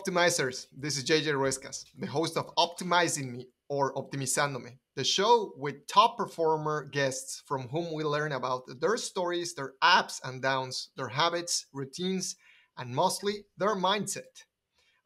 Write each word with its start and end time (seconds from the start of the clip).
Optimizers. 0.00 0.66
This 0.72 0.96
is 0.96 1.04
JJ 1.04 1.34
Ruescas, 1.34 1.84
the 1.98 2.06
host 2.06 2.38
of 2.38 2.54
Optimizing 2.56 3.32
Me 3.32 3.48
or 3.68 3.92
Optimizándome, 3.92 4.78
the 4.96 5.04
show 5.04 5.52
with 5.58 5.86
top 5.88 6.16
performer 6.16 6.88
guests 6.90 7.42
from 7.44 7.68
whom 7.68 7.92
we 7.92 8.02
learn 8.02 8.32
about 8.32 8.62
their 8.80 8.96
stories, 8.96 9.54
their 9.54 9.74
ups 9.82 10.18
and 10.24 10.40
downs, 10.40 10.88
their 10.96 11.08
habits, 11.08 11.66
routines, 11.74 12.36
and 12.78 12.94
mostly 12.94 13.44
their 13.58 13.76
mindset. 13.76 14.44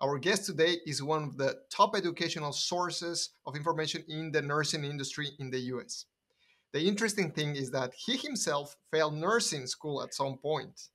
Our 0.00 0.16
guest 0.18 0.46
today 0.46 0.76
is 0.86 1.02
one 1.02 1.24
of 1.24 1.38
the 1.38 1.56
top 1.72 1.96
educational 1.96 2.52
sources 2.52 3.30
of 3.46 3.56
information 3.56 4.04
in 4.06 4.30
the 4.30 4.42
nursing 4.42 4.84
industry 4.84 5.30
in 5.40 5.50
the 5.50 5.58
US. 5.74 6.04
The 6.72 6.86
interesting 6.86 7.32
thing 7.32 7.56
is 7.56 7.72
that 7.72 7.94
he 7.96 8.16
himself 8.16 8.76
failed 8.92 9.14
nursing 9.14 9.66
school 9.66 10.04
at 10.04 10.14
some 10.14 10.38
point. 10.38 10.88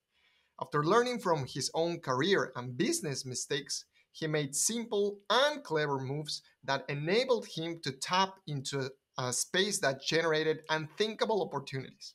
After 0.61 0.83
learning 0.83 1.19
from 1.19 1.45
his 1.45 1.71
own 1.73 2.01
career 2.01 2.51
and 2.55 2.77
business 2.77 3.25
mistakes, 3.25 3.85
he 4.11 4.27
made 4.27 4.55
simple 4.55 5.19
and 5.29 5.63
clever 5.63 5.99
moves 5.99 6.41
that 6.63 6.85
enabled 6.89 7.47
him 7.47 7.79
to 7.83 7.91
tap 7.91 8.35
into 8.47 8.89
a 9.17 9.33
space 9.33 9.79
that 9.79 10.01
generated 10.01 10.63
unthinkable 10.69 11.41
opportunities. 11.41 12.13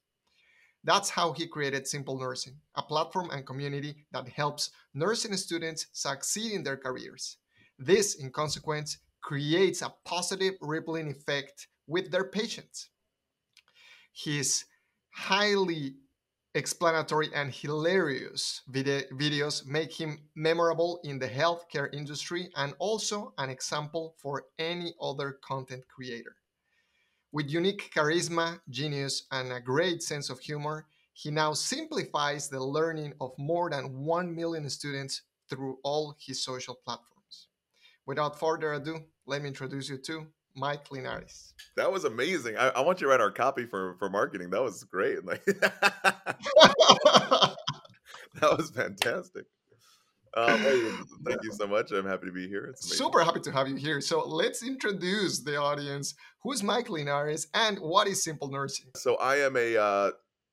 That's 0.84 1.08
how 1.08 1.32
he 1.32 1.46
created 1.46 1.86
Simple 1.86 2.18
Nursing, 2.18 2.56
a 2.74 2.82
platform 2.82 3.30
and 3.30 3.46
community 3.46 4.04
that 4.12 4.28
helps 4.28 4.70
nursing 4.92 5.34
students 5.36 5.86
succeed 5.92 6.52
in 6.52 6.62
their 6.62 6.76
careers. 6.76 7.38
This, 7.78 8.16
in 8.16 8.30
consequence, 8.30 8.98
creates 9.22 9.80
a 9.80 9.94
positive 10.04 10.54
rippling 10.60 11.10
effect 11.10 11.68
with 11.86 12.10
their 12.10 12.24
patients. 12.24 12.90
His 14.12 14.64
highly 15.10 15.96
explanatory 16.54 17.30
and 17.34 17.52
hilarious 17.52 18.62
vid- 18.68 19.10
videos 19.10 19.66
make 19.66 19.92
him 19.92 20.18
memorable 20.36 21.00
in 21.02 21.18
the 21.18 21.28
healthcare 21.28 21.92
industry 21.92 22.50
and 22.56 22.74
also 22.78 23.34
an 23.38 23.50
example 23.50 24.14
for 24.18 24.44
any 24.58 24.94
other 25.00 25.38
content 25.42 25.82
creator. 25.88 26.36
With 27.32 27.50
unique 27.50 27.90
charisma, 27.92 28.60
genius, 28.70 29.24
and 29.32 29.52
a 29.52 29.60
great 29.60 30.02
sense 30.02 30.30
of 30.30 30.38
humor, 30.38 30.86
he 31.12 31.30
now 31.30 31.52
simplifies 31.52 32.48
the 32.48 32.62
learning 32.62 33.14
of 33.20 33.32
more 33.38 33.70
than 33.70 34.04
1 34.04 34.34
million 34.34 34.70
students 34.70 35.22
through 35.50 35.78
all 35.82 36.14
his 36.18 36.42
social 36.42 36.74
platforms. 36.74 37.48
Without 38.06 38.38
further 38.38 38.74
ado, 38.74 39.00
let 39.26 39.42
me 39.42 39.48
introduce 39.48 39.88
you 39.88 39.98
to 39.98 40.26
Mike 40.56 40.90
Linares. 40.90 41.54
That 41.76 41.90
was 41.90 42.04
amazing. 42.04 42.56
I, 42.56 42.68
I, 42.68 42.80
want 42.80 43.00
you 43.00 43.06
to 43.06 43.10
write 43.10 43.20
our 43.20 43.30
copy 43.30 43.66
for 43.66 43.96
for 43.98 44.08
marketing. 44.08 44.50
That 44.50 44.62
was 44.62 44.84
great. 44.84 45.18
Like 45.24 45.44
that 48.40 48.56
was 48.56 48.70
fantastic. 48.70 49.44
Um, 50.36 51.06
thank 51.24 51.42
you 51.44 51.52
so 51.52 51.66
much. 51.66 51.92
I'm 51.92 52.06
happy 52.06 52.26
to 52.26 52.32
be 52.32 52.48
here. 52.48 52.74
Super 52.76 53.22
happy 53.22 53.40
to 53.40 53.52
have 53.52 53.68
you 53.68 53.76
here. 53.76 54.00
So 54.00 54.26
let's 54.26 54.62
introduce 54.62 55.40
the 55.40 55.56
audience. 55.56 56.14
Who's 56.42 56.62
Mike 56.62 56.90
Linares 56.90 57.46
and 57.54 57.78
what 57.78 58.08
is 58.08 58.22
Simple 58.24 58.48
Nursing? 58.48 58.86
So 58.96 59.14
I 59.16 59.36
am 59.36 59.56
a 59.56 59.76
uh, 59.76 60.10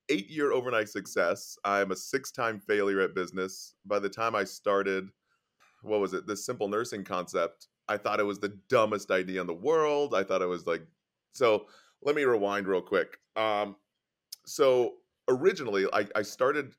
eight 0.08 0.30
year 0.30 0.52
overnight 0.52 0.88
success. 0.88 1.58
I'm 1.64 1.90
a 1.90 1.96
six 1.96 2.30
time 2.30 2.60
failure 2.60 3.00
at 3.00 3.14
business. 3.14 3.74
By 3.84 3.98
the 3.98 4.08
time 4.08 4.34
I 4.34 4.44
started, 4.44 5.08
what 5.82 6.00
was 6.00 6.14
it? 6.14 6.26
This 6.26 6.46
Simple 6.46 6.68
Nursing 6.68 7.04
concept 7.04 7.68
I 7.88 7.96
thought 7.96 8.20
it 8.20 8.24
was 8.24 8.38
the 8.38 8.56
dumbest 8.68 9.10
idea 9.10 9.40
in 9.40 9.46
the 9.46 9.54
world. 9.54 10.14
I 10.14 10.22
thought 10.22 10.42
it 10.42 10.46
was 10.46 10.66
like 10.66 10.82
so. 11.32 11.66
Let 12.04 12.16
me 12.16 12.24
rewind 12.24 12.66
real 12.66 12.82
quick. 12.82 13.18
Um, 13.36 13.76
so 14.44 14.94
originally, 15.28 15.86
I, 15.92 16.06
I 16.16 16.22
started 16.22 16.74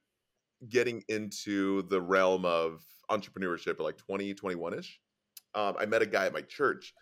getting 0.68 1.04
into 1.08 1.84
the 1.84 2.02
realm 2.02 2.46
of 2.46 2.84
entrepreneurship 3.10 3.80
like 3.80 3.98
2021 3.98 4.80
ish. 4.80 5.00
Um, 5.56 5.76
I 5.80 5.86
met 5.86 6.02
a 6.02 6.06
guy 6.06 6.26
at 6.26 6.34
my 6.34 6.42
church 6.42 6.94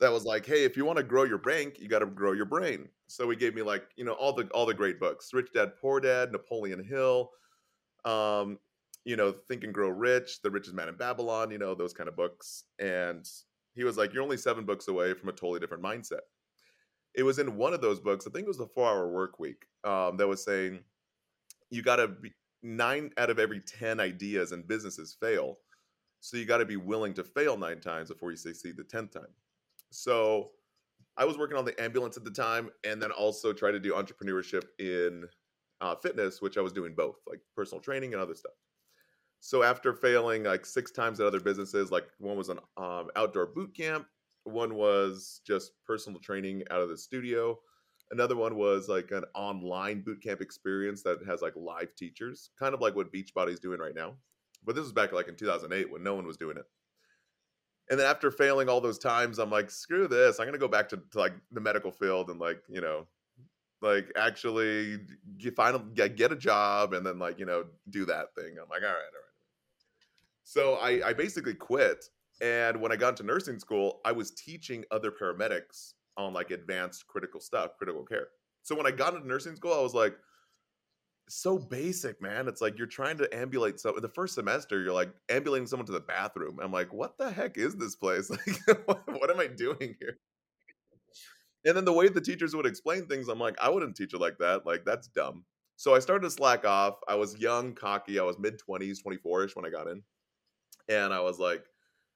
that 0.00 0.12
was 0.12 0.24
like, 0.24 0.44
"Hey, 0.44 0.64
if 0.64 0.76
you 0.76 0.84
want 0.84 0.98
to 0.98 1.02
grow 1.02 1.24
your 1.24 1.38
bank, 1.38 1.78
you 1.78 1.88
got 1.88 2.00
to 2.00 2.06
grow 2.06 2.32
your 2.32 2.46
brain." 2.46 2.88
So 3.06 3.28
he 3.30 3.36
gave 3.36 3.54
me 3.54 3.62
like 3.62 3.84
you 3.96 4.04
know 4.04 4.12
all 4.12 4.32
the 4.32 4.46
all 4.48 4.66
the 4.66 4.74
great 4.74 4.98
books: 4.98 5.32
Rich 5.32 5.52
Dad 5.54 5.72
Poor 5.80 6.00
Dad, 6.00 6.32
Napoleon 6.32 6.82
Hill, 6.82 7.30
um, 8.04 8.58
you 9.04 9.16
know, 9.16 9.32
Think 9.32 9.64
and 9.64 9.74
Grow 9.74 9.88
Rich, 9.88 10.42
The 10.42 10.50
Richest 10.50 10.74
Man 10.74 10.88
in 10.88 10.96
Babylon, 10.96 11.50
you 11.50 11.58
know 11.58 11.74
those 11.74 11.92
kind 11.92 12.08
of 12.08 12.16
books. 12.16 12.64
And 12.78 13.28
he 13.74 13.84
was 13.84 13.96
like, 13.96 14.12
You're 14.12 14.22
only 14.22 14.36
seven 14.36 14.64
books 14.64 14.88
away 14.88 15.14
from 15.14 15.28
a 15.28 15.32
totally 15.32 15.60
different 15.60 15.82
mindset. 15.82 16.20
It 17.14 17.22
was 17.22 17.38
in 17.38 17.56
one 17.56 17.74
of 17.74 17.80
those 17.80 18.00
books, 18.00 18.26
I 18.26 18.30
think 18.30 18.44
it 18.44 18.48
was 18.48 18.58
the 18.58 18.66
four 18.66 18.88
hour 18.88 19.10
work 19.10 19.38
week, 19.38 19.66
um, 19.84 20.16
that 20.16 20.28
was 20.28 20.44
saying 20.44 20.80
you 21.70 21.82
got 21.82 21.96
to 21.96 22.08
be 22.08 22.32
nine 22.62 23.10
out 23.16 23.30
of 23.30 23.38
every 23.38 23.60
10 23.60 24.00
ideas 24.00 24.52
and 24.52 24.66
businesses 24.66 25.16
fail. 25.18 25.58
So 26.20 26.36
you 26.36 26.44
got 26.44 26.58
to 26.58 26.66
be 26.66 26.76
willing 26.76 27.14
to 27.14 27.24
fail 27.24 27.56
nine 27.56 27.80
times 27.80 28.10
before 28.10 28.30
you 28.30 28.36
succeed 28.36 28.76
the 28.76 28.84
10th 28.84 29.12
time. 29.12 29.32
So 29.90 30.50
I 31.16 31.24
was 31.24 31.38
working 31.38 31.56
on 31.56 31.64
the 31.64 31.80
ambulance 31.82 32.16
at 32.16 32.24
the 32.24 32.30
time 32.30 32.70
and 32.84 33.02
then 33.02 33.10
also 33.10 33.52
tried 33.52 33.72
to 33.72 33.80
do 33.80 33.94
entrepreneurship 33.94 34.64
in 34.78 35.24
uh, 35.80 35.94
fitness, 35.94 36.42
which 36.42 36.58
I 36.58 36.60
was 36.60 36.72
doing 36.72 36.94
both, 36.94 37.16
like 37.26 37.40
personal 37.56 37.80
training 37.80 38.12
and 38.12 38.22
other 38.22 38.34
stuff. 38.34 38.52
So 39.40 39.62
after 39.62 39.94
failing 39.94 40.44
like 40.44 40.66
six 40.66 40.90
times 40.90 41.18
at 41.20 41.26
other 41.26 41.40
businesses, 41.40 41.90
like 41.90 42.06
one 42.18 42.36
was 42.36 42.48
an 42.48 42.58
um, 42.76 43.08
outdoor 43.16 43.46
boot 43.46 43.74
camp, 43.74 44.06
one 44.44 44.74
was 44.74 45.40
just 45.46 45.72
personal 45.86 46.20
training 46.20 46.62
out 46.70 46.82
of 46.82 46.88
the 46.88 46.96
studio, 46.96 47.58
another 48.10 48.36
one 48.36 48.56
was 48.56 48.88
like 48.88 49.10
an 49.10 49.24
online 49.34 50.02
boot 50.02 50.22
camp 50.22 50.40
experience 50.40 51.02
that 51.02 51.18
has 51.26 51.40
like 51.40 51.54
live 51.56 51.94
teachers, 51.96 52.50
kind 52.58 52.74
of 52.74 52.80
like 52.80 52.94
what 52.94 53.12
Beachbody's 53.12 53.60
doing 53.60 53.80
right 53.80 53.94
now. 53.94 54.14
But 54.64 54.74
this 54.74 54.82
was 54.82 54.92
back 54.92 55.12
like 55.12 55.28
in 55.28 55.36
2008 55.36 55.90
when 55.90 56.02
no 56.02 56.14
one 56.14 56.26
was 56.26 56.36
doing 56.36 56.58
it. 56.58 56.64
And 57.88 57.98
then 57.98 58.06
after 58.06 58.30
failing 58.30 58.68
all 58.68 58.80
those 58.80 58.98
times, 58.98 59.38
I'm 59.38 59.50
like, 59.50 59.70
screw 59.70 60.06
this. 60.06 60.38
I'm 60.38 60.46
gonna 60.46 60.58
go 60.58 60.68
back 60.68 60.88
to, 60.90 61.00
to 61.12 61.18
like 61.18 61.32
the 61.50 61.60
medical 61.60 61.90
field 61.90 62.30
and 62.30 62.38
like 62.38 62.62
you 62.68 62.80
know 62.80 63.06
like 63.82 64.12
actually 64.16 64.98
get, 65.38 65.56
find 65.56 65.94
get, 65.94 66.16
get 66.16 66.32
a 66.32 66.36
job 66.36 66.92
and 66.92 67.04
then 67.04 67.18
like 67.18 67.38
you 67.38 67.46
know 67.46 67.64
do 67.88 68.04
that 68.04 68.34
thing 68.34 68.56
i'm 68.60 68.68
like 68.68 68.82
all 68.82 68.88
right 68.88 69.10
all 69.12 69.20
right 69.20 69.29
so 70.44 70.74
I, 70.74 71.08
I 71.08 71.12
basically 71.12 71.54
quit. 71.54 72.04
And 72.40 72.80
when 72.80 72.90
I 72.90 72.96
got 72.96 73.10
into 73.10 73.22
nursing 73.22 73.58
school, 73.58 74.00
I 74.04 74.12
was 74.12 74.30
teaching 74.30 74.84
other 74.90 75.10
paramedics 75.10 75.92
on 76.16 76.32
like 76.32 76.50
advanced 76.50 77.06
critical 77.06 77.40
stuff, 77.40 77.76
critical 77.76 78.04
care. 78.04 78.28
So 78.62 78.74
when 78.74 78.86
I 78.86 78.90
got 78.90 79.14
into 79.14 79.26
nursing 79.28 79.56
school, 79.56 79.72
I 79.72 79.80
was 79.80 79.94
like, 79.94 80.14
so 81.28 81.58
basic, 81.58 82.20
man. 82.20 82.48
It's 82.48 82.60
like 82.60 82.76
you're 82.76 82.86
trying 82.86 83.18
to 83.18 83.34
ambulate 83.34 83.78
so 83.78 83.92
the 84.00 84.08
first 84.08 84.34
semester, 84.34 84.82
you're 84.82 84.92
like 84.92 85.12
ambulating 85.28 85.66
someone 85.66 85.86
to 85.86 85.92
the 85.92 86.00
bathroom. 86.00 86.58
I'm 86.60 86.72
like, 86.72 86.92
what 86.92 87.16
the 87.18 87.30
heck 87.30 87.56
is 87.56 87.76
this 87.76 87.94
place? 87.94 88.30
Like, 88.66 88.88
what, 88.88 89.02
what 89.06 89.30
am 89.30 89.38
I 89.38 89.46
doing 89.46 89.96
here? 90.00 90.18
And 91.64 91.76
then 91.76 91.84
the 91.84 91.92
way 91.92 92.08
the 92.08 92.20
teachers 92.20 92.56
would 92.56 92.66
explain 92.66 93.06
things, 93.06 93.28
I'm 93.28 93.38
like, 93.38 93.56
I 93.60 93.68
wouldn't 93.68 93.96
teach 93.96 94.14
it 94.14 94.20
like 94.20 94.38
that. 94.38 94.66
Like, 94.66 94.84
that's 94.84 95.08
dumb. 95.08 95.44
So 95.76 95.94
I 95.94 95.98
started 95.98 96.24
to 96.24 96.30
slack 96.30 96.64
off. 96.64 96.94
I 97.06 97.14
was 97.14 97.38
young, 97.38 97.74
cocky. 97.74 98.18
I 98.18 98.22
was 98.22 98.38
mid 98.38 98.58
20s, 98.58 99.02
24 99.02 99.44
ish 99.44 99.56
when 99.56 99.66
I 99.66 99.70
got 99.70 99.86
in 99.86 100.02
and 100.88 101.12
I 101.12 101.20
was 101.20 101.38
like, 101.38 101.64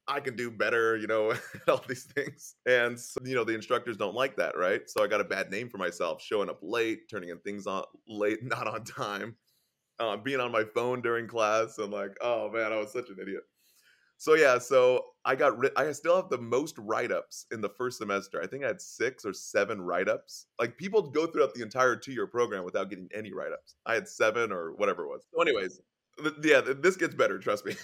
I 0.06 0.20
can 0.20 0.36
do 0.36 0.50
better, 0.50 0.96
you 0.96 1.06
know, 1.06 1.32
all 1.68 1.82
these 1.88 2.04
things. 2.04 2.56
And 2.66 2.98
so, 2.98 3.20
you 3.24 3.34
know, 3.34 3.44
the 3.44 3.54
instructors 3.54 3.96
don't 3.96 4.14
like 4.14 4.36
that, 4.36 4.56
right? 4.56 4.88
So 4.88 5.02
I 5.02 5.06
got 5.06 5.20
a 5.20 5.24
bad 5.24 5.50
name 5.50 5.68
for 5.68 5.78
myself, 5.78 6.22
showing 6.22 6.50
up 6.50 6.58
late, 6.62 7.08
turning 7.10 7.30
in 7.30 7.38
things 7.38 7.66
on 7.66 7.84
late, 8.06 8.42
not 8.44 8.66
on 8.66 8.84
time, 8.84 9.36
uh, 10.00 10.16
being 10.16 10.40
on 10.40 10.52
my 10.52 10.64
phone 10.74 11.00
during 11.00 11.26
class, 11.26 11.78
and 11.78 11.92
like, 11.92 12.16
oh 12.20 12.50
man, 12.50 12.72
I 12.72 12.76
was 12.76 12.92
such 12.92 13.08
an 13.08 13.16
idiot. 13.20 13.42
So 14.16 14.34
yeah, 14.34 14.58
so 14.58 15.04
I 15.24 15.34
got 15.34 15.58
ri- 15.58 15.70
I 15.76 15.90
still 15.92 16.16
have 16.16 16.30
the 16.30 16.38
most 16.38 16.76
write-ups 16.78 17.46
in 17.50 17.60
the 17.60 17.68
first 17.68 17.98
semester. 17.98 18.40
I 18.42 18.46
think 18.46 18.64
I 18.64 18.68
had 18.68 18.80
six 18.80 19.24
or 19.24 19.32
seven 19.32 19.82
write-ups. 19.82 20.46
Like 20.58 20.78
people 20.78 21.02
go 21.10 21.26
throughout 21.26 21.52
the 21.54 21.62
entire 21.62 21.96
two-year 21.96 22.26
program 22.28 22.64
without 22.64 22.90
getting 22.90 23.08
any 23.12 23.32
write-ups. 23.32 23.76
I 23.86 23.94
had 23.94 24.08
seven 24.08 24.52
or 24.52 24.72
whatever 24.76 25.04
it 25.04 25.08
was. 25.08 25.26
So 25.34 25.42
anyways, 25.42 25.80
yeah, 26.42 26.60
this 26.60 26.96
gets 26.96 27.14
better. 27.14 27.38
Trust 27.38 27.64
me. 27.64 27.74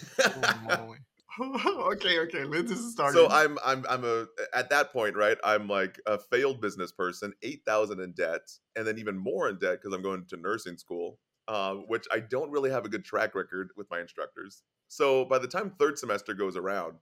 oh, 0.71 0.95
okay, 1.93 2.19
okay. 2.21 2.45
Let's 2.45 2.71
just 2.71 2.91
start. 2.91 3.15
So 3.15 3.29
I'm 3.29 3.59
I'm 3.65 3.85
I'm 3.89 4.05
a 4.05 4.27
at 4.55 4.71
that 4.71 4.93
point, 4.93 5.17
right? 5.17 5.39
I'm 5.45 5.69
like 5.69 6.01
a 6.07 6.19
failed 6.19 6.61
business 6.61 6.93
person, 6.93 7.33
eight 7.43 7.63
thousand 7.67 8.01
in 8.01 8.13
debt, 8.13 8.51
and 8.77 8.87
then 8.87 8.99
even 8.99 9.17
more 9.17 9.49
in 9.49 9.59
debt 9.59 9.79
because 9.81 9.95
I'm 9.95 10.03
going 10.03 10.27
to 10.27 10.37
nursing 10.37 10.77
school, 10.77 11.19
uh, 11.49 11.75
which 11.75 12.07
I 12.13 12.21
don't 12.21 12.51
really 12.51 12.71
have 12.71 12.85
a 12.85 12.89
good 12.89 13.05
track 13.05 13.35
record 13.35 13.71
with 13.77 13.91
my 13.91 14.01
instructors. 14.01 14.63
So 14.89 15.25
by 15.25 15.39
the 15.39 15.49
time 15.49 15.73
third 15.79 15.99
semester 15.99 16.35
goes 16.35 16.57
around, 16.57 16.95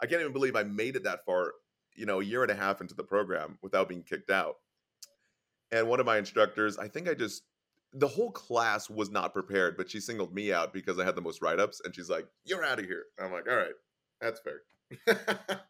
I 0.00 0.06
can't 0.06 0.20
even 0.20 0.32
believe 0.32 0.56
I 0.56 0.62
made 0.62 0.96
it 0.96 1.04
that 1.04 1.24
far. 1.24 1.52
You 1.94 2.06
know, 2.06 2.20
a 2.20 2.24
year 2.24 2.42
and 2.42 2.50
a 2.50 2.56
half 2.56 2.80
into 2.80 2.94
the 2.94 3.04
program 3.04 3.58
without 3.62 3.88
being 3.88 4.02
kicked 4.02 4.30
out. 4.30 4.56
And 5.72 5.88
one 5.88 5.98
of 5.98 6.06
my 6.06 6.18
instructors, 6.18 6.78
I 6.78 6.88
think 6.88 7.08
I 7.08 7.14
just 7.14 7.42
the 7.98 8.08
whole 8.08 8.30
class 8.30 8.90
was 8.90 9.10
not 9.10 9.32
prepared, 9.32 9.76
but 9.76 9.90
she 9.90 10.00
singled 10.00 10.34
me 10.34 10.52
out 10.52 10.72
because 10.72 10.98
I 10.98 11.04
had 11.04 11.16
the 11.16 11.22
most 11.22 11.40
write 11.42 11.58
ups, 11.58 11.80
and 11.84 11.94
she's 11.94 12.10
like, 12.10 12.26
"You're 12.44 12.64
out 12.64 12.78
of 12.78 12.84
here." 12.84 13.04
I'm 13.18 13.32
like, 13.32 13.48
"All 13.48 13.56
right, 13.56 13.74
that's 14.20 14.40
fair." 14.40 14.62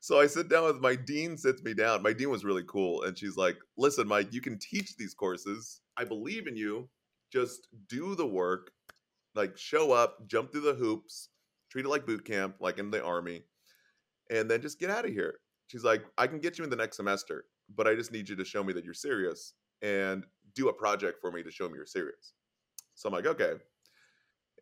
so 0.00 0.20
I 0.20 0.26
sit 0.26 0.48
down 0.48 0.64
with 0.64 0.80
my 0.80 0.96
dean. 0.96 1.36
Sits 1.36 1.62
me 1.62 1.74
down. 1.74 2.02
My 2.02 2.12
dean 2.12 2.30
was 2.30 2.44
really 2.44 2.64
cool, 2.68 3.02
and 3.04 3.16
she's 3.18 3.36
like, 3.36 3.56
"Listen, 3.78 4.06
Mike, 4.06 4.32
you 4.32 4.40
can 4.40 4.58
teach 4.58 4.96
these 4.96 5.14
courses. 5.14 5.80
I 5.96 6.04
believe 6.04 6.46
in 6.46 6.56
you. 6.56 6.88
Just 7.32 7.68
do 7.88 8.14
the 8.14 8.26
work, 8.26 8.70
Like 9.34 9.56
show 9.58 9.92
up, 9.92 10.28
jump 10.28 10.52
through 10.52 10.60
the 10.62 10.74
hoops, 10.74 11.30
treat 11.70 11.84
it 11.86 11.88
like 11.88 12.06
boot 12.06 12.24
camp, 12.24 12.56
like 12.60 12.78
in 12.78 12.90
the 12.90 13.02
army, 13.02 13.44
and 14.30 14.50
then 14.50 14.62
just 14.62 14.78
get 14.78 14.90
out 14.90 15.04
of 15.06 15.12
here. 15.12 15.40
She's 15.68 15.84
like, 15.84 16.04
I 16.18 16.26
can 16.28 16.38
get 16.38 16.58
you 16.58 16.64
in 16.64 16.70
the 16.70 16.76
next 16.76 16.96
semester, 16.96 17.46
but 17.74 17.86
I 17.86 17.94
just 17.94 18.12
need 18.12 18.28
you 18.28 18.36
to 18.36 18.44
show 18.44 18.62
me 18.64 18.72
that 18.72 18.84
you're 18.84 18.94
serious 18.94 19.54
and 19.82 20.24
do 20.54 20.68
a 20.68 20.72
project 20.72 21.20
for 21.20 21.30
me 21.30 21.42
to 21.42 21.50
show 21.50 21.68
me 21.68 21.74
you're 21.76 21.86
serious. 21.86 22.34
So 22.94 23.08
I'm 23.08 23.14
like, 23.14 23.26
okay. 23.26 23.52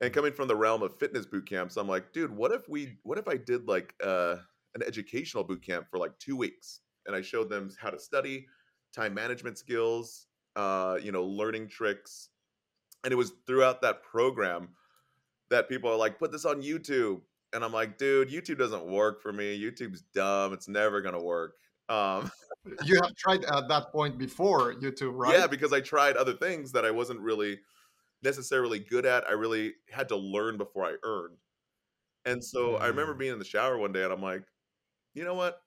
And 0.01 0.13
coming 0.13 0.33
from 0.33 0.49
the 0.49 0.57
realm 0.57 0.83
of 0.83 0.99
fitness 0.99 1.27
boot 1.27 1.49
camps, 1.49 1.77
I'm 1.77 1.89
like, 1.89 2.13
dude, 2.13 2.35
what 2.35 2.51
if 2.51 2.69
we, 2.69 2.99
what 3.03 3.19
if 3.19 3.29
I 3.29 3.37
did 3.37 3.69
like 3.69 3.95
uh, 4.03 4.37
an 4.75 4.83
educational 4.85 5.45
boot 5.45 5.65
camp 5.65 5.87
for 5.91 5.99
like 5.99 6.19
two 6.19 6.37
weeks, 6.37 6.81
and 7.07 7.15
I 7.15 7.21
showed 7.21 7.51
them 7.51 7.71
how 7.81 7.91
to 7.91 7.99
study, 7.99 8.47
time 8.95 9.15
management 9.15 9.59
skills, 9.59 10.27
uh, 10.57 10.99
you 11.03 11.13
know, 11.13 11.25
learning 11.25 11.69
tricks, 11.69 12.31
and 13.05 13.13
it 13.13 13.17
was 13.17 13.33
throughout 13.47 13.83
that 13.83 14.03
program 14.03 14.69
that 15.51 15.69
people 15.69 15.91
are 15.91 15.97
like, 15.97 16.19
put 16.19 16.33
this 16.33 16.45
on 16.45 16.63
YouTube, 16.63 17.21
and 17.53 17.65
I'm 17.65 17.73
like, 17.73 17.99
dude, 17.99 18.31
YouTube 18.31 18.59
doesn't 18.59 18.87
work 18.87 19.21
for 19.21 19.33
me. 19.33 19.61
YouTube's 19.61 20.03
dumb. 20.15 20.53
It's 20.53 20.69
never 20.69 21.01
gonna 21.03 21.23
work. 21.23 21.55
Um, 21.89 22.31
you 22.85 22.97
have 22.97 23.15
tried 23.17 23.45
at 23.45 23.69
that 23.69 23.91
point 23.91 24.19
before 24.19 24.75
YouTube, 24.75 25.13
right? 25.15 25.39
Yeah, 25.39 25.47
because 25.47 25.73
I 25.73 25.81
tried 25.81 26.17
other 26.17 26.35
things 26.35 26.73
that 26.73 26.85
I 26.85 26.91
wasn't 26.91 27.21
really 27.21 27.59
necessarily 28.23 28.79
good 28.79 29.05
at. 29.05 29.27
I 29.29 29.33
really 29.33 29.75
had 29.91 30.09
to 30.09 30.17
learn 30.17 30.57
before 30.57 30.85
I 30.85 30.95
earned. 31.05 31.39
And 32.25 32.43
so 32.43 32.77
I 32.77 32.87
remember 32.87 33.15
mm. 33.15 33.19
being 33.19 33.33
in 33.33 33.39
the 33.39 33.45
shower 33.45 33.77
one 33.79 33.93
day 33.93 34.05
and 34.05 34.13
I'm 34.13 34.23
like, 34.23 34.45
you 35.15 35.25
know 35.25 35.35
what? 35.35 35.61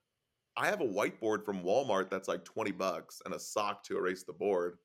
I 0.57 0.67
have 0.67 0.81
a 0.81 0.85
whiteboard 0.85 1.43
from 1.43 1.63
Walmart 1.63 2.09
that's 2.09 2.29
like 2.29 2.45
20 2.45 2.71
bucks 2.71 3.21
and 3.25 3.33
a 3.33 3.39
sock 3.39 3.83
to 3.85 3.97
erase 3.97 4.23
the 4.23 4.33
board. 4.33 4.77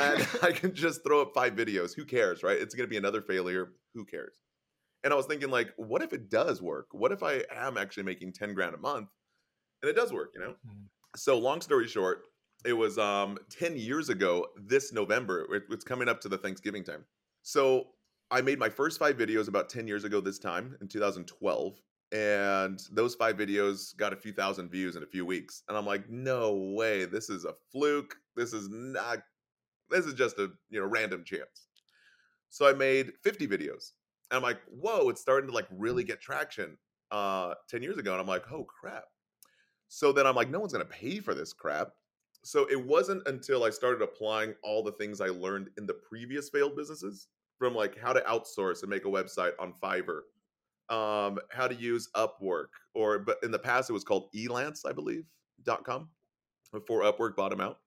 And 0.00 0.26
I 0.42 0.52
can 0.52 0.74
just 0.74 1.04
throw 1.04 1.20
up 1.20 1.32
five 1.34 1.54
videos. 1.54 1.94
Who 1.94 2.04
cares, 2.04 2.42
right? 2.42 2.58
It's 2.58 2.74
going 2.74 2.86
to 2.86 2.90
be 2.90 2.96
another 2.96 3.20
failure. 3.20 3.72
Who 3.94 4.06
cares? 4.06 4.40
And 5.04 5.12
I 5.12 5.16
was 5.16 5.26
thinking, 5.26 5.50
like, 5.50 5.72
what 5.76 6.02
if 6.02 6.12
it 6.12 6.30
does 6.30 6.62
work? 6.62 6.88
What 6.92 7.12
if 7.12 7.22
I 7.22 7.42
am 7.54 7.76
actually 7.76 8.02
making 8.04 8.32
10 8.32 8.54
grand 8.54 8.74
a 8.74 8.78
month 8.78 9.08
and 9.82 9.90
it 9.90 9.96
does 9.96 10.12
work, 10.12 10.32
you 10.34 10.40
know? 10.40 10.50
Mm-hmm. 10.50 10.84
So, 11.16 11.38
long 11.38 11.60
story 11.60 11.88
short, 11.88 12.22
it 12.64 12.72
was 12.72 12.98
um 12.98 13.38
10 13.50 13.76
years 13.76 14.08
ago 14.08 14.46
this 14.56 14.92
November. 14.92 15.46
it's 15.70 15.84
coming 15.84 16.08
up 16.08 16.20
to 16.22 16.28
the 16.28 16.38
Thanksgiving 16.38 16.84
time. 16.84 17.04
So, 17.42 17.88
I 18.30 18.40
made 18.40 18.58
my 18.58 18.68
first 18.68 18.98
five 18.98 19.16
videos 19.16 19.48
about 19.48 19.68
10 19.68 19.86
years 19.86 20.04
ago 20.04 20.20
this 20.20 20.38
time 20.38 20.76
in 20.80 20.88
2012. 20.88 21.80
And 22.12 22.80
those 22.92 23.14
five 23.14 23.36
videos 23.36 23.96
got 23.96 24.12
a 24.12 24.16
few 24.16 24.32
thousand 24.32 24.70
views 24.70 24.96
in 24.96 25.02
a 25.02 25.06
few 25.06 25.26
weeks. 25.26 25.62
And 25.68 25.76
I'm 25.76 25.86
like, 25.86 26.08
no 26.08 26.54
way. 26.76 27.04
This 27.04 27.28
is 27.30 27.44
a 27.44 27.54
fluke. 27.72 28.16
This 28.36 28.52
is 28.52 28.68
not, 28.70 29.18
this 29.90 30.06
is 30.06 30.14
just 30.14 30.38
a, 30.38 30.50
you 30.70 30.80
know, 30.80 30.86
random 30.86 31.24
chance. 31.24 31.68
So 32.50 32.68
I 32.68 32.72
made 32.72 33.12
50 33.22 33.48
videos 33.48 33.92
and 34.30 34.36
I'm 34.38 34.42
like, 34.42 34.60
whoa, 34.68 35.08
it's 35.08 35.20
starting 35.20 35.50
to 35.50 35.54
like 35.54 35.66
really 35.70 36.04
get 36.04 36.20
traction 36.20 36.76
uh 37.10 37.54
10 37.68 37.82
years 37.82 37.98
ago. 37.98 38.12
And 38.12 38.20
I'm 38.20 38.26
like, 38.26 38.50
oh 38.52 38.64
crap. 38.64 39.04
So 39.88 40.12
then 40.12 40.26
I'm 40.26 40.34
like, 40.34 40.50
no 40.50 40.60
one's 40.60 40.72
gonna 40.72 40.84
pay 40.84 41.20
for 41.20 41.34
this 41.34 41.52
crap. 41.52 41.90
So 42.44 42.66
it 42.70 42.84
wasn't 42.84 43.26
until 43.26 43.64
I 43.64 43.70
started 43.70 44.02
applying 44.02 44.54
all 44.62 44.82
the 44.82 44.92
things 44.92 45.20
I 45.20 45.28
learned 45.28 45.70
in 45.78 45.86
the 45.86 45.94
previous 45.94 46.48
failed 46.48 46.76
businesses 46.76 47.28
from 47.58 47.74
like 47.74 47.98
how 47.98 48.12
to 48.12 48.20
outsource 48.20 48.82
and 48.82 48.90
make 48.90 49.04
a 49.04 49.08
website 49.08 49.52
on 49.58 49.72
Fiverr, 49.82 50.20
um, 50.88 51.38
how 51.50 51.66
to 51.66 51.74
use 51.74 52.08
Upwork, 52.14 52.68
or 52.94 53.18
but 53.18 53.38
in 53.42 53.50
the 53.50 53.58
past 53.58 53.90
it 53.90 53.94
was 53.94 54.04
called 54.04 54.28
Elance, 54.34 54.82
I 54.86 54.92
believe, 54.92 55.24
dot 55.64 55.84
com 55.84 56.08
before 56.72 57.02
Upwork 57.02 57.36
bought 57.36 57.50
them 57.50 57.60
out 57.60 57.78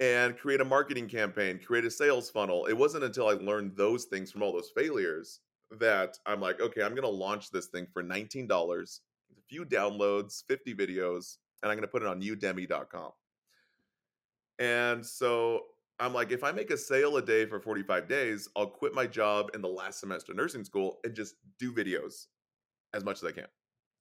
and 0.00 0.36
create 0.36 0.60
a 0.60 0.64
marketing 0.64 1.08
campaign, 1.08 1.60
create 1.64 1.84
a 1.84 1.90
sales 1.90 2.30
funnel. 2.30 2.66
It 2.66 2.76
wasn't 2.76 3.04
until 3.04 3.28
I 3.28 3.32
learned 3.32 3.76
those 3.76 4.04
things 4.04 4.32
from 4.32 4.42
all 4.42 4.52
those 4.52 4.70
failures 4.74 5.40
that 5.78 6.18
I'm 6.26 6.40
like, 6.40 6.60
okay, 6.60 6.82
I'm 6.82 6.94
going 6.94 7.02
to 7.02 7.08
launch 7.08 7.50
this 7.50 7.66
thing 7.66 7.86
for 7.92 8.02
$19, 8.02 8.50
a 8.50 8.86
few 9.48 9.64
downloads, 9.64 10.42
50 10.48 10.74
videos, 10.74 11.36
and 11.62 11.70
I'm 11.70 11.76
going 11.76 11.82
to 11.82 11.88
put 11.88 12.02
it 12.02 12.08
on 12.08 12.20
udemy.com. 12.20 13.10
And 14.58 15.04
so 15.04 15.60
I'm 15.98 16.14
like, 16.14 16.32
if 16.32 16.44
I 16.44 16.52
make 16.52 16.70
a 16.70 16.76
sale 16.76 17.16
a 17.16 17.22
day 17.22 17.46
for 17.46 17.60
45 17.60 18.08
days, 18.08 18.48
I'll 18.56 18.66
quit 18.66 18.94
my 18.94 19.06
job 19.06 19.50
in 19.54 19.62
the 19.62 19.68
last 19.68 20.00
semester 20.00 20.32
of 20.32 20.38
nursing 20.38 20.64
school 20.64 20.98
and 21.04 21.14
just 21.14 21.34
do 21.58 21.72
videos 21.72 22.26
as 22.92 23.04
much 23.04 23.22
as 23.22 23.28
I 23.28 23.32
can. 23.32 23.46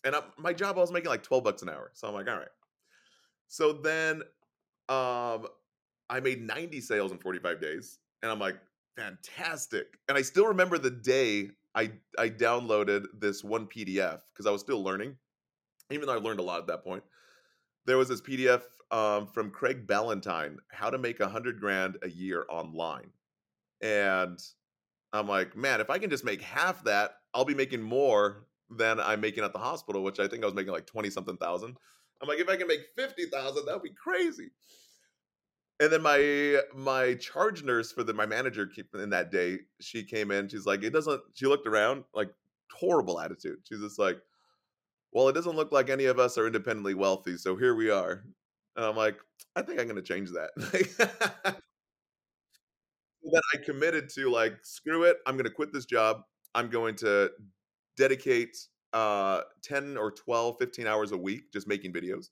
And 0.04 0.16
I, 0.16 0.22
my 0.38 0.54
job, 0.54 0.78
I 0.78 0.82
was 0.82 0.92
making 0.92 1.10
like 1.10 1.24
12 1.24 1.44
bucks 1.44 1.62
an 1.62 1.70
hour. 1.70 1.92
So 1.94 2.08
I'm 2.08 2.14
like, 2.14 2.28
all 2.28 2.38
right. 2.38 2.48
So 3.48 3.74
then 3.74 4.22
um, 4.90 5.48
I 6.10 6.20
made 6.22 6.42
90 6.42 6.82
sales 6.82 7.12
in 7.12 7.18
45 7.18 7.62
days. 7.62 8.00
And 8.22 8.32
I'm 8.32 8.40
like, 8.40 8.56
fantastic. 8.98 9.98
And 10.10 10.18
I 10.18 10.22
still 10.22 10.48
remember 10.48 10.78
the 10.78 10.92
day 10.92 11.50
I 11.76 11.92
I 12.18 12.30
downloaded 12.30 13.06
this 13.18 13.44
one 13.44 13.68
PDF 13.68 14.22
because 14.32 14.46
I 14.46 14.52
was 14.52 14.62
still 14.62 14.84
learning, 14.84 15.16
even 15.94 16.08
though 16.08 16.16
I 16.16 16.20
learned 16.20 16.40
a 16.40 16.44
lot 16.44 16.60
at 16.60 16.68
that 16.68 16.84
point. 16.84 17.04
There 17.86 17.98
was 17.98 18.08
this 18.08 18.22
PDF 18.22 18.62
um, 18.92 19.28
from 19.28 19.52
Craig 19.52 19.86
Ballantyne, 19.86 20.58
how 20.72 20.90
to 20.90 20.98
make 20.98 21.20
a 21.20 21.28
hundred 21.28 21.60
grand 21.60 21.98
a 22.02 22.10
year 22.10 22.46
online. 22.50 23.10
And 23.82 24.40
I'm 25.12 25.28
like, 25.28 25.56
man, 25.56 25.82
if 25.82 25.90
I 25.90 25.98
can 25.98 26.10
just 26.10 26.24
make 26.24 26.42
half 26.42 26.84
that, 26.86 27.16
I'll 27.34 27.46
be 27.46 27.56
making 27.56 27.82
more 27.82 28.46
than 28.70 29.00
I'm 29.00 29.20
making 29.20 29.44
at 29.44 29.54
the 29.54 29.60
hospital, 29.60 30.04
which 30.04 30.20
I 30.20 30.28
think 30.28 30.44
I 30.44 30.46
was 30.46 30.56
making 30.56 30.72
like 30.72 30.86
20 30.86 31.10
something 31.10 31.38
thousand. 31.38 31.78
I'm 32.22 32.28
like, 32.28 32.40
if 32.40 32.48
I 32.48 32.56
can 32.56 32.68
make 32.68 32.82
50,000, 32.96 33.66
that 33.66 33.74
would 33.74 33.84
be 33.84 33.92
crazy 33.92 34.52
and 35.80 35.92
then 35.92 36.02
my 36.02 36.60
my 36.74 37.16
charge 37.16 37.64
nurse 37.64 37.92
for 37.92 38.04
the 38.04 38.14
my 38.14 38.26
manager 38.26 38.70
in 38.96 39.10
that 39.10 39.32
day 39.32 39.60
she 39.80 40.04
came 40.04 40.32
in 40.32 40.48
she's 40.48 40.66
like 40.66 40.84
it 40.84 40.92
doesn't 40.92 41.22
she 41.34 41.46
looked 41.46 41.68
around 41.68 42.04
like 42.14 42.30
horrible 42.72 43.20
attitude 43.20 43.58
she's 43.64 43.80
just 43.80 44.00
like 44.00 44.18
well 45.14 45.28
it 45.30 45.34
doesn't 45.34 45.56
look 45.56 45.72
like 45.72 45.90
any 45.90 46.06
of 46.06 46.20
us 46.20 46.38
are 46.38 46.48
independently 46.48 46.94
wealthy 46.94 47.38
so 47.38 47.56
here 47.56 47.76
we 47.76 47.90
are. 47.90 48.24
And 48.76 48.86
i'm 48.86 48.96
like 48.96 49.18
i 49.56 49.62
think 49.62 49.80
i'm 49.80 49.88
going 49.88 49.96
to 49.96 50.02
change 50.02 50.30
that. 50.32 50.52
Then 53.26 53.42
i 53.54 53.58
committed 53.58 54.10
to 54.16 54.30
like 54.30 54.58
screw 54.64 55.04
it 55.04 55.18
i'm 55.26 55.36
going 55.36 55.46
to 55.46 55.52
quit 55.52 55.72
this 55.72 55.86
job. 55.86 56.24
I'm 56.56 56.70
going 56.70 56.96
to 56.98 57.32
dedicate 57.98 58.58
uh 58.92 59.42
10 59.64 59.98
or 59.98 60.12
12 60.12 60.58
15 60.60 60.88
hours 60.88 61.12
a 61.12 61.18
week 61.18 61.52
just 61.52 61.68
making 61.68 61.94
videos. 61.94 62.30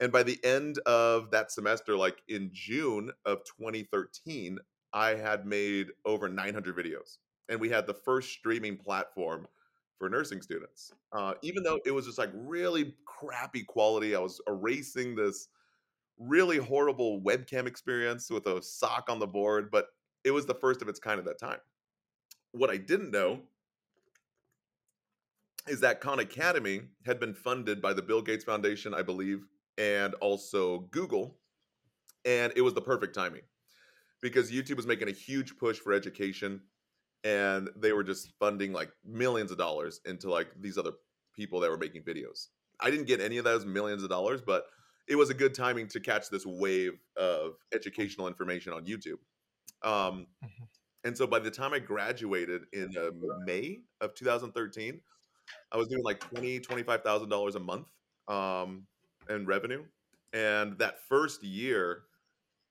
And 0.00 0.10
by 0.10 0.22
the 0.22 0.38
end 0.44 0.78
of 0.80 1.30
that 1.30 1.52
semester, 1.52 1.96
like 1.96 2.22
in 2.28 2.50
June 2.52 3.10
of 3.24 3.38
2013, 3.44 4.58
I 4.92 5.10
had 5.10 5.46
made 5.46 5.88
over 6.04 6.28
900 6.28 6.76
videos. 6.76 7.18
And 7.48 7.60
we 7.60 7.68
had 7.68 7.86
the 7.86 7.94
first 7.94 8.30
streaming 8.30 8.76
platform 8.76 9.46
for 10.02 10.08
nursing 10.08 10.42
students. 10.42 10.92
Uh, 11.12 11.34
even 11.42 11.62
though 11.62 11.78
it 11.86 11.92
was 11.92 12.06
just 12.06 12.18
like 12.18 12.30
really 12.34 12.96
crappy 13.04 13.62
quality, 13.62 14.16
I 14.16 14.18
was 14.18 14.40
erasing 14.48 15.14
this 15.14 15.46
really 16.18 16.58
horrible 16.58 17.22
webcam 17.22 17.68
experience 17.68 18.28
with 18.28 18.46
a 18.46 18.60
sock 18.60 19.04
on 19.08 19.20
the 19.20 19.28
board, 19.28 19.70
but 19.70 19.86
it 20.24 20.32
was 20.32 20.44
the 20.44 20.56
first 20.56 20.82
of 20.82 20.88
its 20.88 20.98
kind 20.98 21.20
at 21.20 21.24
that 21.26 21.38
time. 21.38 21.60
What 22.50 22.68
I 22.68 22.78
didn't 22.78 23.12
know 23.12 23.42
is 25.68 25.78
that 25.82 26.00
Khan 26.00 26.18
Academy 26.18 26.80
had 27.06 27.20
been 27.20 27.32
funded 27.32 27.80
by 27.80 27.92
the 27.92 28.02
Bill 28.02 28.22
Gates 28.22 28.42
Foundation, 28.42 28.94
I 28.94 29.02
believe, 29.02 29.46
and 29.78 30.14
also 30.14 30.80
Google. 30.90 31.36
And 32.24 32.52
it 32.56 32.62
was 32.62 32.74
the 32.74 32.82
perfect 32.82 33.14
timing 33.14 33.42
because 34.20 34.50
YouTube 34.50 34.78
was 34.78 34.86
making 34.86 35.06
a 35.06 35.12
huge 35.12 35.56
push 35.56 35.78
for 35.78 35.92
education 35.92 36.60
and 37.24 37.70
they 37.76 37.92
were 37.92 38.04
just 38.04 38.32
funding 38.38 38.72
like 38.72 38.90
millions 39.04 39.50
of 39.50 39.58
dollars 39.58 40.00
into 40.04 40.30
like 40.30 40.48
these 40.60 40.78
other 40.78 40.92
people 41.34 41.60
that 41.60 41.70
were 41.70 41.78
making 41.78 42.02
videos. 42.02 42.48
I 42.80 42.90
didn't 42.90 43.06
get 43.06 43.20
any 43.20 43.38
of 43.38 43.44
those 43.44 43.64
millions 43.64 44.02
of 44.02 44.08
dollars, 44.08 44.42
but 44.44 44.64
it 45.08 45.16
was 45.16 45.30
a 45.30 45.34
good 45.34 45.54
timing 45.54 45.88
to 45.88 46.00
catch 46.00 46.28
this 46.30 46.44
wave 46.46 46.98
of 47.16 47.54
educational 47.72 48.28
information 48.28 48.72
on 48.72 48.84
YouTube. 48.84 49.18
Um, 49.82 50.26
mm-hmm. 50.44 50.64
and 51.04 51.16
so 51.16 51.26
by 51.26 51.38
the 51.38 51.50
time 51.50 51.72
I 51.72 51.78
graduated 51.78 52.62
in 52.72 52.94
uh, 52.96 53.10
May 53.44 53.80
of 54.00 54.14
2013, 54.14 55.00
I 55.72 55.76
was 55.76 55.88
doing 55.88 56.04
like 56.04 56.20
twenty, 56.20 56.60
twenty-five 56.60 57.02
thousand 57.02 57.28
dollars 57.28 57.56
a 57.56 57.60
month. 57.60 57.88
Um, 58.28 58.86
in 59.28 59.46
revenue. 59.46 59.84
And 60.32 60.78
that 60.78 61.00
first 61.08 61.42
year 61.42 62.02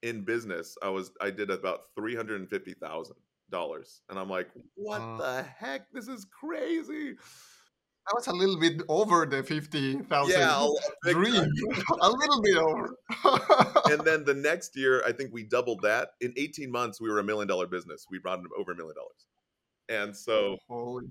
in 0.01 0.23
business, 0.23 0.77
I 0.81 0.89
was 0.89 1.11
I 1.21 1.29
did 1.29 1.49
about 1.51 1.81
three 1.95 2.15
hundred 2.15 2.39
and 2.41 2.49
fifty 2.49 2.73
thousand 2.73 3.17
dollars, 3.51 4.01
and 4.09 4.17
I'm 4.17 4.29
like, 4.29 4.49
what 4.75 5.01
uh, 5.01 5.17
the 5.17 5.43
heck? 5.43 5.91
This 5.91 6.07
is 6.07 6.25
crazy. 6.25 7.15
I 8.07 8.13
was 8.15 8.25
a 8.27 8.33
little 8.33 8.59
bit 8.59 8.81
over 8.89 9.25
the 9.27 9.43
fifty 9.43 9.99
thousand 9.99 10.39
yeah, 10.39 10.67
dream, 11.11 11.51
a 12.01 12.09
little 12.09 12.41
bit 12.41 12.57
over. 12.57 12.95
and 13.91 14.01
then 14.05 14.23
the 14.25 14.33
next 14.33 14.75
year, 14.75 15.03
I 15.05 15.11
think 15.11 15.31
we 15.31 15.43
doubled 15.43 15.81
that. 15.83 16.09
In 16.19 16.33
eighteen 16.35 16.71
months, 16.71 16.99
we 16.99 17.09
were 17.09 17.19
a 17.19 17.23
million 17.23 17.47
dollar 17.47 17.67
business. 17.67 18.07
We 18.09 18.17
brought 18.17 18.39
in 18.39 18.45
over 18.57 18.71
a 18.71 18.75
million 18.75 18.95
dollars, 18.95 19.27
and 19.87 20.15
so 20.15 20.57
Holy. 20.67 21.05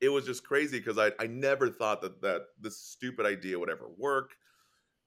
it 0.00 0.08
was 0.08 0.24
just 0.24 0.44
crazy 0.44 0.78
because 0.78 0.98
I 0.98 1.10
I 1.18 1.26
never 1.26 1.68
thought 1.68 2.00
that 2.02 2.22
that 2.22 2.42
this 2.60 2.78
stupid 2.78 3.26
idea 3.26 3.58
would 3.58 3.70
ever 3.70 3.88
work. 3.98 4.30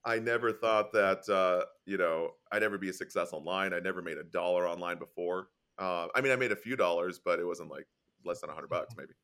I 0.04 0.18
never 0.18 0.52
thought 0.52 0.92
that 0.92 1.26
uh, 1.28 1.64
you 1.86 1.96
know 1.96 2.32
I'd 2.52 2.62
ever 2.62 2.76
be 2.76 2.90
a 2.90 2.94
success 2.94 3.32
online. 3.32 3.72
I 3.72 3.80
never 3.80 4.02
made 4.02 4.18
a 4.18 4.24
dollar 4.24 4.68
online 4.68 4.98
before. 4.98 5.48
Uh, 5.80 6.08
I 6.14 6.20
mean, 6.20 6.30
I 6.30 6.36
made 6.36 6.52
a 6.52 6.56
few 6.56 6.76
dollars, 6.76 7.18
but 7.24 7.40
it 7.40 7.46
wasn't 7.46 7.70
like 7.70 7.86
less 8.24 8.40
than 8.42 8.50
a 8.50 8.54
hundred 8.54 8.68
bucks, 8.68 8.94
maybe. 8.96 9.14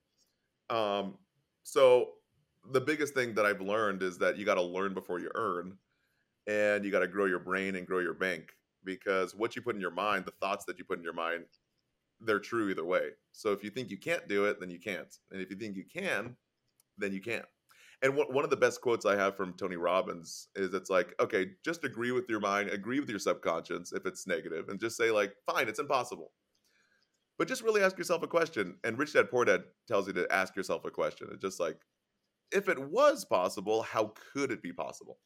Um, 0.71 1.19
so 1.63 2.13
the 2.73 2.81
biggest 2.81 3.15
thing 3.15 3.35
that 3.35 3.47
I've 3.47 3.61
learned 3.61 4.03
is 4.03 4.19
that 4.19 4.39
you 4.39 4.45
got 4.45 4.55
to 4.55 4.63
learn 4.63 4.95
before 4.95 5.21
you 5.21 5.31
earn, 5.35 5.77
and 6.47 6.85
you 6.85 6.91
got 6.91 7.01
to 7.01 7.09
grow 7.09 7.27
your 7.27 7.41
brain 7.41 7.77
and 7.77 7.87
grow 7.87 7.99
your 7.99 8.15
bank 8.15 8.53
because 8.85 9.35
what 9.35 9.55
you 9.55 9.63
put 9.63 9.75
in 9.75 9.81
your 9.81 9.91
mind, 9.91 10.25
the 10.25 10.33
thoughts 10.41 10.65
that 10.65 10.79
you 10.79 10.85
put 10.85 10.99
in 10.99 11.05
your 11.05 11.13
mind, 11.13 11.45
they're 12.21 12.41
true 12.41 12.71
either 12.71 12.85
way. 12.85 13.11
So 13.33 13.53
if 13.53 13.63
you 13.63 13.71
think 13.71 13.91
you 13.91 13.99
can't 13.99 14.27
do 14.29 14.47
it, 14.47 14.59
then 14.61 14.71
you 14.71 14.79
can't, 14.79 15.15
and 15.31 15.43
if 15.43 15.51
you 15.51 15.57
think 15.57 15.77
you 15.77 15.85
can, 15.85 16.37
then 16.97 17.13
you 17.13 17.21
can. 17.21 17.43
And 18.03 18.15
one 18.15 18.45
of 18.45 18.51
the 18.51 18.57
best 18.57 18.83
quotes 18.83 19.07
I 19.07 19.17
have 19.17 19.37
from 19.37 19.55
Tony 19.55 19.77
Robbins 19.77 20.49
is 20.55 20.75
it's 20.75 20.91
like, 20.91 21.15
okay, 21.19 21.53
just 21.65 21.85
agree 21.85 22.13
with 22.13 22.29
your 22.29 22.41
mind, 22.41 22.69
agree 22.69 23.01
with 23.01 23.09
your 23.09 23.19
subconscious 23.19 23.93
if 23.93 24.05
it's 24.05 24.27
negative, 24.27 24.69
and 24.69 24.79
just 24.79 24.97
say, 24.97 25.11
like, 25.11 25.35
fine, 25.47 25.67
it's 25.69 25.79
impossible. 25.79 26.33
But 27.39 27.49
just 27.49 27.63
really 27.63 27.83
ask 27.83 27.99
yourself 27.99 28.23
a 28.23 28.27
question. 28.27 28.77
And 28.85 28.99
Rich 28.99 29.13
Dad 29.13 29.31
Poor 29.31 29.45
Dad 29.45 29.65
tells 29.87 30.07
you 30.07 30.13
to 30.15 30.27
ask 30.33 30.57
yourself 30.57 30.85
a 30.85 30.91
question. 30.91 31.29
It's 31.33 31.43
just 31.43 31.61
like, 31.61 31.79
if 32.53 32.69
it 32.69 32.79
was 32.79 33.25
possible, 33.25 33.83
how 33.83 34.15
could 34.33 34.51
it 34.51 34.63
be 34.63 34.73
possible? 34.73 35.19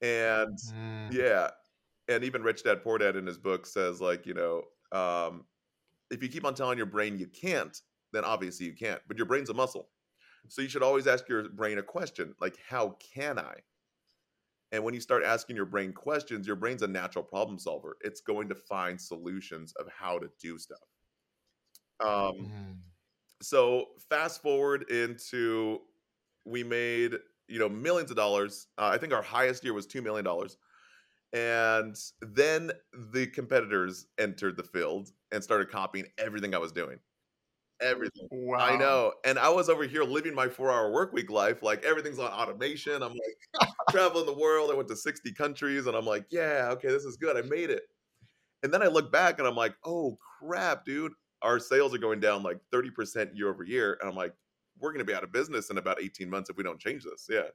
And 0.00 0.58
mm. 0.58 1.12
yeah, 1.12 1.50
and 2.08 2.24
even 2.24 2.42
Rich 2.42 2.64
Dad 2.64 2.82
Poor 2.82 2.98
Dad 2.98 3.16
in 3.16 3.26
his 3.26 3.38
book 3.38 3.66
says, 3.66 4.00
like, 4.00 4.26
you 4.26 4.34
know, 4.34 4.62
um, 4.96 5.44
if 6.10 6.22
you 6.22 6.28
keep 6.28 6.44
on 6.44 6.54
telling 6.54 6.76
your 6.76 6.86
brain 6.86 7.18
you 7.18 7.26
can't, 7.26 7.78
then 8.12 8.24
obviously 8.24 8.66
you 8.66 8.74
can't. 8.74 9.00
But 9.06 9.16
your 9.16 9.26
brain's 9.26 9.50
a 9.50 9.54
muscle. 9.54 9.88
So 10.48 10.60
you 10.60 10.68
should 10.68 10.82
always 10.82 11.06
ask 11.06 11.28
your 11.28 11.48
brain 11.48 11.78
a 11.78 11.82
question 11.82 12.34
like, 12.40 12.56
how 12.68 12.96
can 13.14 13.38
I? 13.38 13.54
And 14.72 14.82
when 14.82 14.94
you 14.94 15.00
start 15.00 15.22
asking 15.22 15.56
your 15.56 15.66
brain 15.66 15.92
questions, 15.92 16.46
your 16.46 16.56
brain's 16.56 16.82
a 16.82 16.88
natural 16.88 17.24
problem 17.24 17.58
solver. 17.58 17.96
It's 18.00 18.22
going 18.22 18.48
to 18.48 18.54
find 18.54 19.00
solutions 19.00 19.72
of 19.78 19.86
how 19.96 20.18
to 20.18 20.28
do 20.40 20.58
stuff. 20.58 20.78
Um, 22.04 22.34
mm. 22.36 22.76
So 23.40 23.86
fast 24.08 24.42
forward 24.42 24.90
into 24.90 25.80
we 26.44 26.64
made 26.64 27.14
you 27.48 27.58
know 27.58 27.68
millions 27.68 28.10
of 28.10 28.16
dollars. 28.16 28.66
Uh, 28.78 28.90
I 28.92 28.98
think 28.98 29.12
our 29.12 29.22
highest 29.22 29.64
year 29.64 29.74
was 29.74 29.86
two 29.86 30.02
million 30.02 30.24
dollars, 30.24 30.56
and 31.32 31.96
then 32.20 32.72
the 33.12 33.26
competitors 33.26 34.06
entered 34.18 34.56
the 34.56 34.62
field 34.62 35.10
and 35.32 35.42
started 35.42 35.70
copying 35.70 36.06
everything 36.18 36.54
I 36.54 36.58
was 36.58 36.72
doing 36.72 36.98
everything. 37.82 38.28
Wow. 38.30 38.58
I 38.58 38.76
know. 38.76 39.12
And 39.24 39.38
I 39.38 39.48
was 39.48 39.68
over 39.68 39.84
here 39.84 40.04
living 40.04 40.34
my 40.34 40.48
four 40.48 40.70
hour 40.70 40.90
work 40.90 41.12
week 41.12 41.30
life. 41.30 41.62
Like 41.62 41.84
everything's 41.84 42.18
on 42.18 42.30
automation. 42.30 43.02
I'm 43.02 43.12
like 43.12 43.68
traveling 43.90 44.26
the 44.26 44.32
world. 44.32 44.70
I 44.70 44.74
went 44.74 44.88
to 44.88 44.96
60 44.96 45.32
countries 45.32 45.86
and 45.86 45.96
I'm 45.96 46.06
like, 46.06 46.26
yeah, 46.30 46.68
okay, 46.72 46.88
this 46.88 47.04
is 47.04 47.16
good. 47.16 47.36
I 47.36 47.42
made 47.42 47.70
it. 47.70 47.82
And 48.62 48.72
then 48.72 48.82
I 48.82 48.86
look 48.86 49.10
back 49.10 49.38
and 49.38 49.48
I'm 49.48 49.56
like, 49.56 49.74
oh 49.84 50.16
crap, 50.38 50.84
dude. 50.84 51.12
Our 51.42 51.58
sales 51.58 51.94
are 51.94 51.98
going 51.98 52.20
down 52.20 52.42
like 52.42 52.58
30% 52.72 53.36
year 53.36 53.48
over 53.48 53.64
year. 53.64 53.98
And 54.00 54.08
I'm 54.08 54.16
like, 54.16 54.34
we're 54.78 54.92
going 54.92 55.04
to 55.04 55.10
be 55.10 55.14
out 55.14 55.24
of 55.24 55.32
business 55.32 55.70
in 55.70 55.78
about 55.78 56.00
18 56.00 56.28
months 56.28 56.50
if 56.50 56.56
we 56.56 56.62
don't 56.62 56.80
change 56.80 57.04
this. 57.04 57.26
Yeah. 57.30 57.48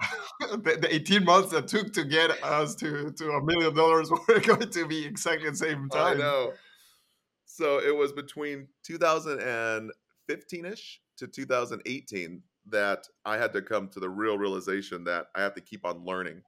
the, 0.50 0.78
the, 0.80 0.94
18 0.94 1.24
months 1.24 1.50
that 1.50 1.68
took 1.68 1.92
to 1.92 2.04
get 2.04 2.42
us 2.42 2.74
to, 2.76 3.12
to 3.12 3.30
a 3.32 3.44
million 3.44 3.74
dollars 3.74 4.10
were 4.28 4.40
going 4.40 4.70
to 4.70 4.86
be 4.86 5.04
exactly 5.04 5.50
the 5.50 5.56
same 5.56 5.88
time. 5.88 6.16
I 6.16 6.18
know. 6.18 6.52
So 7.44 7.80
it 7.80 7.94
was 7.94 8.12
between 8.12 8.68
2015 8.84 10.64
ish 10.64 11.00
to 11.18 11.26
2018 11.26 12.42
that 12.70 13.06
I 13.24 13.36
had 13.36 13.52
to 13.52 13.62
come 13.62 13.88
to 13.88 14.00
the 14.00 14.08
real 14.08 14.38
realization 14.38 15.04
that 15.04 15.26
I 15.34 15.42
have 15.42 15.54
to 15.54 15.60
keep 15.60 15.84
on 15.84 16.04
learning. 16.04 16.42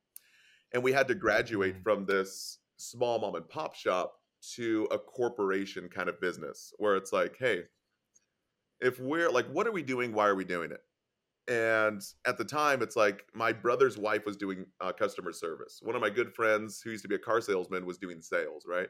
And 0.72 0.82
we 0.82 0.92
had 0.92 1.08
to 1.08 1.14
graduate 1.14 1.74
mm-hmm. 1.74 1.82
from 1.82 2.06
this 2.06 2.58
small 2.76 3.18
mom 3.18 3.34
and 3.34 3.48
pop 3.48 3.74
shop 3.74 4.14
to 4.56 4.88
a 4.90 4.98
corporation 4.98 5.88
kind 5.88 6.08
of 6.08 6.20
business 6.20 6.72
where 6.78 6.96
it's 6.96 7.12
like, 7.12 7.36
hey, 7.38 7.62
if 8.80 8.98
we're 8.98 9.30
like, 9.30 9.46
what 9.46 9.66
are 9.66 9.72
we 9.72 9.82
doing? 9.82 10.12
Why 10.12 10.26
are 10.26 10.34
we 10.34 10.44
doing 10.44 10.72
it? 10.72 10.80
And 11.48 12.02
at 12.26 12.38
the 12.38 12.44
time, 12.44 12.82
it's 12.82 12.96
like 12.96 13.24
my 13.34 13.52
brother's 13.52 13.98
wife 13.98 14.26
was 14.26 14.36
doing 14.36 14.66
uh, 14.80 14.92
customer 14.92 15.32
service. 15.32 15.80
One 15.82 15.96
of 15.96 16.02
my 16.02 16.10
good 16.10 16.32
friends 16.32 16.80
who 16.80 16.90
used 16.90 17.02
to 17.02 17.08
be 17.08 17.16
a 17.16 17.18
car 17.18 17.40
salesman 17.40 17.86
was 17.86 17.98
doing 17.98 18.22
sales, 18.22 18.64
right? 18.66 18.88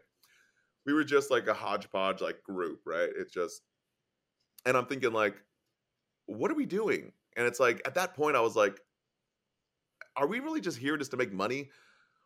we 0.87 0.93
were 0.93 1.05
just 1.05 1.31
like 1.31 1.47
a 1.47 1.55
hodgepodge 1.55 2.21
like 2.21 2.43
group, 2.43 2.81
right? 2.87 3.09
It's 3.17 3.33
just 3.33 3.63
and 4.67 4.77
I'm 4.77 4.87
thinking 4.87 5.13
like 5.13 5.37
what 6.27 6.51
are 6.51 6.55
we 6.55 6.67
doing? 6.67 7.13
And 7.37 7.47
it's 7.47 7.61
like 7.61 7.83
at 7.85 7.95
that 7.95 8.15
point 8.15 8.37
I 8.37 8.41
was 8.41 8.57
like 8.57 8.81
are 10.17 10.27
we 10.27 10.41
really 10.41 10.61
just 10.61 10.79
here 10.79 10.97
just 10.97 11.11
to 11.13 11.17
make 11.17 11.33
money 11.33 11.71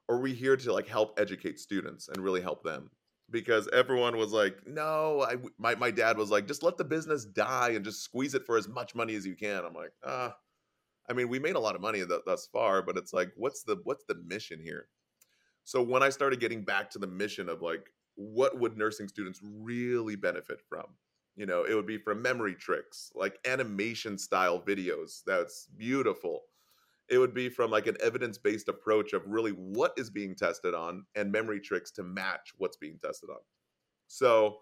or 0.09 0.17
are 0.17 0.21
we 0.21 0.35
here 0.35 0.57
to 0.57 0.73
like 0.73 0.89
help 0.89 1.19
educate 1.21 1.61
students 1.61 2.09
and 2.09 2.19
really 2.23 2.41
help 2.41 2.63
them? 2.65 2.91
Because 3.31 3.69
everyone 3.73 4.17
was 4.17 4.33
like, 4.33 4.67
"No, 4.67 5.23
I 5.23 5.37
my 5.59 5.75
my 5.75 5.91
dad 5.91 6.17
was 6.17 6.31
like, 6.31 6.47
just 6.47 6.63
let 6.63 6.77
the 6.77 6.85
business 6.85 7.25
die 7.25 7.71
and 7.71 7.85
just 7.85 8.03
squeeze 8.03 8.35
it 8.35 8.47
for 8.47 8.57
as 8.57 8.69
much 8.69 8.95
money 8.95 9.15
as 9.17 9.27
you 9.27 9.35
can." 9.35 9.65
I'm 9.65 9.75
like, 9.75 9.93
"Ah, 10.05 10.37
I 11.09 11.13
mean, 11.15 11.29
we 11.29 11.39
made 11.39 11.57
a 11.57 11.61
lot 11.61 11.77
of 11.77 11.81
money 11.83 12.07
th- 12.07 12.23
thus 12.27 12.47
far, 12.49 12.83
but 12.83 12.97
it's 12.97 13.13
like, 13.13 13.33
what's 13.37 13.63
the 13.65 13.79
what's 13.85 14.05
the 14.05 14.17
mission 14.17 14.61
here?" 14.61 14.89
So 15.65 15.83
when 15.83 16.03
I 16.03 16.11
started 16.11 16.41
getting 16.41 16.65
back 16.65 16.91
to 16.91 16.99
the 16.99 17.07
mission 17.07 17.49
of 17.49 17.63
like, 17.63 17.91
what 18.15 18.59
would 18.59 18.77
nursing 18.77 19.09
students 19.09 19.41
really 19.43 20.17
benefit 20.17 20.61
from? 20.69 20.97
You 21.37 21.47
know, 21.47 21.65
it 21.65 21.75
would 21.75 21.87
be 21.87 21.99
from 21.99 22.23
memory 22.23 22.55
tricks, 22.55 23.13
like 23.15 23.39
animation 23.47 24.19
style 24.19 24.61
videos. 24.63 25.23
That's 25.27 25.67
beautiful. 25.67 26.45
It 27.09 27.19
would 27.19 27.35
be 27.35 27.49
from 27.49 27.71
like 27.71 27.87
an 27.87 27.97
evidence 28.03 28.39
based 28.39 28.69
approach 28.69 29.13
of 29.13 29.23
really 29.27 29.53
what 29.53 29.93
is 29.97 30.11
being 30.11 30.35
tested 30.35 30.75
on 30.75 31.05
and 31.15 31.31
memory 31.31 31.61
tricks 31.61 31.91
to 31.93 32.03
match 32.03 32.53
what's 32.59 32.77
being 32.77 32.99
tested 33.03 33.31
on. 33.31 33.39
So 34.09 34.59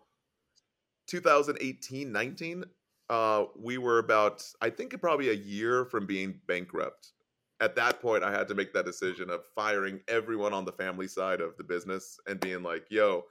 2018 1.07 2.13
19, 2.13 2.65
uh, 3.11 3.45
we 3.59 3.79
were 3.79 3.99
about, 3.99 4.45
I 4.61 4.71
think, 4.71 4.99
probably 5.01 5.31
a 5.31 5.35
year 5.35 5.85
from 5.85 6.07
being 6.07 6.41
bankrupt. 6.47 7.13
At 7.61 7.77
that 7.77 8.01
point, 8.01 8.25
I 8.25 8.33
had 8.33 8.49
to 8.49 8.55
make 8.55 8.73
that 8.75 8.85
decision 8.85 9.31
of 9.31 9.45
firing 9.55 10.01
everyone 10.09 10.53
on 10.53 10.65
the 10.65 10.73
family 10.73 11.09
side 11.09 11.41
of 11.41 11.57
the 11.57 11.65
business 11.65 12.19
and 12.27 12.41
being 12.41 12.63
like, 12.63 12.87
yo, 12.91 13.25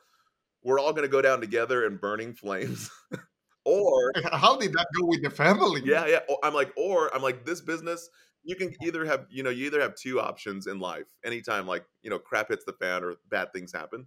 we're 0.64 0.80
all 0.80 0.92
going 0.94 1.04
to 1.04 1.12
go 1.12 1.22
down 1.22 1.42
together 1.42 1.86
in 1.86 1.98
burning 1.98 2.34
flames. 2.34 2.90
or 3.66 4.12
how 4.32 4.58
did 4.58 4.74
that 4.74 4.88
go 5.00 5.08
with 5.08 5.24
the 5.24 5.30
family? 5.30 5.82
Yeah, 5.84 6.06
yeah. 6.08 6.20
I'm 6.44 6.54
like, 6.54 6.72
or 6.78 7.14
I'm 7.14 7.22
like, 7.22 7.46
this 7.46 7.62
business, 7.62 8.10
you 8.44 8.56
can 8.56 8.74
either 8.84 9.06
have, 9.06 9.26
you 9.30 9.44
know, 9.44 9.50
you 9.50 9.66
either 9.66 9.82
have 9.82 9.96
two 9.96 10.20
options 10.20 10.68
in 10.68 10.80
life. 10.80 11.08
Anytime 11.24 11.66
like, 11.66 11.86
you 12.02 12.10
know, 12.10 12.20
crap 12.20 12.50
hits 12.50 12.66
the 12.66 12.74
fan 12.74 13.04
or 13.04 13.16
bad 13.30 13.54
things 13.54 13.72
happen, 13.72 14.06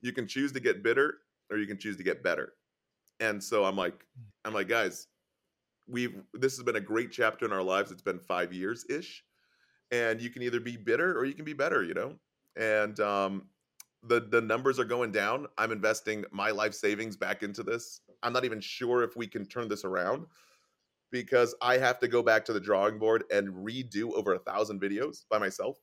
you 0.00 0.12
can 0.12 0.26
choose 0.26 0.52
to 0.52 0.60
get 0.60 0.82
bitter 0.82 1.18
or 1.50 1.56
you 1.58 1.66
can 1.66 1.78
choose 1.78 1.96
to 1.96 2.02
get 2.02 2.22
better. 2.22 2.54
And 3.20 3.42
so 3.42 3.64
I'm 3.64 3.76
like, 3.76 4.04
I'm 4.44 4.52
like, 4.52 4.68
guys, 4.68 5.06
we've 5.86 6.20
this 6.32 6.56
has 6.56 6.64
been 6.64 6.76
a 6.76 6.80
great 6.80 7.12
chapter 7.12 7.44
in 7.44 7.52
our 7.52 7.62
lives. 7.62 7.92
It's 7.92 8.02
been 8.02 8.18
five 8.18 8.52
years 8.52 8.84
ish. 8.90 9.24
And 9.92 10.20
you 10.20 10.30
can 10.30 10.42
either 10.42 10.60
be 10.60 10.76
bitter 10.76 11.16
or 11.16 11.24
you 11.24 11.34
can 11.34 11.44
be 11.44 11.52
better, 11.52 11.84
you 11.84 11.94
know? 11.94 12.14
And 12.56 12.98
um, 12.98 13.48
the 14.02 14.20
the 14.20 14.40
numbers 14.40 14.80
are 14.80 14.84
going 14.84 15.12
down. 15.12 15.46
I'm 15.58 15.70
investing 15.70 16.24
my 16.32 16.50
life 16.50 16.74
savings 16.74 17.16
back 17.16 17.42
into 17.42 17.62
this. 17.62 18.00
I'm 18.22 18.32
not 18.32 18.44
even 18.44 18.60
sure 18.60 19.02
if 19.02 19.16
we 19.16 19.26
can 19.26 19.46
turn 19.46 19.68
this 19.68 19.84
around 19.84 20.26
because 21.14 21.54
I 21.62 21.78
have 21.78 22.00
to 22.00 22.08
go 22.08 22.24
back 22.24 22.44
to 22.46 22.52
the 22.52 22.58
drawing 22.58 22.98
board 22.98 23.22
and 23.32 23.48
redo 23.48 24.12
over 24.14 24.34
a 24.34 24.38
thousand 24.40 24.80
videos 24.80 25.26
by 25.30 25.38
myself. 25.38 25.78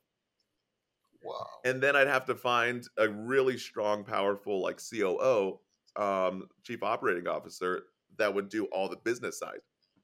Wow. 1.23 1.47
And 1.63 1.81
then 1.81 1.95
I'd 1.95 2.07
have 2.07 2.25
to 2.25 2.35
find 2.35 2.85
a 2.97 3.07
really 3.07 3.57
strong, 3.57 4.03
powerful 4.03 4.61
like 4.61 4.81
COO, 4.81 5.57
um, 5.95 6.49
chief 6.63 6.83
operating 6.83 7.29
officer 7.29 7.83
that 8.17 8.35
would 8.35 8.49
do 8.49 8.65
all 8.73 8.89
the 8.89 8.97
business 8.97 9.39
side. 9.39 9.61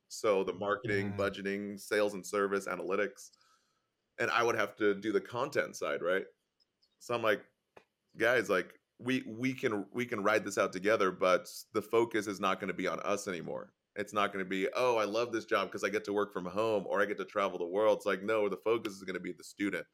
So 0.08 0.46
the 0.46 0.54
marketing, 0.54 1.12
mm. 1.12 1.18
budgeting, 1.18 1.78
sales 1.78 2.14
and 2.14 2.26
service, 2.26 2.66
analytics. 2.66 3.32
And 4.20 4.32
I 4.32 4.44
would 4.44 4.56
have 4.56 4.78
to 4.78 4.96
do 4.96 5.12
the 5.12 5.20
content 5.20 5.76
side, 5.76 6.02
right? 6.02 6.24
So 7.00 7.14
I'm 7.14 7.22
like, 7.22 7.42
guys, 8.18 8.50
like 8.50 8.80
we 8.98 9.26
we 9.28 9.54
can 9.54 9.86
we 9.92 10.06
can 10.06 10.24
ride 10.24 10.46
this 10.46 10.58
out 10.58 10.72
together, 10.72 11.12
but 11.12 11.50
the 11.74 11.82
focus 11.82 12.28
is 12.28 12.40
not 12.40 12.62
going 12.62 12.70
to 12.70 12.74
be 12.74 12.88
on 12.88 13.02
us 13.02 13.28
anymore. 13.28 13.74
It's 13.98 14.14
not 14.14 14.32
going 14.32 14.46
to 14.46 14.50
be, 14.50 14.68
oh, 14.76 14.98
I 14.98 15.06
love 15.06 15.32
this 15.32 15.46
job 15.46 15.68
because 15.68 15.84
I 15.84 15.90
get 15.90 16.06
to 16.06 16.14
work 16.14 16.32
from 16.32 16.46
home 16.46 16.86
or 16.88 17.02
I 17.02 17.06
get 17.06 17.18
to 17.18 17.26
travel 17.26 17.58
the 17.58 17.66
world. 17.66 17.98
It's 17.98 18.06
like, 18.06 18.24
no, 18.24 18.48
the 18.48 18.58
focus 18.58 18.94
is 18.94 19.04
going 19.04 19.16
to 19.16 19.20
be 19.20 19.34
the 19.34 19.44
student 19.44 19.86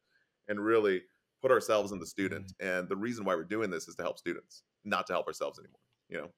and 0.47 0.59
really 0.59 1.01
put 1.41 1.51
ourselves 1.51 1.91
in 1.91 1.99
the 1.99 2.05
student. 2.05 2.53
Mm-hmm. 2.61 2.67
And 2.67 2.89
the 2.89 2.97
reason 2.97 3.25
why 3.25 3.35
we're 3.35 3.43
doing 3.43 3.69
this 3.69 3.87
is 3.87 3.95
to 3.95 4.03
help 4.03 4.19
students, 4.19 4.63
not 4.83 5.07
to 5.07 5.13
help 5.13 5.27
ourselves 5.27 5.57
anymore, 5.57 5.79
you 6.09 6.17
know? 6.17 6.29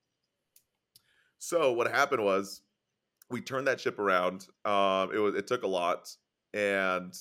So 1.40 1.74
what 1.74 1.92
happened 1.92 2.24
was 2.24 2.62
we 3.30 3.42
turned 3.42 3.68
that 3.68 3.82
ship 3.82 4.00
around. 4.00 4.48
Um, 4.64 5.12
it 5.14 5.18
was, 5.18 5.36
it 5.36 5.48
took 5.48 5.64
a 5.64 5.68
lot 5.68 6.08
and 6.54 7.14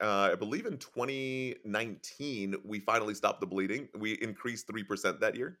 uh, 0.00 0.30
I 0.32 0.34
believe 0.34 0.66
in 0.66 0.78
2019, 0.78 2.56
we 2.64 2.80
finally 2.80 3.14
stopped 3.14 3.40
the 3.40 3.46
bleeding. 3.46 3.88
We 3.98 4.12
increased 4.14 4.68
3% 4.68 5.20
that 5.20 5.36
year. 5.36 5.58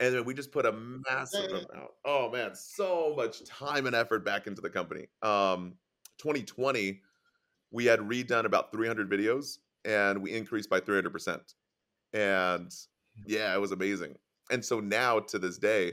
And 0.00 0.14
then 0.14 0.24
we 0.24 0.32
just 0.32 0.50
put 0.50 0.64
a 0.64 0.72
massive 0.72 1.50
amount. 1.50 1.90
Oh 2.06 2.30
man, 2.30 2.54
so 2.54 3.14
much 3.16 3.44
time 3.44 3.86
and 3.86 3.94
effort 3.94 4.24
back 4.24 4.46
into 4.46 4.62
the 4.62 4.70
company. 4.70 5.08
Um, 5.22 5.74
2020, 6.18 7.02
we 7.70 7.84
had 7.84 8.00
redone 8.00 8.46
about 8.46 8.72
300 8.72 9.10
videos 9.10 9.58
and 9.84 10.22
we 10.22 10.32
increased 10.32 10.70
by 10.70 10.80
300%. 10.80 11.40
And 12.14 12.74
yeah, 13.26 13.54
it 13.54 13.60
was 13.60 13.72
amazing. 13.72 14.16
And 14.50 14.64
so 14.64 14.80
now 14.80 15.20
to 15.20 15.38
this 15.38 15.58
day, 15.58 15.92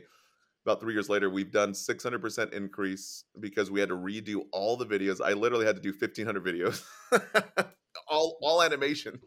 about 0.65 0.81
three 0.81 0.93
years 0.93 1.09
later, 1.09 1.29
we've 1.29 1.51
done 1.51 1.71
600% 1.71 2.53
increase 2.53 3.23
because 3.39 3.71
we 3.71 3.79
had 3.79 3.89
to 3.89 3.95
redo 3.95 4.43
all 4.51 4.75
the 4.75 4.85
videos. 4.85 5.21
I 5.23 5.33
literally 5.33 5.65
had 5.65 5.75
to 5.75 5.81
do 5.81 5.91
1,500 5.91 6.43
videos, 6.43 6.83
all 8.09 8.37
all 8.41 8.61
animation. 8.61 9.21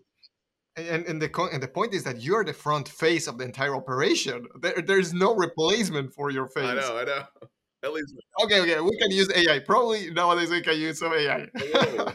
And, 0.77 1.05
and 1.05 1.21
the 1.21 1.49
and 1.53 1.63
the 1.63 1.69
point 1.69 1.95
is 1.95 2.05
that 2.05 2.23
you're 2.23 2.45
the 2.45 2.53
front 2.53 2.89
face 2.89 3.27
of 3.27 3.39
the 3.39 3.45
entire 3.45 3.75
operation. 3.75 4.47
There, 4.61 4.83
there's 4.87 5.13
no 5.13 5.35
replacement 5.35 6.15
for 6.15 6.31
your 6.31 6.47
face. 6.47 6.65
I 6.65 6.75
know, 6.75 6.97
I 6.97 7.05
know. 7.05 7.25
At 7.83 7.93
least. 7.93 8.15
Okay, 8.45 8.61
okay, 8.61 8.81
we 8.81 8.97
can 8.99 9.11
use 9.11 9.31
AI. 9.35 9.59
Probably 9.61 10.11
nowadays 10.11 10.51
we 10.51 10.61
can 10.61 10.79
use 10.79 10.99
some 10.99 11.15
AI. 11.15 11.47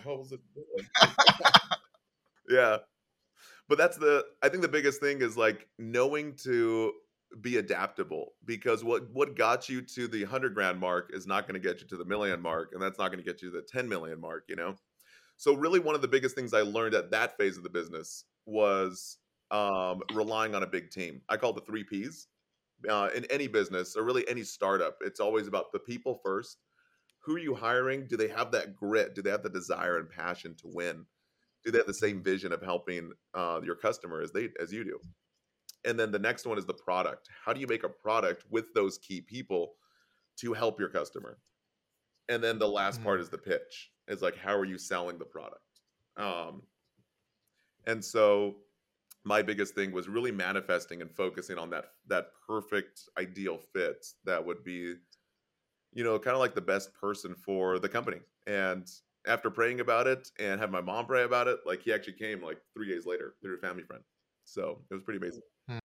Whoa, 0.03 0.19
yeah, 2.50 2.77
but 3.67 3.77
that's 3.77 3.97
the. 3.97 4.24
I 4.43 4.50
think 4.50 4.62
the 4.62 4.69
biggest 4.69 5.01
thing 5.01 5.21
is 5.21 5.35
like 5.35 5.67
knowing 5.79 6.35
to 6.43 6.93
be 7.41 7.57
adaptable 7.57 8.33
because 8.45 8.83
what 8.83 9.12
what 9.12 9.35
got 9.35 9.67
you 9.67 9.81
to 9.81 10.07
the 10.07 10.24
100 10.24 10.53
grand 10.53 10.79
mark 10.79 11.12
is 11.13 11.27
not 11.27 11.47
going 11.47 11.59
to 11.59 11.67
get 11.67 11.81
you 11.81 11.88
to 11.88 11.97
the 11.97 12.05
million 12.05 12.41
mark 12.41 12.71
and 12.74 12.81
that's 12.81 12.97
not 12.97 13.12
going 13.12 13.21
to 13.21 13.25
get 13.25 13.41
you 13.41 13.51
to 13.51 13.57
the 13.57 13.63
10 13.63 13.89
million 13.89 14.21
mark 14.21 14.45
you 14.47 14.55
know 14.55 14.74
so 15.35 15.53
really 15.53 15.79
one 15.79 15.95
of 15.95 16.01
the 16.01 16.07
biggest 16.07 16.33
things 16.33 16.53
i 16.53 16.62
learned 16.62 16.93
at 16.93 17.12
that 17.12 17.35
phase 17.38 17.57
of 17.57 17.63
the 17.63 17.69
business 17.69 18.24
was 18.46 19.18
um, 19.52 20.02
relying 20.14 20.56
on 20.56 20.64
a 20.64 20.68
big 20.68 20.90
team. 20.92 21.22
I 21.30 21.38
call 21.38 21.52
it 21.52 21.56
the 21.56 21.62
three 21.62 21.84
p's 21.84 22.28
uh, 22.90 23.10
in 23.16 23.25
any 23.25 23.48
business 23.48 23.96
or 23.96 24.04
really 24.04 24.28
any 24.28 24.44
startup. 24.44 24.98
It's 25.02 25.20
always 25.20 25.48
about 25.48 25.72
the 25.72 25.80
people 25.80 26.20
first. 26.24 26.58
Who 27.20 27.36
are 27.36 27.40
you 27.40 27.56
hiring? 27.56 28.08
Do 28.08 28.18
they 28.18 28.28
have 28.28 28.52
that 28.52 28.75
grit? 28.75 29.16
Do 29.16 29.22
they 29.22 29.32
have 29.32 29.44
the 29.44 29.50
desire 29.50 29.98
and 29.98 30.10
passion 30.10 30.56
to 30.58 30.68
win? 30.74 31.06
Do 31.64 31.72
they 31.72 31.80
have 31.80 31.88
the 31.88 31.94
same 31.94 32.22
vision 32.22 32.54
of 32.54 32.62
helping 32.62 33.12
uh, 33.34 33.62
your 33.64 33.75
customer 33.75 34.22
as 34.22 34.32
they 34.32 34.50
as 34.62 34.72
you 34.72 34.84
do? 34.84 35.00
And 35.86 36.00
then 36.00 36.12
the 36.12 36.20
next 36.20 36.46
one 36.46 36.58
is 36.58 36.66
the 36.66 36.74
product. 36.74 37.30
How 37.44 37.54
do 37.54 37.60
you 37.60 37.68
make 37.68 37.84
a 37.84 37.90
product 37.90 38.46
with 38.50 38.74
those 38.74 38.98
key 39.00 39.22
people 39.22 39.74
to 40.38 40.54
help 40.54 40.80
your 40.80 40.90
customer? 40.90 41.40
And 42.30 42.44
then 42.44 42.60
the 42.60 42.68
last 42.68 42.96
mm-hmm. 42.96 43.06
part 43.06 43.22
is 43.22 43.30
the 43.30 43.38
pitch. 43.38 43.92
Is 44.08 44.22
like 44.22 44.38
how 44.38 44.56
are 44.56 44.66
you 44.66 44.78
selling 44.78 45.18
the 45.18 45.25
product? 45.25 45.62
Um 46.18 46.62
and 47.88 48.04
so 48.04 48.56
my 49.25 49.42
biggest 49.42 49.74
thing 49.74 49.92
was 49.92 50.08
really 50.08 50.32
manifesting 50.32 51.01
and 51.01 51.12
focusing 51.12 51.58
on 51.58 51.70
that 51.72 51.86
that 52.08 52.27
perfect 52.48 53.10
ideal 53.18 53.58
fit 53.58 54.06
that 54.24 54.46
would 54.46 54.63
be 54.63 54.94
you 55.94 56.04
know 56.04 56.18
kind 56.20 56.36
of 56.36 56.39
like 56.39 56.56
the 56.56 56.62
best 56.62 56.94
person 56.94 57.36
for 57.36 57.80
the 57.80 57.89
company. 57.89 58.20
And 58.48 58.89
after 59.27 59.50
praying 59.50 59.80
about 59.80 60.06
it 60.06 60.30
and 60.39 60.60
have 60.62 60.70
my 60.70 60.82
mom 60.82 61.08
pray 61.08 61.24
about 61.24 61.48
it 61.48 61.60
like 61.65 61.82
he 61.82 61.92
actually 61.92 62.13
came 62.13 62.44
like 62.44 62.60
three 62.74 62.88
days 62.88 63.06
later 63.06 63.34
through 63.42 63.56
a 63.56 63.60
family 63.60 63.84
friend. 63.84 64.04
So 64.44 64.82
it 64.92 64.94
was 64.94 65.04
pretty 65.04 65.18
amazing. 65.18 65.42
Hmm. 65.68 65.80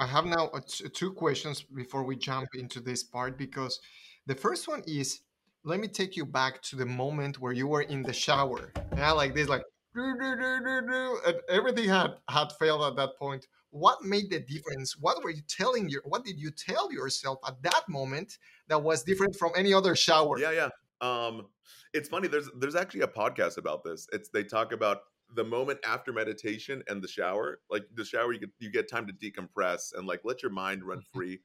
I 0.00 0.06
have 0.06 0.24
now 0.24 0.46
uh, 0.54 0.60
two 0.94 1.12
questions 1.12 1.62
before 1.62 2.04
we 2.04 2.16
jump 2.16 2.48
into 2.54 2.80
this 2.80 3.02
part 3.02 3.36
because 3.36 3.80
the 4.26 4.34
first 4.34 4.68
one 4.68 4.82
is 4.86 5.20
let 5.64 5.78
me 5.78 5.88
take 5.88 6.16
you 6.16 6.24
back 6.24 6.62
to 6.62 6.76
the 6.76 6.86
moment 6.86 7.38
where 7.38 7.52
you 7.52 7.66
were 7.66 7.82
in 7.82 8.02
the 8.02 8.12
shower. 8.12 8.72
Yeah, 8.96 9.12
like 9.12 9.34
this, 9.34 9.48
like 9.48 9.62
and 9.94 11.36
everything 11.48 11.88
had 11.88 12.14
had 12.28 12.52
failed 12.58 12.82
at 12.82 12.96
that 12.96 13.16
point. 13.18 13.46
What 13.70 14.02
made 14.02 14.30
the 14.30 14.40
difference? 14.40 14.96
What 14.98 15.22
were 15.24 15.30
you 15.30 15.42
telling 15.48 15.88
your? 15.88 16.02
What 16.04 16.24
did 16.24 16.38
you 16.38 16.50
tell 16.50 16.92
yourself 16.92 17.38
at 17.46 17.62
that 17.62 17.82
moment 17.88 18.38
that 18.68 18.82
was 18.82 19.02
different 19.02 19.36
from 19.36 19.52
any 19.56 19.72
other 19.72 19.96
shower? 19.96 20.38
Yeah, 20.38 20.50
yeah. 20.50 20.68
Um, 21.00 21.46
it's 21.94 22.08
funny. 22.08 22.28
There's 22.28 22.48
there's 22.58 22.74
actually 22.76 23.02
a 23.02 23.08
podcast 23.08 23.58
about 23.58 23.84
this. 23.84 24.06
It's 24.12 24.28
they 24.28 24.44
talk 24.44 24.72
about 24.72 24.98
the 25.34 25.44
moment 25.44 25.80
after 25.86 26.12
meditation 26.12 26.82
and 26.88 27.02
the 27.02 27.08
shower, 27.08 27.60
like 27.70 27.84
the 27.94 28.04
shower, 28.04 28.32
you 28.32 28.40
get 28.40 28.50
you 28.58 28.70
get 28.70 28.90
time 28.90 29.06
to 29.06 29.12
decompress 29.12 29.96
and 29.96 30.06
like 30.06 30.20
let 30.24 30.42
your 30.42 30.52
mind 30.52 30.84
run 30.84 30.98
mm-hmm. 30.98 31.18
free. 31.18 31.40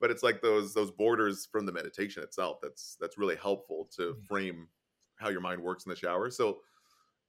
But 0.00 0.10
it's 0.10 0.22
like 0.22 0.42
those 0.42 0.74
those 0.74 0.90
borders 0.90 1.48
from 1.50 1.66
the 1.66 1.72
meditation 1.72 2.22
itself. 2.22 2.58
That's 2.62 2.96
that's 3.00 3.18
really 3.18 3.36
helpful 3.36 3.88
to 3.96 4.02
mm-hmm. 4.02 4.24
frame 4.26 4.68
how 5.16 5.28
your 5.28 5.40
mind 5.40 5.60
works 5.60 5.84
in 5.84 5.90
the 5.90 5.96
shower. 5.96 6.30
So 6.30 6.60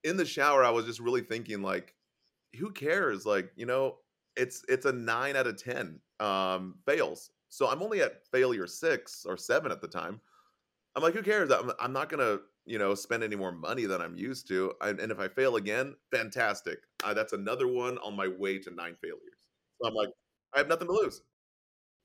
in 0.03 0.17
the 0.17 0.25
shower, 0.25 0.63
I 0.63 0.69
was 0.69 0.85
just 0.85 0.99
really 0.99 1.21
thinking 1.21 1.61
like, 1.61 1.95
who 2.57 2.71
cares? 2.71 3.25
Like 3.25 3.51
you 3.55 3.65
know, 3.65 3.97
it's 4.35 4.63
it's 4.67 4.85
a 4.85 4.93
nine 4.93 5.35
out 5.35 5.47
of 5.47 5.61
ten 5.61 5.99
um, 6.19 6.75
fails. 6.85 7.31
So 7.49 7.67
I'm 7.67 7.81
only 7.81 8.01
at 8.01 8.27
failure 8.31 8.67
six 8.67 9.25
or 9.25 9.37
seven 9.37 9.71
at 9.71 9.81
the 9.81 9.87
time. 9.87 10.21
I'm 10.95 11.03
like, 11.03 11.13
who 11.13 11.23
cares? 11.23 11.51
I'm, 11.51 11.71
I'm 11.79 11.93
not 11.93 12.09
gonna 12.09 12.39
you 12.69 12.77
know 12.77 12.93
spend 12.93 13.23
any 13.23 13.35
more 13.35 13.51
money 13.51 13.85
than 13.85 13.99
i'm 13.99 14.15
used 14.15 14.47
to 14.47 14.71
and, 14.81 14.99
and 14.99 15.11
if 15.11 15.19
i 15.19 15.27
fail 15.27 15.55
again 15.55 15.95
fantastic 16.11 16.79
uh, 17.03 17.13
that's 17.13 17.33
another 17.33 17.67
one 17.67 17.97
on 17.97 18.15
my 18.15 18.27
way 18.27 18.59
to 18.59 18.69
nine 18.75 18.95
failures 19.01 19.39
so 19.81 19.87
i'm 19.87 19.95
like 19.95 20.09
i 20.53 20.59
have 20.59 20.67
nothing 20.67 20.87
to 20.87 20.93
lose 20.93 21.23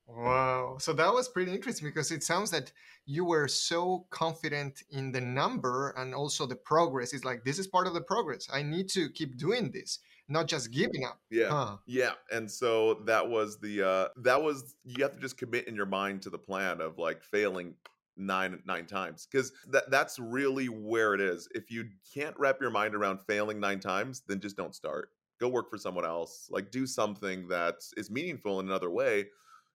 wow 0.06 0.63
so 0.78 0.92
that 0.92 1.12
was 1.12 1.28
pretty 1.28 1.52
interesting 1.52 1.88
because 1.88 2.10
it 2.10 2.22
sounds 2.22 2.50
that 2.50 2.72
you 3.06 3.24
were 3.24 3.48
so 3.48 4.06
confident 4.10 4.82
in 4.90 5.12
the 5.12 5.20
number 5.20 5.94
and 5.96 6.14
also 6.14 6.46
the 6.46 6.56
progress. 6.56 7.12
It's 7.12 7.24
like 7.24 7.44
this 7.44 7.58
is 7.58 7.66
part 7.66 7.86
of 7.86 7.94
the 7.94 8.00
progress. 8.00 8.48
I 8.52 8.62
need 8.62 8.88
to 8.90 9.08
keep 9.10 9.36
doing 9.36 9.70
this 9.70 10.00
not 10.28 10.46
just 10.46 10.70
giving 10.70 11.04
up. 11.04 11.20
Yeah. 11.30 11.48
Huh. 11.50 11.76
yeah 11.86 12.12
and 12.32 12.50
so 12.50 13.02
that 13.06 13.28
was 13.28 13.58
the 13.58 13.86
uh 13.86 14.08
that 14.22 14.42
was 14.42 14.76
you 14.84 15.02
have 15.02 15.12
to 15.12 15.20
just 15.20 15.36
commit 15.36 15.68
in 15.68 15.74
your 15.74 15.86
mind 15.86 16.22
to 16.22 16.30
the 16.30 16.38
plan 16.38 16.80
of 16.80 16.98
like 16.98 17.22
failing 17.22 17.74
nine 18.16 18.60
nine 18.64 18.86
times 18.86 19.28
because 19.30 19.52
that 19.70 19.90
that's 19.90 20.18
really 20.18 20.68
where 20.68 21.14
it 21.14 21.20
is. 21.20 21.48
If 21.52 21.70
you 21.70 21.88
can't 22.14 22.34
wrap 22.38 22.60
your 22.60 22.70
mind 22.70 22.94
around 22.94 23.20
failing 23.26 23.60
nine 23.60 23.80
times 23.80 24.22
then 24.26 24.40
just 24.40 24.56
don't 24.56 24.74
start. 24.74 25.10
Go 25.40 25.48
work 25.48 25.68
for 25.68 25.78
someone 25.78 26.04
else. 26.04 26.48
Like 26.50 26.70
do 26.70 26.86
something 26.86 27.48
that 27.48 27.76
is 27.96 28.10
meaningful 28.10 28.60
in 28.60 28.66
another 28.66 28.90
way 28.90 29.26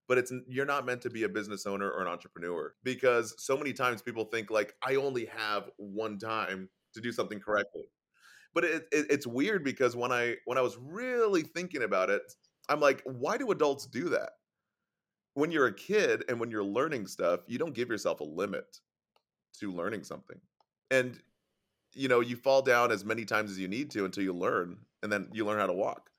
but 0.09 0.19
it's 0.19 0.33
you're 0.49 0.65
not 0.65 0.85
meant 0.85 1.01
to 1.03 1.11
be 1.11 1.23
a 1.23 1.29
business 1.29 1.67
owner 1.67 1.89
or 1.91 2.01
an 2.01 2.09
entrepreneur 2.09 2.75
because 2.83 3.35
so 3.37 3.57
many 3.57 3.73
times 3.73 4.01
people 4.01 4.25
think 4.25 4.51
like 4.51 4.75
i 4.83 4.95
only 4.95 5.25
have 5.25 5.69
one 5.77 6.19
time 6.19 6.69
to 6.93 7.01
do 7.01 7.13
something 7.13 7.39
correctly 7.39 7.85
but 8.53 8.65
it, 8.65 8.87
it, 8.91 9.07
it's 9.09 9.27
weird 9.27 9.63
because 9.63 9.95
when 9.95 10.11
i 10.11 10.35
when 10.45 10.57
i 10.57 10.61
was 10.61 10.77
really 10.77 11.43
thinking 11.43 11.83
about 11.83 12.09
it 12.09 12.23
i'm 12.69 12.81
like 12.81 13.01
why 13.05 13.37
do 13.37 13.51
adults 13.51 13.87
do 13.87 14.09
that 14.09 14.31
when 15.35 15.51
you're 15.51 15.67
a 15.67 15.73
kid 15.73 16.25
and 16.27 16.39
when 16.39 16.51
you're 16.51 16.63
learning 16.63 17.07
stuff, 17.07 17.41
you 17.47 17.57
don't 17.57 17.73
give 17.73 17.89
yourself 17.89 18.19
a 18.19 18.25
limit 18.25 18.79
to 19.59 19.71
learning 19.71 20.03
something. 20.03 20.39
And 20.91 21.21
you 21.95 22.07
know, 22.09 22.21
you 22.21 22.35
fall 22.35 22.61
down 22.61 22.91
as 22.91 23.05
many 23.05 23.25
times 23.25 23.51
as 23.51 23.59
you 23.59 23.67
need 23.67 23.91
to 23.91 24.05
until 24.05 24.23
you 24.23 24.33
learn 24.33 24.77
and 25.03 25.11
then 25.11 25.29
you 25.33 25.45
learn 25.45 25.59
how 25.59 25.67
to 25.67 25.73
walk. 25.73 26.11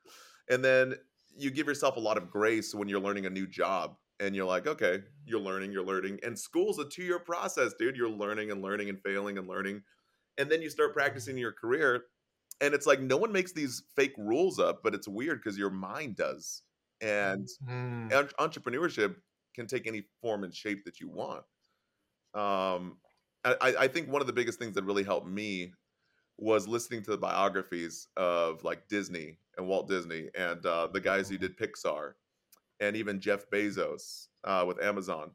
And 0.51 0.65
then 0.65 0.97
you 1.41 1.51
give 1.51 1.67
yourself 1.67 1.97
a 1.97 2.01
lot 2.01 2.17
of 2.17 2.31
grace 2.31 2.75
when 2.75 2.89
you're 2.89 3.01
learning 3.01 3.27
a 3.27 3.31
new 3.31 3.47
job 3.47 3.97
and 4.19 4.35
you're 4.37 4.47
like, 4.47 4.67
okay, 4.67 5.01
you're 5.25 5.41
learning, 5.41 5.73
you're 5.73 5.85
learning. 5.85 6.19
And 6.23 6.39
school's 6.39 6.79
a 6.79 6.85
two 6.85 7.03
year 7.03 7.19
process, 7.19 7.73
dude. 7.79 7.97
You're 7.97 8.11
learning 8.11 8.51
and 8.51 8.63
learning 8.63 8.89
and 8.89 8.99
failing 9.03 9.39
and 9.39 9.49
learning. 9.49 9.83
And 10.39 10.51
then 10.51 10.63
you 10.63 10.71
start 10.71 10.93
practicing 10.93 11.37
your 11.39 11.53
career. 11.53 12.05
And 12.61 12.75
it's 12.75 12.87
like 12.87 13.01
no 13.01 13.17
one 13.17 13.33
makes 13.33 13.53
these 13.53 13.83
fake 13.97 14.15
rules 14.19 14.59
up, 14.59 14.81
but 14.83 14.95
it's 14.95 15.09
weird 15.09 15.41
because 15.43 15.59
your 15.59 15.71
mind 15.71 16.17
does 16.17 16.63
and 17.01 17.49
mm. 17.67 18.31
entrepreneurship 18.39 19.17
can 19.55 19.67
take 19.67 19.87
any 19.87 20.03
form 20.21 20.45
and 20.45 20.55
shape 20.55 20.85
that 20.85 21.01
you 21.01 21.09
want 21.09 21.43
um, 22.35 22.99
I, 23.45 23.75
I 23.81 23.89
think 23.89 24.09
one 24.09 24.21
of 24.21 24.27
the 24.27 24.33
biggest 24.33 24.59
things 24.59 24.75
that 24.75 24.85
really 24.85 25.03
helped 25.03 25.27
me 25.27 25.73
was 26.41 26.67
listening 26.67 27.03
to 27.03 27.11
the 27.11 27.19
biographies 27.19 28.09
of 28.17 28.65
like 28.65 28.89
disney 28.89 29.39
and 29.57 29.67
walt 29.67 29.89
disney 29.89 30.29
and 30.35 30.65
uh, 30.67 30.89
the 30.93 31.01
guys 31.01 31.29
who 31.29 31.39
did 31.39 31.57
pixar 31.57 32.13
and 32.81 32.97
even 32.97 33.21
jeff 33.21 33.49
bezos 33.51 34.29
uh, 34.45 34.65
with 34.67 34.83
amazon 34.83 35.31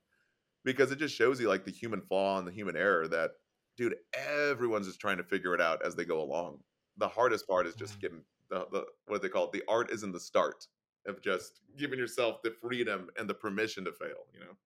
because 0.65 0.91
it 0.91 0.99
just 0.99 1.15
shows 1.15 1.39
you 1.39 1.47
like 1.47 1.63
the 1.63 1.71
human 1.71 2.01
flaw 2.01 2.37
and 2.37 2.47
the 2.47 2.51
human 2.51 2.75
error 2.75 3.07
that 3.07 3.31
dude 3.77 3.95
everyone's 4.13 4.87
just 4.87 4.99
trying 4.99 5.17
to 5.17 5.23
figure 5.23 5.53
it 5.53 5.61
out 5.61 5.85
as 5.85 5.95
they 5.95 6.03
go 6.03 6.21
along. 6.21 6.59
The 6.97 7.07
hardest 7.07 7.47
part 7.47 7.67
is 7.67 7.75
just 7.75 7.99
getting 8.01 8.21
the, 8.49 8.65
the 8.71 8.85
what 9.07 9.21
they 9.21 9.29
call 9.29 9.45
it 9.45 9.51
the 9.51 9.63
art 9.69 9.91
is 9.91 10.03
in 10.03 10.11
the 10.11 10.19
start 10.19 10.67
of 11.07 11.21
just 11.21 11.61
giving 11.77 11.99
yourself 11.99 12.41
the 12.41 12.51
freedom 12.51 13.09
and 13.17 13.29
the 13.29 13.33
permission 13.33 13.85
to 13.85 13.91
fail 13.91 14.25
you 14.33 14.39
know? 14.39 14.57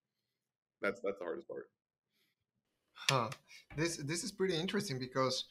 That's 0.82 1.02
that's 1.02 1.19
the 1.19 1.25
hardest 1.25 1.47
part. 1.47 1.69
Huh. 2.93 3.30
This 3.75 3.97
this 3.97 4.23
is 4.23 4.32
pretty 4.32 4.56
interesting 4.56 4.97
because 4.97 5.45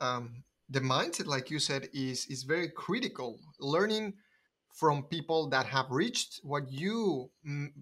um, 0.00 0.42
the 0.68 0.80
mindset 0.80 1.26
like 1.26 1.50
you 1.50 1.58
said 1.58 1.88
is 1.92 2.26
is 2.26 2.42
very 2.44 2.68
critical 2.68 3.38
learning 3.58 4.14
from 4.72 5.02
people 5.04 5.48
that 5.50 5.66
have 5.66 5.90
reached 5.90 6.40
what 6.42 6.70
you 6.70 7.30
m- 7.44 7.72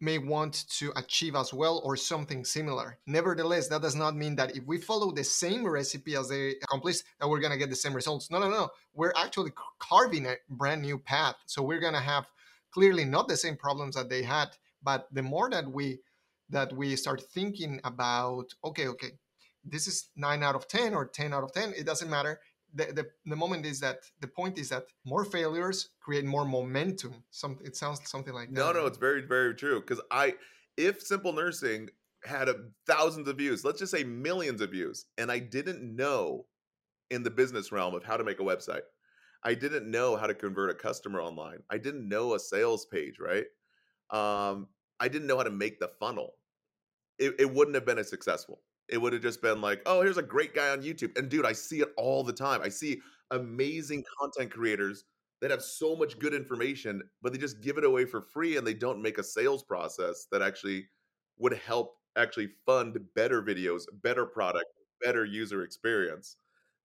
may 0.00 0.18
want 0.18 0.68
to 0.68 0.92
achieve 0.96 1.34
as 1.34 1.54
well 1.54 1.80
or 1.84 1.96
something 1.96 2.44
similar. 2.44 2.98
Nevertheless, 3.06 3.68
that 3.68 3.80
does 3.80 3.94
not 3.94 4.14
mean 4.14 4.36
that 4.36 4.54
if 4.56 4.64
we 4.66 4.78
follow 4.78 5.10
the 5.10 5.24
same 5.24 5.66
recipe 5.66 6.16
as 6.16 6.28
they 6.28 6.56
accomplished, 6.62 7.04
that 7.18 7.28
we're 7.28 7.40
gonna 7.40 7.56
get 7.56 7.70
the 7.70 7.76
same 7.76 7.94
results. 7.94 8.30
No, 8.30 8.38
no, 8.38 8.50
no. 8.50 8.68
We're 8.92 9.14
actually 9.16 9.52
carving 9.78 10.26
a 10.26 10.36
brand 10.50 10.82
new 10.82 10.98
path. 10.98 11.36
So 11.46 11.62
we're 11.62 11.80
gonna 11.80 12.00
have 12.00 12.26
clearly 12.72 13.04
not 13.04 13.28
the 13.28 13.36
same 13.36 13.56
problems 13.56 13.94
that 13.94 14.10
they 14.10 14.22
had, 14.22 14.48
but 14.82 15.08
the 15.12 15.22
more 15.22 15.48
that 15.50 15.70
we 15.70 16.00
that 16.50 16.72
we 16.72 16.94
start 16.94 17.22
thinking 17.22 17.80
about, 17.82 18.52
okay, 18.64 18.86
okay, 18.88 19.12
this 19.66 19.86
is 19.86 20.08
nine 20.16 20.42
out 20.42 20.54
of 20.54 20.68
ten 20.68 20.94
or 20.94 21.06
ten 21.06 21.32
out 21.34 21.44
of 21.44 21.52
ten, 21.52 21.74
it 21.76 21.84
doesn't 21.84 22.08
matter. 22.08 22.40
the, 22.76 22.92
the, 22.92 23.06
the 23.24 23.36
moment 23.36 23.64
is 23.64 23.80
that 23.80 24.00
the 24.20 24.28
point 24.28 24.58
is 24.58 24.68
that 24.68 24.84
more 25.04 25.24
failures 25.24 25.90
create 26.00 26.24
more 26.24 26.44
momentum. 26.44 27.24
Some 27.30 27.58
it 27.64 27.74
sounds 27.76 28.00
something 28.08 28.34
like 28.34 28.48
that. 28.48 28.54
No, 28.54 28.72
no, 28.72 28.86
it's 28.86 28.98
very, 28.98 29.22
very 29.22 29.54
true. 29.54 29.80
Because 29.80 30.00
I, 30.10 30.34
if 30.76 31.00
Simple 31.00 31.32
Nursing 31.32 31.88
had 32.24 32.48
a, 32.48 32.56
thousands 32.86 33.28
of 33.28 33.38
views, 33.38 33.64
let's 33.64 33.78
just 33.78 33.92
say 33.92 34.04
millions 34.04 34.60
of 34.60 34.70
views, 34.70 35.06
and 35.16 35.30
I 35.30 35.38
didn't 35.38 35.82
know 35.96 36.46
in 37.10 37.22
the 37.22 37.30
business 37.30 37.72
realm 37.72 37.94
of 37.94 38.04
how 38.04 38.16
to 38.16 38.24
make 38.24 38.40
a 38.40 38.44
website. 38.44 38.82
I 39.42 39.54
didn't 39.54 39.88
know 39.90 40.16
how 40.16 40.26
to 40.26 40.34
convert 40.34 40.70
a 40.70 40.74
customer 40.74 41.20
online. 41.20 41.58
I 41.70 41.78
didn't 41.78 42.08
know 42.08 42.34
a 42.34 42.38
sales 42.40 42.84
page, 42.86 43.18
right? 43.20 43.44
Um, 44.10 44.66
I 44.98 45.08
didn't 45.08 45.28
know 45.28 45.36
how 45.36 45.44
to 45.44 45.50
make 45.50 45.78
the 45.78 45.88
funnel. 46.00 46.34
It, 47.18 47.34
it 47.38 47.54
wouldn't 47.54 47.76
have 47.76 47.86
been 47.86 47.98
as 47.98 48.10
successful. 48.10 48.60
It 48.88 48.98
would 48.98 49.12
have 49.12 49.22
just 49.22 49.42
been 49.42 49.60
like, 49.60 49.82
oh, 49.86 50.02
here's 50.02 50.18
a 50.18 50.22
great 50.22 50.54
guy 50.54 50.70
on 50.70 50.82
YouTube. 50.82 51.16
And 51.18 51.28
dude, 51.28 51.44
I 51.46 51.52
see 51.52 51.80
it 51.80 51.88
all 51.96 52.22
the 52.22 52.32
time. 52.32 52.60
I 52.62 52.68
see 52.68 53.00
amazing 53.30 54.04
content 54.18 54.50
creators 54.50 55.04
that 55.40 55.50
have 55.50 55.62
so 55.62 55.96
much 55.96 56.18
good 56.18 56.34
information, 56.34 57.02
but 57.22 57.32
they 57.32 57.38
just 57.38 57.60
give 57.60 57.78
it 57.78 57.84
away 57.84 58.04
for 58.04 58.22
free 58.22 58.56
and 58.56 58.66
they 58.66 58.74
don't 58.74 59.02
make 59.02 59.18
a 59.18 59.24
sales 59.24 59.62
process 59.62 60.26
that 60.30 60.40
actually 60.40 60.86
would 61.38 61.52
help 61.54 61.96
actually 62.16 62.48
fund 62.64 62.98
better 63.14 63.42
videos, 63.42 63.82
better 64.02 64.24
product, 64.24 64.66
better 65.02 65.24
user 65.24 65.62
experience. 65.62 66.36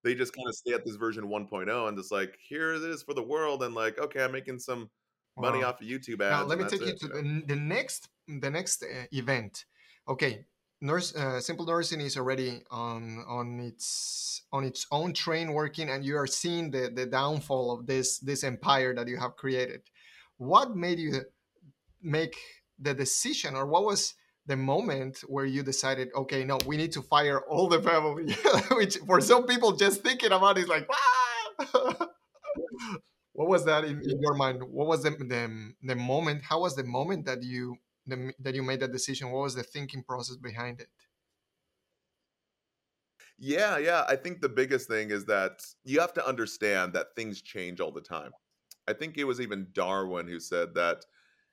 They 0.03 0.15
just 0.15 0.35
kind 0.35 0.47
of 0.47 0.55
stay 0.55 0.73
at 0.73 0.83
this 0.83 0.95
version 0.95 1.25
1.0 1.25 1.87
and 1.87 1.97
just 1.97 2.11
like, 2.11 2.37
here 2.41 2.73
it 2.73 2.81
is 2.81 3.03
for 3.03 3.13
the 3.13 3.23
world. 3.23 3.63
And 3.63 3.75
like, 3.75 3.99
okay, 3.99 4.23
I'm 4.23 4.31
making 4.31 4.59
some 4.59 4.89
money 5.37 5.59
wow. 5.59 5.69
off 5.69 5.81
of 5.81 5.87
YouTube 5.87 6.21
ads. 6.21 6.31
Now, 6.31 6.43
let 6.43 6.57
me 6.57 6.65
take 6.65 6.81
you 6.81 6.93
to 6.93 7.07
the, 7.07 7.43
the 7.47 7.55
next 7.55 8.09
the 8.27 8.49
next 8.49 8.83
uh, 8.83 9.05
event. 9.11 9.65
Okay, 10.07 10.45
nurse 10.81 11.15
uh, 11.15 11.39
simple 11.39 11.65
nursing 11.65 12.01
is 12.01 12.17
already 12.17 12.61
on 12.71 13.23
on 13.27 13.59
its 13.59 14.43
on 14.51 14.63
its 14.63 14.87
own 14.91 15.13
train 15.13 15.53
working 15.53 15.89
and 15.89 16.03
you 16.03 16.17
are 16.17 16.27
seeing 16.27 16.71
the 16.71 16.91
the 16.93 17.05
downfall 17.05 17.71
of 17.71 17.85
this 17.85 18.19
this 18.19 18.43
empire 18.43 18.93
that 18.93 19.07
you 19.07 19.17
have 19.17 19.35
created. 19.35 19.81
What 20.37 20.75
made 20.75 20.99
you 20.99 21.21
make 22.01 22.35
the 22.79 22.93
decision 22.93 23.55
or 23.55 23.65
what 23.67 23.83
was 23.83 24.15
the 24.47 24.57
moment 24.57 25.19
where 25.27 25.45
you 25.45 25.61
decided 25.61 26.09
okay 26.15 26.43
no 26.43 26.57
we 26.65 26.75
need 26.75 26.91
to 26.91 27.01
fire 27.03 27.41
all 27.41 27.67
the 27.67 27.79
family 27.79 28.35
which 28.71 28.97
for 29.05 29.21
some 29.21 29.45
people 29.45 29.71
just 29.73 30.01
thinking 30.01 30.31
about 30.31 30.57
it 30.57 30.61
is 30.61 30.67
like 30.67 30.87
ah! 30.89 32.07
what 33.33 33.47
was 33.47 33.65
that 33.65 33.83
in, 33.83 34.01
in, 34.01 34.21
your 34.21 34.35
mind? 34.35 34.61
What 34.63 34.87
was 34.87 35.03
the, 35.03 35.11
the 35.11 35.73
the 35.81 35.95
moment? 35.95 36.43
How 36.43 36.61
was 36.61 36.75
the 36.75 36.83
moment 36.83 37.25
that 37.25 37.43
you 37.43 37.77
the, 38.11 38.33
that 38.39 38.55
you 38.55 38.63
made 38.63 38.79
that 38.81 38.91
decision? 38.91 39.31
What 39.31 39.43
was 39.43 39.55
the 39.55 39.63
thinking 39.63 40.03
process 40.03 40.37
behind 40.37 40.79
it? 40.81 40.89
Yeah, 43.39 43.79
yeah. 43.79 44.05
I 44.07 44.15
think 44.15 44.39
the 44.39 44.49
biggest 44.49 44.87
thing 44.87 45.09
is 45.09 45.25
that 45.25 45.65
you 45.83 45.99
have 45.99 46.13
to 46.13 46.27
understand 46.27 46.93
that 46.93 47.15
things 47.15 47.41
change 47.41 47.79
all 47.79 47.91
the 47.91 47.99
time. 47.99 48.31
I 48.87 48.93
think 48.93 49.17
it 49.17 49.23
was 49.23 49.41
even 49.41 49.67
Darwin 49.73 50.27
who 50.27 50.39
said 50.39 50.75
that 50.75 51.05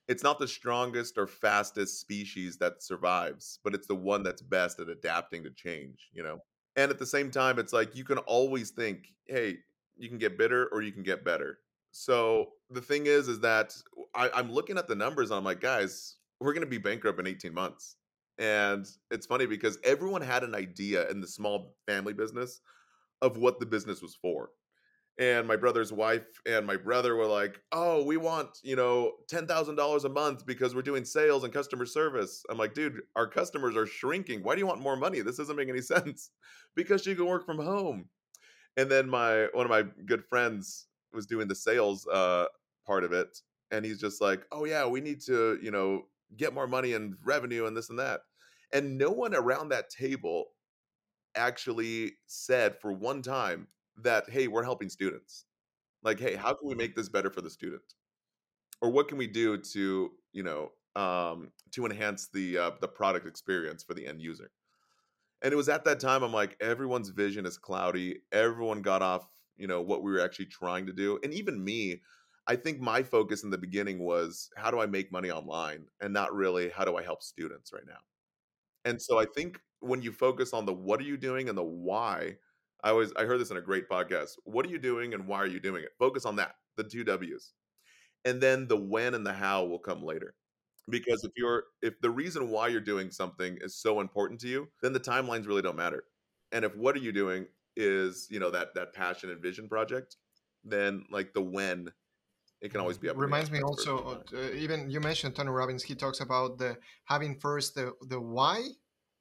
it's 0.06 0.22
not 0.22 0.38
the 0.38 0.48
strongest 0.48 1.16
or 1.16 1.26
fastest 1.26 2.00
species 2.00 2.58
that 2.58 2.82
survives, 2.82 3.58
but 3.64 3.74
it's 3.74 3.86
the 3.86 3.94
one 3.94 4.22
that's 4.22 4.42
best 4.42 4.80
at 4.80 4.88
adapting 4.88 5.44
to 5.44 5.50
change, 5.50 6.10
you 6.12 6.22
know? 6.22 6.38
And 6.76 6.90
at 6.90 6.98
the 6.98 7.06
same 7.06 7.30
time, 7.30 7.58
it's 7.58 7.72
like 7.72 7.96
you 7.96 8.04
can 8.04 8.18
always 8.18 8.70
think, 8.70 9.08
hey, 9.26 9.56
you 9.96 10.08
can 10.08 10.18
get 10.18 10.38
bitter 10.38 10.68
or 10.72 10.82
you 10.82 10.92
can 10.92 11.02
get 11.02 11.24
better. 11.24 11.58
So 11.90 12.50
the 12.70 12.82
thing 12.82 13.06
is, 13.06 13.28
is 13.28 13.40
that 13.40 13.74
I, 14.14 14.30
am 14.38 14.52
looking 14.52 14.78
at 14.78 14.88
the 14.88 14.94
numbers 14.94 15.30
and 15.30 15.38
I'm 15.38 15.44
like, 15.44 15.60
guys, 15.60 16.16
we're 16.40 16.52
going 16.52 16.64
to 16.64 16.70
be 16.70 16.78
bankrupt 16.78 17.18
in 17.20 17.26
18 17.26 17.54
months. 17.54 17.96
And 18.38 18.86
it's 19.10 19.26
funny 19.26 19.46
because 19.46 19.78
everyone 19.84 20.22
had 20.22 20.44
an 20.44 20.54
idea 20.54 21.08
in 21.10 21.20
the 21.20 21.26
small 21.26 21.76
family 21.86 22.12
business 22.12 22.60
of 23.22 23.36
what 23.38 23.60
the 23.60 23.66
business 23.66 24.02
was 24.02 24.14
for. 24.14 24.52
And 25.18 25.48
my 25.48 25.56
brother's 25.56 25.92
wife 25.92 26.40
and 26.46 26.64
my 26.64 26.76
brother 26.76 27.16
were 27.16 27.26
like, 27.26 27.60
"Oh, 27.72 28.04
we 28.04 28.16
want, 28.16 28.58
you 28.62 28.76
know, 28.76 29.18
$10,000 29.28 30.04
a 30.04 30.08
month 30.08 30.46
because 30.46 30.74
we're 30.76 30.82
doing 30.82 31.04
sales 31.04 31.42
and 31.42 31.52
customer 31.52 31.86
service." 31.86 32.44
I'm 32.48 32.56
like, 32.58 32.74
"Dude, 32.74 33.02
our 33.16 33.26
customers 33.28 33.76
are 33.76 33.86
shrinking. 33.86 34.44
Why 34.44 34.54
do 34.54 34.60
you 34.60 34.66
want 34.66 34.80
more 34.80 34.96
money? 34.96 35.20
This 35.20 35.36
doesn't 35.36 35.56
make 35.56 35.68
any 35.68 35.80
sense." 35.94 36.30
because 36.76 37.04
you 37.06 37.16
can 37.16 37.26
work 37.26 37.44
from 37.44 37.58
home. 37.58 38.10
And 38.76 38.90
then 38.90 39.08
my 39.08 39.48
one 39.52 39.66
of 39.66 39.70
my 39.70 39.82
good 40.04 40.24
friends 40.24 40.88
was 41.12 41.26
doing 41.26 41.48
the 41.48 41.54
sales 41.54 42.06
uh 42.06 42.46
part 42.86 43.04
of 43.04 43.12
it 43.12 43.42
and 43.70 43.84
he's 43.84 44.00
just 44.00 44.20
like, 44.20 44.46
"Oh 44.52 44.64
yeah, 44.64 44.86
we 44.86 45.00
need 45.00 45.20
to, 45.22 45.58
you 45.62 45.70
know, 45.70 46.08
get 46.36 46.54
more 46.54 46.66
money 46.66 46.94
and 46.94 47.14
revenue 47.24 47.66
and 47.66 47.76
this 47.76 47.90
and 47.90 47.98
that. 47.98 48.20
And 48.72 48.98
no 48.98 49.10
one 49.10 49.34
around 49.34 49.70
that 49.70 49.90
table 49.90 50.46
actually 51.34 52.12
said 52.26 52.76
for 52.80 52.92
one 52.92 53.22
time 53.22 53.68
that, 54.02 54.28
hey, 54.28 54.48
we're 54.48 54.62
helping 54.64 54.88
students. 54.88 55.44
Like, 56.02 56.20
hey, 56.20 56.36
how 56.36 56.54
can 56.54 56.68
we 56.68 56.74
make 56.74 56.94
this 56.94 57.08
better 57.08 57.30
for 57.30 57.40
the 57.40 57.50
student? 57.50 57.82
Or 58.80 58.90
what 58.90 59.08
can 59.08 59.18
we 59.18 59.26
do 59.26 59.58
to, 59.58 60.10
you 60.32 60.42
know, 60.42 60.70
um, 60.94 61.50
to 61.72 61.84
enhance 61.84 62.28
the 62.32 62.58
uh, 62.58 62.70
the 62.80 62.88
product 62.88 63.26
experience 63.26 63.82
for 63.82 63.94
the 63.94 64.06
end 64.06 64.20
user? 64.20 64.50
And 65.42 65.52
it 65.52 65.56
was 65.56 65.68
at 65.68 65.84
that 65.84 66.00
time 66.00 66.22
I'm 66.22 66.32
like, 66.32 66.56
everyone's 66.60 67.10
vision 67.10 67.46
is 67.46 67.58
cloudy. 67.58 68.20
Everyone 68.32 68.82
got 68.82 69.02
off, 69.02 69.26
you 69.56 69.66
know, 69.66 69.80
what 69.80 70.02
we 70.02 70.12
were 70.12 70.20
actually 70.20 70.46
trying 70.46 70.86
to 70.86 70.92
do. 70.92 71.18
And 71.22 71.32
even 71.32 71.62
me, 71.62 72.02
I 72.48 72.56
think 72.56 72.80
my 72.80 73.02
focus 73.02 73.44
in 73.44 73.50
the 73.50 73.58
beginning 73.58 73.98
was 74.00 74.50
how 74.56 74.70
do 74.70 74.80
I 74.80 74.86
make 74.86 75.12
money 75.12 75.30
online 75.30 75.86
and 76.00 76.12
not 76.12 76.34
really 76.34 76.70
how 76.70 76.84
do 76.84 76.96
I 76.96 77.02
help 77.02 77.22
students 77.22 77.72
right 77.72 77.86
now. 77.86 78.00
And 78.84 79.00
so 79.00 79.18
I 79.18 79.26
think 79.26 79.60
when 79.80 80.02
you 80.02 80.12
focus 80.12 80.52
on 80.52 80.66
the 80.66 80.72
what 80.74 81.00
are 81.00 81.04
you 81.04 81.16
doing 81.16 81.48
and 81.48 81.58
the 81.58 81.64
why, 81.64 82.36
I 82.82 82.90
always 82.90 83.12
I 83.16 83.24
heard 83.24 83.40
this 83.40 83.50
in 83.50 83.56
a 83.56 83.62
great 83.62 83.88
podcast. 83.88 84.32
What 84.44 84.66
are 84.66 84.70
you 84.70 84.78
doing 84.78 85.14
and 85.14 85.26
why 85.26 85.38
are 85.38 85.46
you 85.46 85.60
doing 85.60 85.84
it? 85.84 85.90
Focus 85.98 86.24
on 86.24 86.36
that, 86.36 86.54
the 86.76 86.84
two 86.84 87.04
W's. 87.04 87.52
And 88.24 88.40
then 88.40 88.68
the 88.68 88.76
when 88.76 89.14
and 89.14 89.26
the 89.26 89.32
how 89.32 89.64
will 89.64 89.78
come 89.78 90.02
later. 90.02 90.34
Because 90.88 91.24
if 91.24 91.32
you're 91.36 91.64
if 91.82 92.00
the 92.00 92.10
reason 92.10 92.50
why 92.50 92.68
you're 92.68 92.80
doing 92.80 93.10
something 93.10 93.58
is 93.60 93.76
so 93.76 94.00
important 94.00 94.40
to 94.40 94.48
you, 94.48 94.68
then 94.82 94.92
the 94.92 95.00
timelines 95.00 95.46
really 95.46 95.62
don't 95.62 95.76
matter. 95.76 96.04
And 96.52 96.64
if 96.64 96.74
what 96.76 96.96
are 96.96 97.00
you 97.00 97.12
doing 97.12 97.46
is, 97.76 98.26
you 98.30 98.40
know, 98.40 98.50
that 98.50 98.74
that 98.74 98.94
passion 98.94 99.30
and 99.30 99.42
vision 99.42 99.68
project, 99.68 100.16
then 100.64 101.04
like 101.10 101.34
the 101.34 101.42
when 101.42 101.92
it 102.60 102.70
can 102.70 102.80
always 102.80 102.98
be 102.98 103.08
up. 103.08 103.16
Reminds 103.16 103.50
me 103.50 103.60
also, 103.60 104.22
uh, 104.34 104.52
even 104.54 104.90
you 104.90 105.00
mentioned 105.00 105.36
Tony 105.36 105.50
Robbins. 105.50 105.82
He 105.82 105.94
talks 105.94 106.20
about 106.20 106.58
the 106.58 106.76
having 107.04 107.38
first 107.38 107.74
the 107.74 107.92
the 108.08 108.20
why, 108.20 108.62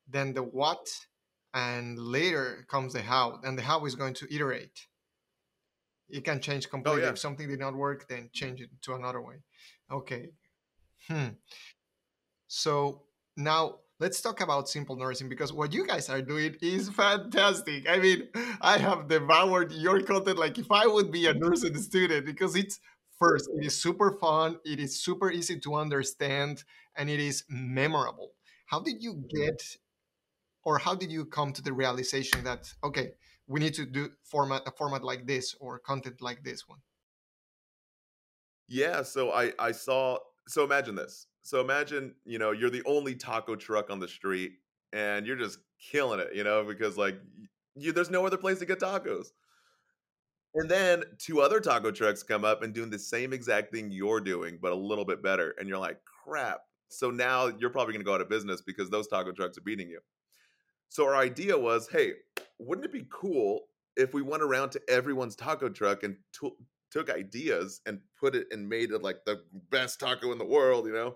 then 0.07 0.33
the 0.33 0.43
what, 0.43 0.87
and 1.53 1.99
later 1.99 2.65
comes 2.69 2.93
the 2.93 3.01
how. 3.01 3.39
And 3.43 3.57
the 3.57 3.63
how 3.63 3.85
is 3.85 3.95
going 3.95 4.15
to 4.15 4.33
iterate. 4.33 4.87
It 6.09 6.23
can 6.23 6.39
change 6.39 6.67
oh, 6.67 6.69
completely. 6.71 7.01
Oh, 7.01 7.05
yeah. 7.05 7.11
If 7.11 7.19
something 7.19 7.47
did 7.47 7.59
not 7.59 7.75
work, 7.75 8.07
then 8.07 8.29
change 8.33 8.61
it 8.61 8.69
to 8.83 8.95
another 8.95 9.21
way. 9.21 9.35
Okay. 9.91 10.29
Hmm. 11.07 11.29
So 12.47 13.03
now 13.35 13.79
let's 13.99 14.21
talk 14.21 14.41
about 14.41 14.69
simple 14.69 14.95
nursing 14.95 15.29
because 15.29 15.51
what 15.51 15.73
you 15.73 15.85
guys 15.85 16.09
are 16.09 16.21
doing 16.21 16.55
is 16.61 16.89
fantastic. 16.89 17.89
I 17.89 17.99
mean, 17.99 18.29
I 18.61 18.77
have 18.77 19.07
devoured 19.07 19.71
your 19.73 20.01
content 20.01 20.37
like 20.37 20.57
if 20.57 20.71
I 20.71 20.87
would 20.87 21.11
be 21.11 21.27
a 21.27 21.33
nursing 21.33 21.77
student 21.77 22.25
because 22.25 22.55
it's 22.55 22.79
First, 23.19 23.49
it 23.55 23.65
is 23.65 23.75
super 23.75 24.11
fun, 24.11 24.59
it 24.63 24.79
is 24.79 24.99
super 24.99 25.31
easy 25.31 25.59
to 25.59 25.75
understand, 25.75 26.63
and 26.95 27.09
it 27.09 27.19
is 27.19 27.43
memorable. 27.49 28.33
How 28.67 28.79
did 28.79 29.01
you 29.01 29.13
mm-hmm. 29.13 29.37
get, 29.37 29.77
or 30.63 30.77
how 30.77 30.93
did 30.93 31.11
you 31.11 31.25
come 31.25 31.51
to 31.53 31.61
the 31.61 31.73
realization 31.73 32.43
that 32.43 32.71
okay, 32.83 33.13
we 33.47 33.59
need 33.59 33.73
to 33.75 33.85
do 33.85 34.09
format 34.23 34.61
a 34.67 34.71
format 34.71 35.03
like 35.03 35.25
this 35.25 35.55
or 35.59 35.79
content 35.79 36.21
like 36.21 36.43
this 36.43 36.67
one? 36.67 36.79
Yeah, 38.67 39.01
so 39.01 39.31
I 39.31 39.53
I 39.57 39.71
saw. 39.71 40.19
So 40.47 40.63
imagine 40.63 40.95
this. 40.95 41.27
So 41.41 41.61
imagine 41.61 42.13
you 42.25 42.37
know 42.37 42.51
you're 42.51 42.69
the 42.69 42.83
only 42.85 43.15
taco 43.15 43.55
truck 43.55 43.89
on 43.89 43.99
the 43.99 44.07
street, 44.07 44.53
and 44.93 45.25
you're 45.25 45.37
just 45.37 45.59
killing 45.79 46.19
it, 46.19 46.35
you 46.35 46.43
know, 46.43 46.63
because 46.63 46.97
like 46.97 47.19
you, 47.75 47.91
there's 47.91 48.11
no 48.11 48.25
other 48.25 48.37
place 48.37 48.59
to 48.59 48.65
get 48.65 48.79
tacos. 48.79 49.27
And 50.55 50.69
then 50.69 51.03
two 51.19 51.41
other 51.41 51.59
taco 51.59 51.91
trucks 51.91 52.23
come 52.23 52.43
up 52.43 52.63
and 52.63 52.73
doing 52.73 52.89
the 52.89 52.99
same 52.99 53.33
exact 53.33 53.71
thing 53.71 53.91
you're 53.91 54.21
doing, 54.21 54.57
but 54.61 54.71
a 54.71 54.75
little 54.75 55.05
bit 55.05 55.21
better. 55.21 55.53
And 55.59 55.69
you're 55.69 55.77
like, 55.77 55.99
crap. 56.23 56.61
So 56.89 57.11
now 57.11 57.47
you're 57.47 57.69
probably 57.69 57.93
going 57.93 58.03
to 58.03 58.05
go 58.05 58.15
out 58.15 58.21
of 58.21 58.29
business 58.29 58.61
because 58.61 58.89
those 58.89 59.07
taco 59.07 59.31
trucks 59.31 59.57
are 59.57 59.61
beating 59.61 59.89
you. 59.89 59.99
So 60.89 61.05
our 61.05 61.15
idea 61.15 61.57
was, 61.57 61.89
hey, 61.89 62.13
wouldn't 62.59 62.85
it 62.85 62.93
be 62.93 63.05
cool 63.09 63.65
if 63.97 64.13
we 64.13 64.21
went 64.21 64.41
around 64.41 64.71
to 64.71 64.81
everyone's 64.89 65.35
taco 65.35 65.69
truck 65.69 66.03
and 66.03 66.15
t- 66.39 66.55
took 66.91 67.09
ideas 67.09 67.81
and 67.85 67.99
put 68.19 68.35
it 68.35 68.47
and 68.51 68.67
made 68.67 68.91
it 68.91 69.03
like 69.03 69.25
the 69.25 69.41
best 69.69 69.99
taco 69.99 70.31
in 70.31 70.37
the 70.37 70.45
world, 70.45 70.87
you 70.87 70.93
know? 70.93 71.15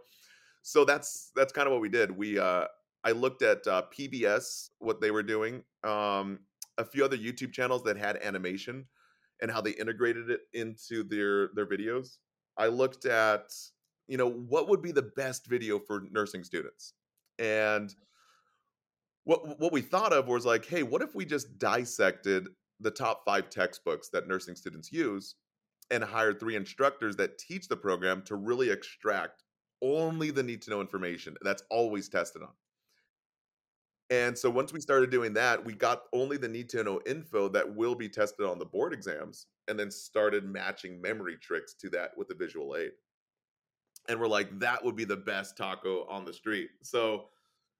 So 0.61 0.85
that's 0.85 1.31
that's 1.35 1.53
kind 1.53 1.67
of 1.67 1.71
what 1.71 1.81
we 1.81 1.89
did. 1.89 2.11
We 2.11 2.37
uh 2.37 2.65
I 3.03 3.11
looked 3.11 3.41
at 3.41 3.65
uh, 3.65 3.83
PBS 3.97 4.69
what 4.77 5.01
they 5.01 5.09
were 5.09 5.23
doing, 5.23 5.63
um, 5.83 6.39
a 6.77 6.85
few 6.85 7.03
other 7.03 7.17
YouTube 7.17 7.51
channels 7.51 7.83
that 7.83 7.97
had 7.97 8.17
animation 8.17 8.85
and 9.41 9.51
how 9.51 9.61
they 9.61 9.71
integrated 9.71 10.29
it 10.29 10.41
into 10.53 11.03
their 11.03 11.49
their 11.55 11.65
videos. 11.65 12.17
I 12.57 12.67
looked 12.67 13.05
at 13.05 13.51
you 14.07 14.17
know 14.17 14.29
what 14.29 14.69
would 14.69 14.81
be 14.81 14.91
the 14.91 15.11
best 15.15 15.47
video 15.47 15.79
for 15.79 16.03
nursing 16.11 16.43
students, 16.43 16.93
and 17.39 17.93
what 19.23 19.59
what 19.59 19.71
we 19.71 19.81
thought 19.81 20.13
of 20.13 20.27
was 20.27 20.45
like, 20.45 20.65
hey, 20.65 20.83
what 20.83 21.01
if 21.01 21.15
we 21.15 21.25
just 21.25 21.57
dissected 21.57 22.47
the 22.79 22.91
top 22.91 23.23
five 23.25 23.49
textbooks 23.49 24.09
that 24.09 24.27
nursing 24.27 24.55
students 24.55 24.91
use 24.91 25.35
and 25.91 26.03
hired 26.03 26.39
three 26.39 26.55
instructors 26.55 27.15
that 27.17 27.37
teach 27.37 27.67
the 27.67 27.77
program 27.77 28.23
to 28.23 28.35
really 28.35 28.69
extract 28.69 29.43
only 29.81 30.31
the 30.31 30.41
need 30.41 30.61
to 30.61 30.69
know 30.69 30.81
information 30.81 31.35
that's 31.41 31.63
always 31.69 32.07
tested 32.09 32.41
on. 32.41 32.49
And 34.11 34.37
so 34.37 34.49
once 34.49 34.73
we 34.73 34.81
started 34.81 35.09
doing 35.09 35.33
that, 35.35 35.63
we 35.63 35.73
got 35.73 36.03
only 36.11 36.35
the 36.35 36.49
need 36.49 36.67
to 36.71 36.83
know 36.83 36.99
info 37.05 37.47
that 37.47 37.75
will 37.75 37.95
be 37.95 38.09
tested 38.09 38.45
on 38.45 38.59
the 38.59 38.65
board 38.65 38.91
exams 38.91 39.47
and 39.69 39.79
then 39.79 39.89
started 39.89 40.43
matching 40.43 41.01
memory 41.01 41.37
tricks 41.37 41.73
to 41.75 41.89
that 41.91 42.11
with 42.17 42.29
a 42.29 42.35
visual 42.35 42.75
aid. 42.75 42.91
And 44.09 44.19
we're 44.19 44.27
like, 44.27 44.59
that 44.59 44.83
would 44.83 44.97
be 44.97 45.05
the 45.05 45.15
best 45.15 45.55
taco 45.55 46.05
on 46.09 46.25
the 46.25 46.33
street. 46.33 46.71
So 46.83 47.27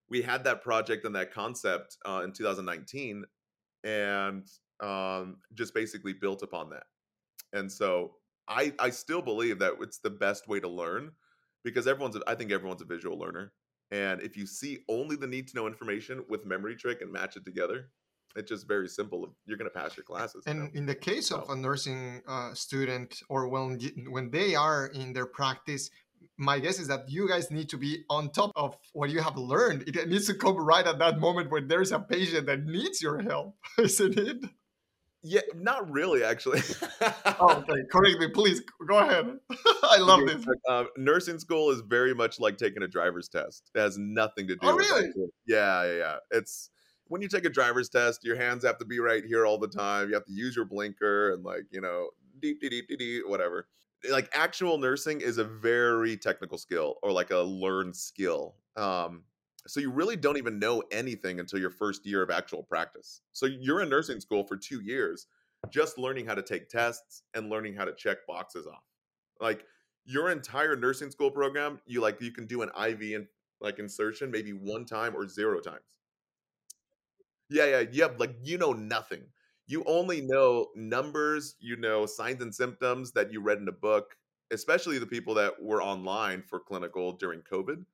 we 0.10 0.22
had 0.22 0.46
that 0.46 0.62
project 0.62 1.04
and 1.04 1.13
that 1.15 1.34
concept 1.34 1.98
uh, 2.08 2.22
in 2.24 2.32
2019 2.32 3.26
and 3.84 4.48
um, 4.80 5.38
just 5.54 5.74
basically 5.74 6.13
built 6.13 6.44
upon 6.44 6.70
that. 6.70 6.84
And 7.52 7.70
so 7.70 8.13
I, 8.48 8.72
I 8.80 8.89
still 8.89 9.22
believe 9.22 9.60
that 9.60 9.74
it's 9.82 9.98
the 9.98 10.10
best 10.10 10.48
way 10.48 10.62
to 10.62 10.70
learn 10.70 11.12
because 11.65 11.88
everyone's, 11.88 12.17
I 12.26 12.36
think 12.36 12.54
everyone's 12.54 12.82
a 12.82 12.86
visual 12.86 13.20
learner. 13.20 13.52
And 13.91 14.21
if 14.21 14.38
you 14.38 14.45
see 14.45 14.80
only 14.88 15.15
the 15.17 15.27
need 15.27 15.47
to 15.49 15.56
know 15.56 15.67
information 15.67 16.23
with 16.30 16.45
memory 16.45 16.75
trick 16.75 17.01
and 17.01 17.12
match 17.12 17.36
it 17.36 17.43
together, 17.45 17.89
it's 18.36 18.49
just 18.49 18.65
very 18.67 18.88
simple. 18.88 19.36
You're 19.45 19.58
going 19.58 19.69
to 19.69 19.77
pass 19.77 19.97
your 19.97 20.06
classes. 20.06 20.43
And 20.47 20.58
you 20.60 20.63
know? 20.63 20.69
in 20.73 20.86
the 20.86 20.95
case 20.95 21.27
So- 21.27 21.39
of 21.41 21.49
a 21.49 21.56
nursing 21.56 22.21
uh, 22.27 22.54
student, 22.54 23.21
or 23.30 23.47
when 23.49 23.80
when 24.10 24.32
they 24.32 24.56
are 24.56 24.86
in 24.88 25.12
their 25.13 25.25
practice, 25.25 25.89
my 26.38 26.60
guess 26.60 26.80
is 26.80 26.88
that 26.88 27.10
you 27.10 27.27
guys 27.27 27.51
need 27.51 27.67
to 27.69 27.77
be 27.77 28.04
on 28.10 28.30
top 28.32 28.51
of 28.56 28.77
what 28.93 29.10
you 29.10 29.19
have 29.21 29.36
learned. 29.38 29.84
It 29.88 30.08
needs 30.08 30.27
to 30.27 30.34
come 30.36 30.56
right 30.56 30.86
at 30.88 30.99
that 30.99 31.19
moment 31.19 31.51
when 31.51 31.67
there's 31.67 31.91
a 31.91 31.99
patient 31.99 32.45
that 32.45 32.63
needs 32.63 33.01
your 33.01 33.21
help, 33.21 33.58
isn't 33.77 34.17
it? 34.17 34.45
Yeah, 35.23 35.41
not 35.55 35.91
really, 35.91 36.23
actually. 36.23 36.62
Oh, 37.39 37.63
okay, 37.69 37.81
correct 37.91 38.19
me, 38.19 38.29
please. 38.29 38.62
Go 38.88 38.97
ahead. 38.99 39.38
I 39.84 39.97
love 39.99 40.25
this. 40.25 40.43
Um, 40.67 40.88
nursing 40.97 41.38
school 41.38 41.69
is 41.69 41.81
very 41.81 42.15
much 42.15 42.39
like 42.39 42.57
taking 42.57 42.81
a 42.81 42.88
driver's 42.88 43.29
test. 43.29 43.69
It 43.75 43.79
has 43.79 43.97
nothing 43.99 44.47
to 44.47 44.55
do. 44.55 44.67
Oh, 44.67 44.75
with 44.75 44.89
really? 44.89 45.07
actual- 45.07 45.29
Yeah, 45.45 45.84
yeah, 45.86 45.97
yeah. 45.97 46.15
It's 46.31 46.71
when 47.05 47.21
you 47.21 47.27
take 47.27 47.45
a 47.45 47.49
driver's 47.49 47.89
test, 47.89 48.23
your 48.23 48.36
hands 48.36 48.65
have 48.65 48.79
to 48.79 48.86
be 48.86 48.99
right 48.99 49.23
here 49.23 49.45
all 49.45 49.60
the 49.60 49.67
time. 49.67 50.07
You 50.10 50.15
have 50.15 50.25
to 50.25 50.34
use 50.34 50.55
your 50.55 50.65
blinker 50.65 51.34
and 51.34 51.43
like 51.43 51.65
you 51.71 51.81
know, 51.81 52.10
whatever. 53.27 53.67
Like 54.10 54.29
actual 54.34 54.79
nursing 54.79 55.21
is 55.21 55.38
a 55.38 55.43
very 55.43 56.17
technical 56.17 56.57
skill 56.57 56.95
or 57.03 57.12
like 57.12 57.29
a 57.29 57.39
learned 57.39 57.95
skill. 57.95 58.55
Um, 58.75 59.25
so 59.67 59.80
you 59.80 59.91
really 59.91 60.15
don't 60.15 60.38
even 60.38 60.60
know 60.60 60.84
anything 60.91 61.39
until 61.39 61.60
your 61.60 61.69
first 61.69 62.06
year 62.06 62.21
of 62.21 62.30
actual 62.30 62.63
practice. 62.63 63.21
So 63.32 63.45
you're 63.45 63.82
in 63.82 63.89
nursing 63.89 64.19
school 64.19 64.43
for 64.43 64.58
two 64.58 64.82
years, 64.82 65.28
just 65.69 65.97
learning 65.97 66.26
how 66.26 66.36
to 66.36 66.41
take 66.41 66.69
tests 66.69 67.24
and 67.34 67.50
learning 67.50 67.76
how 67.76 67.86
to 67.86 67.93
check 67.93 68.17
boxes 68.28 68.65
off. 68.65 68.84
Like 69.39 69.65
your 70.06 70.30
entire 70.32 70.76
nursing 70.76 71.12
school 71.12 71.32
program, 71.32 71.80
you 71.86 72.02
like 72.02 72.21
you 72.21 72.32
can 72.32 72.47
do 72.47 72.63
an 72.63 72.69
IV 72.69 73.15
and 73.15 73.28
like 73.60 73.80
insertion 73.80 74.32
maybe 74.32 74.52
one 74.52 74.86
time 74.86 75.15
or 75.15 75.28
zero 75.28 75.60
times. 75.60 75.82
Yeah, 77.50 77.84
yeah, 77.91 78.04
have 78.04 78.19
like 78.19 78.36
you 78.43 78.58
know 78.58 78.74
nothing. 78.74 79.24
You 79.67 79.84
only 79.86 80.21
know 80.21 80.67
numbers, 80.76 81.56
you 81.60 81.76
know 81.76 82.06
signs 82.06 82.41
and 82.41 82.54
symptoms 82.54 83.12
that 83.12 83.32
you 83.32 83.41
read 83.41 83.60
in 83.60 83.67
a 83.67 83.74
book, 83.74 84.15
especially 84.52 84.97
the 84.97 85.06
people 85.06 85.34
that 85.36 85.62
were 85.62 85.84
online 85.84 86.41
for 86.41 86.60
clinical 86.60 87.12
during 87.12 87.41
COVID. 87.41 87.86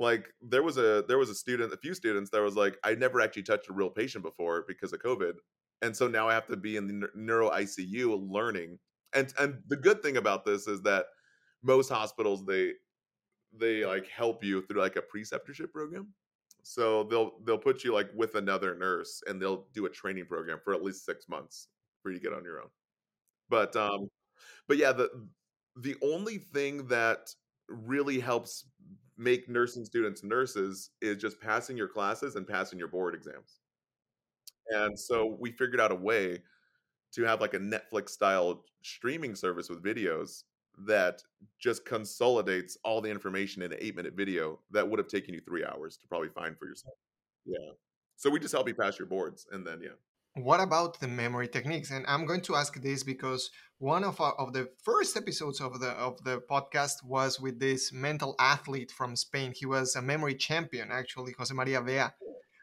Like 0.00 0.32
there 0.40 0.62
was 0.62 0.78
a 0.78 1.04
there 1.06 1.18
was 1.18 1.28
a 1.28 1.34
student, 1.34 1.74
a 1.74 1.76
few 1.76 1.94
students 1.94 2.30
that 2.30 2.40
was 2.40 2.56
like, 2.56 2.78
I 2.82 2.94
never 2.94 3.20
actually 3.20 3.42
touched 3.42 3.68
a 3.68 3.74
real 3.74 3.90
patient 3.90 4.24
before 4.24 4.64
because 4.66 4.94
of 4.94 5.00
COVID, 5.00 5.34
and 5.82 5.94
so 5.94 6.08
now 6.08 6.26
I 6.28 6.34
have 6.34 6.46
to 6.48 6.56
be 6.56 6.76
in 6.78 6.86
the 6.86 6.94
neu- 6.94 7.10
neuro 7.14 7.50
ICU 7.50 8.26
learning. 8.30 8.78
And 9.12 9.32
and 9.38 9.62
the 9.68 9.76
good 9.76 10.02
thing 10.02 10.16
about 10.16 10.46
this 10.46 10.66
is 10.66 10.80
that 10.82 11.06
most 11.62 11.90
hospitals 11.90 12.46
they 12.46 12.72
they 13.52 13.84
like 13.84 14.08
help 14.08 14.42
you 14.44 14.62
through 14.62 14.80
like 14.80 14.96
a 14.96 15.02
preceptorship 15.02 15.72
program. 15.72 16.14
So 16.62 17.04
they'll 17.04 17.32
they'll 17.44 17.58
put 17.58 17.84
you 17.84 17.92
like 17.92 18.10
with 18.14 18.34
another 18.36 18.74
nurse 18.74 19.22
and 19.26 19.40
they'll 19.40 19.66
do 19.74 19.86
a 19.86 19.90
training 19.90 20.26
program 20.26 20.60
for 20.64 20.74
at 20.74 20.82
least 20.82 21.04
six 21.04 21.28
months 21.28 21.68
for 22.02 22.10
you 22.10 22.18
to 22.18 22.22
get 22.22 22.32
on 22.32 22.44
your 22.44 22.60
own. 22.60 22.68
But 23.48 23.76
um 23.76 24.08
but 24.68 24.76
yeah, 24.78 24.92
the 24.92 25.10
the 25.76 25.96
only 26.02 26.38
thing 26.38 26.88
that 26.88 27.34
really 27.68 28.20
helps 28.20 28.66
make 29.20 29.48
nursing 29.48 29.84
students 29.84 30.24
nurses 30.24 30.90
is 31.02 31.18
just 31.18 31.38
passing 31.40 31.76
your 31.76 31.88
classes 31.88 32.36
and 32.36 32.46
passing 32.46 32.78
your 32.78 32.88
board 32.88 33.14
exams. 33.14 33.60
And 34.70 34.98
so 34.98 35.36
we 35.38 35.52
figured 35.52 35.80
out 35.80 35.92
a 35.92 35.96
way 35.96 36.42
to 37.12 37.22
have 37.24 37.40
like 37.40 37.54
a 37.54 37.58
Netflix 37.58 38.10
style 38.10 38.64
streaming 38.82 39.34
service 39.34 39.68
with 39.68 39.82
videos 39.82 40.44
that 40.86 41.22
just 41.58 41.84
consolidates 41.84 42.78
all 42.82 43.02
the 43.02 43.10
information 43.10 43.60
in 43.60 43.72
an 43.72 43.78
eight 43.80 43.94
minute 43.94 44.14
video 44.14 44.58
that 44.70 44.88
would 44.88 44.98
have 44.98 45.08
taken 45.08 45.34
you 45.34 45.40
three 45.40 45.64
hours 45.64 45.98
to 45.98 46.08
probably 46.08 46.28
find 46.28 46.56
for 46.58 46.66
yourself. 46.66 46.94
Yeah. 47.44 47.72
So 48.16 48.30
we 48.30 48.40
just 48.40 48.52
help 48.52 48.68
you 48.68 48.74
pass 48.74 48.98
your 48.98 49.08
boards 49.08 49.46
and 49.52 49.66
then, 49.66 49.80
yeah. 49.82 49.90
What 50.42 50.60
about 50.60 51.00
the 51.00 51.08
memory 51.08 51.48
techniques? 51.48 51.90
And 51.90 52.04
I'm 52.08 52.26
going 52.26 52.40
to 52.42 52.54
ask 52.56 52.80
this 52.80 53.02
because 53.02 53.50
one 53.78 54.04
of 54.04 54.20
our, 54.20 54.34
of 54.34 54.52
the 54.52 54.68
first 54.82 55.16
episodes 55.16 55.60
of 55.60 55.80
the 55.80 55.90
of 55.90 56.22
the 56.24 56.40
podcast 56.50 57.04
was 57.04 57.40
with 57.40 57.58
this 57.58 57.92
mental 57.92 58.34
athlete 58.38 58.90
from 58.90 59.16
Spain. 59.16 59.52
He 59.54 59.66
was 59.66 59.96
a 59.96 60.02
memory 60.02 60.34
champion, 60.34 60.88
actually, 60.90 61.34
Jose 61.38 61.54
Maria 61.54 61.80
Vea. 61.80 62.06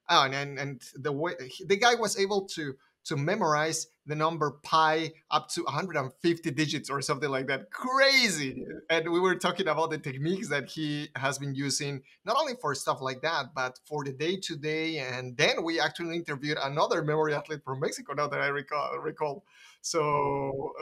Oh, 0.10 0.24
and 0.24 0.36
and, 0.36 0.60
and 0.60 0.82
the 0.96 1.12
way 1.12 1.34
he- 1.48 1.66
the 1.66 1.78
guy 1.78 1.96
was 1.96 2.18
able 2.20 2.48
to 2.56 2.76
to 3.08 3.18
memorize 3.18 3.88
the 4.06 4.16
number 4.16 4.52
pi 4.64 5.12
up 5.32 5.50
to 5.50 5.64
150 5.64 6.52
digits 6.52 6.90
or 6.90 7.02
something 7.02 7.30
like 7.30 7.48
that. 7.48 7.72
Crazy. 7.72 8.64
And 8.90 9.12
we 9.12 9.20
were 9.20 9.36
talking 9.36 9.68
about 9.68 9.90
the 9.92 9.98
techniques 9.98 10.48
that 10.50 10.70
he 10.70 11.10
has 11.16 11.38
been 11.38 11.54
using, 11.54 12.04
not 12.26 12.38
only 12.38 12.54
for 12.62 12.74
stuff 12.74 13.02
like 13.02 13.22
that, 13.22 13.48
but 13.54 13.80
for 13.86 14.04
the 14.06 14.14
day 14.14 14.38
to 14.38 14.56
day. 14.56 15.00
And 15.00 15.36
then 15.38 15.64
we 15.64 15.80
actually 15.80 16.16
interviewed 16.16 16.58
another 16.62 17.02
memory 17.04 17.34
athlete 17.34 17.62
from 17.66 17.80
Mexico, 17.82 18.14
now 18.14 18.28
that 18.28 18.40
I 18.40 18.48
recall. 18.48 18.98
recall. 19.00 19.44
So, 19.82 20.74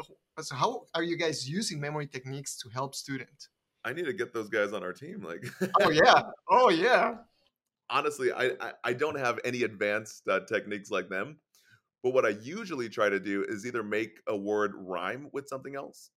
so 0.41 0.55
how 0.55 0.85
are 0.93 1.03
you 1.03 1.17
guys 1.17 1.49
using 1.49 1.79
memory 1.79 2.07
techniques 2.07 2.57
to 2.57 2.69
help 2.69 2.93
students? 2.95 3.49
I 3.83 3.93
need 3.93 4.05
to 4.05 4.13
get 4.13 4.33
those 4.33 4.49
guys 4.49 4.73
on 4.73 4.83
our 4.83 4.93
team. 4.93 5.23
Like, 5.23 5.45
Oh, 5.81 5.89
yeah. 5.89 6.21
Oh, 6.49 6.69
yeah. 6.69 7.15
honestly, 7.89 8.31
I, 8.31 8.51
I 8.59 8.71
I 8.83 8.93
don't 8.93 9.17
have 9.17 9.39
any 9.45 9.63
advanced 9.63 10.27
uh, 10.27 10.39
techniques 10.41 10.89
like 10.91 11.09
them. 11.09 11.37
But 12.05 12.13
what 12.13 12.23
I 12.23 12.37
usually 12.43 12.87
try 12.87 13.09
to 13.09 13.19
do 13.19 13.43
is 13.49 13.65
either 13.65 13.81
make 13.81 14.19
a 14.27 14.37
word 14.37 14.73
rhyme 14.77 15.27
with 15.33 15.47
something 15.47 15.75
else, 15.75 16.11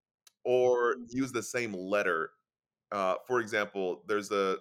or 0.44 0.96
use 1.08 1.32
the 1.32 1.42
same 1.42 1.72
letter. 1.72 2.32
Uh, 2.92 3.14
for 3.26 3.40
example, 3.40 4.02
there's 4.06 4.30
a 4.30 4.58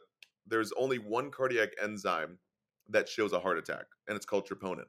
there's 0.48 0.72
only 0.80 1.00
one 1.00 1.30
cardiac 1.30 1.72
enzyme 1.84 2.38
that 2.88 3.10
shows 3.10 3.34
a 3.34 3.42
heart 3.42 3.58
attack, 3.58 3.88
and 4.08 4.16
it's 4.16 4.26
called 4.26 4.48
troponin. 4.48 4.86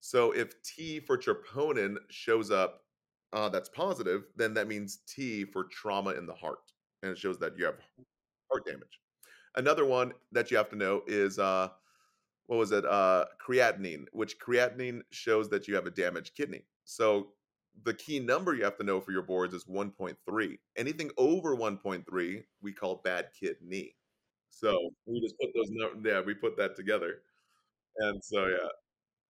So 0.00 0.32
if 0.32 0.62
T 0.62 0.98
for 0.98 1.18
troponin 1.18 1.96
shows 2.08 2.50
up 2.50 2.84
uh, 3.34 3.50
that's 3.50 3.68
positive, 3.68 4.22
then 4.34 4.54
that 4.54 4.66
means 4.66 5.00
T 5.06 5.44
for 5.44 5.64
trauma 5.64 6.12
in 6.12 6.24
the 6.24 6.32
heart, 6.32 6.72
and 7.02 7.12
it 7.12 7.18
shows 7.18 7.38
that 7.40 7.52
you 7.58 7.66
have 7.66 7.76
heart 8.50 8.64
damage. 8.64 8.98
Another 9.56 9.84
one 9.84 10.14
that 10.32 10.50
you 10.50 10.56
have 10.56 10.70
to 10.70 10.76
know 10.76 11.02
is 11.06 11.38
uh, 11.38 11.68
what 12.48 12.58
was 12.58 12.72
it? 12.72 12.84
Uh, 12.84 13.26
creatinine, 13.46 14.06
which 14.12 14.40
creatinine 14.40 15.02
shows 15.10 15.50
that 15.50 15.68
you 15.68 15.74
have 15.74 15.86
a 15.86 15.90
damaged 15.90 16.34
kidney. 16.34 16.64
So 16.84 17.28
the 17.84 17.94
key 17.94 18.18
number 18.18 18.54
you 18.54 18.64
have 18.64 18.78
to 18.78 18.84
know 18.84 19.00
for 19.00 19.12
your 19.12 19.22
boards 19.22 19.54
is 19.54 19.66
1.3. 19.66 20.58
Anything 20.76 21.10
over 21.18 21.54
1.3, 21.54 22.42
we 22.62 22.72
call 22.72 23.02
bad 23.04 23.28
kidney. 23.38 23.94
So 24.50 24.90
we 25.06 25.20
just 25.20 25.34
put 25.38 25.50
those, 25.54 25.70
yeah, 26.04 26.22
we 26.22 26.34
put 26.34 26.56
that 26.56 26.74
together. 26.74 27.18
And 27.98 28.24
so, 28.24 28.46
yeah, 28.46 28.68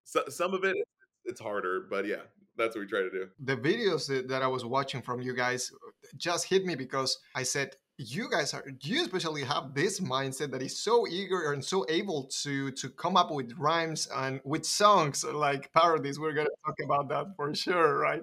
so, 0.04 0.22
some 0.28 0.54
of 0.54 0.64
it, 0.64 0.76
it's 1.24 1.40
harder, 1.40 1.86
but 1.90 2.06
yeah, 2.06 2.22
that's 2.56 2.76
what 2.76 2.82
we 2.82 2.86
try 2.86 3.00
to 3.00 3.10
do. 3.10 3.28
the 3.40 3.56
videos 3.56 4.06
that, 4.06 4.28
that 4.28 4.42
I 4.42 4.46
was 4.46 4.64
watching 4.64 5.02
from 5.02 5.20
you 5.20 5.34
guys 5.34 5.72
just 6.16 6.46
hit 6.46 6.64
me 6.64 6.76
because 6.76 7.18
I 7.34 7.42
said, 7.42 7.74
you 7.98 8.28
guys 8.30 8.54
are 8.54 8.64
you 8.82 9.02
especially 9.02 9.42
have 9.42 9.74
this 9.74 9.98
mindset 10.00 10.50
that 10.52 10.62
is 10.62 10.78
so 10.78 11.06
eager 11.08 11.52
and 11.52 11.64
so 11.64 11.84
able 11.88 12.24
to 12.24 12.70
to 12.72 12.88
come 12.90 13.16
up 13.16 13.30
with 13.30 13.52
rhymes 13.58 14.06
and 14.14 14.40
with 14.44 14.64
songs 14.64 15.24
like 15.24 15.72
parodies 15.72 16.18
we're 16.18 16.32
gonna 16.32 16.48
talk 16.64 16.76
about 16.84 17.08
that 17.08 17.26
for 17.36 17.52
sure 17.54 17.98
right 17.98 18.22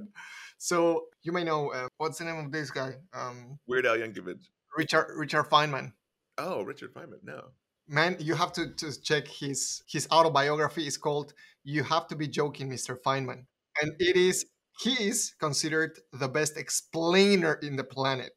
so 0.58 1.06
you 1.24 1.32
may 1.34 1.44
know 1.44 1.72
uh, 1.74 1.88
what's 1.98 2.18
the 2.20 2.24
name 2.26 2.38
of 2.46 2.52
this 2.52 2.72
guy 2.72 2.94
um 3.14 3.60
Weird 3.68 3.86
Al 3.86 3.98
Yankovic. 3.98 4.40
richard 4.78 5.08
richard 5.18 5.44
feynman 5.50 5.92
Oh, 6.38 6.64
Richard 6.64 6.94
Feynman. 6.94 7.24
No. 7.24 7.46
man 7.88 8.18
you 8.20 8.36
have 8.36 8.52
to, 8.54 8.74
to 8.76 9.02
check 9.02 9.26
his 9.28 9.82
his 9.88 10.08
autobiography 10.12 10.86
is 10.88 10.98
called 10.98 11.34
you 11.64 11.84
have 11.84 12.08
to 12.08 12.16
be 12.16 12.28
joking 12.28 12.70
mr 12.70 12.98
feynman 13.06 13.46
and 13.82 13.92
it 14.00 14.16
is 14.18 14.46
he 14.80 14.92
is 15.08 15.34
considered 15.40 16.00
the 16.14 16.28
best 16.28 16.58
explainer 16.58 17.54
in 17.62 17.76
the 17.78 17.84
planet 17.84 18.34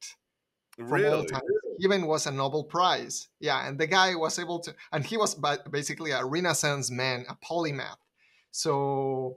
Really? 0.78 1.26
time. 1.26 1.40
Even 1.80 2.06
was 2.06 2.26
a 2.26 2.32
Nobel 2.32 2.64
Prize. 2.64 3.28
Yeah, 3.40 3.66
and 3.66 3.78
the 3.78 3.86
guy 3.86 4.14
was 4.14 4.38
able 4.38 4.60
to, 4.60 4.74
and 4.92 5.04
he 5.04 5.16
was 5.16 5.36
basically 5.70 6.12
a 6.12 6.24
Renaissance 6.24 6.90
man, 6.90 7.24
a 7.28 7.34
polymath. 7.36 7.98
So 8.50 9.36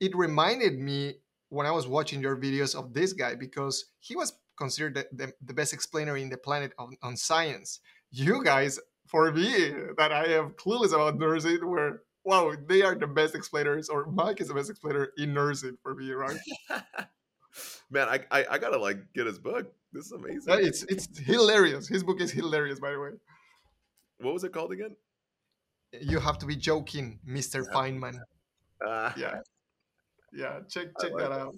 it 0.00 0.14
reminded 0.14 0.78
me 0.78 1.14
when 1.48 1.66
I 1.66 1.70
was 1.70 1.86
watching 1.86 2.20
your 2.20 2.36
videos 2.36 2.74
of 2.74 2.92
this 2.92 3.12
guy 3.12 3.34
because 3.34 3.86
he 4.00 4.16
was 4.16 4.32
considered 4.56 4.94
the, 4.94 5.06
the, 5.12 5.32
the 5.44 5.54
best 5.54 5.72
explainer 5.72 6.16
in 6.16 6.28
the 6.28 6.36
planet 6.36 6.72
on, 6.78 6.96
on 7.02 7.16
science. 7.16 7.80
You 8.10 8.44
guys, 8.44 8.78
for 9.06 9.32
me, 9.32 9.72
that 9.96 10.12
I 10.12 10.26
am 10.26 10.50
clueless 10.50 10.94
about 10.94 11.18
nursing, 11.18 11.66
were 11.66 12.02
wow, 12.24 12.52
they 12.68 12.82
are 12.82 12.94
the 12.94 13.06
best 13.06 13.34
explainers, 13.34 13.88
or 13.88 14.06
Mike 14.06 14.40
is 14.40 14.48
the 14.48 14.54
best 14.54 14.70
explainer 14.70 15.10
in 15.18 15.34
nursing 15.34 15.76
for 15.82 15.94
me, 15.94 16.12
right? 16.12 16.38
Man, 17.94 18.08
I, 18.08 18.18
I, 18.36 18.44
I 18.54 18.58
gotta 18.58 18.76
like 18.88 18.98
get 19.14 19.26
his 19.26 19.38
book. 19.38 19.72
This 19.92 20.06
is 20.06 20.12
amazing. 20.12 20.42
It's 20.68 20.82
it's 20.94 21.06
hilarious. 21.32 21.86
His 21.86 22.02
book 22.02 22.20
is 22.20 22.32
hilarious, 22.32 22.80
by 22.80 22.90
the 22.90 22.98
way. 23.00 23.10
What 24.18 24.34
was 24.34 24.42
it 24.42 24.52
called 24.52 24.72
again? 24.72 24.96
You 26.00 26.18
have 26.18 26.38
to 26.38 26.46
be 26.46 26.56
joking, 26.56 27.20
Mister 27.24 27.60
Yeah. 27.62 27.74
Feynman. 27.74 28.16
Uh, 28.84 29.12
Yeah, 29.16 29.36
yeah. 30.32 30.54
Check 30.68 30.88
check 31.00 31.12
like 31.12 31.22
that 31.22 31.32
it. 31.32 31.40
out. 31.40 31.54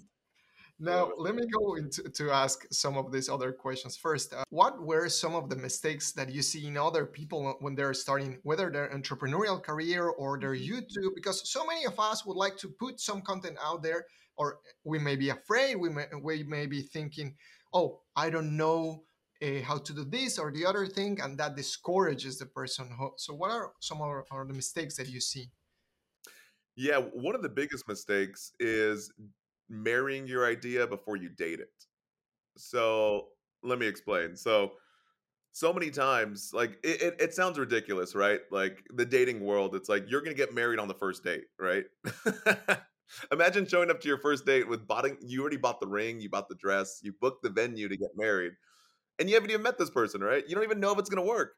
Now, 0.79 1.09
let 1.17 1.33
me 1.33 1.43
go 1.47 1.73
into 1.73 2.03
to 2.19 2.29
ask 2.29 2.57
some 2.71 2.95
of 3.01 3.11
these 3.11 3.29
other 3.29 3.51
questions. 3.51 3.97
First, 3.97 4.31
uh, 4.31 4.43
what 4.51 4.73
were 4.89 5.09
some 5.09 5.33
of 5.33 5.49
the 5.49 5.55
mistakes 5.55 6.11
that 6.11 6.31
you 6.31 6.43
see 6.43 6.67
in 6.67 6.77
other 6.77 7.03
people 7.07 7.39
when 7.61 7.73
they're 7.73 7.95
starting, 7.95 8.37
whether 8.43 8.69
their 8.69 8.87
entrepreneurial 8.97 9.59
career 9.69 10.03
or 10.21 10.39
their 10.39 10.53
Mhm. 10.53 10.67
YouTube? 10.69 11.15
Because 11.15 11.37
so 11.49 11.65
many 11.65 11.83
of 11.85 11.99
us 11.99 12.27
would 12.27 12.37
like 12.45 12.57
to 12.57 12.67
put 12.69 12.99
some 12.99 13.23
content 13.23 13.57
out 13.69 13.81
there, 13.81 14.05
or 14.37 14.59
we 14.83 14.99
may 14.99 15.15
be 15.15 15.29
afraid, 15.29 15.75
we 15.75 15.89
may, 15.89 16.05
we 16.21 16.43
may 16.43 16.65
be 16.65 16.81
thinking, 16.81 17.35
oh, 17.73 18.01
I 18.15 18.29
don't 18.29 18.55
know 18.55 19.03
uh, 19.41 19.61
how 19.63 19.77
to 19.77 19.93
do 19.93 20.05
this 20.05 20.39
or 20.39 20.51
the 20.51 20.65
other 20.65 20.85
thing, 20.87 21.19
and 21.21 21.37
that 21.37 21.55
discourages 21.55 22.39
the 22.39 22.45
person. 22.45 22.89
So, 23.17 23.33
what 23.33 23.51
are 23.51 23.73
some 23.79 24.01
of 24.01 24.47
the 24.47 24.53
mistakes 24.53 24.95
that 24.97 25.09
you 25.09 25.19
see? 25.19 25.49
Yeah, 26.75 26.99
one 26.99 27.35
of 27.35 27.41
the 27.41 27.49
biggest 27.49 27.87
mistakes 27.87 28.53
is 28.59 29.11
marrying 29.69 30.27
your 30.27 30.45
idea 30.45 30.85
before 30.87 31.17
you 31.17 31.29
date 31.29 31.59
it. 31.59 31.71
So 32.57 33.27
let 33.63 33.79
me 33.79 33.87
explain. 33.87 34.35
So 34.35 34.73
so 35.53 35.73
many 35.73 35.89
times, 35.89 36.51
like 36.53 36.77
it, 36.83 37.01
it, 37.01 37.15
it 37.19 37.33
sounds 37.33 37.57
ridiculous, 37.57 38.13
right? 38.13 38.41
Like 38.51 38.85
the 38.93 39.05
dating 39.05 39.39
world, 39.41 39.75
it's 39.75 39.89
like 39.89 40.05
you're 40.07 40.21
gonna 40.21 40.35
get 40.35 40.53
married 40.53 40.79
on 40.79 40.87
the 40.87 40.93
first 40.93 41.23
date, 41.23 41.45
right? 41.59 41.85
Imagine 43.31 43.65
showing 43.67 43.89
up 43.89 43.99
to 44.01 44.07
your 44.07 44.17
first 44.17 44.45
date 44.45 44.67
with 44.67 44.87
botting 44.87 45.17
you 45.21 45.41
already 45.41 45.57
bought 45.57 45.79
the 45.79 45.87
ring, 45.87 46.19
you 46.19 46.29
bought 46.29 46.49
the 46.49 46.55
dress, 46.55 46.99
you 47.03 47.13
booked 47.19 47.43
the 47.43 47.49
venue 47.49 47.87
to 47.87 47.97
get 47.97 48.09
married, 48.15 48.53
and 49.19 49.29
you 49.29 49.35
haven't 49.35 49.49
even 49.49 49.63
met 49.63 49.77
this 49.77 49.89
person, 49.89 50.21
right? 50.21 50.43
You 50.47 50.55
don't 50.55 50.63
even 50.63 50.79
know 50.79 50.91
if 50.91 50.99
it's 50.99 51.09
gonna 51.09 51.25
work. 51.25 51.53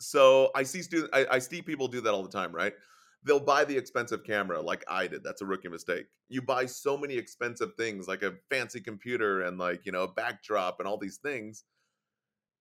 So 0.00 0.50
I 0.54 0.62
see 0.62 0.82
student 0.82 1.10
I, 1.14 1.26
I 1.30 1.38
see 1.38 1.62
people 1.62 1.88
do 1.88 2.00
that 2.00 2.12
all 2.12 2.22
the 2.22 2.28
time, 2.28 2.52
right? 2.54 2.74
They'll 3.22 3.40
buy 3.40 3.64
the 3.64 3.76
expensive 3.76 4.24
camera 4.24 4.60
like 4.62 4.82
I 4.88 5.06
did. 5.06 5.22
That's 5.22 5.42
a 5.42 5.46
rookie 5.46 5.68
mistake. 5.68 6.06
You 6.30 6.40
buy 6.40 6.64
so 6.64 6.96
many 6.96 7.16
expensive 7.16 7.74
things 7.76 8.08
like 8.08 8.22
a 8.22 8.32
fancy 8.48 8.80
computer 8.80 9.42
and 9.42 9.58
like, 9.58 9.84
you 9.84 9.92
know, 9.92 10.04
a 10.04 10.08
backdrop 10.12 10.80
and 10.80 10.88
all 10.88 10.96
these 10.96 11.18
things. 11.18 11.64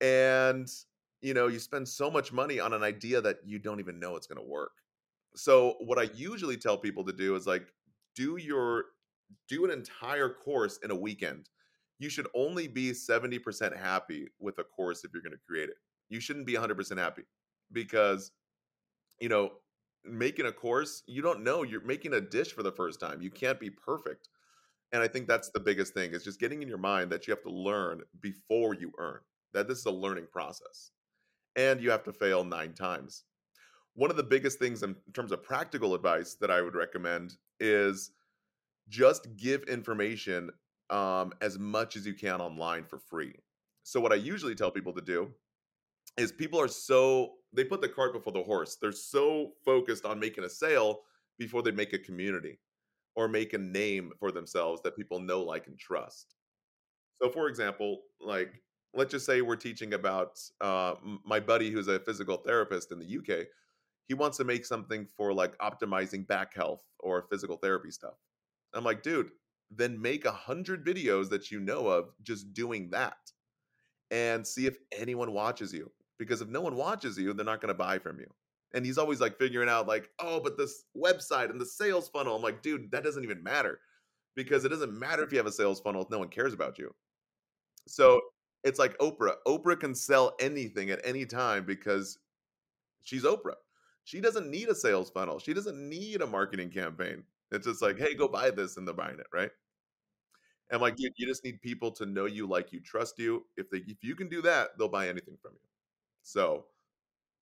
And 0.01 0.67
you 1.21 1.33
know, 1.33 1.47
you 1.47 1.59
spend 1.59 1.87
so 1.87 2.09
much 2.09 2.31
money 2.31 2.59
on 2.59 2.73
an 2.73 2.83
idea 2.83 3.21
that 3.21 3.37
you 3.45 3.59
don't 3.59 3.79
even 3.79 3.99
know 3.99 4.15
it's 4.15 4.27
going 4.27 4.41
to 4.41 4.49
work. 4.49 4.71
So 5.35 5.75
what 5.79 5.99
I 5.99 6.09
usually 6.13 6.57
tell 6.57 6.77
people 6.77 7.03
to 7.05 7.13
do 7.13 7.35
is 7.35 7.47
like 7.47 7.67
do 8.15 8.37
your 8.37 8.85
do 9.47 9.65
an 9.65 9.71
entire 9.71 10.29
course 10.29 10.79
in 10.83 10.91
a 10.91 10.95
weekend. 10.95 11.49
You 11.99 12.09
should 12.09 12.27
only 12.33 12.67
be 12.67 12.91
70% 12.91 13.77
happy 13.77 14.27
with 14.39 14.57
a 14.59 14.63
course 14.63 15.03
if 15.03 15.11
you're 15.13 15.21
going 15.21 15.33
to 15.33 15.39
create 15.47 15.69
it. 15.69 15.75
You 16.09 16.19
shouldn't 16.19 16.45
be 16.45 16.53
100% 16.53 16.97
happy 16.97 17.23
because 17.71 18.31
you 19.19 19.29
know, 19.29 19.51
making 20.05 20.45
a 20.45 20.51
course, 20.51 21.03
you 21.07 21.21
don't 21.21 21.43
know. 21.43 21.63
You're 21.63 21.83
making 21.83 22.13
a 22.13 22.21
dish 22.21 22.53
for 22.53 22.63
the 22.63 22.71
first 22.71 22.99
time. 22.99 23.21
You 23.21 23.29
can't 23.29 23.59
be 23.59 23.69
perfect. 23.69 24.29
And 24.91 25.03
I 25.03 25.07
think 25.07 25.27
that's 25.27 25.49
the 25.49 25.59
biggest 25.59 25.93
thing 25.93 26.13
is 26.13 26.23
just 26.23 26.39
getting 26.39 26.61
in 26.61 26.67
your 26.67 26.77
mind 26.77 27.11
that 27.11 27.27
you 27.27 27.31
have 27.31 27.43
to 27.43 27.51
learn 27.51 28.01
before 28.21 28.73
you 28.73 28.91
earn, 28.97 29.19
that 29.53 29.67
this 29.67 29.79
is 29.79 29.85
a 29.85 29.91
learning 29.91 30.27
process. 30.31 30.91
And 31.55 31.81
you 31.81 31.91
have 31.91 32.03
to 32.05 32.13
fail 32.13 32.43
nine 32.43 32.73
times. 32.73 33.25
One 33.93 34.10
of 34.10 34.17
the 34.17 34.23
biggest 34.23 34.60
things 34.60 34.84
in 34.84 34.95
terms 35.13 35.32
of 35.32 35.43
practical 35.43 35.93
advice 35.93 36.36
that 36.36 36.52
I 36.52 36.62
would 36.62 36.75
recommend 36.75 37.36
is 37.60 38.12
just 38.88 39.36
give 39.36 39.63
information 39.63 40.49
um, 40.89 41.34
as 41.41 41.60
much 41.60 41.95
as 41.95 42.06
you 42.06 42.13
can 42.13 42.41
online 42.41 42.86
for 42.86 42.99
free. 42.99 43.34
So, 43.84 43.99
what 43.99 44.12
I 44.12 44.15
usually 44.15 44.56
tell 44.56 44.71
people 44.71 44.93
to 44.93 45.02
do 45.02 45.30
is 46.17 46.32
people 46.32 46.60
are 46.60 46.67
so 46.67 47.34
they 47.54 47.63
put 47.63 47.82
the 47.82 47.89
cart 47.89 48.13
before 48.13 48.34
the 48.34 48.43
horse. 48.43 48.78
They're 48.82 48.91
so 48.91 49.54
focused 49.65 50.06
on 50.06 50.19
making 50.19 50.43
a 50.43 50.49
sale 50.49 51.02
before 51.38 51.62
they 51.62 51.71
make 51.71 51.93
a 51.93 51.99
community 51.99 52.60
or 53.15 53.28
make 53.28 53.54
a 53.54 53.58
name 53.58 54.12
for 54.19 54.32
themselves 54.32 54.82
that 54.84 54.95
people 54.95 55.19
know, 55.19 55.41
like, 55.41 55.67
and 55.67 55.78
trust. 55.78 56.36
So, 57.21 57.30
for 57.30 57.47
example, 57.47 58.02
like 58.21 58.62
let's 58.93 59.12
just 59.12 59.25
say 59.25 59.41
we're 59.41 59.56
teaching 59.56 59.93
about 59.93 60.39
uh, 60.62 60.95
my 61.25 61.39
buddy 61.39 61.69
who's 61.71 61.88
a 61.88 61.99
physical 61.99 62.38
therapist 62.38 62.91
in 62.91 62.99
the 62.99 63.17
UK. 63.17 63.47
He 64.09 64.15
wants 64.15 64.37
to 64.37 64.43
make 64.43 64.65
something 64.65 65.05
for 65.05 65.31
like 65.31 65.55
optimizing 65.59 66.27
back 66.27 66.55
health 66.55 66.83
or 66.99 67.27
physical 67.29 67.57
therapy 67.57 67.91
stuff. 67.91 68.15
I'm 68.73 68.83
like, 68.83 69.03
dude, 69.03 69.29
then 69.69 70.01
make 70.01 70.25
a 70.25 70.31
hundred 70.31 70.83
videos 70.83 71.29
that 71.29 71.51
you 71.51 71.59
know 71.59 71.87
of 71.87 72.09
just 72.23 72.51
doing 72.53 72.89
that 72.89 73.31
and 74.09 74.45
see 74.45 74.65
if 74.65 74.77
anyone 74.91 75.31
watches 75.31 75.71
you. 75.71 75.91
Because 76.17 76.41
if 76.41 76.49
no 76.49 76.59
one 76.59 76.75
watches 76.75 77.19
you, 77.19 77.33
they're 77.33 77.45
not 77.45 77.61
going 77.61 77.69
to 77.69 77.75
buy 77.75 77.99
from 77.99 78.19
you. 78.19 78.25
And 78.73 78.83
he's 78.83 78.97
always 78.97 79.21
like 79.21 79.37
figuring 79.37 79.69
out, 79.69 79.87
like, 79.87 80.09
oh, 80.17 80.39
but 80.39 80.57
this 80.57 80.85
website 80.97 81.51
and 81.51 81.61
the 81.61 81.65
sales 81.65 82.09
funnel. 82.09 82.35
I'm 82.35 82.41
like, 82.41 82.63
dude, 82.63 82.89
that 82.91 83.03
doesn't 83.03 83.23
even 83.23 83.43
matter 83.43 83.79
because 84.35 84.65
it 84.65 84.69
doesn't 84.69 84.97
matter 84.97 85.23
if 85.23 85.31
you 85.31 85.37
have 85.37 85.45
a 85.45 85.51
sales 85.51 85.79
funnel 85.79 86.01
if 86.01 86.09
no 86.09 86.17
one 86.17 86.29
cares 86.29 86.53
about 86.53 86.79
you. 86.79 86.93
So 87.87 88.19
it's 88.63 88.79
like 88.79 88.97
Oprah. 88.97 89.35
Oprah 89.47 89.79
can 89.79 89.93
sell 89.93 90.35
anything 90.39 90.89
at 90.89 90.99
any 91.03 91.27
time 91.27 91.63
because 91.63 92.17
she's 93.03 93.23
Oprah. 93.23 93.53
She 94.09 94.21
doesn't 94.21 94.49
need 94.49 94.69
a 94.69 94.73
sales 94.73 95.11
funnel. 95.11 95.37
She 95.37 95.53
doesn't 95.53 95.77
need 95.77 96.23
a 96.23 96.25
marketing 96.25 96.71
campaign. 96.71 97.21
It's 97.51 97.67
just 97.67 97.79
like, 97.79 97.99
hey, 97.99 98.15
go 98.15 98.27
buy 98.27 98.49
this, 98.49 98.75
and 98.75 98.87
they're 98.87 98.95
buying 98.95 99.19
it, 99.19 99.27
right? 99.31 99.51
And 100.71 100.81
like, 100.81 100.95
you, 100.97 101.11
you 101.15 101.27
just 101.27 101.45
need 101.45 101.61
people 101.61 101.91
to 101.91 102.07
know 102.07 102.25
you, 102.25 102.47
like 102.47 102.73
you, 102.73 102.79
trust 102.79 103.19
you. 103.19 103.45
If 103.55 103.69
they, 103.69 103.83
if 103.85 104.03
you 104.03 104.15
can 104.15 104.27
do 104.27 104.41
that, 104.41 104.69
they'll 104.79 104.87
buy 104.87 105.09
anything 105.09 105.37
from 105.39 105.51
you. 105.53 105.69
So 106.23 106.65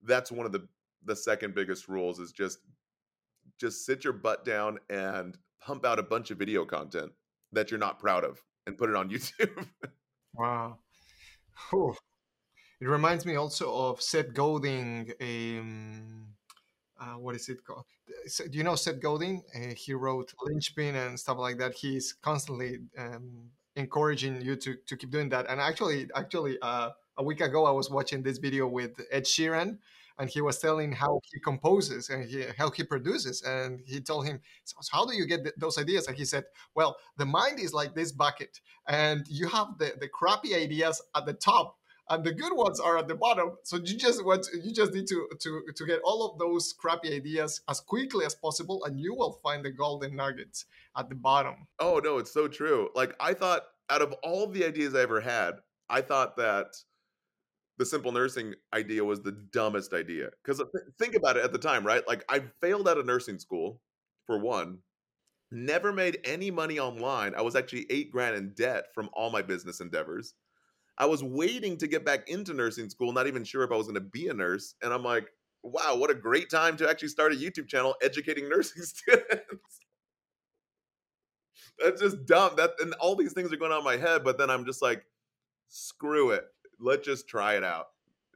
that's 0.04 0.30
one 0.30 0.46
of 0.46 0.52
the 0.52 0.68
the 1.06 1.16
second 1.16 1.56
biggest 1.56 1.88
rules 1.88 2.20
is 2.20 2.34
just 2.34 2.60
just 3.58 3.86
sit 3.86 4.04
your 4.04 4.12
butt 4.12 4.44
down 4.44 4.78
and 4.90 5.38
pump 5.62 5.86
out 5.86 6.00
a 6.00 6.04
bunch 6.04 6.32
of 6.32 6.38
video 6.38 6.66
content 6.66 7.14
that 7.54 7.72
you're 7.72 7.80
not 7.80 7.98
proud 7.98 8.26
of 8.26 8.44
and 8.66 8.78
put 8.78 8.90
it 8.90 8.96
on 8.98 9.10
YouTube. 9.10 9.66
Wow. 10.34 10.80
Whew. 11.70 11.96
It 12.82 12.88
reminds 12.90 13.26
me 13.26 13.36
also 13.36 13.74
of 13.74 14.02
Seth 14.02 14.34
Godin. 14.34 15.14
Um, 15.22 16.37
uh, 17.00 17.16
what 17.18 17.36
is 17.36 17.50
it 17.50 17.64
called? 17.66 17.86
So, 18.28 18.48
do 18.48 18.58
you 18.58 18.64
know 18.64 18.76
Seth 18.76 19.00
Godin? 19.00 19.44
Uh, 19.56 19.74
he 19.76 19.94
wrote 19.94 20.34
Linchpin 20.44 20.96
and 20.96 21.20
stuff 21.20 21.38
like 21.38 21.58
that. 21.60 21.74
He's 21.74 22.14
constantly 22.14 22.80
um, 22.98 23.50
encouraging 23.76 24.42
you 24.42 24.56
to, 24.58 24.76
to 24.86 24.98
keep 24.98 25.12
doing 25.12 25.30
that. 25.30 25.46
And 25.50 25.60
actually, 25.60 26.10
actually, 26.16 26.58
uh, 26.62 26.90
a 27.18 27.24
week 27.24 27.42
ago, 27.42 27.66
I 27.66 27.72
was 27.72 27.90
watching 27.90 28.24
this 28.24 28.38
video 28.38 28.68
with 28.68 29.00
Ed 29.12 29.24
Sheeran, 29.24 29.78
and 30.20 30.30
he 30.30 30.42
was 30.42 30.60
telling 30.60 30.92
how 30.92 31.20
he 31.32 31.40
composes 31.40 32.10
and 32.10 32.28
he, 32.30 32.46
how 32.58 32.72
he 32.72 32.84
produces. 32.84 33.42
And 33.44 33.82
he 33.86 34.02
told 34.02 34.26
him, 34.26 34.42
so 34.64 34.78
"How 34.92 35.06
do 35.06 35.16
you 35.16 35.26
get 35.26 35.44
th- 35.44 35.56
those 35.58 35.78
ideas?" 35.78 36.08
And 36.08 36.18
he 36.18 36.26
said, 36.26 36.46
"Well, 36.76 36.98
the 37.18 37.26
mind 37.26 37.60
is 37.60 37.74
like 37.74 37.94
this 37.94 38.12
bucket, 38.12 38.60
and 38.88 39.26
you 39.30 39.48
have 39.48 39.78
the 39.78 39.94
the 40.00 40.08
crappy 40.08 40.56
ideas 40.56 41.02
at 41.16 41.26
the 41.26 41.34
top." 41.34 41.78
And 42.10 42.24
the 42.24 42.34
good 42.34 42.54
ones 42.56 42.80
are 42.80 42.98
at 42.98 43.08
the 43.08 43.16
bottom. 43.16 43.58
So 43.64 43.78
you 43.78 43.98
just 43.98 44.24
want 44.24 44.48
you 44.64 44.74
just 44.74 44.94
need 44.94 45.08
to 45.08 45.28
to 45.40 45.62
to 45.76 45.86
get 45.86 46.00
all 46.04 46.30
of 46.30 46.40
those 46.40 46.74
crappy 46.74 47.14
ideas 47.14 47.62
as 47.70 47.80
quickly 47.80 48.26
as 48.26 48.36
possible, 48.36 48.86
and 48.86 49.00
you 49.00 49.14
will 49.14 49.40
find 49.44 49.64
the 49.64 49.72
golden 49.72 50.16
nuggets 50.16 50.66
at 50.98 51.10
the 51.10 51.16
bottom. 51.16 51.68
oh 51.80 52.00
no, 52.04 52.18
it's 52.18 52.32
so 52.32 52.48
true. 52.48 52.90
Like 52.96 53.16
I 53.20 53.34
thought, 53.34 53.64
out 53.90 54.02
of 54.02 54.14
all 54.24 54.48
the 54.48 54.66
ideas 54.66 54.96
I 54.96 55.02
ever 55.02 55.22
had, 55.22 55.56
I 55.90 56.02
thought 56.02 56.38
that 56.38 56.76
the 57.78 57.86
simple 57.86 58.12
nursing 58.12 58.56
idea 58.74 59.04
was 59.04 59.22
the 59.22 59.32
dumbest 59.32 59.94
idea. 59.94 60.30
Because 60.44 60.62
think 60.98 61.16
about 61.16 61.38
it 61.38 61.44
at 61.44 61.52
the 61.52 61.60
time, 61.60 61.86
right? 61.86 62.08
Like 62.08 62.24
I 62.30 62.44
failed 62.62 62.88
out 62.88 62.98
of 62.98 63.06
nursing 63.06 63.40
school 63.40 63.82
for 64.26 64.40
one. 64.40 64.80
Never 65.52 65.94
made 65.94 66.20
any 66.26 66.52
money 66.52 66.80
online. 66.80 67.34
I 67.36 67.42
was 67.42 67.56
actually 67.56 67.86
eight 67.90 68.12
grand 68.12 68.36
in 68.36 68.54
debt 68.54 68.88
from 68.94 69.10
all 69.14 69.30
my 69.30 69.42
business 69.42 69.80
endeavors. 69.80 70.34
I 70.98 71.06
was 71.06 71.24
waiting 71.24 71.78
to 71.78 71.88
get 71.88 72.06
back 72.06 72.30
into 72.30 72.54
nursing 72.54 72.90
school, 72.90 73.12
not 73.12 73.28
even 73.28 73.44
sure 73.44 73.64
if 73.64 73.72
I 73.72 73.76
was 73.76 73.88
going 73.88 73.96
to 73.96 74.02
be 74.02 74.28
a 74.28 74.34
nurse. 74.34 74.76
And 74.82 74.94
I'm 74.94 75.04
like, 75.04 75.28
wow, 75.64 75.96
what 75.96 76.10
a 76.10 76.16
great 76.16 76.50
time 76.50 76.78
to 76.78 76.90
actually 76.90 77.10
start 77.10 77.34
a 77.34 77.36
YouTube 77.36 77.68
channel 77.68 77.96
educating 78.02 78.50
nursing 78.50 78.84
students. 78.84 79.80
That's 81.80 82.02
just 82.02 82.26
dumb. 82.26 82.54
That 82.58 82.72
and 82.80 82.94
all 82.96 83.16
these 83.16 83.34
things 83.34 83.54
are 83.54 83.58
going 83.58 83.72
on 83.72 83.80
in 83.80 83.84
my 83.84 83.98
head, 83.98 84.24
but 84.24 84.38
then 84.38 84.50
I'm 84.50 84.66
just 84.66 84.82
like, 84.82 85.04
screw 85.68 86.32
it. 86.32 86.46
Let's 86.80 87.06
just 87.06 87.28
try 87.28 87.56
it 87.56 87.64
out. 87.64 87.88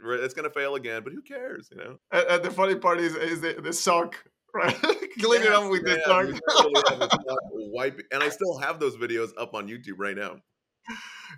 It's 0.04 0.34
going 0.34 0.48
to 0.48 0.54
fail 0.54 0.76
again, 0.76 1.04
but 1.04 1.14
who 1.14 1.22
cares, 1.22 1.70
you 1.72 1.78
know? 1.78 1.98
And, 2.12 2.28
and 2.28 2.44
the 2.44 2.52
funny 2.52 2.76
part 2.76 3.00
is 3.00 3.16
is 3.16 3.42
the, 3.42 3.60
the 3.62 3.74
sock 3.74 4.16
right? 4.54 4.76
Clean 5.20 5.42
it 5.42 5.52
up 5.52 5.70
with 5.70 5.86
the 5.86 6.02
tongue. 6.06 6.32
this 6.32 7.08
stuff 7.08 7.38
wipe 7.54 8.02
and 8.12 8.22
I 8.22 8.30
still 8.30 8.58
have 8.58 8.80
those 8.80 8.98
videos 8.98 9.30
up 9.38 9.54
on 9.54 9.68
YouTube 9.68 9.98
right 9.98 10.16
now. 10.16 10.38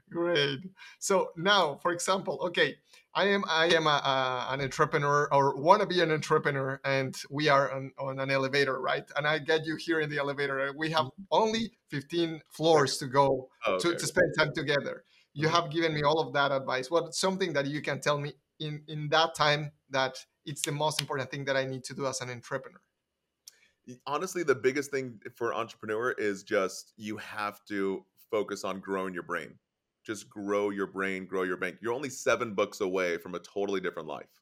Great. 0.09 0.59
So 0.99 1.31
now, 1.37 1.75
for 1.75 1.91
example, 1.91 2.39
okay, 2.43 2.75
I 3.13 3.25
am 3.25 3.43
I 3.47 3.67
am 3.67 3.85
a, 3.87 3.89
a, 3.89 4.47
an 4.53 4.61
entrepreneur 4.61 5.27
or 5.31 5.55
want 5.55 5.81
to 5.81 5.87
be 5.87 6.01
an 6.01 6.11
entrepreneur, 6.11 6.79
and 6.83 7.15
we 7.29 7.47
are 7.49 7.71
on, 7.71 7.91
on 7.99 8.19
an 8.19 8.31
elevator, 8.31 8.79
right? 8.79 9.03
And 9.15 9.27
I 9.27 9.39
get 9.39 9.65
you 9.65 9.75
here 9.75 9.99
in 9.99 10.09
the 10.09 10.17
elevator. 10.17 10.73
We 10.77 10.89
have 10.91 11.07
only 11.31 11.73
15 11.89 12.41
floors 12.49 12.97
to 12.97 13.07
go 13.07 13.49
Oh, 13.65 13.77
to, 13.79 13.89
okay. 13.89 13.97
to 13.97 14.05
spend 14.07 14.33
time 14.37 14.53
together. 14.53 15.03
You 15.33 15.47
Mhm. 15.47 15.51
have 15.51 15.71
given 15.71 15.93
me 15.93 16.03
all 16.03 16.19
of 16.19 16.33
that 16.33 16.51
advice. 16.51 16.89
What 16.89 17.13
something 17.13 17.53
that 17.53 17.65
you 17.67 17.81
can 17.81 17.99
tell 18.01 18.17
me 18.17 18.33
in 18.59 18.83
in 18.87 19.09
that 19.09 19.35
time 19.35 19.71
that 19.89 20.17
it's 20.45 20.61
the 20.63 20.71
most 20.71 20.99
important 20.99 21.31
thing 21.31 21.45
that 21.45 21.55
I 21.57 21.65
need 21.65 21.83
to 21.85 21.93
do 21.93 22.05
as 22.07 22.21
an 22.21 22.29
entrepreneur? 22.29 22.81
honestly 24.07 24.43
the 24.43 24.55
biggest 24.55 24.91
thing 24.91 25.19
for 25.35 25.53
entrepreneur 25.53 26.11
is 26.13 26.43
just 26.43 26.93
you 26.95 27.17
have 27.17 27.63
to 27.65 28.05
focus 28.33 28.63
on 28.63 28.79
growing 28.79 29.13
your 29.13 29.21
brain. 29.21 29.53
Just 30.03 30.27
grow 30.27 30.71
your 30.71 30.87
brain 30.87 31.27
grow 31.27 31.43
your 31.43 31.55
bank. 31.55 31.77
You're 31.81 31.93
only 31.93 32.09
seven 32.09 32.55
books 32.55 32.81
away 32.81 33.17
from 33.19 33.35
a 33.35 33.39
totally 33.39 33.79
different 33.79 34.07
life. 34.07 34.41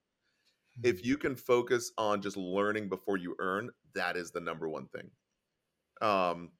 If 0.81 1.05
you 1.05 1.17
can 1.17 1.35
focus 1.35 1.91
on 1.97 2.21
just 2.21 2.37
learning 2.37 2.87
before 2.87 3.17
you 3.17 3.35
earn 3.39 3.69
that 3.93 4.15
is 4.15 4.31
the 4.31 4.39
number 4.39 4.69
one 4.69 4.87
thing. 4.87 5.11
Um, 6.01 6.51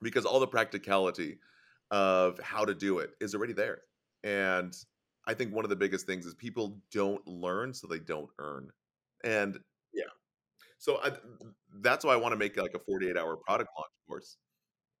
because 0.00 0.24
all 0.24 0.38
the 0.38 0.46
practicality 0.46 1.38
of 1.90 2.38
how 2.38 2.64
to 2.64 2.74
do 2.74 3.00
it 3.00 3.10
is 3.20 3.34
already 3.34 3.52
there. 3.52 3.80
And 4.22 4.72
i 5.28 5.34
think 5.34 5.52
one 5.52 5.64
of 5.64 5.70
the 5.70 5.76
biggest 5.84 6.06
things 6.06 6.24
is 6.24 6.34
people 6.34 6.78
don't 6.92 7.26
learn 7.26 7.74
so 7.74 7.88
they 7.88 7.98
don't 7.98 8.30
earn. 8.38 8.68
And 9.24 9.58
yeah. 9.92 10.12
so 10.78 11.00
I, 11.02 11.10
that's 11.80 12.04
why 12.04 12.12
i 12.14 12.16
want 12.16 12.32
to 12.32 12.38
make 12.38 12.56
like 12.56 12.74
a 12.74 12.78
48 12.78 13.16
hour 13.16 13.36
product 13.36 13.70
launch 13.76 13.90
course 14.08 14.36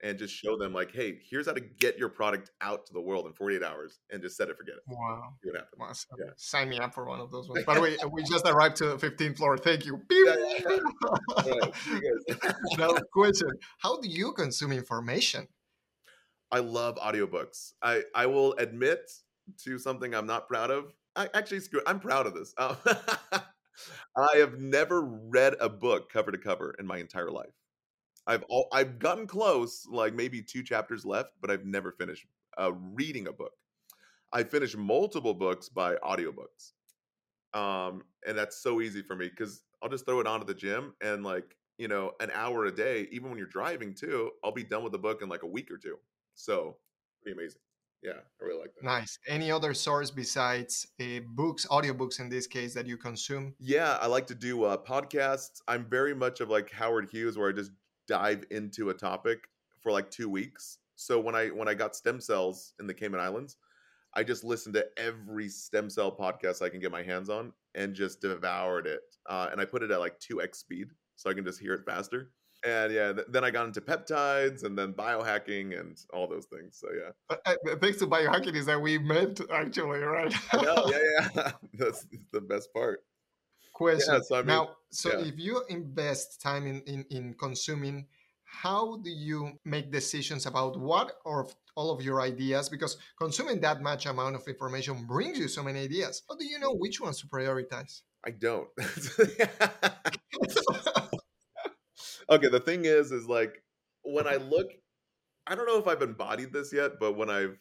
and 0.02 0.18
just 0.18 0.34
show 0.34 0.56
them 0.56 0.72
like 0.72 0.92
hey 0.92 1.18
here's 1.30 1.46
how 1.46 1.52
to 1.52 1.60
get 1.60 1.98
your 1.98 2.08
product 2.08 2.50
out 2.60 2.86
to 2.86 2.92
the 2.92 3.00
world 3.00 3.26
in 3.26 3.32
48 3.32 3.62
hours 3.62 3.98
and 4.10 4.20
just 4.22 4.36
set 4.36 4.48
it 4.48 4.56
forget 4.56 4.74
it 4.76 4.82
Wow. 4.86 5.34
see 5.42 5.50
what 5.50 5.58
happens 5.60 6.06
Wow, 6.10 6.16
Yeah. 6.18 6.32
Sign 6.36 6.68
me 6.68 6.78
up 6.78 6.94
for 6.94 7.06
one 7.06 7.20
of 7.20 7.30
those 7.30 7.48
ones. 7.48 7.64
By 7.64 7.74
the 7.74 7.80
way, 7.82 7.96
we 8.12 8.22
just 8.24 8.46
arrived 8.46 8.76
to 8.76 8.96
the 8.96 8.96
15th 8.96 9.36
floor. 9.36 9.56
Thank 9.58 9.86
you. 9.86 9.98
Beep. 10.08 10.26
Yeah, 10.26 10.34
yeah, 10.60 10.76
Alright, 11.30 11.74
you 11.86 12.36
now, 12.78 12.94
question: 13.12 13.48
How 13.78 14.00
do 14.00 14.08
you 14.08 14.32
consume 14.32 14.72
information? 14.72 15.48
I 16.50 16.60
love 16.60 16.96
audiobooks. 16.96 17.72
I 17.82 18.02
I 18.14 18.26
will 18.26 18.54
admit 18.54 19.10
to 19.64 19.78
something 19.78 20.14
I'm 20.14 20.26
not 20.26 20.48
proud 20.48 20.70
of. 20.70 20.92
I 21.14 21.28
actually 21.34 21.60
screw. 21.60 21.80
I'm 21.86 22.00
proud 22.00 22.26
of 22.26 22.34
this. 22.34 22.54
I 22.58 24.36
have 24.36 24.58
never 24.58 25.02
read 25.02 25.54
a 25.60 25.68
book 25.68 26.10
cover 26.12 26.30
to 26.32 26.38
cover 26.38 26.74
in 26.78 26.86
my 26.86 26.98
entire 26.98 27.30
life. 27.30 27.52
I've 28.26 28.44
all 28.48 28.68
I've 28.72 28.98
gotten 28.98 29.26
close, 29.26 29.86
like 29.90 30.14
maybe 30.14 30.42
two 30.42 30.62
chapters 30.62 31.04
left, 31.04 31.30
but 31.40 31.50
I've 31.50 31.64
never 31.64 31.92
finished 31.92 32.26
uh, 32.58 32.72
reading 32.72 33.28
a 33.28 33.32
book. 33.32 33.52
I 34.32 34.42
finished 34.42 34.76
multiple 34.76 35.34
books 35.34 35.68
by 35.68 35.96
audiobooks. 35.96 36.72
Um, 37.54 38.02
and 38.26 38.36
that's 38.36 38.56
so 38.56 38.80
easy 38.80 39.02
for 39.02 39.16
me 39.16 39.28
because 39.28 39.62
I'll 39.82 39.88
just 39.88 40.04
throw 40.04 40.20
it 40.20 40.26
onto 40.26 40.44
the 40.44 40.54
gym 40.54 40.94
and 41.00 41.24
like, 41.24 41.56
you 41.78 41.88
know, 41.88 42.12
an 42.20 42.30
hour 42.34 42.66
a 42.66 42.72
day, 42.72 43.08
even 43.10 43.28
when 43.30 43.38
you're 43.38 43.46
driving 43.46 43.94
too, 43.94 44.32
I'll 44.44 44.52
be 44.52 44.64
done 44.64 44.82
with 44.82 44.92
the 44.92 44.98
book 44.98 45.22
in 45.22 45.28
like 45.28 45.42
a 45.42 45.46
week 45.46 45.70
or 45.70 45.78
two. 45.78 45.96
So 46.34 46.76
pretty 47.22 47.38
amazing. 47.38 47.60
Yeah, 48.02 48.20
I 48.40 48.44
really 48.44 48.60
like 48.60 48.74
that. 48.74 48.84
Nice. 48.84 49.18
Any 49.26 49.50
other 49.50 49.72
source 49.74 50.10
besides 50.10 50.86
uh, 51.00 51.20
books, 51.34 51.66
audiobooks 51.66 52.20
in 52.20 52.28
this 52.28 52.46
case, 52.46 52.74
that 52.74 52.86
you 52.86 52.96
consume? 52.96 53.54
Yeah, 53.58 53.98
I 54.00 54.06
like 54.06 54.26
to 54.26 54.34
do 54.34 54.64
uh, 54.64 54.76
podcasts. 54.76 55.60
I'm 55.66 55.86
very 55.88 56.14
much 56.14 56.40
of 56.40 56.50
like 56.50 56.70
Howard 56.70 57.08
Hughes, 57.10 57.38
where 57.38 57.48
I 57.48 57.52
just 57.52 57.72
dive 58.06 58.44
into 58.50 58.90
a 58.90 58.94
topic 58.94 59.48
for 59.80 59.92
like 59.92 60.10
two 60.10 60.28
weeks. 60.28 60.78
So 60.96 61.20
when 61.20 61.34
I 61.34 61.48
when 61.48 61.68
I 61.68 61.74
got 61.74 61.94
stem 61.94 62.20
cells 62.20 62.72
in 62.80 62.86
the 62.86 62.94
Cayman 62.94 63.20
Islands, 63.20 63.56
I 64.14 64.22
just 64.24 64.44
listened 64.44 64.74
to 64.74 64.86
every 64.96 65.48
stem 65.48 65.90
cell 65.90 66.10
podcast 66.10 66.62
I 66.62 66.70
can 66.70 66.80
get 66.80 66.90
my 66.90 67.02
hands 67.02 67.28
on 67.28 67.52
and 67.74 67.94
just 67.94 68.20
devoured 68.20 68.86
it. 68.86 69.02
Uh, 69.28 69.48
and 69.52 69.60
I 69.60 69.64
put 69.66 69.82
it 69.82 69.90
at 69.90 70.00
like 70.00 70.18
two 70.20 70.40
x 70.40 70.58
speed, 70.58 70.88
so 71.16 71.28
I 71.30 71.34
can 71.34 71.44
just 71.44 71.60
hear 71.60 71.74
it 71.74 71.84
faster. 71.84 72.30
And 72.64 72.92
yeah, 72.92 73.12
th- 73.12 73.26
then 73.30 73.44
I 73.44 73.50
got 73.50 73.66
into 73.66 73.80
peptides 73.82 74.64
and 74.64 74.76
then 74.76 74.94
biohacking 74.94 75.78
and 75.78 75.96
all 76.12 76.26
those 76.26 76.46
things. 76.46 76.78
So 76.80 76.88
yeah, 76.92 77.10
Uh, 77.28 77.52
uh, 77.70 77.76
thanks 77.76 77.98
to 77.98 78.06
biohacking 78.06 78.54
is 78.56 78.66
that 78.66 78.80
we 78.80 78.98
met 78.98 79.38
actually, 79.52 80.00
right? 80.00 80.34
Know, 80.54 80.90
yeah, 80.90 81.28
yeah, 81.36 81.52
that's 81.74 82.06
the 82.32 82.40
best 82.40 82.72
part. 82.72 83.00
Question. 83.76 84.14
Yeah, 84.14 84.20
so 84.22 84.36
I 84.36 84.38
mean, 84.38 84.46
now, 84.46 84.70
so 84.90 85.18
yeah. 85.18 85.26
if 85.26 85.38
you 85.38 85.62
invest 85.68 86.40
time 86.40 86.66
in, 86.66 86.80
in, 86.86 87.04
in 87.10 87.34
consuming, 87.34 88.06
how 88.42 88.96
do 89.04 89.10
you 89.10 89.52
make 89.66 89.92
decisions 89.92 90.46
about 90.46 90.80
what 90.80 91.12
or 91.26 91.46
all 91.74 91.90
of 91.90 92.02
your 92.02 92.22
ideas? 92.22 92.70
Because 92.70 92.96
consuming 93.18 93.60
that 93.60 93.82
much 93.82 94.06
amount 94.06 94.34
of 94.34 94.48
information 94.48 95.04
brings 95.04 95.38
you 95.38 95.46
so 95.46 95.62
many 95.62 95.80
ideas. 95.80 96.22
How 96.26 96.36
do 96.36 96.46
you 96.46 96.58
know 96.58 96.72
which 96.72 97.02
ones 97.02 97.20
to 97.20 97.26
prioritize? 97.26 98.00
I 98.24 98.30
don't. 98.30 98.66
okay, 102.30 102.48
the 102.48 102.62
thing 102.64 102.86
is, 102.86 103.12
is 103.12 103.26
like 103.26 103.62
when 104.04 104.26
I 104.26 104.36
look, 104.36 104.68
I 105.46 105.54
don't 105.54 105.66
know 105.66 105.78
if 105.78 105.86
I've 105.86 106.00
embodied 106.00 106.50
this 106.50 106.72
yet, 106.72 106.92
but 106.98 107.14
when 107.14 107.28
I've, 107.28 107.58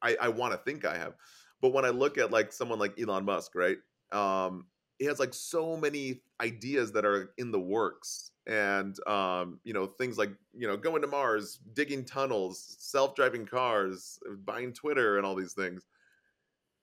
I, 0.00 0.16
I 0.22 0.28
want 0.28 0.54
to 0.54 0.58
think 0.58 0.86
I 0.86 0.96
have, 0.96 1.12
but 1.60 1.74
when 1.74 1.84
I 1.84 1.90
look 1.90 2.16
at 2.16 2.30
like 2.30 2.50
someone 2.50 2.78
like 2.78 2.98
Elon 2.98 3.26
Musk, 3.26 3.54
right? 3.54 3.76
Um, 4.10 4.64
he 5.00 5.06
has 5.06 5.18
like 5.18 5.32
so 5.32 5.76
many 5.76 6.20
ideas 6.40 6.92
that 6.92 7.06
are 7.06 7.32
in 7.38 7.50
the 7.50 7.58
works, 7.58 8.30
and 8.46 8.96
um, 9.08 9.58
you 9.64 9.72
know 9.72 9.86
things 9.86 10.18
like 10.18 10.30
you 10.56 10.68
know 10.68 10.76
going 10.76 11.00
to 11.00 11.08
Mars, 11.08 11.58
digging 11.72 12.04
tunnels, 12.04 12.76
self-driving 12.78 13.46
cars, 13.46 14.20
buying 14.44 14.72
Twitter, 14.72 15.16
and 15.16 15.26
all 15.26 15.34
these 15.34 15.54
things. 15.54 15.86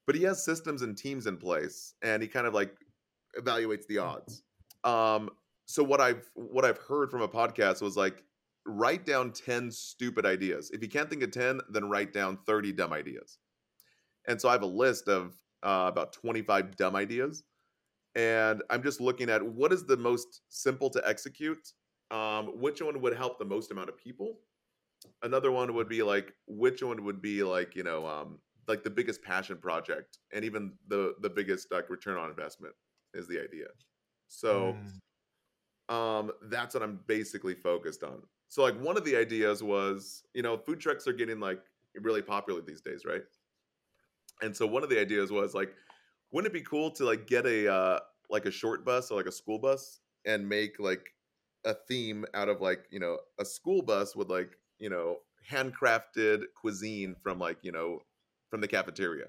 But 0.08 0.16
he 0.16 0.24
has 0.24 0.44
systems 0.44 0.82
and 0.82 0.98
teams 0.98 1.28
in 1.28 1.38
place, 1.38 1.94
and 2.02 2.22
he 2.22 2.28
kind 2.28 2.48
of 2.48 2.56
like 2.56 2.76
evaluates 3.40 3.86
the 3.88 4.00
odds. 4.00 4.42
Um, 4.84 5.30
so 5.68 5.84
what 5.84 6.02
I've 6.02 6.28
what 6.34 6.66
I've 6.66 6.80
heard 6.80 7.12
from 7.12 7.22
a 7.22 7.28
podcast 7.28 7.82
was 7.84 7.96
like 7.96 8.24
write 8.66 9.06
down 9.06 9.32
10 9.32 9.72
stupid 9.72 10.26
ideas. 10.26 10.72
If 10.72 10.82
you 10.82 10.90
can't 10.90 11.10
think 11.10 11.22
of 11.22 11.32
10, 11.32 11.62
then 11.70 11.88
write 11.88 12.14
down 12.14 12.40
30 12.48 12.74
dumb 12.74 12.94
ideas. 12.94 13.38
And 14.28 14.42
so 14.42 14.50
I 14.50 14.54
have 14.54 14.64
a 14.64 14.66
list 14.66 15.08
of 15.08 15.34
uh, 15.64 15.86
about 15.88 16.14
25 16.14 16.76
dumb 16.76 16.96
ideas. 16.96 17.44
And 18.18 18.64
I'm 18.72 18.84
just 18.84 19.02
looking 19.02 19.30
at 19.30 19.44
what 19.46 19.74
is 19.74 19.86
the 19.86 19.98
most 19.98 20.44
simple 20.50 20.90
to 20.92 21.08
execute, 21.08 21.74
um, 22.12 22.60
which 22.60 22.82
one 22.82 23.02
would 23.02 23.16
help 23.18 23.40
the 23.40 23.46
most 23.46 23.72
amount 23.72 23.90
of 23.90 23.98
people. 23.98 24.40
Another 25.24 25.52
one 25.52 25.74
would 25.76 25.90
be 25.90 26.04
like 26.04 26.34
which 26.48 26.84
one 26.84 27.04
would 27.06 27.22
be 27.22 27.44
like 27.44 27.76
you 27.76 27.84
know 27.84 28.08
um, 28.08 28.40
like 28.68 28.84
the 28.84 28.92
biggest 28.92 29.24
passion 29.24 29.58
project 29.60 30.20
and 30.34 30.46
even 30.46 30.74
the 30.90 31.16
the 31.22 31.30
biggest 31.30 31.72
like 31.72 31.90
return 31.90 32.18
on 32.18 32.30
investment 32.30 32.76
is 33.16 33.28
the 33.28 33.42
idea. 33.42 33.68
So 34.30 34.80
Mm. 34.84 35.00
um, 35.90 36.32
that's 36.44 36.74
what 36.74 36.84
I'm 36.84 37.00
basically 37.08 37.56
focused 37.56 38.04
on. 38.04 38.24
So 38.50 38.64
like 38.64 38.80
one 38.80 38.98
of 38.98 39.06
the 39.06 39.16
ideas 39.16 39.64
was, 39.64 40.24
you 40.34 40.42
know, 40.42 40.58
food 40.58 40.80
trucks 40.80 41.08
are 41.08 41.14
getting 41.14 41.40
like 41.40 41.62
really 41.96 42.22
popular 42.22 42.62
these 42.62 42.82
days, 42.82 43.06
right? 43.06 43.24
And 44.42 44.56
so 44.56 44.68
one 44.68 44.84
of 44.84 44.90
the 44.90 45.00
ideas 45.00 45.32
was 45.32 45.54
like, 45.54 45.74
wouldn't 46.32 46.54
it 46.54 46.58
be 46.58 46.64
cool 46.64 46.92
to 46.92 47.06
like 47.06 47.28
get 47.28 47.46
a 47.46 47.72
uh, 47.72 48.00
like 48.30 48.46
a 48.46 48.52
short 48.52 48.86
bus 48.86 49.12
or 49.12 49.18
like 49.18 49.28
a 49.28 49.32
school 49.32 49.60
bus 49.60 50.00
and 50.26 50.48
make 50.48 50.80
like 50.80 51.14
a 51.66 51.74
theme 51.88 52.26
out 52.34 52.50
of 52.50 52.62
like 52.62 52.86
you 52.92 53.00
know 53.00 53.18
a 53.40 53.46
school 53.46 53.82
bus 53.82 54.16
with 54.16 54.30
like 54.30 54.52
you 54.80 54.90
know 54.90 55.18
handcrafted 55.50 56.44
cuisine 56.56 57.16
from 57.22 57.40
like 57.40 57.58
you 57.62 57.72
know 57.72 58.00
from 58.50 58.62
the 58.62 58.68
cafeteria. 58.68 59.28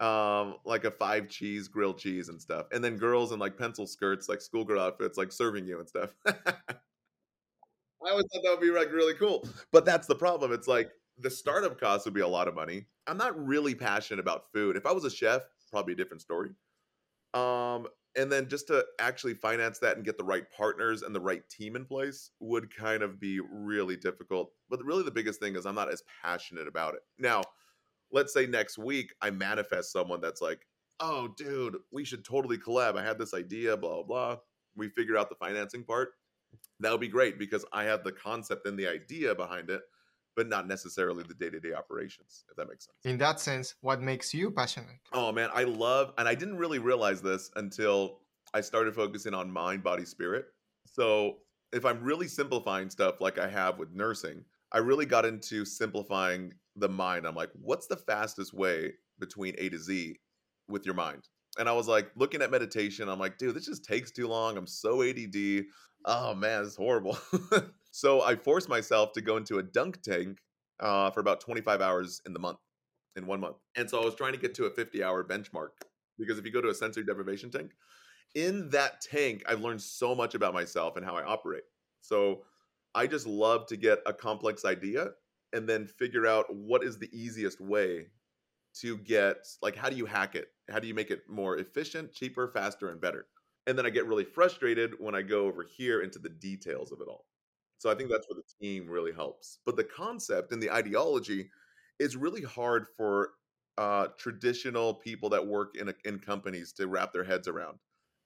Um 0.00 0.56
like 0.64 0.84
a 0.84 0.92
five 0.92 1.28
cheese 1.28 1.66
grilled 1.66 1.98
cheese 1.98 2.28
and 2.28 2.40
stuff 2.40 2.66
and 2.72 2.84
then 2.84 2.96
girls 2.96 3.32
in 3.32 3.40
like 3.40 3.58
pencil 3.58 3.86
skirts 3.86 4.28
like 4.28 4.40
schoolgirl 4.40 4.80
outfits 4.80 5.18
like 5.18 5.32
serving 5.32 5.66
you 5.66 5.80
and 5.80 5.88
stuff. 5.88 6.14
I 6.26 8.10
always 8.10 8.26
thought 8.32 8.42
that 8.44 8.50
would 8.50 8.60
be 8.60 8.70
like 8.70 8.92
really 8.92 9.14
cool 9.14 9.44
but 9.72 9.84
that's 9.84 10.06
the 10.06 10.14
problem 10.14 10.52
it's 10.52 10.68
like 10.68 10.92
the 11.20 11.30
startup 11.30 11.80
cost 11.80 12.04
would 12.04 12.14
be 12.14 12.20
a 12.20 12.28
lot 12.28 12.46
of 12.46 12.54
money. 12.54 12.86
I'm 13.08 13.16
not 13.16 13.36
really 13.44 13.74
passionate 13.74 14.20
about 14.20 14.44
food. 14.52 14.76
If 14.76 14.86
i 14.86 14.92
was 14.92 15.04
a 15.04 15.10
chef 15.10 15.42
probably 15.68 15.92
a 15.92 15.96
different 15.96 16.22
story 16.22 16.50
um 17.34 17.86
and 18.16 18.32
then 18.32 18.48
just 18.48 18.66
to 18.66 18.84
actually 18.98 19.34
finance 19.34 19.78
that 19.78 19.96
and 19.96 20.04
get 20.04 20.16
the 20.16 20.24
right 20.24 20.44
partners 20.56 21.02
and 21.02 21.14
the 21.14 21.20
right 21.20 21.42
team 21.50 21.76
in 21.76 21.84
place 21.84 22.30
would 22.40 22.74
kind 22.74 23.02
of 23.02 23.20
be 23.20 23.40
really 23.52 23.96
difficult 23.96 24.52
but 24.70 24.82
really 24.82 25.02
the 25.02 25.10
biggest 25.10 25.40
thing 25.40 25.56
is 25.56 25.66
i'm 25.66 25.74
not 25.74 25.92
as 25.92 26.02
passionate 26.22 26.66
about 26.66 26.94
it 26.94 27.00
now 27.18 27.42
let's 28.10 28.32
say 28.32 28.46
next 28.46 28.78
week 28.78 29.12
I 29.20 29.30
manifest 29.30 29.92
someone 29.92 30.20
that's 30.20 30.40
like, 30.40 30.66
oh, 31.00 31.28
dude, 31.36 31.76
we 31.92 32.04
should 32.04 32.24
totally 32.24 32.58
collab. 32.58 32.96
I 32.96 33.04
had 33.04 33.18
this 33.18 33.34
idea, 33.34 33.76
blah, 33.76 34.02
blah, 34.02 34.02
blah. 34.02 34.36
We 34.76 34.88
figure 34.88 35.16
out 35.16 35.28
the 35.28 35.36
financing 35.36 35.84
part. 35.84 36.10
That 36.80 36.90
would 36.92 37.00
be 37.00 37.08
great 37.08 37.38
because 37.38 37.64
I 37.72 37.84
have 37.84 38.04
the 38.04 38.12
concept 38.12 38.66
and 38.66 38.78
the 38.78 38.88
idea 38.88 39.34
behind 39.34 39.70
it, 39.70 39.82
but 40.38 40.48
not 40.48 40.68
necessarily 40.68 41.24
the 41.24 41.34
day 41.34 41.50
to 41.50 41.58
day 41.58 41.72
operations, 41.72 42.44
if 42.48 42.54
that 42.54 42.68
makes 42.68 42.86
sense. 42.86 42.96
In 43.02 43.18
that 43.18 43.40
sense, 43.40 43.74
what 43.80 44.00
makes 44.00 44.32
you 44.32 44.52
passionate? 44.52 45.00
Oh, 45.12 45.32
man, 45.32 45.50
I 45.52 45.64
love, 45.64 46.12
and 46.16 46.28
I 46.28 46.36
didn't 46.36 46.58
really 46.58 46.78
realize 46.78 47.20
this 47.20 47.50
until 47.56 48.20
I 48.54 48.60
started 48.60 48.94
focusing 48.94 49.34
on 49.34 49.50
mind, 49.50 49.82
body, 49.82 50.04
spirit. 50.04 50.44
So 50.86 51.38
if 51.72 51.84
I'm 51.84 52.04
really 52.04 52.28
simplifying 52.28 52.88
stuff 52.88 53.20
like 53.20 53.36
I 53.36 53.48
have 53.48 53.80
with 53.80 53.90
nursing, 53.90 54.44
I 54.70 54.78
really 54.78 55.06
got 55.06 55.24
into 55.24 55.64
simplifying 55.64 56.54
the 56.76 56.88
mind. 56.88 57.26
I'm 57.26 57.34
like, 57.34 57.50
what's 57.60 57.88
the 57.88 57.96
fastest 57.96 58.54
way 58.54 58.92
between 59.18 59.56
A 59.58 59.70
to 59.70 59.78
Z 59.78 60.20
with 60.68 60.86
your 60.86 60.94
mind? 60.94 61.24
And 61.58 61.68
I 61.68 61.72
was 61.72 61.88
like, 61.88 62.12
looking 62.14 62.42
at 62.42 62.52
meditation, 62.52 63.08
I'm 63.08 63.18
like, 63.18 63.38
dude, 63.38 63.56
this 63.56 63.66
just 63.66 63.84
takes 63.84 64.12
too 64.12 64.28
long. 64.28 64.56
I'm 64.56 64.68
so 64.68 65.02
ADD. 65.02 65.64
Oh 66.04 66.32
man, 66.36 66.62
it's 66.62 66.76
horrible. 66.76 67.18
so 67.98 68.22
I 68.22 68.36
forced 68.36 68.68
myself 68.68 69.12
to 69.14 69.20
go 69.20 69.38
into 69.38 69.58
a 69.58 69.62
dunk 69.64 70.02
tank 70.02 70.38
uh, 70.78 71.10
for 71.10 71.18
about 71.18 71.40
25 71.40 71.80
hours 71.80 72.22
in 72.26 72.32
the 72.32 72.38
month, 72.38 72.60
in 73.16 73.26
one 73.26 73.40
month. 73.40 73.56
And 73.74 73.90
so 73.90 74.00
I 74.00 74.04
was 74.04 74.14
trying 74.14 74.34
to 74.34 74.38
get 74.38 74.54
to 74.54 74.66
a 74.66 74.70
50 74.70 75.02
hour 75.02 75.24
benchmark 75.24 75.70
because 76.16 76.38
if 76.38 76.44
you 76.44 76.52
go 76.52 76.60
to 76.60 76.68
a 76.68 76.74
sensory 76.74 77.02
deprivation 77.02 77.50
tank, 77.50 77.72
in 78.36 78.70
that 78.70 79.00
tank, 79.00 79.42
I've 79.48 79.62
learned 79.62 79.82
so 79.82 80.14
much 80.14 80.36
about 80.36 80.54
myself 80.54 80.96
and 80.96 81.04
how 81.04 81.16
I 81.16 81.24
operate. 81.24 81.64
So 82.00 82.44
I 82.94 83.08
just 83.08 83.26
love 83.26 83.66
to 83.66 83.76
get 83.76 83.98
a 84.06 84.12
complex 84.12 84.64
idea 84.64 85.08
and 85.52 85.68
then 85.68 85.84
figure 85.84 86.24
out 86.24 86.46
what 86.54 86.84
is 86.84 87.00
the 87.00 87.10
easiest 87.12 87.60
way 87.60 88.06
to 88.74 88.96
get 88.98 89.44
like 89.60 89.74
how 89.74 89.90
do 89.90 89.96
you 89.96 90.06
hack 90.06 90.36
it? 90.36 90.52
How 90.70 90.78
do 90.78 90.86
you 90.86 90.94
make 90.94 91.10
it 91.10 91.22
more 91.28 91.56
efficient, 91.56 92.12
cheaper, 92.12 92.46
faster 92.54 92.90
and 92.90 93.00
better? 93.00 93.26
And 93.66 93.76
then 93.76 93.86
I 93.86 93.90
get 93.90 94.06
really 94.06 94.22
frustrated 94.22 94.92
when 95.00 95.16
I 95.16 95.22
go 95.22 95.46
over 95.46 95.64
here 95.64 96.02
into 96.02 96.20
the 96.20 96.28
details 96.28 96.92
of 96.92 97.00
it 97.00 97.08
all. 97.08 97.24
So 97.78 97.90
I 97.90 97.94
think 97.94 98.10
that's 98.10 98.28
where 98.28 98.40
the 98.40 98.64
team 98.64 98.88
really 98.88 99.12
helps. 99.12 99.58
But 99.64 99.76
the 99.76 99.84
concept 99.84 100.52
and 100.52 100.62
the 100.62 100.70
ideology 100.70 101.50
is 101.98 102.16
really 102.16 102.42
hard 102.42 102.86
for 102.96 103.30
uh, 103.76 104.08
traditional 104.18 104.94
people 104.94 105.28
that 105.30 105.46
work 105.46 105.76
in 105.76 105.88
a, 105.88 105.94
in 106.04 106.18
companies 106.18 106.72
to 106.72 106.88
wrap 106.88 107.12
their 107.12 107.24
heads 107.24 107.48
around. 107.48 107.78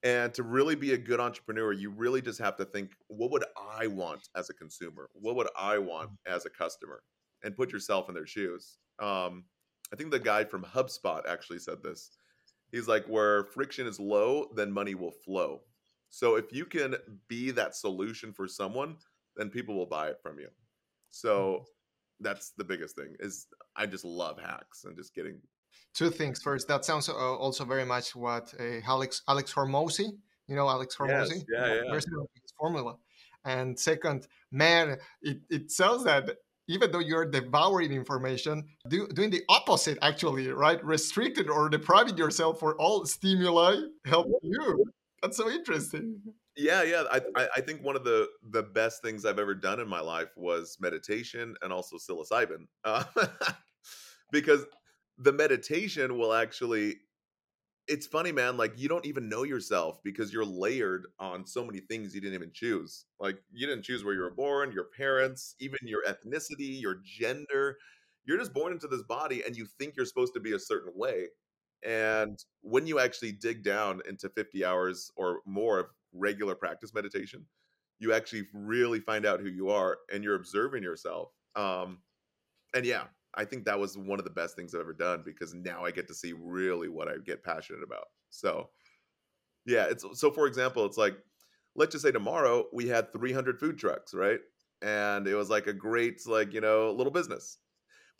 And 0.02 0.34
to 0.34 0.42
really 0.42 0.74
be 0.74 0.94
a 0.94 0.98
good 0.98 1.20
entrepreneur, 1.20 1.72
you 1.72 1.90
really 1.90 2.20
just 2.20 2.40
have 2.40 2.56
to 2.56 2.64
think, 2.64 2.92
what 3.06 3.30
would 3.30 3.44
I 3.56 3.86
want 3.86 4.28
as 4.34 4.50
a 4.50 4.54
consumer? 4.54 5.08
What 5.12 5.36
would 5.36 5.48
I 5.56 5.78
want 5.78 6.10
mm. 6.10 6.16
as 6.26 6.44
a 6.44 6.50
customer? 6.50 7.02
And 7.44 7.56
put 7.56 7.72
yourself 7.72 8.08
in 8.08 8.14
their 8.14 8.26
shoes. 8.26 8.78
Um, 9.00 9.44
I 9.92 9.96
think 9.96 10.10
the 10.10 10.18
guy 10.18 10.44
from 10.44 10.64
HubSpot 10.64 11.22
actually 11.28 11.58
said 11.58 11.82
this. 11.82 12.10
He's 12.70 12.88
like, 12.88 13.04
where 13.06 13.44
friction 13.44 13.86
is 13.86 14.00
low, 14.00 14.48
then 14.56 14.72
money 14.72 14.94
will 14.94 15.10
flow. 15.10 15.60
So 16.08 16.36
if 16.36 16.52
you 16.52 16.64
can 16.64 16.96
be 17.28 17.50
that 17.50 17.76
solution 17.76 18.32
for 18.32 18.48
someone, 18.48 18.96
then 19.36 19.50
people 19.50 19.74
will 19.74 19.86
buy 19.86 20.08
it 20.08 20.18
from 20.22 20.38
you. 20.38 20.48
So 21.10 21.32
mm. 21.60 21.64
that's 22.20 22.50
the 22.56 22.64
biggest 22.64 22.96
thing 22.96 23.14
is 23.20 23.46
I 23.76 23.86
just 23.86 24.04
love 24.04 24.38
hacks 24.40 24.84
and 24.84 24.96
just 24.96 25.14
getting 25.14 25.38
two 25.94 26.10
things. 26.10 26.42
First, 26.42 26.68
that 26.68 26.84
sounds 26.84 27.08
uh, 27.08 27.12
also 27.14 27.64
very 27.64 27.84
much 27.84 28.14
what 28.14 28.52
uh, 28.58 28.80
Alex 28.86 29.22
Alex 29.28 29.52
Hormozi, 29.52 30.12
you 30.48 30.56
know 30.56 30.68
Alex 30.68 30.96
Hormozi, 30.96 31.34
yes, 31.34 31.44
yeah, 31.52 31.74
yeah. 31.74 31.94
his 31.94 32.52
formula. 32.58 32.96
And 33.44 33.78
second, 33.78 34.28
man, 34.52 34.98
it, 35.22 35.40
it 35.50 35.70
sounds 35.72 36.04
that 36.04 36.30
even 36.68 36.92
though 36.92 37.00
you're 37.00 37.26
devouring 37.26 37.92
information, 37.92 38.64
do, 38.88 39.08
doing 39.08 39.30
the 39.30 39.42
opposite 39.48 39.98
actually, 40.00 40.48
right? 40.48 40.82
Restricted 40.84 41.50
or 41.50 41.68
depriving 41.68 42.16
yourself 42.16 42.60
for 42.60 42.76
all 42.76 43.04
stimuli 43.04 43.76
help 44.04 44.28
you. 44.42 44.84
That's 45.20 45.36
so 45.36 45.50
interesting. 45.50 46.20
Yeah, 46.56 46.82
yeah. 46.82 47.04
I, 47.10 47.48
I 47.56 47.60
think 47.62 47.82
one 47.82 47.96
of 47.96 48.04
the 48.04 48.28
the 48.50 48.62
best 48.62 49.00
things 49.02 49.24
I've 49.24 49.38
ever 49.38 49.54
done 49.54 49.80
in 49.80 49.88
my 49.88 50.00
life 50.00 50.28
was 50.36 50.76
meditation 50.80 51.54
and 51.62 51.72
also 51.72 51.96
psilocybin, 51.96 52.66
uh, 52.84 53.04
because 54.32 54.66
the 55.18 55.32
meditation 55.32 56.18
will 56.18 56.32
actually 56.34 56.96
it's 57.88 58.06
funny 58.06 58.32
man 58.32 58.56
like 58.56 58.72
you 58.78 58.88
don't 58.88 59.06
even 59.06 59.28
know 59.28 59.44
yourself 59.44 60.00
because 60.04 60.32
you're 60.32 60.44
layered 60.44 61.06
on 61.20 61.46
so 61.46 61.64
many 61.64 61.80
things 61.80 62.14
you 62.14 62.20
didn't 62.20 62.34
even 62.34 62.50
choose 62.54 63.06
like 63.20 63.38
you 63.52 63.66
didn't 63.66 63.84
choose 63.84 64.04
where 64.04 64.14
you 64.14 64.20
were 64.20 64.30
born 64.34 64.72
your 64.72 64.86
parents 64.96 65.56
even 65.60 65.78
your 65.84 66.02
ethnicity 66.08 66.80
your 66.80 66.98
gender 67.04 67.76
you're 68.26 68.38
just 68.38 68.54
born 68.54 68.72
into 68.72 68.88
this 68.88 69.02
body 69.04 69.42
and 69.46 69.56
you 69.56 69.66
think 69.78 69.94
you're 69.96 70.06
supposed 70.06 70.34
to 70.34 70.40
be 70.40 70.52
a 70.52 70.58
certain 70.58 70.92
way 70.96 71.26
and 71.84 72.44
when 72.60 72.86
you 72.86 72.98
actually 73.00 73.32
dig 73.32 73.62
down 73.64 74.00
into 74.08 74.28
50 74.28 74.64
hours 74.64 75.10
or 75.16 75.40
more 75.46 75.80
of 75.80 75.86
regular 76.12 76.54
practice 76.54 76.94
meditation 76.94 77.46
you 77.98 78.12
actually 78.12 78.48
really 78.52 78.98
find 79.00 79.24
out 79.24 79.40
who 79.40 79.48
you 79.48 79.70
are 79.70 79.98
and 80.12 80.24
you're 80.24 80.34
observing 80.34 80.82
yourself 80.82 81.30
um 81.56 81.98
and 82.74 82.84
yeah 82.84 83.04
I 83.34 83.44
think 83.44 83.64
that 83.64 83.78
was 83.78 83.96
one 83.96 84.18
of 84.18 84.24
the 84.24 84.30
best 84.30 84.56
things 84.56 84.74
I've 84.74 84.82
ever 84.82 84.92
done 84.92 85.22
because 85.24 85.54
now 85.54 85.84
I 85.84 85.90
get 85.90 86.06
to 86.08 86.14
see 86.14 86.34
really 86.34 86.88
what 86.88 87.08
I 87.08 87.16
get 87.24 87.42
passionate 87.42 87.82
about. 87.82 88.04
So, 88.30 88.70
yeah, 89.66 89.86
it's 89.88 90.04
so 90.14 90.30
for 90.30 90.46
example, 90.46 90.84
it's 90.84 90.98
like 90.98 91.16
let's 91.74 91.92
just 91.92 92.04
say 92.04 92.12
tomorrow 92.12 92.66
we 92.72 92.88
had 92.88 93.12
300 93.12 93.58
food 93.58 93.78
trucks, 93.78 94.12
right? 94.14 94.40
And 94.82 95.26
it 95.26 95.34
was 95.34 95.48
like 95.48 95.66
a 95.66 95.72
great 95.72 96.20
like, 96.26 96.52
you 96.52 96.60
know, 96.60 96.90
little 96.92 97.12
business. 97.12 97.58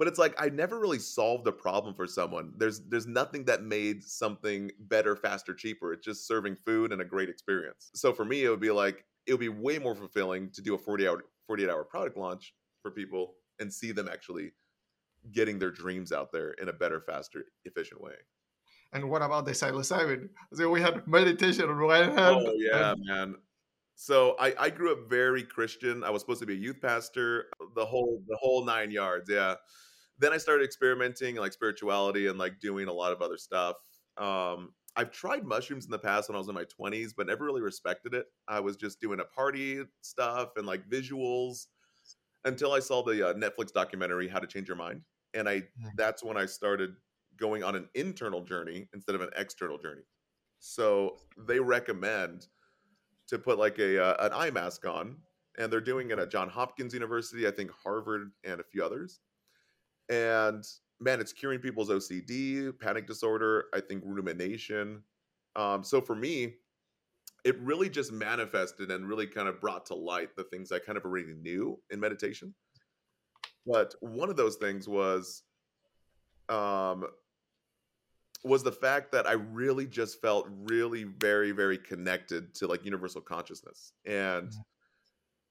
But 0.03 0.09
it's 0.09 0.19
like 0.19 0.35
I 0.37 0.49
never 0.49 0.81
really 0.81 0.99
solved 0.99 1.47
a 1.47 1.53
problem 1.53 1.95
for 1.95 2.09
someone. 2.09 2.55
There's 2.57 2.81
there's 2.89 3.07
nothing 3.07 3.45
that 3.45 3.63
made 3.63 4.03
something 4.03 4.73
better, 4.81 5.15
faster, 5.15 5.55
cheaper. 5.55 5.93
It's 5.93 6.05
just 6.05 6.27
serving 6.27 6.57
food 6.57 6.91
and 6.91 7.01
a 7.01 7.05
great 7.05 7.29
experience. 7.29 7.89
So 7.95 8.13
for 8.13 8.25
me, 8.25 8.43
it 8.43 8.49
would 8.49 8.59
be 8.59 8.73
like 8.73 9.05
it 9.29 9.33
would 9.33 9.39
be 9.39 9.49
way 9.49 9.79
more 9.79 9.95
fulfilling 9.95 10.51
to 10.55 10.61
do 10.61 10.75
a 10.75 10.79
40 10.79 11.07
hour 11.07 11.25
48 11.47 11.71
hour 11.71 11.85
product 11.85 12.17
launch 12.17 12.53
for 12.83 12.91
people 12.91 13.35
and 13.61 13.73
see 13.73 13.93
them 13.93 14.09
actually 14.13 14.51
getting 15.31 15.61
their 15.61 15.71
dreams 15.71 16.11
out 16.11 16.33
there 16.33 16.51
in 16.61 16.69
a 16.69 16.73
better, 16.73 17.01
faster, 17.01 17.45
efficient 17.65 18.01
way. 18.01 18.15
And 18.93 19.09
what 19.09 19.23
about 19.23 19.45
the 19.45 19.53
psilocybin? 19.53 20.31
So 20.53 20.69
we 20.69 20.81
had 20.81 21.07
meditation 21.07 21.69
on 21.69 21.81
one 21.81 22.07
hand. 22.07 22.19
Oh 22.19 22.53
yeah, 22.57 22.91
and- 22.91 23.05
man. 23.05 23.35
So 23.95 24.35
I, 24.41 24.53
I 24.59 24.71
grew 24.71 24.91
up 24.91 25.09
very 25.09 25.45
Christian. 25.45 26.03
I 26.03 26.11
was 26.11 26.23
supposed 26.23 26.41
to 26.41 26.47
be 26.47 26.55
a 26.55 26.57
youth 26.57 26.81
pastor, 26.81 27.47
uh, 27.61 27.67
the 27.77 27.85
whole 27.85 28.21
the 28.27 28.37
whole 28.41 28.65
nine 28.65 28.91
yards. 28.91 29.31
Yeah. 29.31 29.55
Then 30.23 30.33
I 30.33 30.39
started 30.39 30.65
experimenting 30.65 31.37
like 31.37 31.53
spirituality 31.53 32.29
and 32.29 32.39
like 32.39 32.59
doing 32.61 32.89
a 32.89 32.93
lot 32.93 33.13
of 33.13 33.21
other 33.21 33.37
stuff. 33.37 33.77
Um, 34.17 34.73
I've 34.97 35.11
tried 35.11 35.45
mushrooms 35.45 35.85
in 35.85 35.91
the 35.91 35.99
past 35.99 36.29
when 36.29 36.37
I 36.37 36.39
was 36.39 36.49
in 36.49 36.55
my 36.55 36.65
20s, 36.65 37.11
but 37.17 37.27
never 37.27 37.45
really 37.45 37.63
respected 37.63 38.15
it. 38.15 38.27
I 38.49 38.61
was 38.61 38.77
just 38.77 39.01
doing 39.01 39.21
a 39.21 39.25
party 39.25 39.83
stuff 40.01 40.51
and 40.57 40.67
like 40.67 40.89
visuals 40.89 41.67
until 42.45 42.73
I 42.73 42.81
saw 42.81 43.03
the 43.03 43.29
uh, 43.29 43.35
Netflix 43.35 43.73
documentary 43.73 44.29
How 44.29 44.39
to 44.39 44.47
Change 44.47 44.69
Your 44.69 44.77
Mind 44.77 45.03
and 45.35 45.49
I 45.49 45.53
yeah. 45.53 45.89
that's 45.97 46.23
when 46.23 46.37
I 46.37 46.47
started 46.47 46.95
going 47.37 47.63
on 47.63 47.75
an 47.75 47.89
internal 47.95 48.43
journey 48.43 48.89
instead 48.95 49.15
of 49.15 49.21
an 49.21 49.31
external 49.37 49.79
journey. 49.79 50.03
So 50.61 51.17
they 51.37 51.59
recommend 51.59 52.47
to 53.29 53.39
put 53.39 53.59
like 53.59 53.79
a 53.79 54.03
uh, 54.03 54.27
an 54.27 54.33
eye 54.33 54.51
mask 54.51 54.87
on, 54.87 55.17
and 55.59 55.73
they're 55.73 55.81
doing 55.81 56.11
it 56.11 56.19
at 56.19 56.31
John 56.31 56.49
Hopkins 56.49 56.95
University, 56.95 57.47
I 57.47 57.51
think 57.51 57.71
Harvard, 57.71 58.31
and 58.45 58.61
a 58.61 58.65
few 58.65 58.85
others. 58.85 59.21
And 60.13 60.63
man, 61.01 61.21
it's 61.21 61.33
curing 61.33 61.59
people's 61.59 61.89
OCD, 61.89 62.79
panic 62.79 63.07
disorder, 63.07 63.65
I 63.75 63.81
think 63.81 64.03
rumination. 64.05 65.03
Um, 65.57 65.83
so 65.83 66.03
for 66.03 66.15
me, 66.15 66.55
it 67.45 67.59
really 67.61 67.89
just 67.89 68.13
manifested 68.13 68.91
and 68.91 69.09
really 69.09 69.27
kind 69.27 69.49
of 69.49 69.61
brought 69.61 69.87
to 69.87 69.95
light 69.95 70.37
the 70.37 70.45
things 70.45 70.71
I 70.71 70.79
kind 70.79 70.99
of 70.99 71.05
already 71.05 71.33
knew 71.33 71.81
in 71.91 71.99
meditation. 71.99 72.55
But 73.67 73.95
one 74.01 74.29
of 74.29 74.37
those 74.37 74.57
things 74.57 74.87
was 74.87 75.43
um 76.49 77.07
was 78.45 78.65
the 78.65 78.73
fact 78.73 79.13
that 79.13 79.27
I 79.27 79.33
really 79.33 79.87
just 79.87 80.21
felt 80.21 80.49
really 80.51 81.05
very 81.05 81.53
very 81.53 81.79
connected 81.79 82.55
to 82.57 82.67
like 82.67 82.85
universal 82.85 83.21
consciousness. 83.21 83.93
And 84.05 84.49
mm-hmm. 84.49 84.61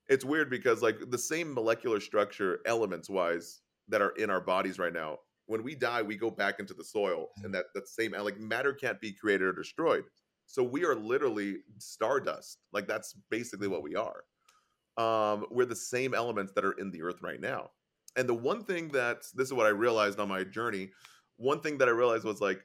it's 0.07 0.26
weird 0.26 0.49
because 0.49 0.82
like 0.82 1.09
the 1.09 1.18
same 1.18 1.53
molecular 1.53 1.99
structure 1.99 2.59
elements 2.66 3.09
wise 3.09 3.62
that 3.91 4.01
are 4.01 4.11
in 4.11 4.29
our 4.29 4.41
bodies 4.41 4.79
right 4.79 4.93
now 4.93 5.17
when 5.45 5.63
we 5.63 5.75
die 5.75 6.01
we 6.01 6.15
go 6.15 6.31
back 6.31 6.59
into 6.59 6.73
the 6.73 6.83
soil 6.83 7.27
mm-hmm. 7.37 7.45
and 7.45 7.53
that 7.53 7.65
that 7.75 7.87
same 7.87 8.13
like 8.13 8.39
matter 8.39 8.73
can't 8.73 8.99
be 8.99 9.11
created 9.11 9.47
or 9.47 9.53
destroyed 9.53 10.03
so 10.45 10.63
we 10.63 10.83
are 10.83 10.95
literally 10.95 11.57
stardust 11.77 12.59
like 12.73 12.87
that's 12.87 13.15
basically 13.29 13.67
what 13.67 13.83
we 13.83 13.95
are 13.95 14.23
um 14.97 15.45
we're 15.51 15.65
the 15.65 15.75
same 15.75 16.13
elements 16.13 16.51
that 16.53 16.65
are 16.65 16.73
in 16.73 16.91
the 16.91 17.01
earth 17.01 17.21
right 17.21 17.39
now 17.39 17.69
and 18.15 18.27
the 18.27 18.33
one 18.33 18.63
thing 18.63 18.89
that 18.89 19.23
this 19.33 19.47
is 19.47 19.53
what 19.53 19.65
I 19.65 19.69
realized 19.69 20.19
on 20.19 20.29
my 20.29 20.43
journey. 20.43 20.89
One 21.37 21.61
thing 21.61 21.77
that 21.77 21.87
I 21.87 21.91
realized 21.91 22.25
was 22.25 22.41
like 22.41 22.61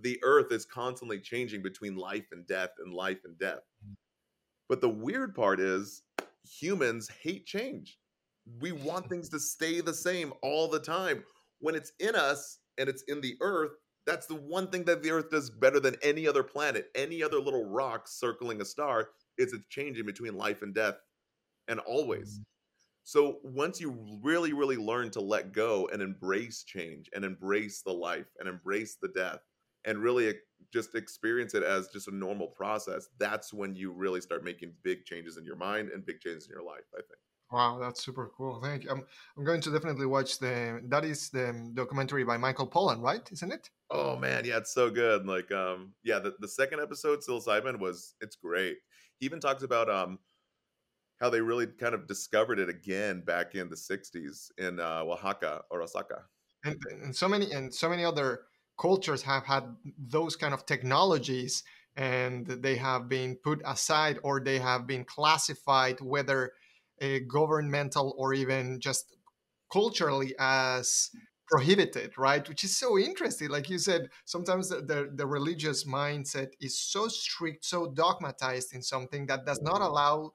the 0.00 0.18
earth 0.22 0.52
is 0.52 0.64
constantly 0.64 1.20
changing 1.20 1.62
between 1.62 1.96
life 1.96 2.26
and 2.32 2.46
death 2.46 2.70
and 2.78 2.94
life 2.94 3.18
and 3.24 3.38
death. 3.38 3.60
Mm. 3.86 3.94
But 4.68 4.80
the 4.80 4.88
weird 4.88 5.34
part 5.34 5.60
is 5.60 6.02
humans 6.44 7.10
hate 7.22 7.46
change. 7.46 7.98
We 8.60 8.72
want 8.72 9.08
things 9.08 9.28
to 9.30 9.40
stay 9.40 9.80
the 9.80 9.94
same 9.94 10.32
all 10.42 10.68
the 10.68 10.80
time. 10.80 11.24
When 11.60 11.74
it's 11.74 11.92
in 12.00 12.14
us 12.14 12.58
and 12.78 12.88
it's 12.88 13.02
in 13.08 13.20
the 13.20 13.36
earth, 13.40 13.72
that's 14.06 14.26
the 14.26 14.36
one 14.36 14.68
thing 14.68 14.84
that 14.84 15.02
the 15.02 15.10
earth 15.10 15.30
does 15.30 15.50
better 15.50 15.80
than 15.80 15.96
any 16.02 16.26
other 16.26 16.42
planet, 16.42 16.86
any 16.94 17.22
other 17.22 17.38
little 17.38 17.64
rock 17.64 18.08
circling 18.08 18.60
a 18.60 18.64
star, 18.64 19.10
is 19.36 19.52
it's 19.52 19.68
changing 19.68 20.06
between 20.06 20.36
life 20.36 20.62
and 20.62 20.74
death 20.74 20.94
and 21.68 21.78
always. 21.80 22.38
Mm. 22.38 22.44
So 23.04 23.38
once 23.42 23.80
you 23.80 23.96
really, 24.22 24.52
really 24.52 24.76
learn 24.76 25.10
to 25.12 25.20
let 25.20 25.52
go 25.52 25.88
and 25.92 26.02
embrace 26.02 26.62
change 26.62 27.08
and 27.14 27.24
embrace 27.24 27.82
the 27.82 27.92
life 27.92 28.26
and 28.38 28.48
embrace 28.48 28.96
the 29.00 29.08
death 29.08 29.40
and 29.84 29.98
really 29.98 30.34
just 30.72 30.94
experience 30.94 31.54
it 31.54 31.62
as 31.62 31.88
just 31.88 32.08
a 32.08 32.14
normal 32.14 32.48
process, 32.48 33.08
that's 33.18 33.52
when 33.52 33.74
you 33.74 33.92
really 33.92 34.20
start 34.20 34.44
making 34.44 34.72
big 34.82 35.04
changes 35.04 35.38
in 35.38 35.44
your 35.44 35.56
mind 35.56 35.88
and 35.88 36.04
big 36.04 36.20
changes 36.20 36.46
in 36.46 36.52
your 36.52 36.64
life, 36.64 36.84
I 36.94 36.98
think. 36.98 37.18
Wow, 37.50 37.78
that's 37.80 38.04
super 38.04 38.30
cool. 38.36 38.60
Thank 38.62 38.84
you. 38.84 38.90
I'm, 38.90 39.04
I'm 39.36 39.44
going 39.44 39.60
to 39.62 39.70
definitely 39.70 40.06
watch 40.06 40.38
the 40.38 40.82
that 40.88 41.04
is 41.04 41.30
the 41.30 41.70
documentary 41.74 42.24
by 42.24 42.36
Michael 42.36 42.68
Pollan, 42.68 43.00
right? 43.00 43.26
Isn't 43.32 43.52
it? 43.52 43.70
Oh 43.90 44.16
man, 44.16 44.44
yeah, 44.44 44.58
it's 44.58 44.74
so 44.74 44.90
good. 44.90 45.26
Like 45.26 45.50
um 45.50 45.94
yeah, 46.04 46.18
the, 46.18 46.34
the 46.40 46.48
second 46.48 46.80
episode, 46.80 47.20
psilocybin 47.20 47.78
was 47.78 48.14
it's 48.20 48.36
great. 48.36 48.76
He 49.18 49.26
even 49.26 49.40
talks 49.40 49.62
about 49.62 49.88
um 49.88 50.18
how 51.20 51.30
they 51.30 51.40
really 51.40 51.66
kind 51.66 51.94
of 51.94 52.06
discovered 52.06 52.58
it 52.58 52.68
again 52.68 53.22
back 53.22 53.54
in 53.54 53.68
the 53.68 53.76
60s 53.76 54.50
in 54.58 54.78
uh, 54.78 55.02
Oaxaca 55.02 55.62
or 55.70 55.82
Osaka. 55.82 56.22
And, 56.64 56.76
and 57.02 57.16
so 57.16 57.28
many 57.28 57.50
and 57.52 57.72
so 57.74 57.88
many 57.88 58.04
other 58.04 58.42
cultures 58.78 59.22
have 59.22 59.44
had 59.44 59.64
those 59.98 60.36
kind 60.36 60.54
of 60.54 60.66
technologies 60.66 61.64
and 61.96 62.46
they 62.46 62.76
have 62.76 63.08
been 63.08 63.36
put 63.36 63.60
aside 63.64 64.18
or 64.22 64.40
they 64.40 64.58
have 64.58 64.86
been 64.86 65.04
classified 65.04 66.00
whether 66.00 66.52
a 67.00 67.20
governmental 67.20 68.14
or 68.16 68.34
even 68.34 68.80
just 68.80 69.14
culturally 69.72 70.34
as 70.38 71.10
prohibited 71.48 72.16
right? 72.18 72.46
Which 72.48 72.62
is 72.64 72.76
so 72.76 72.98
interesting. 72.98 73.48
Like 73.48 73.70
you 73.70 73.78
said 73.78 74.10
sometimes 74.24 74.68
the, 74.68 74.82
the, 74.82 75.10
the, 75.14 75.26
religious 75.26 75.84
mindset 75.84 76.48
is 76.60 76.78
so 76.78 77.08
strict 77.08 77.64
so 77.64 77.90
dogmatized 77.90 78.74
in 78.74 78.82
something 78.82 79.26
that 79.26 79.46
does 79.46 79.60
not 79.62 79.76
mm-hmm. 79.76 79.84
allow 79.84 80.32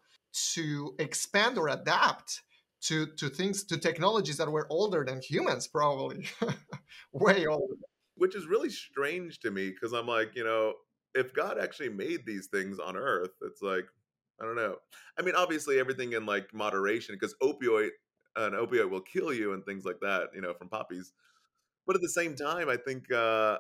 to 0.54 0.96
expand 0.98 1.58
or 1.58 1.68
adapt 1.70 2.42
to 2.82 3.08
to 3.18 3.30
things 3.30 3.64
to 3.66 3.78
technologies 3.78 4.38
that 4.38 4.52
were 4.52 4.68
older 4.70 5.06
than 5.06 5.22
humans 5.22 5.68
probably. 5.68 6.28
Way 7.14 7.46
older. 7.46 7.76
Which 8.16 8.36
is 8.36 8.48
really 8.48 8.70
strange 8.70 9.40
to 9.40 9.52
me 9.52 9.70
because 9.70 9.94
i'm 9.94 10.08
like 10.08 10.36
you 10.36 10.44
know 10.44 10.74
if 11.16 11.34
god 11.34 11.58
actually 11.60 11.90
made 11.90 12.26
these 12.26 12.48
things 12.48 12.80
on 12.80 12.96
earth 12.96 13.32
it's 13.42 13.62
like 13.62 13.86
i 14.42 14.46
don't 14.46 14.56
know 14.56 14.76
i 15.18 15.22
mean 15.22 15.36
obviously 15.36 15.80
everything 15.80 16.14
in 16.14 16.26
like 16.26 16.54
moderation 16.54 17.16
because 17.16 17.36
opioid 17.42 17.90
an 18.36 18.54
opioid 18.54 18.90
will 18.90 19.02
kill 19.02 19.34
you 19.34 19.54
and 19.54 19.64
things 19.66 19.86
like 19.86 20.00
that 20.02 20.30
you 20.34 20.42
know 20.42 20.54
from 20.54 20.70
poppies 20.70 21.14
but 21.86 21.96
at 21.96 22.02
the 22.02 22.10
same 22.10 22.36
time 22.36 22.70
i 22.70 22.78
think 22.78 23.12
uh 23.12 23.58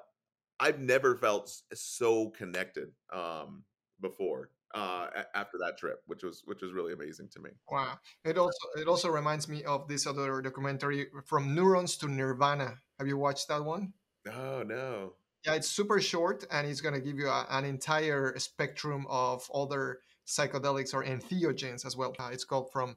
i've 0.60 0.80
never 0.80 1.16
felt 1.16 1.52
so 1.74 2.30
connected 2.30 2.90
um 3.12 3.64
before 4.02 4.50
uh, 4.74 5.08
after 5.36 5.58
that 5.60 5.78
trip, 5.78 6.02
which 6.08 6.24
was 6.24 6.42
which 6.46 6.62
was 6.62 6.74
really 6.74 6.94
amazing 6.94 7.30
to 7.30 7.40
me. 7.40 7.52
Wow! 7.70 8.00
It 8.26 8.38
also 8.38 8.68
it 8.76 8.88
also 8.88 9.10
reminds 9.10 9.48
me 9.48 9.64
of 9.64 9.88
this 9.88 10.08
other 10.08 10.42
documentary 10.42 11.08
from 11.26 11.54
neurons 11.54 11.98
to 11.98 12.08
nirvana. 12.08 12.80
Have 13.00 13.08
you 13.08 13.18
watched 13.18 13.48
that 13.50 13.64
one? 13.64 13.94
Oh 14.28 14.64
no. 14.64 15.14
Yeah, 15.46 15.56
it's 15.56 15.68
super 15.68 16.00
short, 16.00 16.46
and 16.52 16.68
it's 16.68 16.82
gonna 16.82 17.02
give 17.02 17.18
you 17.18 17.28
a, 17.28 17.46
an 17.50 17.66
entire 17.66 18.38
spectrum 18.40 19.06
of 19.10 19.50
other 19.54 20.00
psychedelics 20.28 20.94
or 20.94 21.04
entheogens 21.04 21.86
as 21.86 21.96
well. 21.96 22.14
Uh, 22.20 22.30
it's 22.32 22.46
called 22.46 22.72
from 22.72 22.96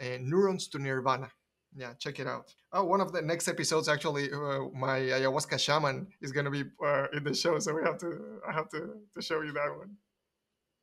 uh, 0.00 0.18
neurons 0.20 0.68
to 0.68 0.78
nirvana. 0.78 1.30
Yeah, 1.76 1.92
check 1.98 2.20
it 2.20 2.26
out. 2.26 2.54
Oh, 2.72 2.84
one 2.84 3.00
of 3.00 3.12
the 3.12 3.20
next 3.20 3.48
episodes 3.48 3.88
actually, 3.88 4.30
uh, 4.32 4.68
my 4.72 5.00
ayahuasca 5.00 5.58
shaman 5.58 6.06
is 6.20 6.30
gonna 6.30 6.50
be 6.50 6.64
uh, 6.84 7.06
in 7.12 7.24
the 7.24 7.34
show, 7.34 7.58
so 7.58 7.74
we 7.74 7.82
have 7.82 7.98
to 7.98 8.40
I 8.48 8.52
have 8.52 8.68
to 8.70 8.94
to 9.14 9.22
show 9.22 9.42
you 9.42 9.52
that 9.52 9.76
one. 9.76 9.96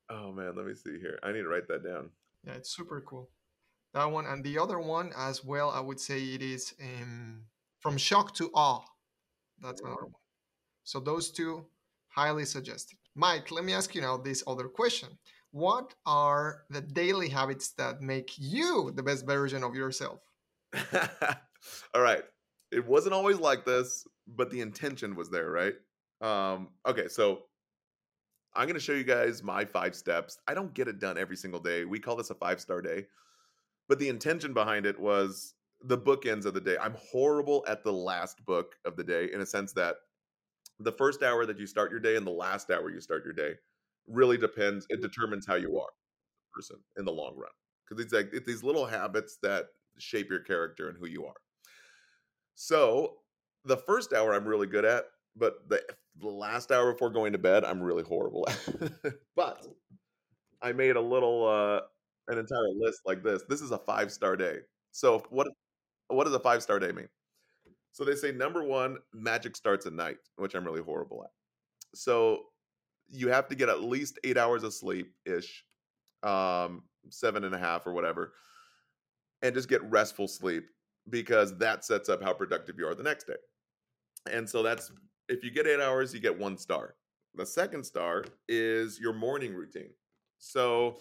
Oh 0.10 0.32
man, 0.34 0.54
let 0.56 0.66
me 0.66 0.76
see 0.76 1.00
here. 1.00 1.18
I 1.24 1.32
need 1.32 1.44
to 1.44 1.48
write 1.48 1.68
that 1.70 1.84
down. 1.84 2.10
Yeah, 2.46 2.54
it's 2.54 2.76
super 2.76 3.02
cool. 3.02 3.30
That 3.94 4.12
one 4.12 4.26
and 4.26 4.44
the 4.44 4.58
other 4.60 4.80
one 4.80 5.12
as 5.18 5.44
well. 5.44 5.70
I 5.70 5.80
would 5.80 6.00
say 6.00 6.22
it 6.22 6.42
is 6.42 6.74
um, 6.82 7.44
from 7.80 7.98
shock 7.98 8.34
to 8.36 8.50
awe. 8.54 8.82
That's 9.62 9.82
another 9.82 10.04
one. 10.04 10.16
So 10.84 11.00
those 11.00 11.32
two, 11.32 11.66
highly 12.10 12.46
suggested. 12.46 12.98
Mike, 13.16 13.52
let 13.52 13.64
me 13.64 13.74
ask 13.74 13.94
you 13.94 14.02
now 14.02 14.18
this 14.18 14.44
other 14.48 14.68
question. 14.68 15.10
What 15.52 15.94
are 16.06 16.64
the 16.70 16.82
daily 16.82 17.30
habits 17.30 17.72
that 17.74 18.02
make 18.02 18.34
you 18.38 18.92
the 18.96 19.04
best 19.04 19.26
version 19.26 19.64
of 19.64 19.76
yourself? 19.76 20.22
All 21.94 22.02
right. 22.02 22.24
It 22.72 22.88
wasn't 22.88 23.14
always 23.14 23.38
like 23.38 23.66
this, 23.66 24.08
but 24.28 24.50
the 24.50 24.62
intention 24.62 25.14
was 25.14 25.30
there, 25.30 25.52
right? 25.52 25.74
Um, 26.22 26.70
okay, 26.88 27.10
so 27.10 27.44
I'm 28.56 28.66
going 28.66 28.76
to 28.76 28.80
show 28.80 28.94
you 28.94 29.04
guys 29.04 29.44
my 29.44 29.66
five 29.66 29.94
steps. 29.94 30.38
I 30.48 30.54
don't 30.54 30.74
get 30.74 30.88
it 30.88 31.00
done 31.00 31.18
every 31.18 31.36
single 31.36 31.60
day. 31.60 31.84
We 31.84 32.00
call 32.00 32.16
this 32.16 32.30
a 32.30 32.36
five 32.36 32.62
star 32.62 32.82
day. 32.82 33.08
But 33.90 34.00
the 34.00 34.08
intention 34.08 34.54
behind 34.54 34.86
it 34.86 34.98
was 34.98 35.54
the 35.84 35.98
bookends 35.98 36.46
of 36.46 36.54
the 36.54 36.62
day. 36.62 36.78
I'm 36.80 36.96
horrible 37.12 37.66
at 37.68 37.84
the 37.84 37.92
last 37.92 38.46
book 38.46 38.76
of 38.86 38.96
the 38.96 39.04
day 39.04 39.30
in 39.34 39.42
a 39.42 39.46
sense 39.46 39.74
that 39.74 39.96
the 40.80 40.92
first 40.94 41.24
hour 41.24 41.46
that 41.46 41.60
you 41.60 41.68
start 41.68 41.92
your 41.92 42.00
day 42.00 42.16
and 42.16 42.26
the 42.26 42.32
last 42.32 42.72
hour 42.72 42.90
you 42.90 43.02
start 43.02 43.26
your 43.26 43.34
day 43.34 43.56
really 44.08 44.38
depends. 44.38 44.86
It 44.90 45.02
determines 45.02 45.46
how 45.48 45.56
you 45.56 45.80
are 45.80 45.90
person 46.54 46.78
in 46.98 47.06
the 47.06 47.12
long 47.12 47.36
run 47.38 47.52
because 47.88 48.04
it's 48.04 48.14
like 48.14 48.30
it's 48.34 48.46
these 48.46 48.64
little 48.64 48.86
habits 48.86 49.38
that 49.44 49.68
shape 50.00 50.30
your 50.30 50.42
character 50.42 50.90
and 50.90 50.98
who 50.98 51.08
you 51.08 51.26
are. 51.26 51.36
So 52.56 53.18
the 53.66 53.78
first 53.78 54.14
hour 54.14 54.34
I'm 54.34 54.46
really 54.46 54.68
good 54.68 54.86
at, 54.86 55.06
but 55.36 55.68
the 55.70 55.82
the 56.20 56.28
last 56.28 56.72
hour 56.72 56.92
before 56.92 57.10
going 57.10 57.32
to 57.34 57.40
bed, 57.40 57.64
I'm 57.64 57.82
really 57.82 58.04
horrible 58.04 58.46
but 59.36 59.66
I 60.62 60.74
made 60.74 60.96
a 60.96 61.02
little 61.02 61.48
uh 61.48 61.82
an 62.32 62.38
entire 62.38 62.70
list 62.78 63.02
like 63.06 63.24
this. 63.24 63.44
This 63.50 63.62
is 63.62 63.72
a 63.72 63.78
five 63.78 64.12
star 64.12 64.36
day. 64.36 64.60
So 64.92 65.24
what 65.30 65.48
what 66.08 66.26
does 66.26 66.34
a 66.34 66.40
five 66.40 66.62
star 66.64 66.80
day 66.80 66.92
mean? 66.92 67.08
So 67.94 68.06
they 68.06 68.16
say 68.16 68.32
number 68.32 68.64
one, 68.64 68.98
magic 69.14 69.56
starts 69.56 69.86
at 69.86 69.94
night, 69.94 70.18
which 70.38 70.56
I'm 70.56 70.66
really 70.66 70.82
horrible 70.82 71.24
at. 71.24 71.32
So 71.96 72.46
you 73.12 73.28
have 73.30 73.48
to 73.50 73.56
get 73.56 73.70
at 73.70 73.84
least 73.84 74.20
eight 74.24 74.38
hours 74.38 74.64
of 74.64 74.74
sleep 74.74 75.14
ish, 75.26 75.64
um, 76.24 76.84
seven 77.10 77.44
and 77.44 77.54
a 77.54 77.58
half 77.58 77.86
or 77.86 77.94
whatever, 77.94 78.34
and 79.42 79.54
just 79.54 79.70
get 79.70 79.84
restful 79.90 80.28
sleep 80.28 80.66
because 81.10 81.58
that 81.58 81.84
sets 81.84 82.10
up 82.10 82.24
how 82.24 82.34
productive 82.34 82.78
you 82.78 82.88
are 82.88 82.96
the 82.96 83.04
next 83.04 83.28
day. 83.28 83.34
And 84.32 84.50
so 84.50 84.64
that's 84.64 84.92
if 85.30 85.44
you 85.44 85.52
get 85.52 85.68
eight 85.68 85.82
hours, 85.82 86.14
you 86.14 86.20
get 86.20 86.38
one 86.38 86.58
star. 86.58 86.96
The 87.36 87.46
second 87.46 87.86
star 87.86 88.26
is 88.48 89.00
your 89.00 89.14
morning 89.14 89.54
routine. 89.54 89.92
So 90.38 90.98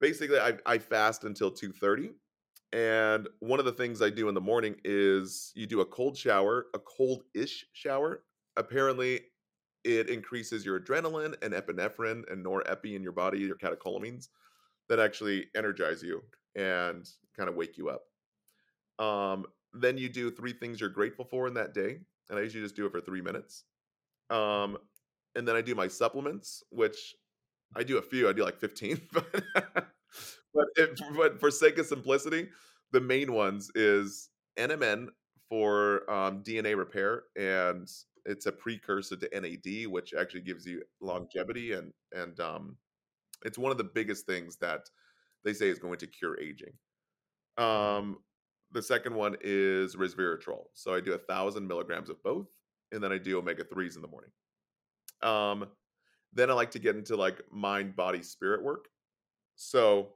basically, 0.00 0.38
I, 0.38 0.54
I 0.66 0.78
fast 0.78 1.24
until 1.24 1.50
2.30. 1.50 2.10
And 2.72 3.28
one 3.38 3.60
of 3.60 3.64
the 3.64 3.72
things 3.72 4.02
I 4.02 4.10
do 4.10 4.28
in 4.28 4.34
the 4.34 4.40
morning 4.40 4.74
is 4.84 5.52
you 5.54 5.66
do 5.66 5.80
a 5.80 5.86
cold 5.86 6.16
shower, 6.16 6.66
a 6.74 6.78
cold-ish 6.78 7.66
shower. 7.72 8.24
Apparently, 8.56 9.20
it 9.84 10.08
increases 10.08 10.64
your 10.64 10.80
adrenaline 10.80 11.34
and 11.42 11.54
epinephrine 11.54 12.30
and 12.30 12.44
norepi 12.44 12.94
in 12.94 13.02
your 13.02 13.12
body, 13.12 13.38
your 13.38 13.56
catecholamines, 13.56 14.28
that 14.88 14.98
actually 14.98 15.46
energize 15.56 16.02
you 16.02 16.22
and 16.56 17.08
kind 17.36 17.48
of 17.48 17.54
wake 17.54 17.76
you 17.76 17.90
up. 17.90 18.02
Um, 19.04 19.46
then 19.72 19.98
you 19.98 20.08
do 20.08 20.30
three 20.30 20.52
things 20.52 20.80
you're 20.80 20.88
grateful 20.88 21.24
for 21.24 21.48
in 21.48 21.54
that 21.54 21.74
day 21.74 21.98
and 22.28 22.38
I 22.38 22.42
usually 22.42 22.62
just 22.62 22.76
do 22.76 22.86
it 22.86 22.92
for 22.92 23.00
three 23.00 23.20
minutes. 23.20 23.64
Um, 24.30 24.78
and 25.34 25.46
then 25.46 25.56
I 25.56 25.60
do 25.60 25.74
my 25.74 25.88
supplements, 25.88 26.62
which 26.70 27.14
I 27.76 27.82
do 27.82 27.98
a 27.98 28.02
few. 28.02 28.28
I 28.28 28.32
do 28.32 28.44
like 28.44 28.58
fifteen, 28.58 29.00
but 29.12 29.26
but, 30.54 30.66
it, 30.76 31.00
but 31.16 31.40
for 31.40 31.50
sake 31.50 31.78
of 31.78 31.86
simplicity, 31.86 32.48
the 32.92 33.00
main 33.00 33.32
ones 33.32 33.70
is 33.74 34.30
NMN 34.58 35.08
for 35.48 36.08
um, 36.10 36.42
DNA 36.42 36.76
repair, 36.76 37.24
and 37.36 37.88
it's 38.26 38.46
a 38.46 38.52
precursor 38.52 39.16
to 39.16 39.40
NAD, 39.40 39.86
which 39.86 40.14
actually 40.14 40.42
gives 40.42 40.66
you 40.66 40.82
longevity, 41.00 41.72
and 41.72 41.92
and 42.12 42.38
um, 42.40 42.76
it's 43.44 43.58
one 43.58 43.72
of 43.72 43.78
the 43.78 43.84
biggest 43.84 44.26
things 44.26 44.56
that 44.56 44.88
they 45.44 45.52
say 45.52 45.68
is 45.68 45.78
going 45.78 45.98
to 45.98 46.06
cure 46.06 46.38
aging. 46.40 46.72
Um, 47.58 48.18
the 48.72 48.82
second 48.82 49.14
one 49.14 49.36
is 49.40 49.94
resveratrol. 49.96 50.64
So 50.72 50.94
I 50.94 51.00
do 51.00 51.12
a 51.12 51.18
thousand 51.18 51.66
milligrams 51.68 52.08
of 52.08 52.22
both, 52.22 52.48
and 52.92 53.02
then 53.02 53.12
I 53.12 53.18
do 53.18 53.38
omega 53.38 53.64
threes 53.64 53.96
in 53.96 54.02
the 54.02 54.08
morning. 54.08 54.30
Um, 55.22 55.68
then 56.32 56.50
I 56.50 56.54
like 56.54 56.72
to 56.72 56.78
get 56.78 56.96
into 56.96 57.16
like 57.16 57.40
mind, 57.52 57.94
body, 57.94 58.22
spirit 58.22 58.62
work. 58.62 58.88
So 59.54 60.14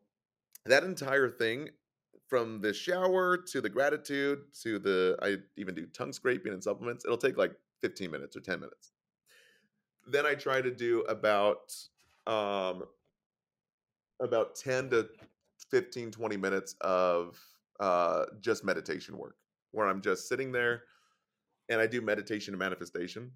that 0.67 0.83
entire 0.83 1.31
thing, 1.31 1.69
from 2.29 2.61
the 2.61 2.73
shower 2.75 3.39
to 3.39 3.61
the 3.61 3.69
gratitude 3.69 4.41
to 4.63 4.79
the 4.79 5.17
I 5.23 5.37
even 5.57 5.75
do 5.75 5.87
tongue 5.87 6.13
scraping 6.13 6.53
and 6.53 6.63
supplements. 6.63 7.05
It'll 7.05 7.17
take 7.17 7.39
like 7.39 7.53
15 7.81 8.11
minutes 8.11 8.37
or 8.37 8.41
10 8.41 8.61
minutes. 8.61 8.93
Then 10.07 10.27
I 10.27 10.35
try 10.35 10.61
to 10.61 10.71
do 10.71 11.01
about 11.03 11.75
um 12.27 12.85
about 14.21 14.57
10 14.57 14.91
to 14.91 15.09
15 15.71 16.11
20 16.11 16.37
minutes 16.37 16.75
of 16.81 17.39
uh, 17.81 18.25
just 18.41 18.65
meditation 18.65 19.17
work 19.17 19.37
where 19.71 19.87
I'm 19.87 20.01
just 20.01 20.29
sitting 20.29 20.51
there 20.51 20.83
and 21.69 21.81
I 21.81 21.87
do 21.87 22.01
meditation 22.01 22.55
and 22.55 22.59
manifestation. 22.59 23.31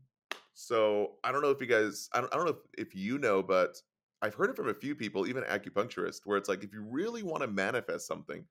So 0.54 1.12
I 1.24 1.32
don't 1.32 1.42
know 1.42 1.50
if 1.50 1.60
you 1.60 1.66
guys, 1.66 2.08
I 2.12 2.20
don't, 2.20 2.32
I 2.32 2.36
don't 2.36 2.46
know 2.46 2.56
if, 2.76 2.88
if 2.88 2.94
you 2.94 3.18
know, 3.18 3.42
but 3.42 3.80
I've 4.20 4.34
heard 4.34 4.50
it 4.50 4.56
from 4.56 4.68
a 4.68 4.74
few 4.74 4.94
people, 4.94 5.26
even 5.26 5.42
acupuncturists, 5.44 6.20
where 6.24 6.36
it's 6.36 6.48
like 6.48 6.64
if 6.64 6.72
you 6.72 6.82
really 6.88 7.22
want 7.22 7.42
to 7.42 7.48
manifest 7.48 8.06
something, 8.06 8.44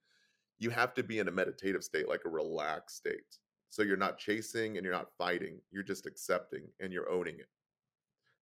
you 0.58 0.70
have 0.70 0.94
to 0.94 1.02
be 1.02 1.18
in 1.18 1.28
a 1.28 1.32
meditative 1.32 1.82
state, 1.82 2.08
like 2.08 2.22
a 2.24 2.28
relaxed 2.28 2.96
state. 2.96 3.38
So 3.72 3.80
you're 3.80 3.96
not 3.96 4.18
chasing 4.18 4.76
and 4.76 4.84
you're 4.84 4.92
not 4.92 5.16
fighting, 5.16 5.58
you're 5.70 5.82
just 5.82 6.04
accepting 6.04 6.64
and 6.78 6.92
you're 6.92 7.10
owning 7.10 7.38
it. 7.38 7.48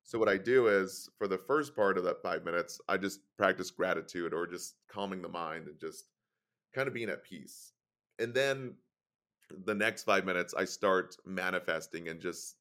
So 0.04 0.18
what 0.18 0.28
I 0.28 0.38
do 0.38 0.70
is 0.70 1.08
for 1.20 1.28
the 1.28 1.38
first 1.38 1.76
part 1.76 2.00
of 2.00 2.04
that 2.06 2.24
five 2.24 2.44
minutes, 2.44 2.82
I 2.90 2.98
just 2.98 3.20
practice 3.38 3.70
gratitude 3.70 4.34
or 4.34 4.48
just 4.48 4.74
calming 4.92 5.22
the 5.22 5.30
mind 5.30 5.68
and 5.68 5.80
just 5.80 6.06
kind 6.74 6.88
of 6.88 6.96
being 6.96 7.10
at 7.10 7.24
peace. 7.24 7.74
And 8.18 8.34
then 8.34 8.74
the 9.66 9.76
next 9.76 10.02
five 10.02 10.26
minutes, 10.26 10.56
I 10.58 10.66
start 10.66 11.16
manifesting 11.28 12.08
and 12.08 12.20
just 12.20 12.56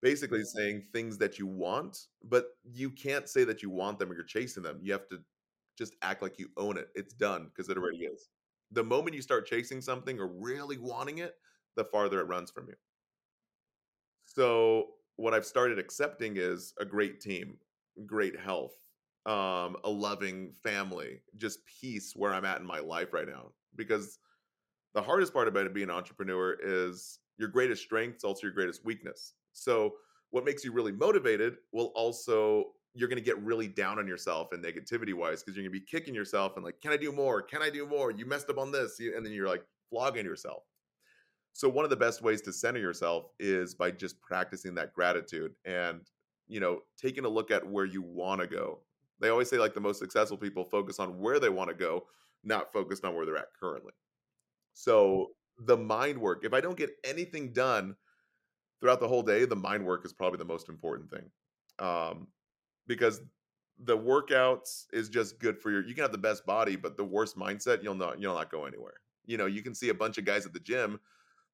basically 0.00 0.44
saying 0.44 0.84
things 0.92 1.18
that 1.18 1.40
you 1.40 1.48
want, 1.48 2.06
but 2.22 2.50
you 2.62 2.90
can't 2.90 3.28
say 3.28 3.42
that 3.42 3.64
you 3.64 3.70
want 3.70 3.98
them 3.98 4.12
or 4.12 4.14
you're 4.14 4.22
chasing 4.22 4.62
them. 4.62 4.78
You 4.80 4.92
have 4.92 5.08
to 5.08 5.18
just 5.76 5.96
act 6.02 6.22
like 6.22 6.38
you 6.38 6.50
own 6.56 6.78
it. 6.78 6.90
It's 6.94 7.14
done 7.14 7.46
because 7.46 7.68
it 7.68 7.76
already 7.76 8.04
is. 8.04 8.28
The 8.70 8.84
moment 8.84 9.16
you 9.16 9.22
start 9.22 9.48
chasing 9.48 9.80
something 9.80 10.20
or 10.20 10.28
really 10.28 10.78
wanting 10.78 11.18
it, 11.18 11.34
the 11.76 11.84
farther 11.84 12.20
it 12.20 12.28
runs 12.28 12.50
from 12.50 12.66
you. 12.68 12.74
So, 14.24 14.88
what 15.16 15.34
I've 15.34 15.44
started 15.44 15.78
accepting 15.78 16.36
is 16.36 16.72
a 16.78 16.84
great 16.84 17.20
team, 17.20 17.58
great 18.06 18.38
health, 18.38 18.74
um, 19.26 19.76
a 19.84 19.90
loving 19.90 20.52
family, 20.52 21.20
just 21.36 21.58
peace 21.66 22.14
where 22.16 22.32
I'm 22.32 22.44
at 22.44 22.60
in 22.60 22.66
my 22.66 22.78
life 22.78 23.12
right 23.12 23.28
now. 23.28 23.50
Because 23.76 24.18
the 24.94 25.02
hardest 25.02 25.32
part 25.32 25.48
about 25.48 25.66
it 25.66 25.74
being 25.74 25.90
an 25.90 25.94
entrepreneur 25.94 26.56
is 26.62 27.18
your 27.38 27.48
greatest 27.48 27.82
strength 27.82 28.16
is 28.16 28.24
also 28.24 28.42
your 28.42 28.52
greatest 28.52 28.84
weakness. 28.84 29.34
So, 29.52 29.94
what 30.30 30.44
makes 30.44 30.64
you 30.64 30.72
really 30.72 30.92
motivated 30.92 31.56
will 31.72 31.92
also 31.96 32.72
you're 32.94 33.08
going 33.08 33.18
to 33.18 33.24
get 33.24 33.38
really 33.40 33.68
down 33.68 33.98
on 33.98 34.06
yourself 34.06 34.52
and 34.52 34.64
negativity 34.64 35.14
wise 35.14 35.42
because 35.42 35.56
you're 35.56 35.64
going 35.64 35.72
to 35.72 35.80
be 35.80 35.86
kicking 35.86 36.14
yourself 36.14 36.56
and 36.56 36.64
like, 36.64 36.80
can 36.80 36.92
I 36.92 36.96
do 36.96 37.12
more? 37.12 37.40
Can 37.40 37.62
I 37.62 37.70
do 37.70 37.86
more? 37.86 38.10
You 38.10 38.26
messed 38.26 38.50
up 38.50 38.58
on 38.58 38.72
this, 38.72 38.98
and 38.98 39.24
then 39.24 39.32
you're 39.32 39.48
like 39.48 39.64
flogging 39.90 40.24
yourself. 40.24 40.64
So 41.60 41.68
one 41.68 41.84
of 41.84 41.90
the 41.90 41.96
best 41.96 42.22
ways 42.22 42.40
to 42.42 42.54
center 42.54 42.80
yourself 42.80 43.26
is 43.38 43.74
by 43.74 43.90
just 43.90 44.18
practicing 44.22 44.74
that 44.76 44.94
gratitude 44.94 45.52
and 45.66 46.00
you 46.48 46.58
know 46.58 46.80
taking 46.96 47.26
a 47.26 47.28
look 47.28 47.50
at 47.50 47.68
where 47.68 47.84
you 47.84 48.00
want 48.00 48.40
to 48.40 48.46
go. 48.46 48.78
They 49.20 49.28
always 49.28 49.50
say 49.50 49.58
like 49.58 49.74
the 49.74 49.80
most 49.80 49.98
successful 49.98 50.38
people 50.38 50.64
focus 50.64 50.98
on 50.98 51.18
where 51.18 51.38
they 51.38 51.50
want 51.50 51.68
to 51.68 51.74
go, 51.74 52.06
not 52.44 52.72
focused 52.72 53.04
on 53.04 53.14
where 53.14 53.26
they're 53.26 53.36
at 53.36 53.52
currently. 53.60 53.92
So 54.72 55.32
the 55.58 55.76
mind 55.76 56.18
work, 56.18 56.46
if 56.46 56.54
I 56.54 56.62
don't 56.62 56.78
get 56.78 56.92
anything 57.04 57.52
done 57.52 57.94
throughout 58.80 59.00
the 59.00 59.08
whole 59.08 59.22
day, 59.22 59.44
the 59.44 59.54
mind 59.54 59.84
work 59.84 60.06
is 60.06 60.14
probably 60.14 60.38
the 60.38 60.46
most 60.46 60.70
important 60.70 61.10
thing. 61.10 61.30
Um, 61.78 62.28
because 62.86 63.20
the 63.84 63.98
workouts 63.98 64.86
is 64.94 65.10
just 65.10 65.38
good 65.38 65.58
for 65.58 65.70
your 65.70 65.86
you 65.86 65.94
can 65.94 66.04
have 66.04 66.12
the 66.12 66.16
best 66.16 66.46
body, 66.46 66.76
but 66.76 66.96
the 66.96 67.04
worst 67.04 67.36
mindset, 67.36 67.82
you'll 67.82 67.94
not 67.94 68.18
you'll 68.18 68.34
not 68.34 68.50
go 68.50 68.64
anywhere. 68.64 68.94
You 69.26 69.36
know, 69.36 69.44
you 69.44 69.60
can 69.60 69.74
see 69.74 69.90
a 69.90 69.94
bunch 69.94 70.16
of 70.16 70.24
guys 70.24 70.46
at 70.46 70.54
the 70.54 70.60
gym 70.60 70.98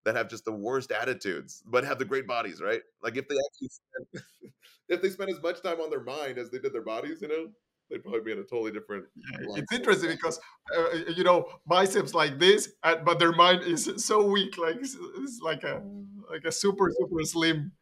that 0.06 0.16
have 0.16 0.28
just 0.28 0.44
the 0.44 0.52
worst 0.52 0.92
attitudes, 0.92 1.62
but 1.66 1.84
have 1.84 1.98
the 1.98 2.04
great 2.04 2.26
bodies, 2.28 2.62
right? 2.62 2.80
Like 3.02 3.16
if 3.16 3.28
they 3.28 3.34
actually 3.34 3.68
spend, 3.68 4.24
if 4.88 5.02
they 5.02 5.10
spend 5.10 5.30
as 5.30 5.42
much 5.42 5.62
time 5.62 5.80
on 5.80 5.90
their 5.90 6.02
mind 6.02 6.38
as 6.38 6.48
they 6.48 6.58
did 6.58 6.72
their 6.72 6.84
bodies, 6.84 7.20
you 7.20 7.28
know, 7.28 7.48
they'd 7.90 8.02
probably 8.02 8.20
be 8.20 8.30
in 8.32 8.38
a 8.38 8.44
totally 8.44 8.70
different. 8.70 9.04
Yeah, 9.16 9.56
it's 9.56 9.72
interesting 9.72 10.10
because 10.10 10.38
uh, 10.76 10.96
you 11.16 11.24
know 11.24 11.46
biceps 11.66 12.14
like 12.14 12.38
this, 12.38 12.72
uh, 12.84 12.96
but 13.04 13.18
their 13.18 13.32
mind 13.32 13.62
is 13.64 13.92
so 13.96 14.24
weak, 14.24 14.56
like 14.58 14.76
it's, 14.76 14.96
it's 15.18 15.40
like 15.42 15.64
a 15.64 15.82
like 16.30 16.44
a 16.44 16.52
super 16.52 16.90
super 16.96 17.22
slim. 17.24 17.72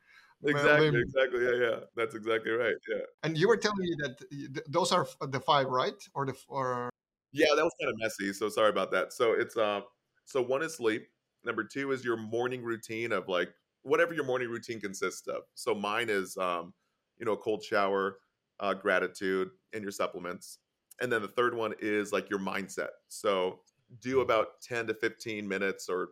Exactly, 0.46 0.90
limb. 0.90 1.02
exactly. 1.02 1.44
Yeah, 1.44 1.68
yeah, 1.68 1.76
that's 1.96 2.14
exactly 2.14 2.52
right. 2.52 2.74
Yeah. 2.90 3.00
And 3.22 3.36
you 3.38 3.48
were 3.48 3.56
telling 3.56 3.78
me 3.80 3.94
that 4.02 4.64
those 4.68 4.92
are 4.92 5.06
the 5.20 5.40
five, 5.40 5.68
right? 5.68 5.94
Or 6.14 6.26
the 6.26 6.34
or. 6.48 6.90
Yeah, 7.32 7.46
that 7.56 7.64
was 7.64 7.72
kind 7.80 7.90
of 7.92 7.98
messy. 7.98 8.32
So 8.32 8.48
sorry 8.48 8.70
about 8.70 8.92
that. 8.92 9.12
So 9.12 9.32
it's 9.32 9.56
uh, 9.56 9.80
so 10.24 10.42
one 10.42 10.62
is 10.62 10.74
sleep. 10.74 11.06
Number 11.44 11.64
two 11.64 11.92
is 11.92 12.04
your 12.04 12.16
morning 12.16 12.62
routine 12.62 13.12
of 13.12 13.28
like 13.28 13.52
whatever 13.82 14.14
your 14.14 14.24
morning 14.24 14.48
routine 14.48 14.80
consists 14.80 15.26
of. 15.28 15.42
So 15.54 15.74
mine 15.74 16.08
is, 16.08 16.36
um, 16.36 16.72
you 17.18 17.26
know, 17.26 17.32
a 17.32 17.36
cold 17.36 17.62
shower, 17.62 18.18
uh, 18.60 18.74
gratitude, 18.74 19.50
and 19.72 19.82
your 19.82 19.92
supplements. 19.92 20.58
And 21.00 21.12
then 21.12 21.22
the 21.22 21.28
third 21.28 21.54
one 21.54 21.74
is 21.80 22.12
like 22.12 22.30
your 22.30 22.38
mindset. 22.38 22.88
So 23.08 23.60
do 24.00 24.20
about 24.20 24.60
10 24.62 24.86
to 24.88 24.94
15 24.94 25.46
minutes, 25.46 25.88
or 25.88 26.10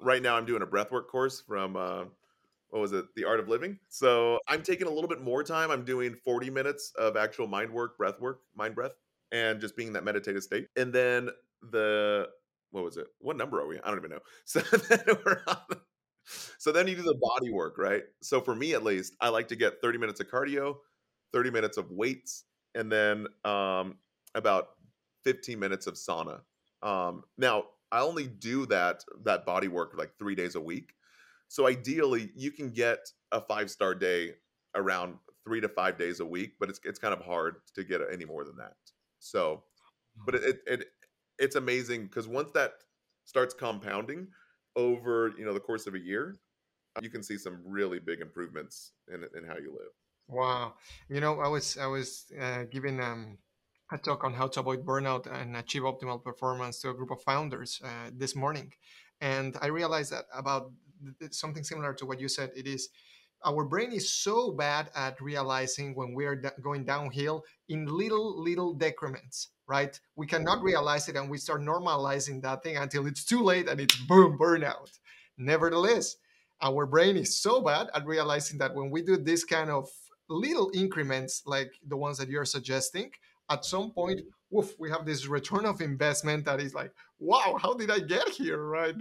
right 0.00 0.22
now 0.22 0.36
I'm 0.36 0.44
doing 0.44 0.62
a 0.62 0.66
breathwork 0.66 1.08
course 1.08 1.40
from, 1.40 1.76
uh, 1.76 2.04
what 2.70 2.80
was 2.80 2.92
it, 2.92 3.06
The 3.14 3.24
Art 3.24 3.40
of 3.40 3.48
Living. 3.48 3.78
So 3.88 4.38
I'm 4.48 4.62
taking 4.62 4.86
a 4.86 4.90
little 4.90 5.08
bit 5.08 5.22
more 5.22 5.42
time. 5.42 5.70
I'm 5.70 5.84
doing 5.84 6.14
40 6.24 6.50
minutes 6.50 6.92
of 6.98 7.16
actual 7.16 7.46
mind 7.46 7.70
work, 7.70 7.96
breath 7.96 8.20
work, 8.20 8.40
mind 8.54 8.74
breath, 8.74 8.92
and 9.32 9.60
just 9.60 9.76
being 9.76 9.88
in 9.88 9.92
that 9.94 10.04
meditative 10.04 10.42
state. 10.42 10.68
And 10.76 10.92
then 10.92 11.30
the 11.70 12.28
what 12.76 12.84
was 12.84 12.98
it? 12.98 13.06
What 13.20 13.36
number 13.38 13.58
are 13.58 13.66
we? 13.66 13.80
I 13.80 13.88
don't 13.88 13.98
even 13.98 14.10
know. 14.10 14.20
So 14.44 14.60
then 14.60 15.00
we're 15.24 15.40
on. 15.46 15.56
So 16.58 16.72
then 16.72 16.88
you 16.88 16.96
do 16.96 17.02
the 17.02 17.14
body 17.20 17.52
work, 17.52 17.78
right? 17.78 18.02
So 18.20 18.40
for 18.40 18.52
me 18.52 18.74
at 18.74 18.82
least, 18.82 19.14
I 19.20 19.28
like 19.28 19.46
to 19.48 19.56
get 19.56 19.80
30 19.80 19.98
minutes 19.98 20.18
of 20.18 20.26
cardio, 20.26 20.78
30 21.32 21.50
minutes 21.52 21.76
of 21.76 21.92
weights, 21.92 22.42
and 22.74 22.90
then 22.90 23.28
um, 23.44 23.98
about 24.34 24.70
15 25.22 25.60
minutes 25.60 25.86
of 25.86 25.94
sauna. 25.94 26.40
Um, 26.82 27.22
now 27.38 27.66
I 27.92 28.00
only 28.00 28.26
do 28.26 28.66
that 28.66 29.04
that 29.24 29.46
body 29.46 29.68
work 29.68 29.94
like 29.96 30.18
three 30.18 30.34
days 30.34 30.56
a 30.56 30.60
week. 30.60 30.94
So 31.46 31.68
ideally, 31.68 32.32
you 32.34 32.50
can 32.50 32.70
get 32.70 33.08
a 33.30 33.40
five 33.40 33.70
star 33.70 33.94
day 33.94 34.32
around 34.74 35.18
three 35.44 35.60
to 35.60 35.68
five 35.68 35.96
days 35.96 36.18
a 36.18 36.26
week, 36.26 36.54
but 36.58 36.68
it's 36.68 36.80
it's 36.84 36.98
kind 36.98 37.14
of 37.14 37.20
hard 37.20 37.56
to 37.76 37.84
get 37.84 38.00
any 38.12 38.24
more 38.24 38.44
than 38.44 38.56
that. 38.56 38.74
So, 39.20 39.62
but 40.26 40.34
it 40.34 40.58
it 40.66 40.86
it's 41.38 41.56
amazing 41.56 42.04
because 42.04 42.28
once 42.28 42.50
that 42.52 42.72
starts 43.24 43.54
compounding 43.54 44.28
over 44.76 45.32
you 45.38 45.44
know 45.44 45.52
the 45.52 45.60
course 45.60 45.86
of 45.86 45.94
a 45.94 45.98
year 45.98 46.38
you 47.02 47.10
can 47.10 47.22
see 47.22 47.36
some 47.36 47.60
really 47.64 47.98
big 47.98 48.20
improvements 48.20 48.92
in, 49.12 49.22
in 49.36 49.46
how 49.46 49.56
you 49.58 49.70
live. 49.70 49.92
Wow. 50.28 50.74
You 51.08 51.20
know 51.20 51.40
i 51.40 51.48
was 51.48 51.76
i 51.78 51.86
was 51.86 52.26
uh, 52.40 52.64
giving 52.64 53.00
um, 53.00 53.38
a 53.92 53.98
talk 53.98 54.24
on 54.24 54.32
how 54.32 54.48
to 54.48 54.60
avoid 54.60 54.84
burnout 54.84 55.26
and 55.32 55.56
achieve 55.56 55.82
optimal 55.82 56.22
performance 56.22 56.80
to 56.80 56.90
a 56.90 56.94
group 56.94 57.10
of 57.10 57.22
founders 57.22 57.80
uh, 57.84 58.10
this 58.12 58.34
morning 58.34 58.72
and 59.20 59.56
i 59.62 59.66
realized 59.66 60.12
that 60.12 60.24
about 60.34 60.72
something 61.30 61.62
similar 61.62 61.94
to 61.94 62.06
what 62.06 62.20
you 62.20 62.28
said. 62.28 62.50
It 62.56 62.66
is 62.66 62.88
our 63.44 63.64
brain 63.64 63.92
is 63.92 64.10
so 64.10 64.52
bad 64.52 64.90
at 64.94 65.20
realizing 65.20 65.94
when 65.94 66.14
we 66.14 66.24
are 66.24 66.36
going 66.62 66.84
downhill 66.84 67.44
in 67.68 67.86
little 67.86 68.42
little 68.42 68.72
decrements 68.72 69.48
right? 69.68 69.98
We 70.14 70.26
cannot 70.26 70.62
realize 70.62 71.08
it 71.08 71.16
and 71.16 71.30
we 71.30 71.38
start 71.38 71.60
normalizing 71.60 72.42
that 72.42 72.62
thing 72.62 72.76
until 72.76 73.06
it's 73.06 73.24
too 73.24 73.42
late 73.42 73.68
and 73.68 73.80
it's 73.80 73.96
boom 73.96 74.38
burnout. 74.38 74.98
Nevertheless 75.38 76.16
our 76.62 76.86
brain 76.86 77.16
is 77.16 77.36
so 77.36 77.60
bad 77.60 77.88
at 77.94 78.06
realizing 78.06 78.58
that 78.58 78.74
when 78.74 78.90
we 78.90 79.02
do 79.02 79.16
this 79.16 79.44
kind 79.44 79.70
of 79.70 79.88
little 80.28 80.70
increments 80.74 81.42
like 81.46 81.72
the 81.86 81.96
ones 81.96 82.18
that 82.18 82.28
you're 82.28 82.44
suggesting 82.44 83.10
at 83.50 83.64
some 83.64 83.90
point 83.90 84.18
mm-hmm. 84.18 84.56
woof, 84.56 84.74
we 84.78 84.90
have 84.90 85.06
this 85.06 85.26
return 85.26 85.66
of 85.66 85.80
investment 85.80 86.44
that 86.44 86.60
is 86.60 86.74
like 86.74 86.92
wow 87.18 87.56
how 87.60 87.74
did 87.74 87.90
i 87.90 87.98
get 87.98 88.28
here? 88.28 88.62
Right? 88.62 88.94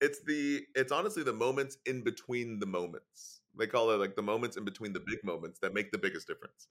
It's 0.00 0.20
the 0.24 0.62
it's 0.74 0.92
honestly 0.92 1.22
the 1.22 1.32
moments 1.32 1.78
in 1.86 2.02
between 2.02 2.58
the 2.58 2.66
moments. 2.66 3.40
They 3.56 3.66
call 3.66 3.90
it 3.90 3.96
like 3.96 4.14
the 4.14 4.22
moments 4.22 4.56
in 4.56 4.64
between 4.64 4.92
the 4.92 5.00
big 5.00 5.18
moments 5.24 5.58
that 5.60 5.74
make 5.74 5.90
the 5.90 5.98
biggest 5.98 6.28
difference. 6.28 6.68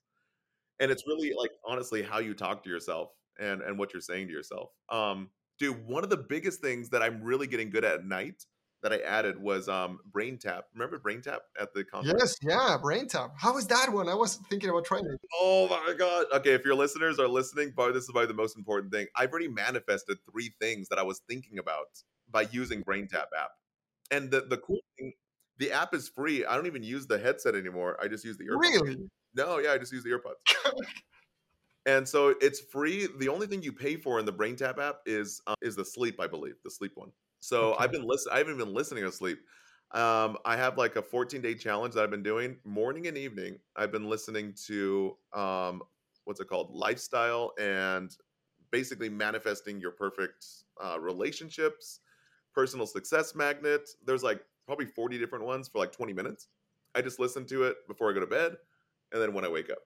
And 0.80 0.90
it's 0.90 1.04
really 1.06 1.32
like 1.36 1.50
honestly 1.66 2.02
how 2.02 2.18
you 2.18 2.34
talk 2.34 2.62
to 2.64 2.70
yourself 2.70 3.10
and 3.38 3.62
and 3.62 3.78
what 3.78 3.92
you're 3.92 4.00
saying 4.00 4.28
to 4.28 4.32
yourself. 4.32 4.70
Um 4.90 5.30
dude, 5.58 5.86
one 5.86 6.04
of 6.04 6.10
the 6.10 6.16
biggest 6.16 6.60
things 6.60 6.90
that 6.90 7.02
I'm 7.02 7.22
really 7.22 7.46
getting 7.46 7.70
good 7.70 7.84
at, 7.84 7.94
at 7.94 8.04
night 8.04 8.44
that 8.82 8.92
I 8.92 8.98
added 8.98 9.40
was 9.40 9.68
um 9.68 9.98
brain 10.12 10.38
tap. 10.38 10.66
Remember 10.74 10.98
brain 10.98 11.20
tap 11.20 11.42
at 11.60 11.74
the 11.74 11.84
conference? 11.84 12.20
Yes, 12.20 12.36
yeah, 12.42 12.76
brain 12.80 13.08
tap. 13.08 13.32
How 13.36 13.56
is 13.58 13.66
that 13.68 13.92
one? 13.92 14.08
I 14.08 14.14
was 14.14 14.36
thinking 14.48 14.70
about 14.70 14.84
trying 14.84 15.04
it. 15.06 15.20
Oh 15.40 15.68
my 15.68 15.94
god. 15.94 16.26
Okay, 16.32 16.52
if 16.52 16.64
your 16.64 16.74
listeners 16.74 17.18
are 17.18 17.28
listening, 17.28 17.72
probably 17.72 17.94
this 17.94 18.04
is 18.04 18.10
probably 18.10 18.28
the 18.28 18.34
most 18.34 18.56
important 18.56 18.92
thing. 18.92 19.06
I've 19.16 19.30
already 19.30 19.48
manifested 19.48 20.18
three 20.30 20.54
things 20.60 20.88
that 20.88 20.98
I 20.98 21.02
was 21.02 21.20
thinking 21.28 21.58
about 21.58 21.86
by 22.30 22.42
using 22.52 22.82
brain 22.82 23.08
tap 23.08 23.28
app. 23.36 23.50
And 24.10 24.30
the, 24.30 24.42
the 24.42 24.58
cool 24.58 24.80
thing, 24.98 25.12
the 25.58 25.72
app 25.72 25.94
is 25.94 26.08
free. 26.08 26.44
I 26.44 26.54
don't 26.54 26.66
even 26.66 26.82
use 26.82 27.06
the 27.06 27.18
headset 27.18 27.54
anymore. 27.54 27.98
I 28.02 28.08
just 28.08 28.24
use 28.24 28.38
the 28.38 28.44
earbuds. 28.44 28.60
Really? 28.60 28.96
No, 29.34 29.58
yeah, 29.58 29.72
I 29.72 29.78
just 29.78 29.92
use 29.92 30.04
the 30.04 30.10
earbuds. 30.10 30.74
and 31.86 32.08
so 32.08 32.34
it's 32.40 32.60
free. 32.60 33.08
The 33.18 33.28
only 33.28 33.46
thing 33.46 33.62
you 33.62 33.72
pay 33.72 33.96
for 33.96 34.18
in 34.18 34.26
the 34.26 34.32
BrainTap 34.32 34.78
app 34.78 35.00
is 35.06 35.40
um, 35.46 35.54
is 35.62 35.76
the 35.76 35.84
sleep, 35.84 36.20
I 36.20 36.26
believe, 36.26 36.54
the 36.64 36.70
sleep 36.70 36.92
one. 36.94 37.10
So 37.40 37.72
okay. 37.72 37.84
I've 37.84 37.92
been 37.92 38.06
listening. 38.06 38.34
I 38.34 38.38
haven't 38.38 38.58
been 38.58 38.74
listening 38.74 39.04
to 39.04 39.12
sleep. 39.12 39.38
Um, 39.92 40.36
I 40.44 40.56
have 40.56 40.76
like 40.76 40.96
a 40.96 41.02
14 41.02 41.40
day 41.40 41.54
challenge 41.54 41.94
that 41.94 42.04
I've 42.04 42.10
been 42.10 42.22
doing 42.22 42.56
morning 42.64 43.06
and 43.06 43.16
evening. 43.16 43.58
I've 43.76 43.92
been 43.92 44.08
listening 44.08 44.54
to 44.66 45.16
um, 45.32 45.82
what's 46.24 46.40
it 46.40 46.48
called, 46.48 46.70
lifestyle, 46.72 47.52
and 47.58 48.14
basically 48.70 49.08
manifesting 49.08 49.80
your 49.80 49.92
perfect 49.92 50.44
uh, 50.82 51.00
relationships 51.00 52.00
personal 52.58 52.86
success 52.86 53.36
magnet. 53.36 53.88
There's 54.04 54.24
like 54.24 54.40
probably 54.68 54.86
40 54.86 55.18
different 55.18 55.46
ones 55.46 55.66
for 55.66 55.78
like 55.78 55.92
20 55.92 56.12
minutes. 56.12 56.48
I 56.94 57.00
just 57.00 57.18
listen 57.18 57.46
to 57.46 57.64
it 57.64 57.76
before 57.88 58.10
I 58.10 58.14
go 58.14 58.20
to 58.20 58.26
bed 58.26 58.56
and 59.12 59.22
then 59.22 59.32
when 59.32 59.44
I 59.44 59.48
wake 59.48 59.70
up. 59.70 59.78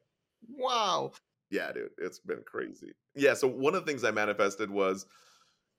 Wow. 0.50 1.12
Yeah, 1.50 1.70
dude, 1.70 1.90
it's 1.98 2.18
been 2.18 2.42
crazy. 2.44 2.92
Yeah, 3.14 3.34
so 3.34 3.46
one 3.46 3.76
of 3.76 3.84
the 3.84 3.90
things 3.90 4.02
I 4.02 4.10
manifested 4.10 4.70
was 4.70 5.06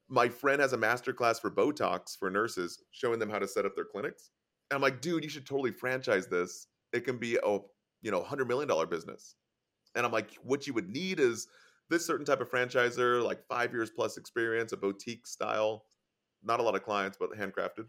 my 0.08 0.30
friend 0.30 0.62
has 0.62 0.72
a 0.72 0.78
masterclass 0.78 1.42
for 1.42 1.52
Botox 1.52 2.18
for 2.18 2.30
nurses, 2.30 2.82
showing 2.92 3.20
them 3.20 3.30
how 3.30 3.40
to 3.40 3.48
set 3.48 3.66
up 3.66 3.76
their 3.76 3.86
clinics. 3.86 4.30
And 4.72 4.76
I'm 4.78 4.82
like, 4.82 5.02
dude, 5.02 5.24
you 5.24 5.30
should 5.30 5.46
totally 5.46 5.72
franchise 5.72 6.28
this. 6.28 6.68
It 6.94 7.02
can 7.02 7.18
be 7.18 7.38
a 7.44 7.60
you 8.02 8.12
know, 8.12 8.24
hundred 8.24 8.48
million 8.48 8.68
dollar 8.68 8.86
business. 8.86 9.36
And 9.96 10.06
I'm 10.06 10.12
like, 10.12 10.32
what 10.44 10.66
you 10.68 10.74
would 10.74 10.90
need 10.90 11.20
is 11.20 11.48
this 11.90 12.06
certain 12.06 12.26
type 12.26 12.42
of 12.42 12.50
franchisor, 12.50 13.24
like 13.24 13.46
five 13.48 13.74
years 13.74 13.90
plus 13.90 14.18
experience, 14.18 14.72
a 14.72 14.78
boutique 14.78 15.26
style, 15.26 15.86
not 16.44 16.60
a 16.60 16.64
lot 16.64 16.76
of 16.76 16.84
clients, 16.84 17.18
but 17.20 17.32
handcrafted. 17.32 17.86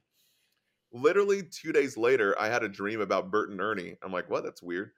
Literally 0.95 1.43
two 1.43 1.73
days 1.73 1.97
later, 1.97 2.35
I 2.41 2.49
had 2.49 2.63
a 2.63 2.69
dream 2.69 3.01
about 3.03 3.31
Bert 3.31 3.51
and 3.51 3.61
Ernie. 3.61 3.97
I'm 4.03 4.13
like, 4.13 4.31
what? 4.31 4.45
That's 4.45 4.63
weird. 4.63 4.93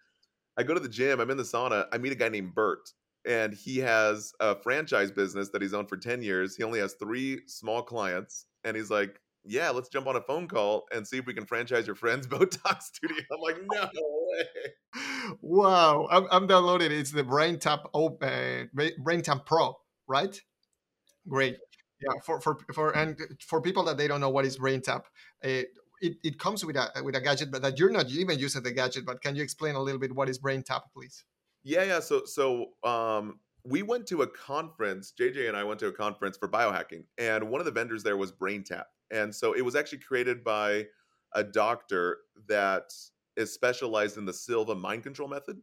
I 0.56 0.62
go 0.62 0.74
to 0.74 0.80
the 0.80 0.88
gym, 0.88 1.20
I'm 1.20 1.30
in 1.30 1.36
the 1.36 1.42
sauna, 1.42 1.86
I 1.92 1.98
meet 1.98 2.12
a 2.12 2.16
guy 2.16 2.28
named 2.28 2.54
Bert, 2.54 2.92
and 3.26 3.52
he 3.52 3.78
has 3.78 4.32
a 4.40 4.54
franchise 4.56 5.10
business 5.10 5.50
that 5.50 5.60
he's 5.60 5.74
owned 5.74 5.88
for 5.88 5.96
10 5.96 6.22
years. 6.22 6.56
He 6.56 6.62
only 6.62 6.78
has 6.78 6.94
three 6.94 7.40
small 7.46 7.82
clients, 7.82 8.46
and 8.64 8.76
he's 8.76 8.90
like, 8.90 9.20
yeah, 9.48 9.70
let's 9.70 9.88
jump 9.88 10.06
on 10.06 10.16
a 10.16 10.20
phone 10.20 10.48
call 10.48 10.86
and 10.92 11.06
see 11.06 11.18
if 11.18 11.26
we 11.26 11.34
can 11.34 11.46
franchise 11.46 11.86
your 11.86 11.96
friend's 11.96 12.26
Botox 12.28 12.82
studio. 12.82 13.22
I'm 13.32 13.40
like, 13.40 13.56
no 13.70 13.88
way. 13.92 14.44
Wow. 15.40 16.08
I'm, 16.10 16.26
I'm 16.30 16.46
downloading 16.46 16.90
it. 16.90 16.98
It's 16.98 17.12
the 17.12 17.22
BrainTap 17.22 17.86
Open, 17.94 18.70
uh, 18.78 18.82
BrainTap 19.02 19.46
Pro, 19.46 19.76
right? 20.08 20.40
Great. 21.28 21.58
Yeah. 22.00 22.20
For, 22.24 22.40
for, 22.40 22.58
for, 22.74 22.96
and 22.96 23.16
for 23.40 23.60
people 23.60 23.84
that 23.84 23.96
they 23.96 24.08
don't 24.08 24.20
know 24.20 24.30
what 24.30 24.44
is 24.44 24.58
BrainTap, 24.58 25.02
it, 25.42 25.68
uh, 25.76 25.80
it, 26.00 26.16
it 26.22 26.38
comes 26.38 26.64
with 26.64 26.76
a, 26.76 26.90
with 27.02 27.16
a 27.16 27.20
gadget, 27.20 27.50
but 27.50 27.62
that 27.62 27.78
you're 27.78 27.90
not 27.90 28.08
even 28.10 28.38
using 28.38 28.62
the 28.62 28.72
gadget, 28.72 29.04
but 29.06 29.22
can 29.22 29.36
you 29.36 29.42
explain 29.42 29.74
a 29.74 29.80
little 29.80 30.00
bit 30.00 30.14
what 30.14 30.28
is 30.28 30.38
BrainTap, 30.38 30.82
please? 30.94 31.24
Yeah. 31.64 31.84
Yeah. 31.84 32.00
So, 32.00 32.24
so, 32.24 32.66
um, 32.84 33.40
we 33.64 33.82
went 33.82 34.06
to 34.06 34.22
a 34.22 34.26
conference, 34.28 35.12
JJ 35.18 35.48
and 35.48 35.56
I 35.56 35.64
went 35.64 35.80
to 35.80 35.88
a 35.88 35.92
conference 35.92 36.36
for 36.36 36.48
biohacking, 36.48 37.02
and 37.18 37.50
one 37.50 37.60
of 37.60 37.64
the 37.64 37.72
vendors 37.72 38.04
there 38.04 38.16
was 38.16 38.30
BrainTap 38.30 38.84
and 39.10 39.34
so 39.34 39.52
it 39.52 39.64
was 39.64 39.76
actually 39.76 39.98
created 39.98 40.42
by 40.42 40.86
a 41.34 41.44
doctor 41.44 42.18
that 42.48 42.92
is 43.36 43.52
specialized 43.52 44.16
in 44.16 44.24
the 44.24 44.32
Silva 44.32 44.74
mind 44.74 45.02
control 45.02 45.28
method, 45.28 45.60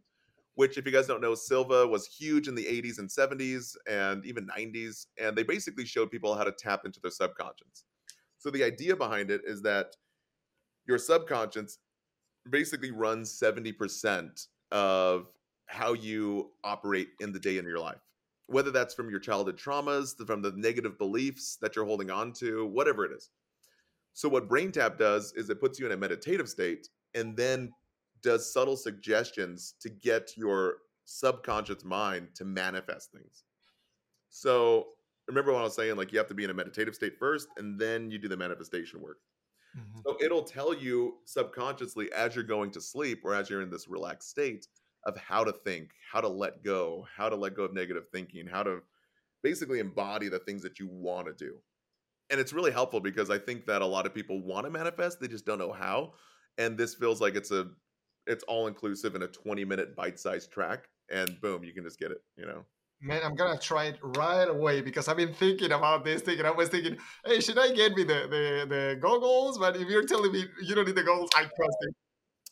which, 0.56 0.78
if 0.78 0.86
you 0.86 0.92
guys 0.92 1.08
don't 1.08 1.22
know, 1.22 1.36
Silva 1.36 1.88
was 1.88 2.08
huge 2.08 2.48
in 2.48 2.56
the 2.56 2.66
80s 2.66 3.00
and 3.00 3.10
70s 3.10 3.76
and 3.90 4.26
even 4.26 4.48
90s. 4.48 5.08
And 5.20 5.36
they 5.36 5.44
basically 5.44 5.86
showed 5.86 6.12
people 6.12 6.36
how 6.36 6.44
to 6.44 6.52
tap 6.52 6.82
into 6.86 7.00
their 7.02 7.12
subconscious. 7.12 7.86
So 8.38 8.50
the 8.50 8.64
idea 8.64 8.96
behind 8.96 9.32
it 9.32 9.42
is 9.46 9.62
that 9.64 9.96
your 10.88 10.98
subconscious 10.98 11.80
basically 12.50 12.92
runs 12.92 13.40
70% 13.40 14.48
of 14.72 15.28
how 15.68 15.94
you 15.94 16.52
operate 16.64 17.10
in 17.20 17.32
the 17.32 17.40
day 17.40 17.58
in 17.58 17.66
your 17.66 17.80
life 17.80 18.02
whether 18.48 18.72
that's 18.72 18.94
from 18.94 19.10
your 19.10 19.20
childhood 19.20 19.58
traumas, 19.58 20.16
from 20.26 20.42
the 20.42 20.54
negative 20.56 20.98
beliefs 20.98 21.58
that 21.62 21.76
you're 21.76 21.86
holding 21.86 22.12
on 22.12 22.34
to, 22.34 22.66
whatever 22.68 23.06
it 23.06 23.12
is. 23.12 23.30
So, 24.14 24.30
what 24.30 24.48
BrainTap 24.48 24.98
does 24.98 25.34
is 25.34 25.50
it 25.50 25.60
puts 25.60 25.80
you 25.80 25.86
in 25.86 25.92
a 25.92 25.98
meditative 25.98 26.50
state 26.50 26.88
and 27.16 27.36
then 27.36 27.72
does 28.22 28.52
subtle 28.52 28.78
suggestions 28.78 29.76
to 29.82 29.90
get 29.90 30.38
your 30.38 30.76
subconscious 31.06 31.84
mind 31.84 32.28
to 32.36 32.46
manifest 32.46 33.12
things. 33.12 33.44
So, 34.30 34.88
remember 35.28 35.52
what 35.52 35.62
I 35.62 35.64
was 35.64 35.76
saying? 35.76 35.96
Like, 35.96 36.12
you 36.12 36.20
have 36.20 36.28
to 36.28 36.36
be 36.36 36.44
in 36.44 36.50
a 36.50 36.54
meditative 36.54 36.96
state 36.96 37.18
first, 37.18 37.48
and 37.58 37.80
then 37.80 38.12
you 38.12 38.20
do 38.20 38.28
the 38.28 38.38
manifestation 38.38 39.02
work. 39.02 39.18
Mm-hmm. 39.78 40.00
So, 40.06 40.18
it'll 40.24 40.44
tell 40.44 40.74
you 40.74 41.16
subconsciously 41.26 42.12
as 42.14 42.36
you're 42.36 42.44
going 42.44 42.72
to 42.72 42.82
sleep 42.82 43.22
or 43.24 43.34
as 43.34 43.50
you're 43.50 43.62
in 43.62 43.70
this 43.70 43.88
relaxed 43.88 44.30
state 44.30 44.68
of 45.06 45.18
how 45.18 45.44
to 45.44 45.52
think, 45.52 45.92
how 46.12 46.22
to 46.22 46.28
let 46.28 46.64
go, 46.64 47.06
how 47.16 47.30
to 47.30 47.36
let 47.36 47.56
go 47.56 47.64
of 47.64 47.74
negative 47.74 48.06
thinking, 48.12 48.48
how 48.48 48.64
to 48.64 48.82
basically 49.42 49.80
embody 49.80 50.30
the 50.30 50.40
things 50.40 50.62
that 50.64 50.80
you 50.80 50.88
want 50.88 51.28
to 51.28 51.34
do. 51.34 51.58
And 52.30 52.40
it's 52.40 52.54
really 52.54 52.72
helpful 52.72 53.00
because 53.02 53.30
I 53.30 53.38
think 53.38 53.66
that 53.66 53.82
a 53.82 53.86
lot 53.86 54.06
of 54.06 54.16
people 54.16 54.42
want 54.42 54.66
to 54.66 54.72
manifest, 54.72 55.20
they 55.20 55.28
just 55.28 55.46
don't 55.46 55.60
know 55.60 55.74
how. 55.74 56.14
And 56.58 56.78
this 56.78 56.96
feels 56.96 57.20
like 57.20 57.36
it's 57.36 57.52
a 57.52 57.68
it's 58.26 58.44
all 58.46 58.68
inclusive 58.68 59.16
in 59.16 59.24
a 59.24 59.28
20 59.28 59.66
minute 59.66 59.96
bite-sized 59.96 60.50
track 60.50 60.88
and 61.12 61.40
boom, 61.42 61.64
you 61.64 61.74
can 61.74 61.84
just 61.84 62.00
get 62.00 62.12
it, 62.12 62.20
you 62.38 62.46
know. 62.46 62.66
Man, 63.04 63.22
I'm 63.24 63.36
gonna 63.36 63.60
try 63.60 63.86
it 63.86 64.00
right 64.02 64.48
away 64.48 64.82
because 64.82 65.10
I've 65.10 65.18
been 65.18 65.34
thinking 65.34 65.74
about 65.74 66.06
this 66.06 66.22
thing 66.22 66.40
and 66.40 66.48
I 66.48 66.52
was 66.52 66.70
thinking, 66.70 66.98
hey, 67.26 67.42
should 67.42 67.60
I 67.60 67.74
get 67.74 67.96
me 67.96 68.04
the 68.04 68.28
the, 68.30 68.66
the 68.68 69.00
goggles? 69.02 69.58
But 69.58 69.76
if 69.76 69.90
you're 69.90 70.06
telling 70.06 70.32
me 70.32 70.46
you 70.62 70.74
don't 70.74 70.86
need 70.86 70.96
the 70.96 71.04
goggles, 71.04 71.30
I 71.36 71.42
trust 71.42 71.78
it 71.82 71.96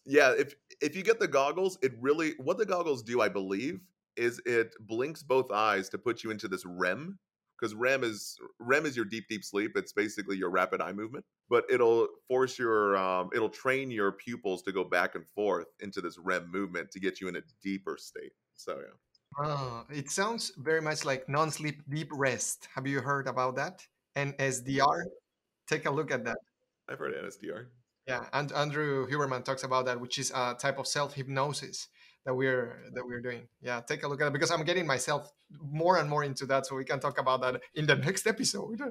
yeah, 0.06 0.34
if 0.38 0.56
if 0.82 0.96
you 0.96 1.04
get 1.04 1.20
the 1.20 1.28
goggles, 1.28 1.78
it 1.82 1.94
really 2.00 2.34
what 2.38 2.58
the 2.58 2.66
goggles 2.66 3.04
do, 3.04 3.22
I 3.22 3.30
believe, 3.30 3.80
is 4.16 4.42
it 4.46 4.74
blinks 4.80 5.24
both 5.24 5.52
eyes 5.52 5.90
to 5.90 5.98
put 5.98 6.24
you 6.24 6.32
into 6.32 6.48
this 6.48 6.66
REM 6.66 7.20
because 7.60 7.76
REM 7.76 8.04
is 8.04 8.38
REM 8.60 8.86
is 8.86 8.96
your 8.96 9.06
deep 9.06 9.26
deep 9.30 9.44
sleep. 9.44 9.74
It's 9.76 9.94
basically 9.94 10.38
your 10.38 10.50
rapid 10.50 10.82
eye 10.82 10.94
movement, 10.94 11.26
but 11.50 11.66
it'll 11.70 12.08
force 12.28 12.58
your 12.58 12.98
um, 12.98 13.30
it'll 13.36 13.50
train 13.50 13.92
your 13.92 14.14
pupils 14.14 14.64
to 14.64 14.72
go 14.72 14.84
back 14.84 15.16
and 15.16 15.28
forth 15.28 15.68
into 15.82 16.02
this 16.02 16.18
REM 16.18 16.50
movement 16.52 16.92
to 16.92 17.00
get 17.00 17.22
you 17.22 17.28
in 17.28 17.36
a 17.36 17.42
deeper 17.62 17.98
state. 18.00 18.32
So 18.56 18.78
yeah. 18.80 18.94
Oh, 19.38 19.86
it 19.90 20.10
sounds 20.10 20.52
very 20.58 20.82
much 20.82 21.06
like 21.06 21.30
non-sleep 21.30 21.82
deep 21.90 22.10
rest. 22.12 22.68
Have 22.76 22.86
you 22.86 23.00
heard 23.00 23.28
about 23.28 23.56
that? 23.56 23.86
NSDR. 24.16 25.04
Take 25.68 25.86
a 25.86 25.92
look 25.92 26.12
at 26.12 26.26
that. 26.26 26.38
I've 26.90 27.00
heard 27.00 27.14
of 27.14 27.26
NSDR. 27.26 27.68
Yeah, 28.08 28.26
and 28.34 28.52
Andrew 28.52 29.08
Huberman 29.08 29.46
talks 29.46 29.64
about 29.64 29.86
that, 29.86 30.00
which 30.00 30.18
is 30.18 30.32
a 30.36 30.56
type 30.60 30.80
of 30.80 30.88
self 30.88 31.14
hypnosis 31.14 31.88
that 32.26 32.34
we're 32.34 32.84
that 32.94 33.06
we're 33.06 33.22
doing. 33.22 33.48
Yeah, 33.62 33.80
take 33.82 34.04
a 34.04 34.08
look 34.08 34.22
at 34.22 34.28
it 34.28 34.34
because 34.34 34.52
I'm 34.52 34.64
getting 34.64 34.86
myself 34.86 35.32
more 35.62 35.98
and 35.98 36.10
more 36.10 36.24
into 36.24 36.46
that, 36.48 36.66
so 36.66 36.76
we 36.76 36.84
can 36.84 37.00
talk 37.00 37.20
about 37.20 37.42
that 37.42 37.62
in 37.76 37.86
the 37.86 37.96
next 38.08 38.28
episode. 38.28 38.82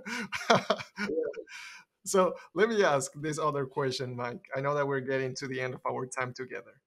so 2.05 2.35
let 2.55 2.69
me 2.69 2.83
ask 2.83 3.13
this 3.17 3.39
other 3.39 3.67
question, 3.67 4.17
Mike. 4.17 4.47
I 4.57 4.61
know 4.61 4.75
that 4.75 4.87
we're 4.87 5.01
getting 5.01 5.35
to 5.37 5.49
the 5.49 5.61
end 5.61 5.75
of 5.75 5.81
our 5.87 6.07
time 6.07 6.33
together. 6.33 6.81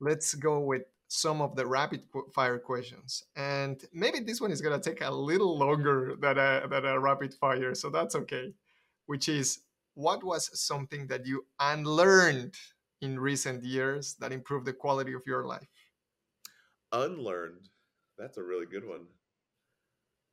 Let's 0.00 0.34
go 0.34 0.60
with 0.60 0.82
some 1.12 1.42
of 1.42 1.54
the 1.56 1.66
rapid 1.66 2.02
fire 2.32 2.58
questions, 2.58 3.22
and 3.36 3.84
maybe 3.92 4.18
this 4.20 4.40
one 4.40 4.50
is 4.50 4.62
gonna 4.62 4.80
take 4.80 5.02
a 5.02 5.10
little 5.10 5.58
longer 5.58 6.16
than 6.18 6.38
a 6.38 6.66
than 6.66 6.86
a 6.86 6.98
rapid 6.98 7.34
fire, 7.34 7.74
so 7.74 7.90
that's 7.90 8.14
okay. 8.14 8.54
Which 9.04 9.28
is 9.28 9.60
what 9.92 10.24
was 10.24 10.58
something 10.58 11.06
that 11.08 11.26
you 11.26 11.44
unlearned 11.60 12.54
in 13.02 13.20
recent 13.20 13.62
years 13.62 14.14
that 14.20 14.32
improved 14.32 14.64
the 14.64 14.72
quality 14.72 15.12
of 15.12 15.26
your 15.26 15.44
life? 15.44 15.68
Unlearned. 16.92 17.68
That's 18.16 18.38
a 18.38 18.42
really 18.42 18.66
good 18.66 18.86
one. 18.88 19.06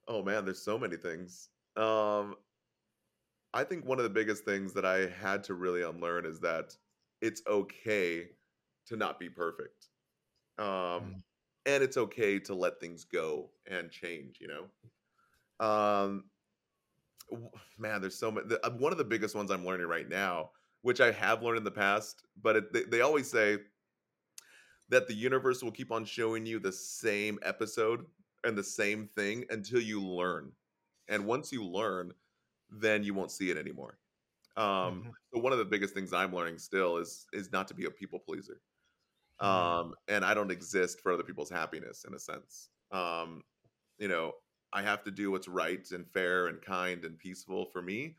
Oh 0.08 0.24
man, 0.24 0.46
there's 0.46 0.64
so 0.64 0.80
many 0.80 0.96
things. 0.96 1.50
Um 1.76 2.38
I 3.54 3.66
think 3.66 3.84
one 3.84 3.98
of 4.00 4.04
the 4.04 4.10
biggest 4.10 4.46
things 4.46 4.74
that 4.76 4.86
I 4.86 5.08
had 5.08 5.44
to 5.46 5.56
really 5.56 5.82
unlearn 5.82 6.26
is 6.26 6.40
that 6.40 6.78
it's 7.20 7.42
okay 7.48 8.30
to 8.88 8.96
not 8.96 9.20
be 9.20 9.28
perfect. 9.28 9.89
Um 10.60 10.66
mm. 10.66 11.24
and 11.66 11.84
it's 11.84 11.98
okay 11.98 12.40
to 12.40 12.54
let 12.54 12.80
things 12.80 13.06
go 13.06 13.50
and 13.70 13.90
change, 13.90 14.40
you 14.40 14.48
know. 14.48 15.66
Um 15.66 16.26
man, 17.78 18.02
there's 18.02 18.18
so 18.18 18.32
many. 18.32 18.48
The, 18.48 18.66
uh, 18.66 18.72
one 18.72 18.92
of 18.92 18.98
the 18.98 19.04
biggest 19.04 19.36
ones 19.36 19.52
I'm 19.52 19.66
learning 19.66 19.88
right 19.88 20.08
now, 20.08 20.52
which 20.82 21.02
I 21.02 21.12
have 21.12 21.44
learned 21.44 21.60
in 21.60 21.64
the 21.64 21.72
past, 21.72 22.24
but 22.42 22.56
it, 22.56 22.74
they, 22.74 22.84
they 22.84 23.02
always 23.02 23.30
say 23.30 23.58
that 24.90 25.08
the 25.08 25.14
universe 25.14 25.64
will 25.64 25.72
keep 25.72 25.92
on 25.92 26.06
showing 26.06 26.46
you 26.46 26.60
the 26.60 26.72
same 26.72 27.40
episode 27.44 28.06
and 28.44 28.58
the 28.58 28.64
same 28.64 29.08
thing 29.16 29.46
until 29.50 29.80
you 29.80 30.04
learn. 30.04 30.52
And 31.08 31.26
once 31.26 31.52
you 31.52 31.64
learn, 31.64 32.12
then 32.72 33.04
you 33.04 33.14
won't 33.14 33.32
see 33.32 33.50
it 33.50 33.58
anymore. 33.58 33.98
Um, 34.58 34.66
mm-hmm. 34.66 35.10
So 35.34 35.40
one 35.42 35.54
of 35.54 35.60
the 35.60 35.66
biggest 35.66 35.94
things 35.94 36.14
I'm 36.14 36.34
learning 36.34 36.58
still 36.58 36.98
is 36.98 37.28
is 37.34 37.52
not 37.52 37.68
to 37.70 37.74
be 37.74 37.86
a 37.86 37.92
people 37.92 38.20
pleaser. 38.20 38.62
Mm-hmm. 39.42 39.80
Um, 39.90 39.94
and 40.08 40.26
I 40.26 40.34
don't 40.34 40.52
exist 40.52 41.02
for 41.02 41.12
other 41.12 41.24
people's 41.24 41.50
happiness 41.50 42.06
in 42.08 42.14
a 42.14 42.20
sense. 42.20 42.70
Um, 42.92 43.42
you 43.98 44.08
know, 44.08 44.34
I 44.74 44.82
have 44.82 45.04
to 45.04 45.12
do 45.12 45.32
what's 45.32 45.48
right 45.48 45.86
and 45.92 46.08
fair 46.08 46.48
and 46.48 46.62
kind 46.62 47.06
and 47.06 47.18
peaceful 47.18 47.66
for 47.66 47.82
me, 47.82 48.16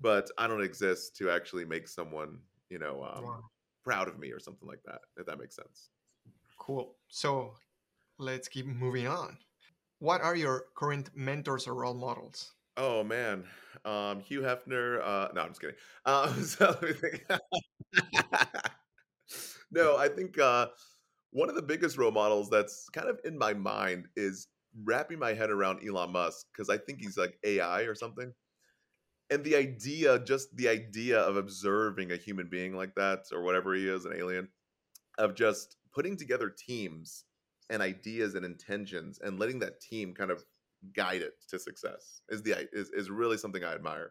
but 0.00 0.30
I 0.38 0.46
don't 0.46 0.62
exist 0.62 1.16
to 1.16 1.30
actually 1.30 1.64
make 1.64 1.88
someone, 1.88 2.38
you 2.70 2.78
know, 2.78 3.02
um, 3.14 3.24
wow. 3.24 3.44
proud 3.84 4.08
of 4.08 4.18
me 4.18 4.30
or 4.30 4.40
something 4.40 4.68
like 4.68 4.82
that. 4.86 5.00
If 5.16 5.26
that 5.26 5.38
makes 5.38 5.56
sense. 5.56 5.90
Cool. 6.58 6.94
So 7.08 7.54
let's 8.18 8.48
keep 8.48 8.66
moving 8.66 9.06
on. 9.06 9.36
What 9.98 10.22
are 10.22 10.34
your 10.34 10.66
current 10.74 11.10
mentors 11.14 11.66
or 11.66 11.74
role 11.74 11.94
models? 11.94 12.52
Oh 12.76 13.04
man, 13.04 13.44
um, 13.84 14.20
Hugh 14.20 14.40
Hefner. 14.40 15.00
Uh, 15.04 15.28
no, 15.34 15.42
I'm 15.42 15.48
just 15.48 15.60
kidding. 15.60 15.76
Um, 16.06 16.44
so 16.44 16.76
let 16.80 16.82
me 16.82 16.92
think. 16.92 17.26
no, 19.70 19.96
I 19.96 20.08
think 20.08 20.38
uh, 20.38 20.66
one 21.32 21.48
of 21.48 21.54
the 21.54 21.62
biggest 21.62 21.96
role 21.96 22.10
models 22.10 22.50
that's 22.50 22.88
kind 22.90 23.08
of 23.08 23.20
in 23.24 23.38
my 23.38 23.54
mind 23.54 24.06
is 24.16 24.48
wrapping 24.84 25.18
my 25.18 25.32
head 25.32 25.50
around 25.50 25.86
Elon 25.86 26.12
Musk 26.12 26.46
because 26.52 26.68
I 26.68 26.78
think 26.78 27.00
he's 27.00 27.16
like 27.16 27.38
AI 27.44 27.82
or 27.82 27.94
something. 27.94 28.32
And 29.30 29.44
the 29.44 29.54
idea, 29.54 30.18
just 30.18 30.56
the 30.56 30.68
idea 30.68 31.20
of 31.20 31.36
observing 31.36 32.10
a 32.10 32.16
human 32.16 32.48
being 32.48 32.74
like 32.74 32.94
that 32.96 33.20
or 33.32 33.42
whatever 33.42 33.74
he 33.74 33.88
is, 33.88 34.04
an 34.04 34.12
alien, 34.16 34.48
of 35.18 35.34
just 35.34 35.76
putting 35.94 36.16
together 36.16 36.50
teams 36.50 37.24
and 37.68 37.80
ideas 37.80 38.34
and 38.34 38.44
intentions 38.44 39.20
and 39.22 39.38
letting 39.38 39.60
that 39.60 39.80
team 39.80 40.14
kind 40.14 40.32
of 40.32 40.44
guide 40.96 41.22
it 41.22 41.34
to 41.48 41.58
success 41.58 42.22
is 42.30 42.42
the 42.42 42.68
is, 42.72 42.90
is 42.90 43.10
really 43.10 43.36
something 43.36 43.62
I 43.62 43.74
admire. 43.74 44.10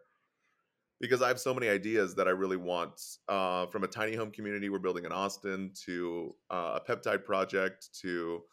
Because 1.00 1.22
I 1.22 1.28
have 1.28 1.39
so 1.39 1.54
many 1.54 1.70
ideas 1.70 2.14
that 2.16 2.28
I 2.28 2.32
really 2.32 2.58
want 2.58 3.02
uh, 3.28 3.66
from 3.68 3.84
a 3.84 3.88
tiny 3.88 4.16
home 4.16 4.32
community 4.32 4.70
we're 4.70 4.80
building 4.80 5.06
in 5.06 5.12
Austin 5.12 5.72
to 5.86 6.36
uh, 6.50 6.80
a 6.80 6.82
peptide 6.82 7.24
project 7.24 7.89
to 8.02 8.43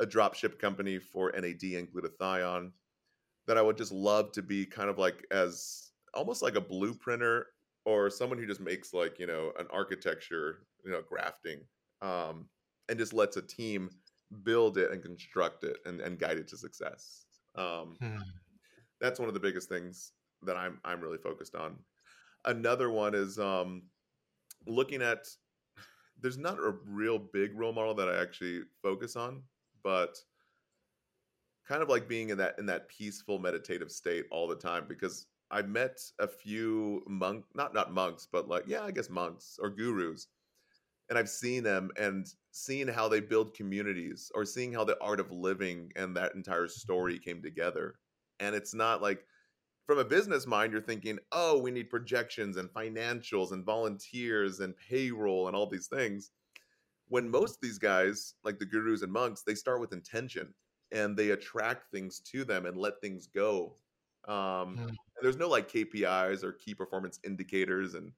a 0.00 0.06
dropship 0.06 0.58
company 0.58 0.98
for 0.98 1.32
NAD 1.32 1.62
and 1.62 1.88
glutathione 1.92 2.72
that 3.46 3.58
I 3.58 3.62
would 3.62 3.76
just 3.76 3.92
love 3.92 4.32
to 4.32 4.42
be 4.42 4.64
kind 4.64 4.88
of 4.88 4.98
like 4.98 5.26
as 5.30 5.90
almost 6.14 6.42
like 6.42 6.56
a 6.56 6.60
blueprinter 6.60 7.44
or 7.84 8.08
someone 8.10 8.38
who 8.38 8.46
just 8.46 8.60
makes 8.60 8.94
like 8.94 9.18
you 9.18 9.26
know 9.26 9.52
an 9.58 9.66
architecture 9.70 10.60
you 10.84 10.90
know 10.90 11.02
grafting 11.06 11.60
um, 12.00 12.46
and 12.88 12.98
just 12.98 13.12
lets 13.12 13.36
a 13.36 13.42
team 13.42 13.90
build 14.44 14.78
it 14.78 14.90
and 14.90 15.02
construct 15.02 15.64
it 15.64 15.76
and, 15.84 16.00
and 16.00 16.18
guide 16.18 16.38
it 16.38 16.48
to 16.48 16.56
success 16.56 17.26
um, 17.56 17.96
hmm. 18.00 18.16
that's 19.00 19.18
one 19.18 19.28
of 19.28 19.34
the 19.34 19.40
biggest 19.40 19.68
things 19.68 20.12
that 20.44 20.56
i'm 20.56 20.78
i'm 20.84 21.00
really 21.00 21.18
focused 21.18 21.54
on. 21.54 21.76
Another 22.44 22.90
one 22.90 23.14
is 23.14 23.38
um, 23.38 23.82
looking 24.66 25.00
at 25.02 25.26
there's 26.20 26.38
not 26.38 26.58
a 26.58 26.74
real 26.86 27.18
big 27.18 27.56
role 27.58 27.72
model 27.72 27.94
that 27.94 28.08
i 28.08 28.20
actually 28.20 28.60
focus 28.82 29.16
on 29.16 29.42
but 29.82 30.16
kind 31.66 31.82
of 31.82 31.88
like 31.88 32.08
being 32.08 32.30
in 32.30 32.38
that 32.38 32.54
in 32.58 32.66
that 32.66 32.88
peaceful 32.88 33.38
meditative 33.38 33.90
state 33.90 34.26
all 34.30 34.46
the 34.46 34.56
time 34.56 34.84
because 34.88 35.26
I 35.50 35.62
met 35.62 36.00
a 36.18 36.26
few 36.26 37.02
monk 37.06 37.44
not 37.54 37.74
not 37.74 37.92
monks 37.92 38.26
but 38.30 38.48
like 38.48 38.64
yeah 38.66 38.82
I 38.82 38.90
guess 38.90 39.10
monks 39.10 39.58
or 39.60 39.70
gurus. 39.70 40.28
And 41.08 41.18
I've 41.18 41.28
seen 41.28 41.62
them 41.62 41.90
and 41.98 42.26
seeing 42.52 42.88
how 42.88 43.06
they 43.06 43.20
build 43.20 43.54
communities 43.54 44.30
or 44.34 44.46
seeing 44.46 44.72
how 44.72 44.84
the 44.84 44.96
art 45.02 45.20
of 45.20 45.30
living 45.30 45.92
and 45.94 46.16
that 46.16 46.34
entire 46.34 46.68
story 46.68 47.18
came 47.18 47.42
together. 47.42 47.96
And 48.40 48.54
it's 48.54 48.72
not 48.72 49.02
like 49.02 49.26
from 49.86 49.98
a 49.98 50.04
business 50.04 50.46
mind 50.46 50.72
you're 50.72 50.80
thinking 50.80 51.18
oh 51.32 51.58
we 51.58 51.70
need 51.70 51.90
projections 51.90 52.56
and 52.56 52.68
financials 52.70 53.52
and 53.52 53.64
volunteers 53.64 54.60
and 54.60 54.74
payroll 54.76 55.48
and 55.48 55.56
all 55.56 55.66
these 55.66 55.86
things 55.86 56.30
when 57.08 57.28
most 57.28 57.56
of 57.56 57.60
these 57.60 57.78
guys 57.78 58.34
like 58.44 58.58
the 58.58 58.64
gurus 58.64 59.02
and 59.02 59.12
monks 59.12 59.42
they 59.42 59.54
start 59.54 59.80
with 59.80 59.92
intention 59.92 60.52
and 60.92 61.16
they 61.16 61.30
attract 61.30 61.90
things 61.90 62.20
to 62.20 62.44
them 62.44 62.66
and 62.66 62.76
let 62.76 63.00
things 63.00 63.26
go. 63.26 63.74
Um, 64.28 64.76
mm. 64.78 64.94
There's 65.20 65.38
no 65.38 65.48
like 65.48 65.70
KPIs 65.70 66.44
or 66.44 66.52
key 66.52 66.74
performance 66.74 67.18
indicators, 67.24 67.94
and 67.94 68.12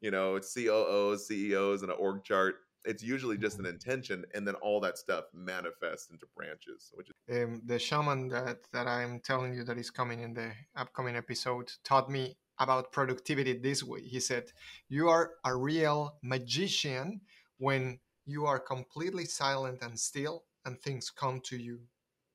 you 0.00 0.10
know, 0.10 0.38
COOs, 0.38 1.28
CEOs, 1.28 1.82
and 1.82 1.90
an 1.90 1.98
org 1.98 2.24
chart. 2.24 2.56
It's 2.86 3.02
usually 3.02 3.38
just 3.38 3.58
an 3.58 3.64
mm-hmm. 3.64 3.74
intention, 3.74 4.24
and 4.34 4.46
then 4.46 4.54
all 4.56 4.80
that 4.80 4.98
stuff 4.98 5.24
manifests 5.32 6.10
into 6.10 6.26
branches. 6.36 6.92
Which 6.94 7.08
is- 7.10 7.14
um, 7.36 7.62
the 7.64 7.78
shaman 7.78 8.28
that 8.28 8.58
that 8.72 8.86
I'm 8.86 9.20
telling 9.20 9.54
you 9.54 9.64
that 9.64 9.78
is 9.78 9.90
coming 9.90 10.20
in 10.20 10.34
the 10.34 10.52
upcoming 10.76 11.16
episode 11.16 11.72
taught 11.84 12.10
me 12.10 12.36
about 12.58 12.92
productivity 12.92 13.52
this 13.58 13.82
way. 13.82 14.02
He 14.02 14.20
said, 14.20 14.52
"You 14.88 15.08
are 15.08 15.32
a 15.44 15.54
real 15.54 16.16
magician 16.22 17.20
when 17.58 18.00
you 18.24 18.46
are 18.46 18.58
completely 18.58 19.24
silent 19.24 19.82
and 19.82 19.98
still, 19.98 20.44
and 20.64 20.80
things 20.80 21.10
come 21.10 21.40
to 21.42 21.56
you 21.56 21.80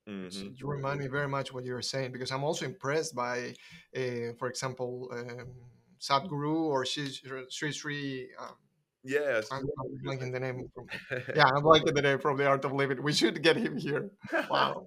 Mm-hmm. 0.09 0.49
You 0.55 0.67
remind 0.67 0.99
me 0.99 1.07
very 1.07 1.27
much 1.27 1.53
what 1.53 1.63
you 1.63 1.73
were 1.73 1.81
saying 1.81 2.11
because 2.11 2.31
I'm 2.31 2.43
also 2.43 2.65
impressed 2.65 3.15
by, 3.15 3.53
uh, 3.95 4.33
for 4.37 4.47
example, 4.47 5.09
um, 5.13 5.51
Sadhguru 5.99 6.55
or 6.55 6.85
Sri 6.85 7.71
Sri. 7.71 8.29
Um, 8.39 8.55
yes, 9.03 9.47
I'm, 9.51 9.63
I'm 9.63 9.99
liking 10.03 10.31
the 10.31 10.39
name. 10.39 10.69
From, 10.73 10.87
yeah, 11.35 11.49
I'm 11.55 11.63
liking 11.63 11.93
the 11.93 12.01
name 12.01 12.19
from 12.19 12.37
the 12.37 12.47
Art 12.47 12.65
of 12.65 12.71
Living. 12.73 13.01
We 13.01 13.13
should 13.13 13.41
get 13.41 13.57
him 13.57 13.77
here. 13.77 14.11
Wow, 14.49 14.85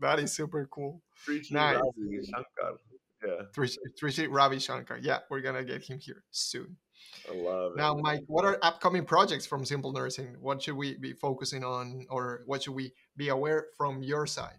that 0.00 0.18
is 0.18 0.32
super 0.32 0.68
cool. 0.70 1.02
Nice. 1.50 1.76
Ravi 1.76 2.24
Shankar. 2.24 2.78
Yeah, 3.26 3.68
Sri 3.98 4.26
Ravi 4.26 4.58
Shankar. 4.58 4.98
Yeah, 4.98 5.20
we're 5.30 5.40
gonna 5.40 5.64
get 5.64 5.82
him 5.82 5.98
here 5.98 6.24
soon. 6.30 6.76
I 7.30 7.34
love 7.34 7.72
it. 7.72 7.78
Now, 7.78 7.94
Mike, 7.94 8.24
what 8.26 8.44
are 8.44 8.58
upcoming 8.62 9.04
projects 9.04 9.46
from 9.46 9.64
Simple 9.64 9.92
Nursing? 9.92 10.36
What 10.40 10.62
should 10.62 10.76
we 10.76 10.96
be 10.96 11.12
focusing 11.12 11.64
on, 11.64 12.06
or 12.10 12.42
what 12.46 12.62
should 12.62 12.74
we 12.74 12.92
be 13.16 13.28
aware 13.28 13.66
from 13.76 14.02
your 14.02 14.26
side? 14.26 14.58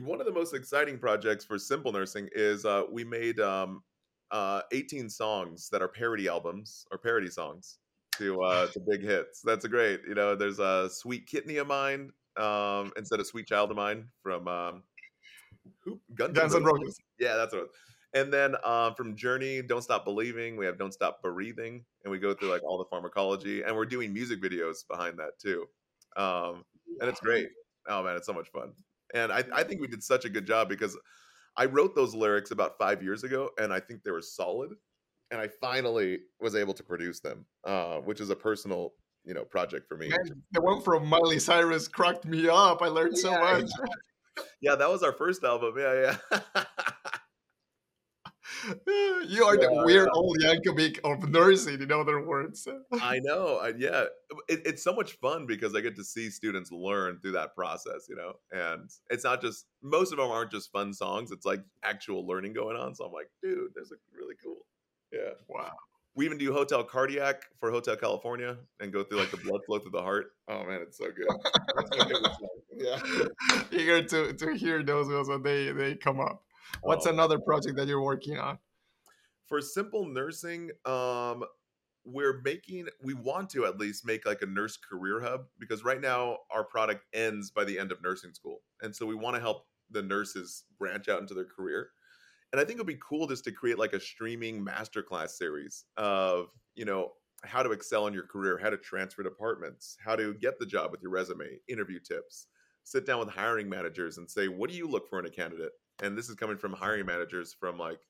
One 0.00 0.20
of 0.20 0.26
the 0.26 0.32
most 0.32 0.54
exciting 0.54 0.98
projects 0.98 1.44
for 1.44 1.58
Simple 1.58 1.92
Nursing 1.92 2.28
is 2.32 2.64
uh, 2.64 2.84
we 2.90 3.04
made 3.04 3.40
um, 3.40 3.82
uh, 4.30 4.62
18 4.72 5.10
songs 5.10 5.68
that 5.70 5.82
are 5.82 5.88
parody 5.88 6.28
albums 6.28 6.86
or 6.90 6.98
parody 6.98 7.28
songs 7.28 7.78
to 8.20 8.42
uh, 8.42 8.66
to 8.68 8.80
big 8.80 9.02
hits. 9.02 9.42
That's 9.42 9.64
a 9.64 9.68
great. 9.68 10.00
You 10.06 10.14
know, 10.14 10.36
there's 10.36 10.58
a 10.58 10.88
Sweet 10.90 11.26
Kidney 11.26 11.56
of 11.56 11.66
Mine 11.66 12.12
um, 12.36 12.92
instead 12.96 13.20
of 13.20 13.26
Sweet 13.26 13.46
Child 13.46 13.70
of 13.70 13.76
Mine 13.76 14.08
from 14.22 14.46
um, 14.46 14.82
who 15.84 16.00
Guns, 16.14 16.36
Guns 16.36 16.54
N' 16.54 16.64
Roses. 16.64 16.98
Yeah, 17.18 17.36
that's 17.36 17.52
what. 17.52 17.68
And 18.12 18.32
then 18.32 18.56
um, 18.64 18.94
from 18.94 19.16
Journey, 19.16 19.62
Don't 19.62 19.82
Stop 19.82 20.04
Believing, 20.04 20.56
we 20.56 20.66
have 20.66 20.78
Don't 20.78 20.92
Stop 20.92 21.22
Breathing, 21.22 21.84
and 22.04 22.10
we 22.10 22.18
go 22.18 22.34
through 22.34 22.50
like 22.50 22.62
all 22.64 22.76
the 22.76 22.84
pharmacology, 22.90 23.62
and 23.62 23.74
we're 23.74 23.86
doing 23.86 24.12
music 24.12 24.42
videos 24.42 24.86
behind 24.88 25.18
that 25.18 25.38
too. 25.40 25.66
Um, 26.16 26.64
and 27.00 27.08
it's 27.08 27.20
great. 27.20 27.50
Oh 27.88 28.02
man, 28.02 28.16
it's 28.16 28.26
so 28.26 28.32
much 28.32 28.48
fun. 28.50 28.72
And 29.14 29.32
I, 29.32 29.44
I 29.52 29.64
think 29.64 29.80
we 29.80 29.86
did 29.86 30.02
such 30.02 30.24
a 30.24 30.28
good 30.28 30.46
job 30.46 30.68
because 30.68 30.96
I 31.56 31.66
wrote 31.66 31.94
those 31.94 32.14
lyrics 32.14 32.50
about 32.50 32.78
five 32.78 33.02
years 33.02 33.24
ago, 33.24 33.50
and 33.58 33.72
I 33.72 33.80
think 33.80 34.02
they 34.02 34.10
were 34.10 34.22
solid. 34.22 34.70
And 35.30 35.40
I 35.40 35.48
finally 35.60 36.20
was 36.40 36.54
able 36.54 36.74
to 36.74 36.82
produce 36.82 37.20
them, 37.20 37.46
uh, 37.64 37.98
which 37.98 38.20
is 38.20 38.30
a 38.30 38.36
personal, 38.36 38.94
you 39.24 39.34
know, 39.34 39.44
project 39.44 39.88
for 39.88 39.96
me. 39.96 40.08
Man, 40.08 40.42
the 40.52 40.60
one 40.60 40.82
from 40.82 41.06
Miley 41.06 41.38
Cyrus 41.38 41.86
cracked 41.86 42.24
me 42.24 42.48
up. 42.48 42.82
I 42.82 42.88
learned 42.88 43.14
yeah, 43.16 43.22
so 43.22 43.40
much. 43.40 43.70
Yeah, 44.62 44.76
that 44.76 44.88
was 44.88 45.02
our 45.02 45.12
first 45.12 45.44
album. 45.44 45.74
Yeah, 45.76 46.16
yeah. 46.32 46.64
you 49.28 49.44
are 49.44 49.56
yeah, 49.56 49.66
the 49.66 49.82
weird 49.84 50.08
yeah. 50.12 50.14
Al 50.14 50.56
Yankovic 50.56 50.98
of 51.04 51.28
nursing, 51.28 51.80
in 51.80 51.92
other 51.92 52.24
words. 52.24 52.66
I 53.00 53.18
know. 53.20 53.56
I, 53.56 53.72
yeah. 53.76 54.04
It, 54.48 54.62
it's 54.64 54.82
so 54.82 54.92
much 54.92 55.12
fun 55.12 55.46
because 55.46 55.74
I 55.74 55.80
get 55.80 55.96
to 55.96 56.04
see 56.04 56.30
students 56.30 56.70
learn 56.70 57.18
through 57.20 57.32
that 57.32 57.54
process, 57.54 58.06
you 58.08 58.16
know? 58.16 58.32
And 58.52 58.90
it's 59.08 59.24
not 59.24 59.40
just, 59.40 59.66
most 59.82 60.12
of 60.12 60.18
them 60.18 60.30
aren't 60.30 60.50
just 60.50 60.70
fun 60.72 60.92
songs. 60.92 61.30
It's 61.30 61.46
like 61.46 61.60
actual 61.82 62.26
learning 62.26 62.52
going 62.52 62.76
on. 62.76 62.94
So 62.94 63.04
I'm 63.04 63.12
like, 63.12 63.30
dude, 63.42 63.70
there's 63.74 63.92
a 63.92 63.96
really 64.16 64.34
cool. 64.42 64.66
Yeah. 65.12 65.30
Wow. 65.48 65.72
We 66.14 66.24
even 66.24 66.38
do 66.38 66.52
Hotel 66.52 66.82
Cardiac 66.82 67.44
for 67.58 67.70
Hotel 67.70 67.96
California 67.96 68.56
and 68.80 68.92
go 68.92 69.04
through 69.04 69.18
like 69.18 69.30
the 69.30 69.36
blood 69.38 69.60
flow 69.66 69.78
through 69.78 69.92
the 69.92 70.02
heart. 70.02 70.32
Oh 70.48 70.64
man, 70.64 70.80
it's 70.82 70.98
so 70.98 71.06
good. 71.06 71.28
yeah. 72.76 73.62
Eager 73.70 74.02
to, 74.02 74.32
to 74.32 74.54
hear 74.54 74.82
those 74.82 75.28
when 75.28 75.42
they, 75.42 75.72
they 75.72 75.94
come 75.94 76.20
up. 76.20 76.42
What's 76.82 77.06
um, 77.06 77.14
another 77.14 77.38
project 77.38 77.76
that 77.76 77.86
you're 77.86 78.02
working 78.02 78.38
on? 78.38 78.58
For 79.46 79.60
simple 79.60 80.06
nursing, 80.06 80.70
um, 80.84 81.44
we're 82.04 82.40
making 82.44 82.86
we 83.02 83.14
want 83.14 83.50
to 83.50 83.66
at 83.66 83.78
least 83.78 84.06
make 84.06 84.26
like 84.26 84.42
a 84.42 84.46
nurse 84.46 84.76
career 84.76 85.20
hub 85.20 85.46
because 85.58 85.84
right 85.84 86.00
now 86.00 86.38
our 86.50 86.64
product 86.64 87.04
ends 87.12 87.50
by 87.50 87.64
the 87.64 87.78
end 87.78 87.92
of 87.92 88.02
nursing 88.02 88.32
school 88.32 88.60
and 88.82 88.94
so 88.94 89.04
we 89.04 89.14
want 89.14 89.36
to 89.36 89.40
help 89.40 89.66
the 89.90 90.02
nurses 90.02 90.64
branch 90.78 91.08
out 91.08 91.20
into 91.20 91.34
their 91.34 91.44
career 91.44 91.90
and 92.52 92.60
i 92.60 92.64
think 92.64 92.76
it'd 92.76 92.86
be 92.86 92.98
cool 93.06 93.26
just 93.26 93.44
to 93.44 93.52
create 93.52 93.78
like 93.78 93.92
a 93.92 94.00
streaming 94.00 94.64
masterclass 94.64 95.30
series 95.30 95.84
of 95.96 96.46
you 96.74 96.84
know 96.84 97.12
how 97.44 97.62
to 97.62 97.70
excel 97.70 98.06
in 98.06 98.14
your 98.14 98.26
career 98.26 98.58
how 98.58 98.70
to 98.70 98.76
transfer 98.76 99.22
departments 99.22 99.96
how 100.04 100.14
to 100.14 100.34
get 100.34 100.58
the 100.58 100.66
job 100.66 100.90
with 100.90 101.00
your 101.02 101.10
resume 101.10 101.58
interview 101.68 101.98
tips 101.98 102.46
sit 102.84 103.06
down 103.06 103.18
with 103.18 103.28
hiring 103.28 103.68
managers 103.68 104.18
and 104.18 104.30
say 104.30 104.48
what 104.48 104.70
do 104.70 104.76
you 104.76 104.86
look 104.86 105.08
for 105.08 105.18
in 105.18 105.26
a 105.26 105.30
candidate 105.30 105.72
and 106.02 106.16
this 106.16 106.28
is 106.28 106.34
coming 106.34 106.56
from 106.56 106.72
hiring 106.72 107.06
managers 107.06 107.54
from 107.58 107.78
like 107.78 108.00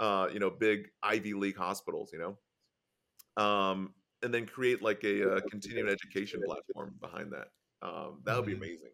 uh, 0.00 0.28
you 0.32 0.38
know 0.38 0.50
big 0.50 0.88
Ivy 1.02 1.34
League 1.34 1.56
hospitals, 1.56 2.10
you 2.12 2.18
know, 2.18 3.42
um, 3.42 3.94
and 4.22 4.32
then 4.32 4.46
create 4.46 4.82
like 4.82 5.02
a, 5.04 5.36
a 5.36 5.40
continuing 5.42 5.88
education 5.88 6.40
platform 6.44 6.94
behind 7.00 7.32
that. 7.32 7.48
Um, 7.82 8.20
that 8.24 8.36
would 8.36 8.46
be 8.46 8.52
mm-hmm. 8.52 8.62
amazing. 8.62 8.90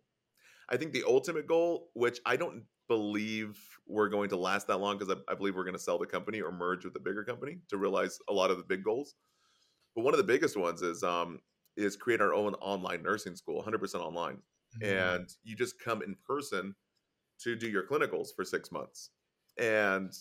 I 0.70 0.76
think 0.76 0.92
the 0.92 1.04
ultimate 1.06 1.46
goal, 1.46 1.90
which 1.94 2.20
I 2.24 2.36
don't 2.36 2.64
believe 2.88 3.58
we're 3.86 4.08
going 4.08 4.28
to 4.30 4.36
last 4.36 4.66
that 4.66 4.78
long 4.78 4.98
because 4.98 5.14
I, 5.14 5.32
I, 5.32 5.34
believe 5.34 5.56
we're 5.56 5.64
going 5.64 5.76
to 5.76 5.82
sell 5.82 5.98
the 5.98 6.06
company 6.06 6.40
or 6.40 6.52
merge 6.52 6.84
with 6.84 6.94
a 6.96 7.00
bigger 7.00 7.24
company 7.24 7.58
to 7.68 7.76
realize 7.76 8.18
a 8.28 8.32
lot 8.32 8.50
of 8.50 8.58
the 8.58 8.62
big 8.62 8.84
goals. 8.84 9.14
But 9.94 10.04
one 10.04 10.12
of 10.12 10.18
the 10.18 10.24
biggest 10.24 10.56
ones 10.56 10.82
is 10.82 11.02
um, 11.02 11.40
is 11.76 11.96
create 11.96 12.20
our 12.20 12.34
own 12.34 12.54
online 12.54 13.02
nursing 13.02 13.36
school, 13.36 13.62
100% 13.62 13.94
online, 13.96 14.38
mm-hmm. 14.82 14.84
and 14.84 15.28
you 15.42 15.56
just 15.56 15.80
come 15.80 16.02
in 16.02 16.16
person 16.26 16.74
to 17.42 17.56
do 17.56 17.68
your 17.68 17.86
clinicals 17.86 18.28
for 18.34 18.44
six 18.44 18.70
months. 18.70 19.10
And 19.58 20.12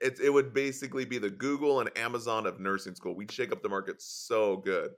it, 0.00 0.18
it 0.20 0.30
would 0.30 0.52
basically 0.52 1.04
be 1.04 1.18
the 1.18 1.30
Google 1.30 1.80
and 1.80 1.96
Amazon 1.96 2.46
of 2.46 2.60
nursing 2.60 2.94
school. 2.94 3.14
We'd 3.14 3.30
shake 3.30 3.52
up 3.52 3.62
the 3.62 3.68
market 3.68 4.02
so 4.02 4.56
good. 4.56 4.90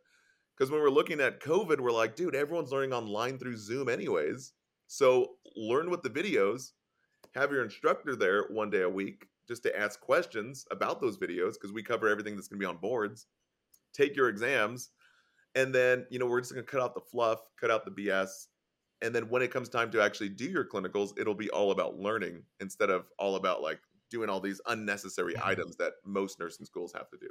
Because 0.56 0.70
when 0.70 0.80
we're 0.80 0.90
looking 0.90 1.20
at 1.20 1.40
COVID, 1.40 1.80
we're 1.80 1.92
like, 1.92 2.16
dude, 2.16 2.34
everyone's 2.34 2.72
learning 2.72 2.94
online 2.94 3.38
through 3.38 3.58
Zoom, 3.58 3.90
anyways. 3.90 4.52
So 4.86 5.38
learn 5.56 5.90
with 5.90 6.02
the 6.02 6.10
videos, 6.10 6.72
have 7.34 7.52
your 7.52 7.64
instructor 7.64 8.16
there 8.16 8.44
one 8.48 8.70
day 8.70 8.82
a 8.82 8.90
week 8.90 9.28
just 9.48 9.62
to 9.64 9.78
ask 9.78 10.00
questions 10.00 10.66
about 10.70 11.00
those 11.00 11.18
videos 11.18 11.54
because 11.54 11.72
we 11.72 11.82
cover 11.82 12.08
everything 12.08 12.36
that's 12.36 12.48
going 12.48 12.60
to 12.60 12.64
be 12.64 12.68
on 12.68 12.78
boards. 12.78 13.28
Take 13.92 14.16
your 14.16 14.28
exams, 14.28 14.90
and 15.54 15.74
then 15.74 16.06
you 16.10 16.18
know 16.18 16.26
we're 16.26 16.40
just 16.40 16.52
going 16.54 16.64
to 16.64 16.70
cut 16.70 16.82
out 16.82 16.94
the 16.94 17.00
fluff, 17.00 17.40
cut 17.60 17.70
out 17.70 17.84
the 17.84 17.90
BS, 17.90 18.48
and 19.02 19.14
then 19.14 19.28
when 19.30 19.42
it 19.42 19.50
comes 19.52 19.68
time 19.68 19.90
to 19.92 20.02
actually 20.02 20.30
do 20.30 20.46
your 20.46 20.64
clinicals 20.64 21.18
it'll 21.18 21.34
be 21.34 21.50
all 21.50 21.70
about 21.72 21.96
learning 21.98 22.44
instead 22.60 22.90
of 22.90 23.10
all 23.18 23.36
about 23.36 23.62
like 23.62 23.80
doing 24.10 24.30
all 24.30 24.40
these 24.40 24.60
unnecessary 24.66 25.34
Mhm. 25.34 25.46
items 25.46 25.76
that 25.76 25.94
most 26.04 26.38
nursing 26.38 26.66
schools 26.66 26.92
have 26.92 27.10
to 27.10 27.18
do. 27.18 27.30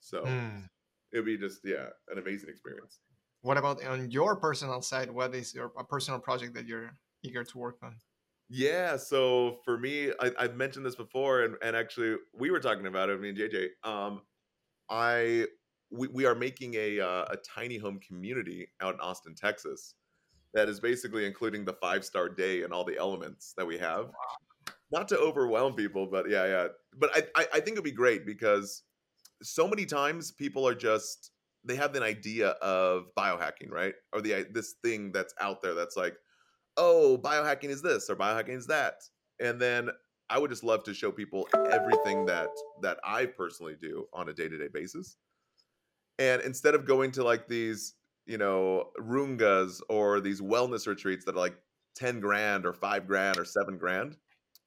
So 0.00 0.24
Hmm. 0.24 0.68
it'd 1.12 1.26
be 1.26 1.38
just 1.38 1.62
yeah, 1.64 1.90
an 2.08 2.18
amazing 2.18 2.50
experience. 2.50 3.00
What 3.42 3.56
about 3.56 3.84
on 3.84 4.10
your 4.10 4.36
personal 4.36 4.82
side? 4.82 5.10
What 5.10 5.34
is 5.34 5.54
your 5.54 5.72
a 5.78 5.84
personal 5.84 6.20
project 6.20 6.54
that 6.54 6.66
you're 6.66 6.92
eager 7.22 7.44
to 7.44 7.58
work 7.58 7.76
on? 7.82 7.96
Yeah, 8.50 8.96
so 8.96 9.58
for 9.64 9.78
me, 9.78 10.10
I, 10.20 10.32
I've 10.38 10.56
mentioned 10.56 10.84
this 10.84 10.94
before, 10.94 11.42
and, 11.42 11.56
and 11.62 11.76
actually 11.76 12.16
we 12.32 12.50
were 12.50 12.60
talking 12.60 12.86
about 12.86 13.10
it, 13.10 13.20
me 13.20 13.28
and 13.28 13.38
JJ. 13.38 13.68
Um, 13.84 14.22
I 14.88 15.46
we, 15.90 16.08
we 16.08 16.26
are 16.26 16.34
making 16.34 16.74
a 16.74 17.00
uh, 17.00 17.26
a 17.30 17.36
tiny 17.36 17.76
home 17.76 18.00
community 18.00 18.68
out 18.80 18.94
in 18.94 19.00
Austin, 19.00 19.34
Texas, 19.34 19.94
that 20.54 20.68
is 20.68 20.80
basically 20.80 21.26
including 21.26 21.64
the 21.64 21.74
five 21.74 22.04
star 22.04 22.28
day 22.28 22.62
and 22.62 22.72
all 22.72 22.84
the 22.84 22.96
elements 22.96 23.54
that 23.56 23.66
we 23.66 23.78
have. 23.78 24.10
Not 24.90 25.08
to 25.08 25.18
overwhelm 25.18 25.74
people, 25.74 26.06
but 26.06 26.30
yeah, 26.30 26.46
yeah. 26.46 26.68
But 26.96 27.10
I, 27.14 27.22
I 27.42 27.46
I 27.54 27.60
think 27.60 27.72
it'd 27.72 27.84
be 27.84 27.92
great 27.92 28.24
because 28.24 28.82
so 29.42 29.68
many 29.68 29.84
times 29.84 30.32
people 30.32 30.66
are 30.66 30.74
just 30.74 31.32
they 31.68 31.76
have 31.76 31.94
an 31.94 32.02
idea 32.02 32.48
of 32.62 33.04
biohacking, 33.16 33.70
right? 33.70 33.94
Or 34.12 34.20
the 34.20 34.46
this 34.50 34.74
thing 34.82 35.12
that's 35.12 35.34
out 35.40 35.62
there 35.62 35.74
that's 35.74 35.96
like 35.96 36.16
oh, 36.78 37.18
biohacking 37.22 37.68
is 37.68 37.82
this 37.82 38.08
or 38.08 38.16
biohacking 38.16 38.56
is 38.56 38.66
that. 38.68 38.94
And 39.40 39.60
then 39.60 39.90
I 40.30 40.38
would 40.38 40.50
just 40.50 40.64
love 40.64 40.84
to 40.84 40.94
show 40.94 41.10
people 41.10 41.48
everything 41.70 42.24
that 42.26 42.48
that 42.82 42.98
I 43.04 43.26
personally 43.26 43.76
do 43.80 44.06
on 44.14 44.28
a 44.28 44.32
day-to-day 44.32 44.68
basis. 44.72 45.16
And 46.18 46.40
instead 46.42 46.74
of 46.74 46.86
going 46.86 47.12
to 47.12 47.24
like 47.24 47.48
these, 47.48 47.94
you 48.26 48.38
know, 48.38 48.90
rungas 48.98 49.80
or 49.88 50.20
these 50.20 50.40
wellness 50.40 50.86
retreats 50.86 51.24
that 51.24 51.34
are 51.34 51.38
like 51.38 51.56
10 51.96 52.20
grand 52.20 52.66
or 52.66 52.72
5 52.72 53.06
grand 53.06 53.38
or 53.38 53.44
7 53.44 53.78
grand, 53.78 54.16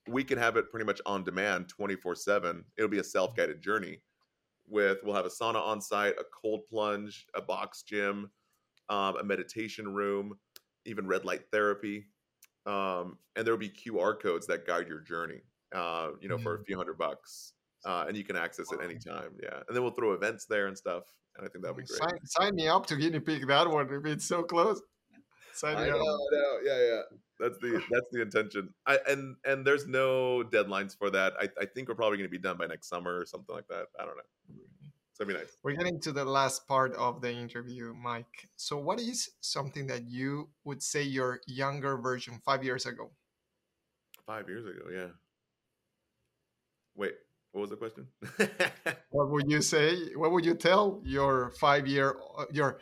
we 0.08 0.24
can 0.24 0.38
have 0.38 0.58
it 0.58 0.70
pretty 0.70 0.86
much 0.86 1.02
on 1.06 1.24
demand 1.24 1.72
24/7. 1.80 2.64
It'll 2.78 2.90
be 2.90 3.00
a 3.00 3.04
self-guided 3.04 3.62
journey 3.62 4.02
with 4.72 5.00
we'll 5.04 5.16
have 5.16 5.26
a 5.26 5.30
sauna 5.30 5.62
on 5.62 5.82
site, 5.82 6.14
a 6.20 6.24
cold 6.42 6.62
plunge, 6.70 7.28
a 7.36 7.42
box 7.42 7.84
gym, 7.84 8.32
um, 8.90 9.18
a 9.18 9.24
meditation 9.24 9.94
room, 9.94 10.38
even 10.86 11.06
red 11.08 11.26
light 11.26 11.42
therapy. 11.52 12.06
Um, 12.66 13.18
and 13.36 13.46
there 13.46 13.54
will 13.54 13.60
be 13.60 13.70
QR 13.70 14.20
codes 14.20 14.48
that 14.48 14.66
guide 14.66 14.88
your 14.88 15.00
journey, 15.00 15.42
uh, 15.74 16.10
you 16.20 16.30
know, 16.30 16.38
for 16.38 16.56
a 16.56 16.64
few 16.64 16.78
hundred 16.78 16.98
bucks. 16.98 17.54
Uh, 17.84 18.06
and 18.08 18.16
you 18.16 18.24
can 18.24 18.36
access 18.36 18.72
it 18.72 18.80
anytime. 18.84 19.32
Yeah. 19.42 19.58
And 19.68 19.76
then 19.76 19.82
we'll 19.82 19.94
throw 19.94 20.14
events 20.14 20.46
there 20.46 20.68
and 20.68 20.78
stuff. 20.78 21.04
And 21.38 21.46
I 21.46 21.50
think 21.50 21.64
that'd 21.64 21.78
be 21.78 21.84
great. 21.84 22.00
Sign, 22.00 22.26
sign 22.26 22.56
me 22.56 22.68
up 22.68 22.86
to 22.88 22.96
guinea 22.96 23.20
pig 23.20 23.48
that 23.48 23.70
one 23.70 23.88
it's 24.06 24.26
so 24.26 24.44
close. 24.44 24.82
Sign 25.54 25.78
I 25.78 25.84
me 25.86 25.90
know, 25.90 25.98
up. 25.98 26.02
I 26.02 26.36
know. 26.36 26.58
Yeah, 26.64 26.80
yeah. 26.80 27.02
That's 27.40 27.58
the 27.58 27.82
that's 27.90 28.08
the 28.12 28.22
intention. 28.22 28.74
I 28.86 29.00
and 29.08 29.36
and 29.46 29.66
there's 29.66 29.88
no 29.88 30.44
deadlines 30.44 30.98
for 30.98 31.10
that. 31.10 31.34
I, 31.40 31.50
I 31.60 31.66
think 31.66 31.90
we're 31.90 31.96
probably 31.96 32.18
gonna 32.18 32.30
be 32.30 32.38
done 32.38 32.58
by 32.58 32.68
next 32.68 32.88
summer 32.88 33.18
or 33.20 33.26
something 33.26 33.56
like 33.56 33.68
that. 33.70 33.88
I 34.00 34.06
don't 34.06 34.16
know. 34.16 34.24
So 35.14 35.26
be 35.26 35.34
nice. 35.34 35.58
We're 35.62 35.76
getting 35.76 36.00
to 36.02 36.12
the 36.12 36.26
last 36.26 36.68
part 36.68 36.96
of 36.96 37.22
the 37.22 37.32
interview, 37.32 37.94
Mike. 37.94 38.50
So, 38.56 38.78
what 38.78 39.00
is 39.00 39.30
something 39.40 39.86
that 39.86 40.10
you 40.10 40.50
would 40.64 40.82
say 40.82 41.04
your 41.04 41.42
younger 41.46 41.98
version 41.98 42.42
five 42.44 42.64
years 42.64 42.88
ago? 42.88 43.12
Five 44.26 44.50
years 44.50 44.66
ago, 44.66 44.90
yeah. 44.92 45.10
Wait, 46.96 47.14
what 47.52 47.62
was 47.62 47.70
the 47.70 47.76
question? 47.76 48.08
What 49.12 49.30
would 49.30 49.52
you 49.52 49.62
say? 49.62 50.16
What 50.16 50.32
would 50.32 50.46
you 50.46 50.56
tell 50.56 51.02
your 51.04 51.52
five 51.60 51.86
year 51.86 52.16
uh, 52.38 52.46
your 52.52 52.80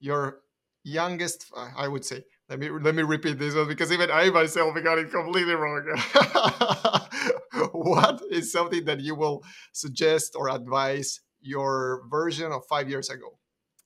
your 0.00 0.41
youngest? 0.84 1.50
I 1.56 1.88
would 1.88 2.04
say. 2.04 2.24
Let 2.48 2.58
me 2.58 2.68
let 2.70 2.94
me 2.94 3.02
repeat 3.02 3.38
this 3.38 3.54
one 3.54 3.68
because 3.68 3.90
even 3.92 4.10
I 4.10 4.30
myself 4.30 4.74
got 4.82 4.98
it 4.98 5.10
completely 5.10 5.54
wrong. 5.54 5.84
what 7.72 8.20
is 8.30 8.52
something 8.52 8.84
that 8.84 9.00
you 9.00 9.14
will 9.14 9.42
suggest 9.72 10.34
or 10.36 10.48
advise 10.50 11.20
your 11.40 12.02
version 12.10 12.52
of 12.52 12.62
five 12.68 12.88
years 12.88 13.08
ago? 13.10 13.38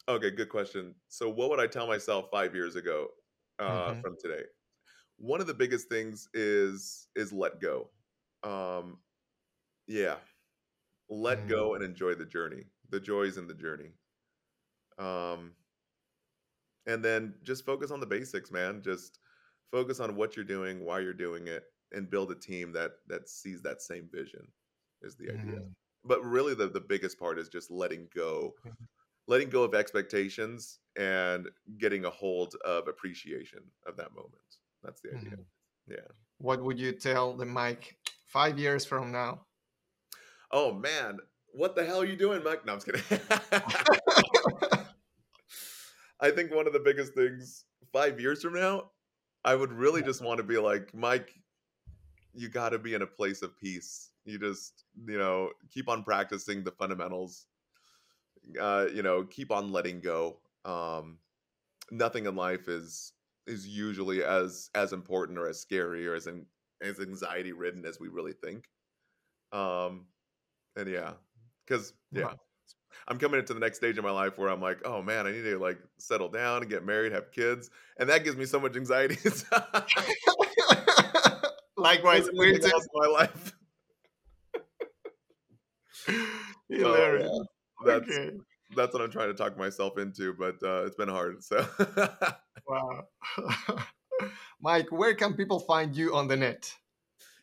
Okay, 0.09 0.31
good 0.31 0.49
question. 0.49 0.95
So, 1.09 1.29
what 1.29 1.51
would 1.51 1.61
I 1.61 1.67
tell 1.67 1.87
myself 1.87 2.27
five 2.31 2.55
years 2.55 2.77
ago 2.77 3.09
uh, 3.59 3.95
Mhm. 3.95 4.03
from 4.03 4.17
today? 4.21 4.45
One 5.19 5.41
of 5.41 5.47
the 5.47 5.55
biggest 5.55 5.89
things 5.89 6.29
is 6.35 7.09
is 7.17 7.33
let 7.33 7.61
go. 7.61 7.91
Um, 8.45 9.01
yeah, 9.87 10.19
let 11.11 11.47
Mm. 11.47 11.49
go 11.49 11.75
and 11.75 11.85
enjoy 11.85 12.15
the 12.15 12.27
journey, 12.27 12.65
the 12.91 13.01
joys 13.01 13.39
in 13.39 13.47
the 13.49 13.55
journey. 13.55 13.93
Um, 14.99 15.55
and 16.87 17.05
then 17.05 17.34
just 17.43 17.64
focus 17.64 17.91
on 17.91 18.01
the 18.01 18.07
basics, 18.07 18.51
man. 18.51 18.82
Just 18.82 19.18
focus 19.70 20.01
on 20.01 20.16
what 20.16 20.37
you're 20.37 20.45
doing, 20.45 20.84
why 20.84 21.01
you're 21.01 21.12
doing 21.14 21.49
it, 21.49 21.64
and 21.93 22.11
build 22.11 22.30
a 22.30 22.34
team 22.34 22.72
that 22.72 22.93
that 23.09 23.28
sees 23.28 23.62
that 23.62 23.82
same 23.82 24.09
vision. 24.12 24.47
Is 25.03 25.16
the 25.16 25.30
idea. 25.30 25.61
Mhm. 25.61 25.74
But 26.05 26.24
really, 26.24 26.55
the 26.55 26.68
the 26.68 26.80
biggest 26.80 27.18
part 27.18 27.39
is 27.39 27.49
just 27.49 27.70
letting 27.70 28.09
go 28.14 28.55
Mhm. 28.64 28.89
letting 29.26 29.51
go 29.51 29.62
of 29.64 29.74
expectations 29.74 30.80
and 30.97 31.51
getting 31.78 32.05
a 32.05 32.11
hold 32.11 32.55
of 32.64 32.89
appreciation 32.89 33.70
of 33.87 33.97
that 33.97 34.12
moment. 34.14 34.59
That's 34.82 35.01
the 35.01 35.14
idea. 35.14 35.37
Mhm. 35.37 35.45
Yeah. 35.89 36.09
What 36.39 36.62
would 36.62 36.78
you 36.78 36.93
tell 36.93 37.37
the 37.37 37.45
Mike 37.47 37.99
five 38.26 38.59
years 38.59 38.84
from 38.84 39.12
now? 39.12 39.47
Oh 40.53 40.72
man, 40.72 41.18
what 41.53 41.74
the 41.74 41.84
hell 41.84 42.01
are 42.01 42.05
you 42.07 42.16
doing, 42.16 42.43
Mike? 42.45 42.64
No, 42.64 42.74
I'm 42.74 42.80
just 42.80 42.87
kidding. 42.87 43.20
I 46.21 46.31
think 46.31 46.55
one 46.55 46.67
of 46.67 46.73
the 46.73 46.81
biggest 46.81 47.14
things 47.14 47.64
five 47.93 48.21
years 48.21 48.43
from 48.43 48.55
now, 48.55 48.91
I 49.45 49.55
would 49.55 49.73
really 49.73 50.03
just 50.03 50.23
want 50.23 50.39
to 50.39 50.45
be 50.45 50.59
like, 50.59 50.95
Mike, 50.95 51.33
you 52.35 52.49
got 52.49 52.71
to 52.71 52.79
be 52.79 52.95
in 52.95 53.03
a 53.03 53.07
place 53.07 53.43
of 53.43 53.57
peace. 53.59 54.11
You 54.25 54.39
just, 54.39 54.85
you 55.07 55.19
know, 55.19 55.51
keep 55.71 55.89
on 55.89 56.03
practicing 56.03 56.64
the 56.64 56.73
fundamentals. 56.73 57.47
Uh, 58.61 58.87
you 58.93 59.03
know, 59.03 59.25
keep 59.25 59.51
on 59.51 59.73
letting 59.73 60.01
go. 60.01 60.39
Um, 60.64 61.19
nothing 61.91 62.27
in 62.27 62.37
life 62.37 62.69
is 62.69 63.12
is 63.47 63.67
usually 63.67 64.25
as 64.25 64.71
as 64.75 64.93
important 64.93 65.39
or 65.39 65.49
as 65.49 65.61
scary 65.61 66.07
or 66.07 66.14
as 66.14 66.27
in, 66.27 66.45
as 66.83 67.01
anxiety 67.01 67.53
ridden 67.53 67.85
as 67.85 68.01
we 68.01 68.09
really 68.09 68.33
think. 68.33 68.69
Um, 69.53 70.07
and 70.77 70.89
yeah, 70.89 71.12
because 71.67 71.93
yeah. 72.12 72.35
I'm 73.09 73.19
coming 73.19 73.39
into 73.41 73.55
the 73.55 73.61
next 73.61 73.79
stage 73.79 73.99
of 73.99 74.05
my 74.05 74.11
life 74.11 74.39
where 74.39 74.49
I'm 74.49 74.61
like, 74.61 74.79
oh 74.85 75.03
man, 75.03 75.27
I 75.27 75.33
need 75.33 75.43
to 75.43 75.59
like 75.59 75.79
settle 75.99 76.29
down 76.29 76.63
and 76.63 76.71
get 76.71 76.85
married, 76.85 77.13
have 77.13 77.31
kids, 77.33 77.71
and 77.99 78.09
that 78.09 78.25
gives 78.25 78.37
me 78.37 78.45
so 78.45 78.59
much 78.61 78.77
anxiety. 78.77 79.17
Likewise, 81.77 82.29
we're 82.33 82.49
Everything 82.49 82.73
else 82.73 82.89
my 82.95 83.07
life. 83.07 83.53
hilarious. 86.69 87.29
Oh, 87.31 87.47
That's 87.85 88.09
okay. 88.11 88.31
that's 88.75 88.93
what 88.95 89.03
I'm 89.03 89.11
trying 89.11 89.29
to 89.29 89.35
talk 89.35 89.59
myself 89.59 89.99
into, 89.99 90.33
but 90.35 90.57
uh, 90.63 90.85
it's 90.87 90.97
been 90.97 91.09
hard. 91.09 91.43
So 91.45 91.67
Wow. 92.68 93.07
Mike, 94.61 94.91
where 94.91 95.14
can 95.14 95.35
people 95.35 95.61
find 95.61 95.95
you 95.95 96.14
on 96.17 96.27
the 96.29 96.37
net? 96.37 96.75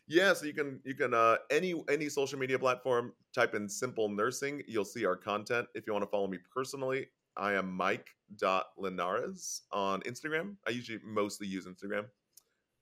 yeah, 0.06 0.34
so 0.34 0.44
you 0.46 0.52
can 0.54 0.80
you 0.84 0.94
can 0.94 1.14
uh, 1.14 1.36
any 1.50 1.74
any 1.88 2.08
social 2.08 2.38
media 2.38 2.58
platform 2.58 3.12
type 3.34 3.54
in 3.54 3.68
simple 3.68 4.08
nursing, 4.08 4.62
you'll 4.68 4.84
see 4.84 5.04
our 5.04 5.16
content. 5.16 5.66
If 5.74 5.86
you 5.86 5.92
want 5.92 6.04
to 6.04 6.10
follow 6.10 6.28
me 6.28 6.38
personally, 6.54 7.08
I 7.36 7.54
am 7.54 7.72
Mike.Linares 7.72 9.62
on 9.72 10.00
Instagram. 10.02 10.56
I 10.66 10.70
usually 10.70 11.00
mostly 11.04 11.46
use 11.46 11.66
Instagram. 11.66 12.06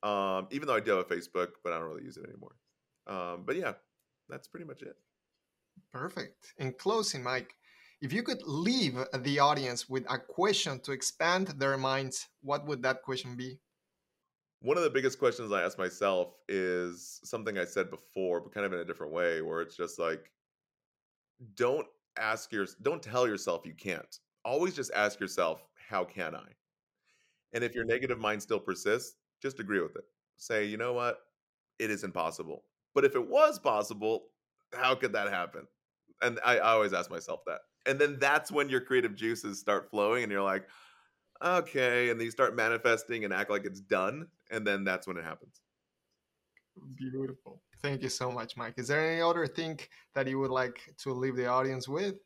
Um, 0.06 0.48
even 0.50 0.66
though 0.66 0.74
I 0.74 0.80
do 0.80 0.90
have 0.90 1.00
a 1.00 1.04
Facebook, 1.04 1.48
but 1.64 1.72
I 1.72 1.78
don't 1.78 1.88
really 1.88 2.04
use 2.04 2.16
it 2.16 2.24
anymore. 2.28 2.56
Um, 3.06 3.44
but 3.46 3.56
yeah, 3.56 3.72
that's 4.28 4.48
pretty 4.48 4.66
much 4.66 4.82
it. 4.82 4.96
Perfect. 5.92 6.52
In 6.58 6.72
closing, 6.72 7.22
Mike, 7.22 7.54
if 8.02 8.12
you 8.12 8.22
could 8.22 8.42
leave 8.44 8.98
the 9.20 9.38
audience 9.38 9.88
with 9.88 10.04
a 10.10 10.18
question 10.18 10.80
to 10.80 10.92
expand 10.92 11.54
their 11.58 11.78
minds, 11.78 12.28
what 12.42 12.66
would 12.66 12.82
that 12.82 13.02
question 13.02 13.36
be? 13.36 13.58
One 14.60 14.76
of 14.76 14.82
the 14.82 14.90
biggest 14.90 15.18
questions 15.18 15.50
I 15.50 15.62
ask 15.62 15.78
myself 15.78 16.34
is 16.48 17.20
something 17.24 17.58
I 17.58 17.64
said 17.64 17.90
before, 17.90 18.40
but 18.40 18.52
kind 18.52 18.66
of 18.66 18.72
in 18.72 18.80
a 18.80 18.84
different 18.84 19.12
way, 19.12 19.40
where 19.40 19.60
it's 19.60 19.76
just 19.76 19.98
like, 19.98 20.30
don't 21.54 21.86
ask 22.18 22.52
your, 22.52 22.66
don't 22.82 23.02
tell 23.02 23.26
yourself 23.26 23.66
you 23.66 23.74
can't. 23.74 24.18
Always 24.44 24.74
just 24.74 24.92
ask 24.94 25.20
yourself, 25.20 25.62
how 25.88 26.04
can 26.04 26.34
I? 26.34 26.48
And 27.52 27.62
if 27.62 27.74
your 27.74 27.84
negative 27.84 28.18
mind 28.18 28.42
still 28.42 28.58
persists, 28.58 29.16
just 29.40 29.60
agree 29.60 29.80
with 29.80 29.96
it. 29.96 30.04
Say, 30.36 30.64
you 30.64 30.76
know 30.76 30.92
what? 30.92 31.18
It 31.78 31.90
is 31.90 32.04
impossible. 32.04 32.64
But 32.94 33.04
if 33.04 33.14
it 33.14 33.28
was 33.28 33.58
possible, 33.58 34.24
how 34.72 34.94
could 34.94 35.12
that 35.12 35.30
happen? 35.30 35.66
And 36.22 36.38
I, 36.44 36.58
I 36.58 36.72
always 36.72 36.92
ask 36.92 37.10
myself 37.10 37.40
that. 37.46 37.60
And 37.86 37.98
then 37.98 38.18
that's 38.18 38.52
when 38.52 38.68
your 38.68 38.80
creative 38.80 39.14
juices 39.14 39.58
start 39.58 39.90
flowing 39.90 40.22
and 40.22 40.30
you're 40.30 40.42
like, 40.42 40.66
okay. 41.44 42.10
And 42.10 42.18
then 42.18 42.24
you 42.24 42.30
start 42.30 42.56
manifesting 42.56 43.24
and 43.24 43.32
act 43.32 43.50
like 43.50 43.64
it's 43.64 43.80
done. 43.80 44.28
And 44.50 44.66
then 44.66 44.84
that's 44.84 45.06
when 45.06 45.16
it 45.16 45.24
happens. 45.24 45.60
Beautiful. 46.96 47.62
Thank 47.82 48.02
you 48.02 48.08
so 48.08 48.30
much, 48.30 48.56
Mike. 48.56 48.74
Is 48.78 48.88
there 48.88 49.06
any 49.10 49.20
other 49.20 49.46
thing 49.46 49.78
that 50.14 50.26
you 50.26 50.38
would 50.38 50.50
like 50.50 50.78
to 50.98 51.12
leave 51.12 51.36
the 51.36 51.46
audience 51.46 51.88
with? 51.88 52.16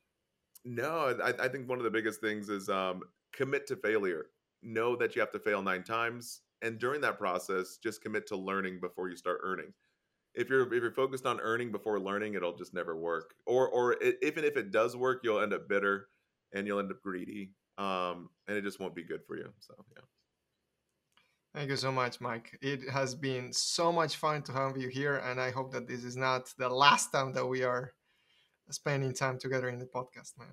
No, 0.64 1.16
I, 1.22 1.44
I 1.44 1.48
think 1.48 1.68
one 1.68 1.78
of 1.78 1.84
the 1.84 1.90
biggest 1.90 2.20
things 2.20 2.48
is 2.48 2.68
um, 2.68 3.02
commit 3.32 3.66
to 3.68 3.76
failure. 3.76 4.26
Know 4.62 4.96
that 4.96 5.14
you 5.14 5.20
have 5.20 5.32
to 5.32 5.38
fail 5.38 5.62
nine 5.62 5.82
times. 5.84 6.42
And 6.62 6.78
during 6.78 7.00
that 7.02 7.18
process, 7.18 7.78
just 7.82 8.02
commit 8.02 8.26
to 8.28 8.36
learning 8.36 8.80
before 8.80 9.08
you 9.08 9.16
start 9.16 9.40
earning. 9.42 9.72
if 10.36 10.50
you're 10.50 10.62
if 10.72 10.82
you're 10.82 10.92
focused 10.92 11.26
on 11.26 11.40
earning 11.40 11.72
before 11.72 11.98
learning, 11.98 12.34
it'll 12.34 12.56
just 12.56 12.74
never 12.74 12.96
work. 12.96 13.34
Or 13.46 13.68
or 13.68 13.92
it, 14.02 14.18
even 14.22 14.44
if 14.44 14.56
it 14.56 14.70
does 14.70 14.96
work, 14.96 15.20
you'll 15.24 15.40
end 15.40 15.52
up 15.54 15.68
bitter 15.68 16.08
and 16.52 16.66
you'll 16.66 16.78
end 16.78 16.90
up 16.90 17.02
greedy, 17.02 17.52
um, 17.78 18.28
and 18.46 18.56
it 18.56 18.62
just 18.62 18.78
won't 18.78 18.94
be 18.94 19.02
good 19.02 19.22
for 19.26 19.36
you. 19.36 19.50
So 19.60 19.74
yeah. 19.96 20.02
Thank 21.56 21.70
you 21.70 21.76
so 21.76 21.90
much, 21.90 22.20
Mike. 22.20 22.58
It 22.60 22.86
has 22.90 23.14
been 23.14 23.50
so 23.50 23.90
much 23.90 24.16
fun 24.16 24.42
to 24.42 24.52
have 24.52 24.76
you 24.76 24.88
here, 24.88 25.16
and 25.16 25.40
I 25.40 25.50
hope 25.50 25.72
that 25.72 25.88
this 25.88 26.04
is 26.04 26.14
not 26.14 26.52
the 26.58 26.68
last 26.68 27.12
time 27.12 27.32
that 27.32 27.46
we 27.46 27.62
are 27.62 27.94
spending 28.68 29.14
time 29.14 29.38
together 29.38 29.70
in 29.70 29.78
the 29.78 29.86
podcast, 29.86 30.36
man. 30.38 30.52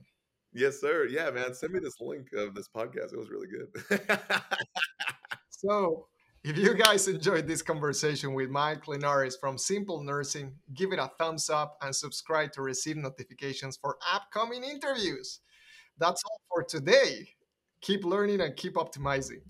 Yes, 0.54 0.80
sir. 0.80 1.06
Yeah, 1.08 1.30
man. 1.32 1.54
Send 1.56 1.74
me 1.74 1.82
this 1.82 2.00
link 2.00 2.32
of 2.32 2.56
this 2.56 2.70
podcast. 2.70 3.12
It 3.12 3.18
was 3.18 3.30
really 3.30 3.48
good. 3.48 4.00
so, 5.50 6.08
if 6.46 6.58
you 6.58 6.74
guys 6.74 7.10
enjoyed 7.10 7.48
this 7.48 7.62
conversation 7.62 8.34
with 8.34 8.50
Mike 8.50 8.88
Linares 8.88 9.36
from 9.36 9.58
Simple 9.58 10.02
Nursing, 10.02 10.56
give 10.74 10.94
it 10.94 11.00
a 11.00 11.12
thumbs 11.20 11.50
up 11.50 11.76
and 11.82 11.94
subscribe 11.94 12.54
to 12.54 12.62
receive 12.62 12.96
notifications 12.96 13.76
for 13.76 13.98
upcoming 14.10 14.64
interviews. 14.64 15.42
That's 15.98 16.24
all 16.24 16.40
for 16.50 16.64
today. 16.64 17.28
Keep 17.82 18.06
learning 18.06 18.40
and 18.40 18.56
keep 18.56 18.76
optimizing. 18.76 19.42